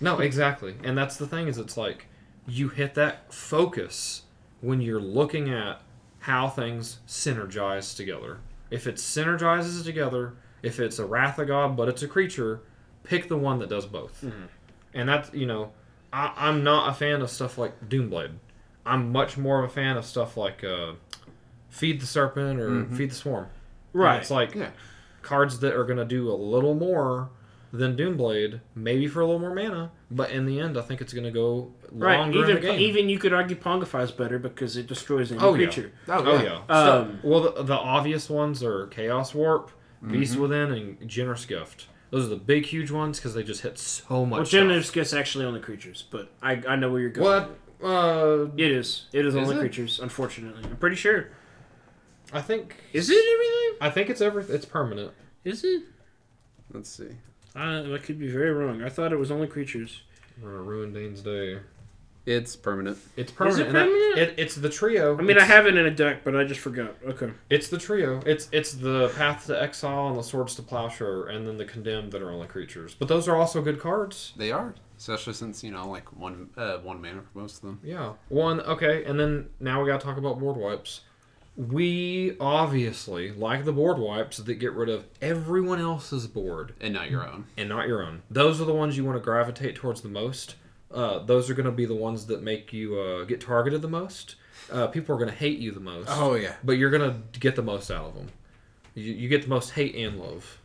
No, 0.00 0.18
exactly. 0.18 0.76
And 0.84 0.96
that's 0.96 1.16
the 1.16 1.26
thing 1.26 1.48
is 1.48 1.58
it's 1.58 1.76
like 1.76 2.06
you 2.46 2.68
hit 2.68 2.94
that 2.94 3.32
focus 3.32 4.22
when 4.60 4.80
you're 4.80 5.00
looking 5.00 5.50
at 5.50 5.80
how 6.20 6.48
things 6.48 6.98
synergize 7.06 7.96
together. 7.96 8.38
If 8.70 8.86
it 8.86 8.96
synergizes 8.96 9.82
together, 9.84 10.34
if 10.62 10.78
it's 10.78 10.98
a 10.98 11.06
Wrath 11.06 11.38
of 11.38 11.48
God 11.48 11.76
but 11.76 11.88
it's 11.88 12.02
a 12.02 12.08
creature, 12.08 12.60
pick 13.04 13.28
the 13.28 13.38
one 13.38 13.58
that 13.60 13.70
does 13.70 13.86
both. 13.86 14.20
Mm-hmm. 14.22 14.44
And 14.94 15.08
that's 15.08 15.32
you 15.32 15.46
know, 15.46 15.72
I, 16.12 16.32
I'm 16.36 16.64
not 16.64 16.90
a 16.90 16.94
fan 16.94 17.20
of 17.22 17.30
stuff 17.30 17.58
like 17.58 17.88
Doomblade. 17.88 18.32
I'm 18.86 19.12
much 19.12 19.36
more 19.36 19.62
of 19.62 19.70
a 19.70 19.72
fan 19.72 19.96
of 19.96 20.04
stuff 20.04 20.36
like 20.36 20.64
uh, 20.64 20.92
Feed 21.68 22.00
the 22.00 22.06
Serpent 22.06 22.58
or 22.60 22.86
Feed 22.86 23.10
the 23.10 23.14
Swarm. 23.14 23.44
And 23.44 24.02
Right. 24.02 24.20
It's 24.20 24.30
like 24.30 24.54
yeah. 24.54 24.70
cards 25.22 25.60
that 25.60 25.74
are 25.74 25.84
going 25.84 25.98
to 25.98 26.04
do 26.04 26.30
a 26.30 26.34
little 26.34 26.74
more 26.74 27.30
than 27.72 27.96
Doomblade, 27.96 28.60
maybe 28.74 29.06
for 29.06 29.20
a 29.20 29.26
little 29.26 29.40
more 29.40 29.54
mana, 29.54 29.90
but 30.10 30.30
in 30.30 30.46
the 30.46 30.58
end, 30.58 30.78
I 30.78 30.80
think 30.80 31.02
it's 31.02 31.12
going 31.12 31.24
to 31.24 31.30
go 31.30 31.70
Right. 31.92 32.18
longer 32.18 32.38
in 32.38 32.50
Even 32.50 32.54
the 32.54 32.60
game. 32.62 32.80
even 32.80 33.08
you 33.10 33.18
could 33.18 33.32
argue 33.34 33.56
Pongify's 33.56 34.10
better 34.10 34.38
because 34.38 34.76
it 34.78 34.86
destroys 34.86 35.30
any 35.32 35.40
Oh, 35.42 35.52
yeah. 35.54 35.66
creature. 35.66 35.92
Oh, 36.08 36.24
oh 36.24 36.36
yeah. 36.36 36.42
yeah. 36.42 36.54
Um, 36.54 36.62
Stuff- 37.18 37.24
well, 37.24 37.40
the, 37.52 37.62
the 37.64 37.74
obvious 37.74 38.30
ones 38.30 38.62
are 38.62 38.86
Chaos 38.86 39.34
Warp, 39.34 39.70
Beast 40.06 40.36
Within, 40.36 40.72
and 40.72 41.08
Generous 41.08 41.44
Gift. 41.44 41.88
Those 42.10 42.24
are 42.26 42.30
the 42.30 42.36
big, 42.36 42.64
huge 42.66 42.90
ones 42.90 43.18
because 43.18 43.34
they 43.34 43.42
just 43.42 43.60
hit 43.62 43.78
so 43.78 44.24
much. 44.24 44.36
Well, 44.38 44.44
stuff. 44.46 44.50
Generous 44.50 44.90
gets 44.90 45.12
actually 45.12 45.44
only 45.44 45.60
creatures, 45.60 46.04
but 46.10 46.30
I 46.42 46.62
I 46.66 46.76
know 46.76 46.90
where 46.90 47.00
you're 47.00 47.10
going. 47.10 47.48
What? 47.80 47.86
Uh, 47.86 48.48
It 48.56 48.70
is. 48.72 49.06
It 49.12 49.24
is, 49.26 49.34
Is 49.34 49.40
only 49.40 49.56
it? 49.56 49.60
creatures. 49.60 50.00
Unfortunately, 50.00 50.62
I'm 50.64 50.76
pretty 50.78 50.96
sure. 50.96 51.28
I 52.32 52.40
think. 52.40 52.76
Is 52.92 53.08
it 53.10 53.14
everything? 53.34 53.78
I 53.80 53.90
think 53.90 54.10
it's 54.10 54.20
every. 54.20 54.44
It's 54.44 54.64
permanent. 54.66 55.12
Is 55.44 55.62
it? 55.64 55.82
Let's 56.72 56.90
see. 56.90 57.10
Uh, 57.56 57.94
I 57.94 57.98
could 57.98 58.18
be 58.18 58.28
very 58.30 58.52
wrong. 58.52 58.82
I 58.82 58.88
thought 58.88 59.12
it 59.12 59.16
was 59.18 59.30
only 59.30 59.46
creatures. 59.46 60.02
We're 60.42 60.50
gonna 60.50 60.62
ruin 60.62 60.92
Dane's 60.92 61.20
day. 61.22 61.58
It's 62.28 62.54
permanent. 62.56 62.98
It's 63.16 63.32
permanent. 63.32 63.62
and 63.68 63.72
permanent? 63.72 64.14
that- 64.16 64.22
it, 64.22 64.34
it's 64.36 64.54
the 64.56 64.68
trio. 64.68 65.16
I 65.16 65.22
mean, 65.22 65.38
I 65.38 65.44
have 65.44 65.66
it 65.66 65.76
in 65.76 65.86
a 65.86 65.90
deck, 65.90 66.24
but 66.24 66.36
I 66.36 66.44
just 66.44 66.60
forgot. 66.60 66.94
Okay. 67.06 67.30
It's 67.50 67.68
the 67.68 67.78
trio. 67.78 68.20
It's 68.26 68.48
it's 68.52 68.72
the 68.74 69.08
Path 69.16 69.46
to 69.46 69.60
Exile 69.62 70.08
and 70.08 70.16
the 70.18 70.22
Swords 70.22 70.54
to 70.56 70.62
Plowshare, 70.62 71.26
and 71.28 71.46
then 71.46 71.56
the 71.56 71.64
Condemned 71.64 72.12
that 72.12 72.22
are 72.22 72.30
only 72.30 72.46
creatures. 72.46 72.94
But 72.98 73.08
those 73.08 73.28
are 73.28 73.36
also 73.36 73.62
good 73.62 73.80
cards. 73.80 74.32
They 74.36 74.52
are, 74.52 74.74
especially 74.98 75.32
since 75.34 75.62
you 75.64 75.70
know, 75.70 75.88
like 75.88 76.14
one 76.16 76.50
uh, 76.56 76.78
one 76.78 77.00
mana 77.00 77.22
for 77.32 77.38
most 77.38 77.56
of 77.56 77.62
them. 77.62 77.80
Yeah. 77.82 78.12
One 78.28 78.60
okay, 78.60 79.04
and 79.04 79.18
then 79.18 79.48
now 79.60 79.80
we 79.82 79.88
got 79.88 80.00
to 80.00 80.06
talk 80.06 80.18
about 80.18 80.38
board 80.38 80.56
wipes. 80.56 81.02
We 81.56 82.36
obviously 82.38 83.32
like 83.32 83.64
the 83.64 83.72
board 83.72 83.98
wipes 83.98 84.36
that 84.36 84.54
get 84.54 84.72
rid 84.74 84.88
of 84.88 85.06
everyone 85.20 85.80
else's 85.80 86.26
board 86.28 86.74
And 86.80 86.94
not 86.94 87.10
your 87.10 87.26
own. 87.28 87.46
and 87.56 87.68
not 87.68 87.88
your 87.88 88.00
own. 88.02 88.22
Those 88.30 88.60
are 88.60 88.64
the 88.64 88.74
ones 88.74 88.96
you 88.96 89.04
want 89.04 89.16
to 89.18 89.22
gravitate 89.24 89.74
towards 89.74 90.00
the 90.02 90.08
most. 90.08 90.54
Uh, 90.92 91.18
those 91.20 91.50
are 91.50 91.54
going 91.54 91.66
to 91.66 91.72
be 91.72 91.84
the 91.84 91.94
ones 91.94 92.26
that 92.26 92.42
make 92.42 92.72
you 92.72 92.98
uh, 92.98 93.24
get 93.24 93.40
targeted 93.40 93.82
the 93.82 93.88
most. 93.88 94.36
Uh, 94.72 94.86
people 94.86 95.14
are 95.14 95.18
going 95.18 95.30
to 95.30 95.36
hate 95.36 95.58
you 95.58 95.70
the 95.70 95.80
most. 95.80 96.08
Oh 96.10 96.34
yeah. 96.34 96.54
but 96.64 96.72
you're 96.72 96.90
gonna 96.90 97.22
get 97.38 97.56
the 97.56 97.62
most 97.62 97.90
out 97.90 98.06
of 98.06 98.14
them. 98.14 98.28
You, 98.94 99.12
you 99.14 99.28
get 99.28 99.42
the 99.42 99.48
most 99.48 99.70
hate 99.70 99.94
and 99.94 100.18
love. 100.20 100.58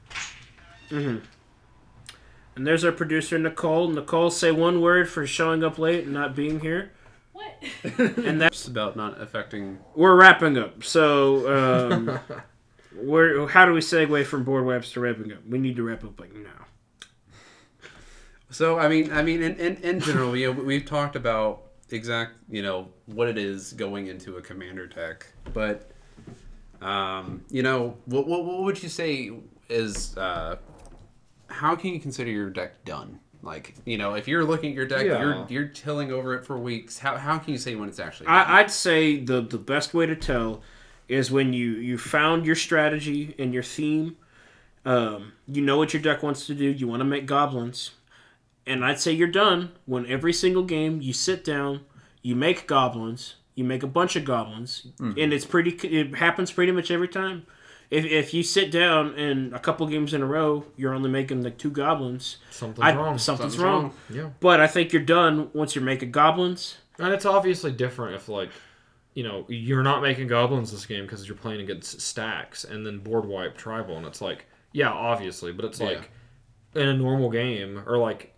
And 2.56 2.68
there's 2.68 2.84
our 2.84 2.92
producer 2.92 3.38
Nicole. 3.40 3.88
Nicole, 3.90 4.30
say 4.30 4.52
one 4.52 4.82
word 4.82 5.10
for 5.10 5.26
showing 5.26 5.64
up 5.64 5.78
late 5.80 6.04
and 6.06 6.14
not 6.14 6.36
being 6.36 6.60
here. 6.60 6.92
What? 7.32 7.52
And 8.18 8.40
that's 8.40 8.68
about 8.68 8.96
not 8.96 9.20
affecting. 9.20 9.80
we're 9.96 10.16
wrapping 10.16 10.58
up. 10.58 10.84
So, 10.84 11.90
um, 11.92 12.20
where 12.96 13.48
how 13.48 13.66
do 13.66 13.74
we 13.74 13.80
segue 13.80 14.26
from 14.26 14.44
board 14.44 14.66
wipes 14.66 14.92
to 14.92 15.00
wrapping 15.00 15.32
up? 15.34 15.40
We 15.48 15.58
need 15.60 15.76
to 15.78 15.84
wrap 15.84 16.04
up 16.04 16.20
like 16.20 16.34
now. 16.36 16.66
So 18.54 18.78
I 18.80 18.88
mean, 18.88 19.12
I 19.12 19.22
mean, 19.24 19.41
in, 19.41 19.56
in, 19.58 19.76
in 19.78 19.99
general, 19.99 20.36
you 20.38 20.54
know, 20.54 20.62
we've 20.62 20.86
talked 20.86 21.16
about 21.16 21.64
exact, 21.89 22.34
you 22.49 22.62
know, 22.62 22.88
what 23.08 23.28
it 23.28 23.38
is 23.38 23.74
going 23.74 24.08
into 24.08 24.38
a 24.38 24.41
commander 24.41 24.88
deck, 24.88 25.28
but, 25.54 25.91
um, 26.82 27.43
you 27.49 27.64
know, 27.64 27.97
what, 28.06 28.28
what, 28.28 28.45
what 28.45 28.64
would 28.64 28.82
you 28.84 28.89
say 28.89 29.32
is, 29.70 30.16
uh, 30.18 30.58
how 31.47 31.76
can 31.76 31.93
you 31.93 31.99
consider 31.99 32.30
your 32.32 32.49
deck 32.49 32.84
done? 32.86 33.20
Like 33.41 33.76
you 33.86 33.97
know, 33.97 34.14
if 34.14 34.28
you're 34.28 34.45
looking 34.45 34.70
at 34.70 34.76
your 34.76 34.86
deck, 34.86 35.06
Yeah. 35.06 35.20
you're 35.20 35.45
you're 35.49 35.68
tilling 35.68 36.14
over 36.14 36.34
it 36.34 36.45
for 36.45 36.58
weeks. 36.58 36.97
How, 36.97 37.18
how 37.18 37.38
can 37.38 37.51
you 37.51 37.60
say 37.60 37.76
when 37.76 37.89
it's 37.89 37.99
actually? 37.99 38.28
I, 38.28 38.60
I'd 38.60 38.72
say 38.72 39.20
the 39.20 39.41
the 39.41 39.58
best 39.58 39.93
way 39.93 40.06
to 40.06 40.16
tell 40.16 40.62
is 41.10 41.30
when 41.30 41.51
you 41.51 41.72
you 41.72 41.97
found 41.97 42.45
your 42.45 42.56
strategy 42.56 43.36
and 43.38 43.54
your 43.54 43.62
theme. 43.64 44.16
Um, 44.86 45.34
you 45.47 45.62
know 45.62 45.78
what 45.78 45.93
your 45.93 46.01
deck 46.01 46.24
wants 46.24 46.47
to 46.47 46.56
do. 46.56 46.66
You 46.66 46.88
want 46.88 47.01
to 47.01 47.06
make 47.06 47.26
goblins, 47.26 47.91
and 48.66 48.84
I'd 48.86 48.99
say 48.99 49.11
you're 49.11 49.28
done 49.28 49.72
when 49.86 50.05
every 50.07 50.34
single 50.34 50.64
game 50.64 51.01
you 51.01 51.14
sit 51.14 51.43
down, 51.43 51.82
you 52.22 52.36
make 52.36 52.68
goblins, 52.68 53.36
you 53.55 53.64
make 53.64 53.84
a 53.84 53.88
bunch 53.88 54.16
of 54.16 54.26
goblins, 54.26 54.88
mm-hmm. 54.99 55.20
and 55.20 55.34
it's 55.34 55.45
pretty. 55.45 55.72
It 55.88 56.16
happens 56.16 56.51
pretty 56.51 56.72
much 56.72 56.91
every 56.91 57.07
time. 57.07 57.45
If, 57.91 58.05
if 58.05 58.34
you 58.34 58.41
sit 58.41 58.72
down 58.72 59.14
and 59.20 59.53
a 59.53 59.59
couple 59.59 59.86
games 59.86 60.16
in 60.16 60.24
a 60.24 60.26
row, 60.26 60.66
you're 60.76 60.95
only 60.95 61.11
making 61.11 61.43
like 61.43 61.59
two 61.59 61.70
goblins. 61.70 62.38
Something's 62.49 62.84
I, 62.84 62.95
wrong. 62.95 63.20
Something's, 63.20 63.53
Something's 63.53 63.57
wrong. 63.59 63.84
wrong. 63.84 63.93
Yeah. 64.09 64.30
But 64.39 64.59
I 64.59 64.66
think 64.66 64.93
you're 64.93 65.03
done 65.03 65.51
once 65.53 65.76
you're 65.76 65.84
making 65.84 66.11
goblins. 66.11 66.78
And 66.97 67.14
it's 67.14 67.26
obviously 67.26 67.72
different 67.72 68.16
if 68.16 68.28
like, 68.30 68.49
you 69.14 69.24
know, 69.24 69.45
you're 69.47 69.84
not 69.84 70.01
making 70.01 70.28
goblins 70.28 70.72
this 70.72 70.88
game 70.88 71.03
because 71.03 71.28
you're 71.28 71.38
playing 71.38 71.61
against 71.61 72.01
stacks 72.01 72.64
and 72.64 72.84
then 72.84 72.97
board 72.97 73.26
wipe 73.26 73.57
tribal, 73.57 73.97
and 73.97 74.07
it's 74.07 74.22
like, 74.22 74.45
yeah, 74.72 74.89
obviously, 74.89 75.51
but 75.51 75.66
it's 75.66 75.80
Yeah. 75.80 75.88
like 75.88 76.09
in 76.74 76.88
a 76.88 76.97
normal 76.97 77.30
game 77.30 77.84
or 77.86 77.99
like, 77.99 78.24
it- 78.24 78.33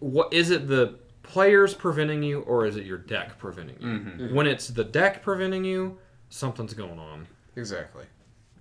what 0.00 0.32
is 0.32 0.50
it 0.50 0.68
the 0.68 0.98
players 1.22 1.74
preventing 1.74 2.22
you 2.22 2.40
or 2.40 2.66
is 2.66 2.76
it 2.76 2.84
your 2.84 2.98
deck 2.98 3.38
preventing 3.38 3.76
you? 3.80 3.86
Mm-hmm. 3.86 4.34
When 4.34 4.46
it's 4.46 4.68
the 4.68 4.84
deck 4.84 5.22
preventing 5.22 5.64
you, 5.64 5.98
something's 6.28 6.74
going 6.74 6.98
on. 6.98 7.26
Exactly. 7.56 8.04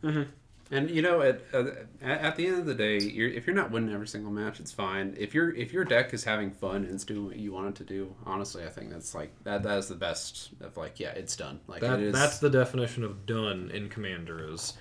Mhm. 0.04 0.28
And 0.72 0.90
you 0.90 1.02
know, 1.02 1.22
at, 1.22 1.42
at 1.52 1.66
at 2.02 2.36
the 2.36 2.46
end 2.46 2.60
of 2.60 2.66
the 2.68 2.76
day, 2.76 3.00
you're, 3.00 3.28
if 3.30 3.48
you're 3.48 3.56
not 3.56 3.72
winning 3.72 3.92
every 3.92 4.08
single 4.08 4.32
match, 4.32 4.60
it's 4.60 4.72
fine. 4.72 5.16
If 5.18 5.34
your 5.34 5.52
if 5.56 5.74
your 5.74 5.84
deck 5.84 6.14
is 6.14 6.24
having 6.24 6.52
fun 6.52 6.84
and 6.84 6.94
it's 6.94 7.04
doing 7.04 7.26
what 7.26 7.38
you 7.38 7.52
want 7.52 7.70
it 7.70 7.76
to 7.76 7.84
do, 7.84 8.14
honestly, 8.24 8.64
I 8.64 8.70
think 8.70 8.92
that's 8.92 9.16
like 9.16 9.32
that. 9.46 9.64
That 9.64 9.80
is 9.80 9.88
the 9.88 9.96
best 9.96 10.52
of 10.62 10.78
like, 10.78 11.00
yeah, 11.00 11.10
it's 11.12 11.36
done. 11.36 11.60
Like 11.68 11.82
That, 11.82 12.00
it 12.00 12.08
is. 12.08 12.14
That's 12.14 12.38
the 12.38 12.52
definition 12.52 13.04
of 13.04 13.26
done 13.26 13.72
in 13.74 13.90
Commander 13.90 14.48
is 14.54 14.74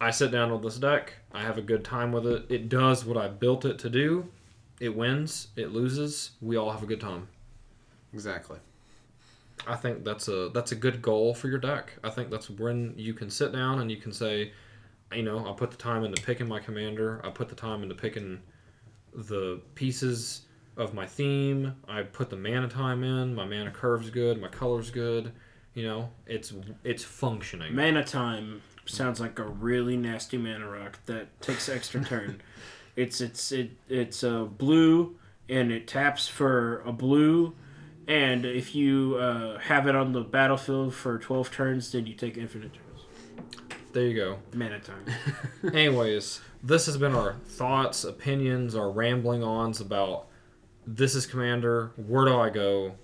I 0.00 0.10
sit 0.12 0.30
down 0.30 0.50
with 0.50 0.62
this 0.62 0.78
deck, 0.78 1.12
I 1.32 1.42
have 1.42 1.58
a 1.58 1.62
good 1.62 1.84
time 1.84 2.10
with 2.10 2.26
it, 2.26 2.46
it 2.48 2.68
does 2.70 3.04
what 3.04 3.18
I 3.18 3.28
built 3.28 3.64
it 3.66 3.78
to 3.80 3.90
do, 3.90 4.26
it 4.84 4.94
wins, 4.94 5.48
it 5.56 5.72
loses, 5.72 6.32
we 6.42 6.56
all 6.56 6.70
have 6.70 6.82
a 6.82 6.86
good 6.86 7.00
time. 7.00 7.26
exactly. 8.12 8.58
I 9.66 9.76
think 9.76 10.04
that's 10.04 10.28
a 10.28 10.50
that's 10.52 10.72
a 10.72 10.74
good 10.74 11.00
goal 11.00 11.32
for 11.32 11.48
your 11.48 11.58
deck. 11.58 11.94
I 12.02 12.10
think 12.10 12.28
that's 12.28 12.50
when 12.50 12.92
you 12.96 13.14
can 13.14 13.30
sit 13.30 13.52
down 13.52 13.80
and 13.80 13.90
you 13.90 13.96
can 13.96 14.12
say, 14.12 14.52
you 15.14 15.22
know, 15.22 15.48
I 15.48 15.52
put 15.52 15.70
the 15.70 15.78
time 15.78 16.04
into 16.04 16.20
picking 16.20 16.46
my 16.48 16.58
commander. 16.58 17.22
I 17.24 17.30
put 17.30 17.48
the 17.48 17.54
time 17.54 17.82
into 17.82 17.94
picking 17.94 18.40
the 19.14 19.62
pieces 19.74 20.42
of 20.76 20.92
my 20.92 21.06
theme. 21.06 21.76
I 21.88 22.02
put 22.02 22.28
the 22.28 22.36
mana 22.36 22.68
time 22.68 23.04
in. 23.04 23.34
My 23.34 23.46
mana 23.46 23.70
curve's 23.70 24.10
good. 24.10 24.38
My 24.38 24.48
color's 24.48 24.90
good. 24.90 25.32
You 25.72 25.84
know, 25.84 26.10
it's 26.26 26.52
it's 26.82 27.04
functioning. 27.04 27.74
Mana 27.74 28.04
time 28.04 28.60
sounds 28.84 29.18
like 29.18 29.38
a 29.38 29.44
really 29.44 29.96
nasty 29.96 30.36
mana 30.36 30.68
rock 30.68 30.98
that 31.06 31.40
takes 31.40 31.70
extra 31.70 32.04
turn. 32.04 32.42
It's 32.96 33.20
it's 33.20 33.52
it 33.52 33.72
it's 33.88 34.22
a 34.22 34.44
blue 34.44 35.16
and 35.48 35.70
it 35.72 35.86
taps 35.86 36.28
for 36.28 36.80
a 36.86 36.92
blue, 36.92 37.54
and 38.06 38.44
if 38.44 38.74
you 38.74 39.16
uh, 39.16 39.58
have 39.58 39.86
it 39.86 39.94
on 39.94 40.12
the 40.12 40.22
battlefield 40.22 40.94
for 40.94 41.18
twelve 41.18 41.50
turns, 41.50 41.92
then 41.92 42.06
you 42.06 42.14
take 42.14 42.36
infinite 42.36 42.72
turns. 42.72 42.84
There 43.92 44.06
you 44.06 44.14
go. 44.14 44.38
Mana 44.52 44.80
time. 44.80 45.04
Anyways, 45.72 46.40
this 46.62 46.86
has 46.86 46.96
been 46.96 47.14
our 47.14 47.34
thoughts, 47.46 48.04
opinions, 48.04 48.74
our 48.74 48.90
rambling 48.90 49.44
ons 49.44 49.80
about 49.80 50.26
this 50.86 51.14
is 51.14 51.26
Commander. 51.26 51.92
Where 51.96 52.26
do 52.26 52.38
I 52.38 52.50
go? 52.50 52.94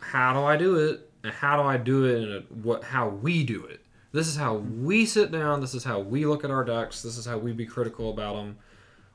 How 0.00 0.32
do 0.32 0.40
I 0.40 0.56
do 0.56 0.76
it? 0.76 1.10
And 1.22 1.32
how 1.32 1.56
do 1.56 1.68
I 1.68 1.76
do 1.76 2.04
it? 2.04 2.28
And 2.28 2.64
what? 2.64 2.84
How 2.84 3.08
we 3.08 3.44
do 3.44 3.64
it? 3.64 3.80
This 4.12 4.26
is 4.26 4.36
how 4.36 4.56
we 4.56 5.06
sit 5.06 5.30
down. 5.30 5.60
This 5.60 5.74
is 5.74 5.84
how 5.84 6.00
we 6.00 6.26
look 6.26 6.44
at 6.44 6.50
our 6.50 6.64
decks. 6.64 7.02
This 7.02 7.16
is 7.16 7.24
how 7.24 7.38
we 7.38 7.52
be 7.52 7.64
critical 7.64 8.10
about 8.10 8.34
them. 8.36 8.56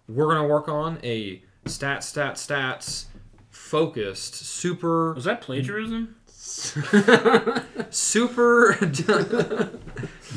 We're 0.07 0.27
gonna 0.27 0.47
work 0.47 0.69
on 0.69 0.99
a 1.03 1.41
stat, 1.65 2.03
stat, 2.03 2.35
stats 2.35 3.05
focused, 3.49 4.35
super 4.35 5.13
Was 5.13 5.25
that 5.25 5.41
plagiarism? 5.41 6.15
super 7.89 8.73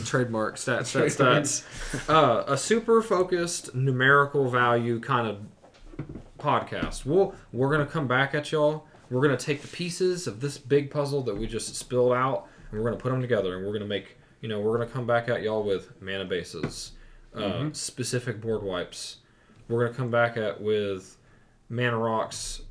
trademark 0.05 0.57
stats 0.57 0.91
stats 0.91 1.17
stats. 1.17 2.11
Uh, 2.11 2.45
a 2.49 2.57
super 2.57 3.01
focused 3.01 3.75
numerical 3.75 4.51
value 4.51 4.99
kind 4.99 5.29
of 5.29 5.39
podcast. 6.39 7.05
We'll 7.07 7.35
we're 7.53 7.71
gonna 7.71 7.87
come 7.87 8.09
back 8.09 8.35
at 8.35 8.51
y'all. 8.51 8.87
We're 9.09 9.23
gonna 9.23 9.37
take 9.37 9.63
the 9.63 9.69
pieces 9.69 10.27
of 10.27 10.41
this 10.41 10.59
big 10.59 10.91
puzzle 10.91 11.23
that 11.23 11.37
we 11.37 11.47
just 11.47 11.75
spilled 11.77 12.13
out 12.13 12.49
and 12.71 12.81
we're 12.81 12.87
gonna 12.91 13.01
put 13.01 13.11
them 13.11 13.21
together 13.21 13.57
and 13.57 13.67
we're 13.67 13.73
gonna 13.73 13.85
make 13.85 14.17
you 14.41 14.49
know 14.49 14.61
we're 14.61 14.77
gonna 14.77 14.91
come 14.91 15.07
back 15.07 15.29
at 15.29 15.43
y'all 15.43 15.63
with 15.63 15.93
mana 16.01 16.25
bases 16.25 16.93
uh, 17.35 17.69
specific 17.73 18.41
board 18.41 18.63
wipes 18.63 19.19
we're 19.71 19.85
gonna 19.87 19.97
come 19.97 20.11
back 20.11 20.37
at 20.37 20.61
with 20.61 21.17
mana 21.69 21.97
rocks 21.97 22.63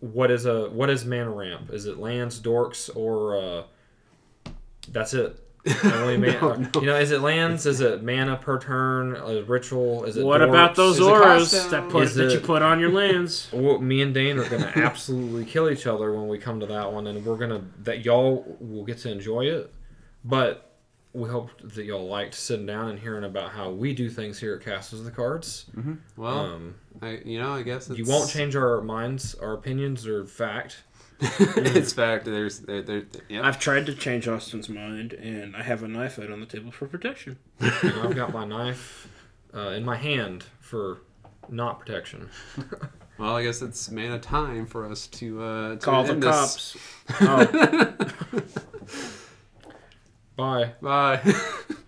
what 0.00 0.30
is 0.30 0.46
a 0.46 0.68
what 0.70 0.90
is 0.90 1.04
mana 1.04 1.30
ramp 1.30 1.70
is 1.72 1.86
it 1.86 1.98
lands 1.98 2.40
dorks 2.40 2.88
or 2.94 3.36
uh 3.36 3.62
that's 4.90 5.14
it 5.14 5.38
Only 5.84 6.16
man- 6.18 6.40
No, 6.40 6.54
no. 6.54 6.80
you 6.80 6.86
know 6.86 6.96
is 6.96 7.10
it 7.10 7.20
lands 7.20 7.66
is 7.66 7.80
it 7.80 8.02
mana 8.02 8.36
per 8.36 8.58
turn 8.58 9.16
a 9.16 9.42
ritual 9.42 10.04
is 10.04 10.16
it 10.16 10.24
What 10.24 10.40
dorks? 10.40 10.48
about 10.48 10.74
those 10.76 10.96
Is 10.96 11.02
auras 11.02 11.50
that 11.70 11.88
put 11.90 12.04
Is 12.04 12.14
that 12.14 12.32
you 12.32 12.40
put 12.40 12.62
on 12.62 12.80
your 12.80 12.90
lands? 12.92 13.48
well, 13.52 13.78
me 13.78 14.00
and 14.02 14.14
Dane 14.14 14.38
are 14.38 14.48
gonna 14.48 14.72
absolutely 14.76 15.44
kill 15.44 15.68
each 15.68 15.86
other 15.86 16.12
when 16.12 16.28
we 16.28 16.38
come 16.38 16.60
to 16.60 16.66
that 16.66 16.92
one, 16.92 17.06
and 17.06 17.24
we're 17.26 17.36
gonna 17.36 17.62
that 17.82 18.04
y'all 18.04 18.56
will 18.60 18.84
get 18.84 18.98
to 18.98 19.10
enjoy 19.10 19.46
it. 19.46 19.72
But 20.24 20.67
we 21.18 21.28
hope 21.28 21.50
that 21.62 21.84
y'all 21.84 22.06
liked 22.08 22.34
sitting 22.34 22.66
down 22.66 22.88
and 22.88 22.98
hearing 22.98 23.24
about 23.24 23.50
how 23.50 23.70
we 23.70 23.92
do 23.94 24.08
things 24.10 24.38
here 24.38 24.54
at 24.54 24.62
Castles 24.64 25.00
of 25.00 25.04
the 25.04 25.10
Cards. 25.12 25.66
Well, 26.16 26.38
Um, 26.38 26.74
I 27.02 27.20
you 27.24 27.38
know 27.40 27.52
I 27.54 27.62
guess 27.62 27.88
it's, 27.90 27.98
you 27.98 28.04
won't 28.04 28.30
change 28.30 28.56
our 28.56 28.80
minds, 28.80 29.34
our 29.36 29.52
opinions 29.54 30.06
are 30.06 30.24
fact. 30.24 30.82
it's 31.20 31.92
fact. 31.92 32.24
There's 32.26 32.60
there 32.60 32.80
there. 32.82 33.02
Yeah. 33.28 33.46
I've 33.46 33.58
tried 33.58 33.86
to 33.86 33.94
change 33.94 34.28
Austin's 34.28 34.68
mind, 34.68 35.12
and 35.14 35.56
I 35.56 35.62
have 35.64 35.82
a 35.82 35.88
knife 35.88 36.18
out 36.20 36.30
on 36.30 36.38
the 36.38 36.46
table 36.46 36.70
for 36.70 36.86
protection. 36.86 37.38
And 37.58 38.00
I've 38.02 38.14
got 38.14 38.32
my 38.32 38.44
knife 38.44 39.08
uh, 39.52 39.70
in 39.70 39.84
my 39.84 39.96
hand 39.96 40.44
for 40.60 40.98
not 41.48 41.80
protection. 41.80 42.28
Well, 43.18 43.34
I 43.34 43.42
guess 43.42 43.62
it's 43.62 43.90
mana 43.90 44.20
time 44.20 44.64
for 44.64 44.86
us 44.88 45.08
to 45.08 45.42
uh 45.42 45.70
to 45.72 45.76
Call 45.78 46.04
the 46.04 46.12
end 46.12 46.22
this. 46.22 46.76
cops. 47.08 47.20
Oh. 47.20 47.94
Bye. 50.38 50.74
Bye. 50.80 51.20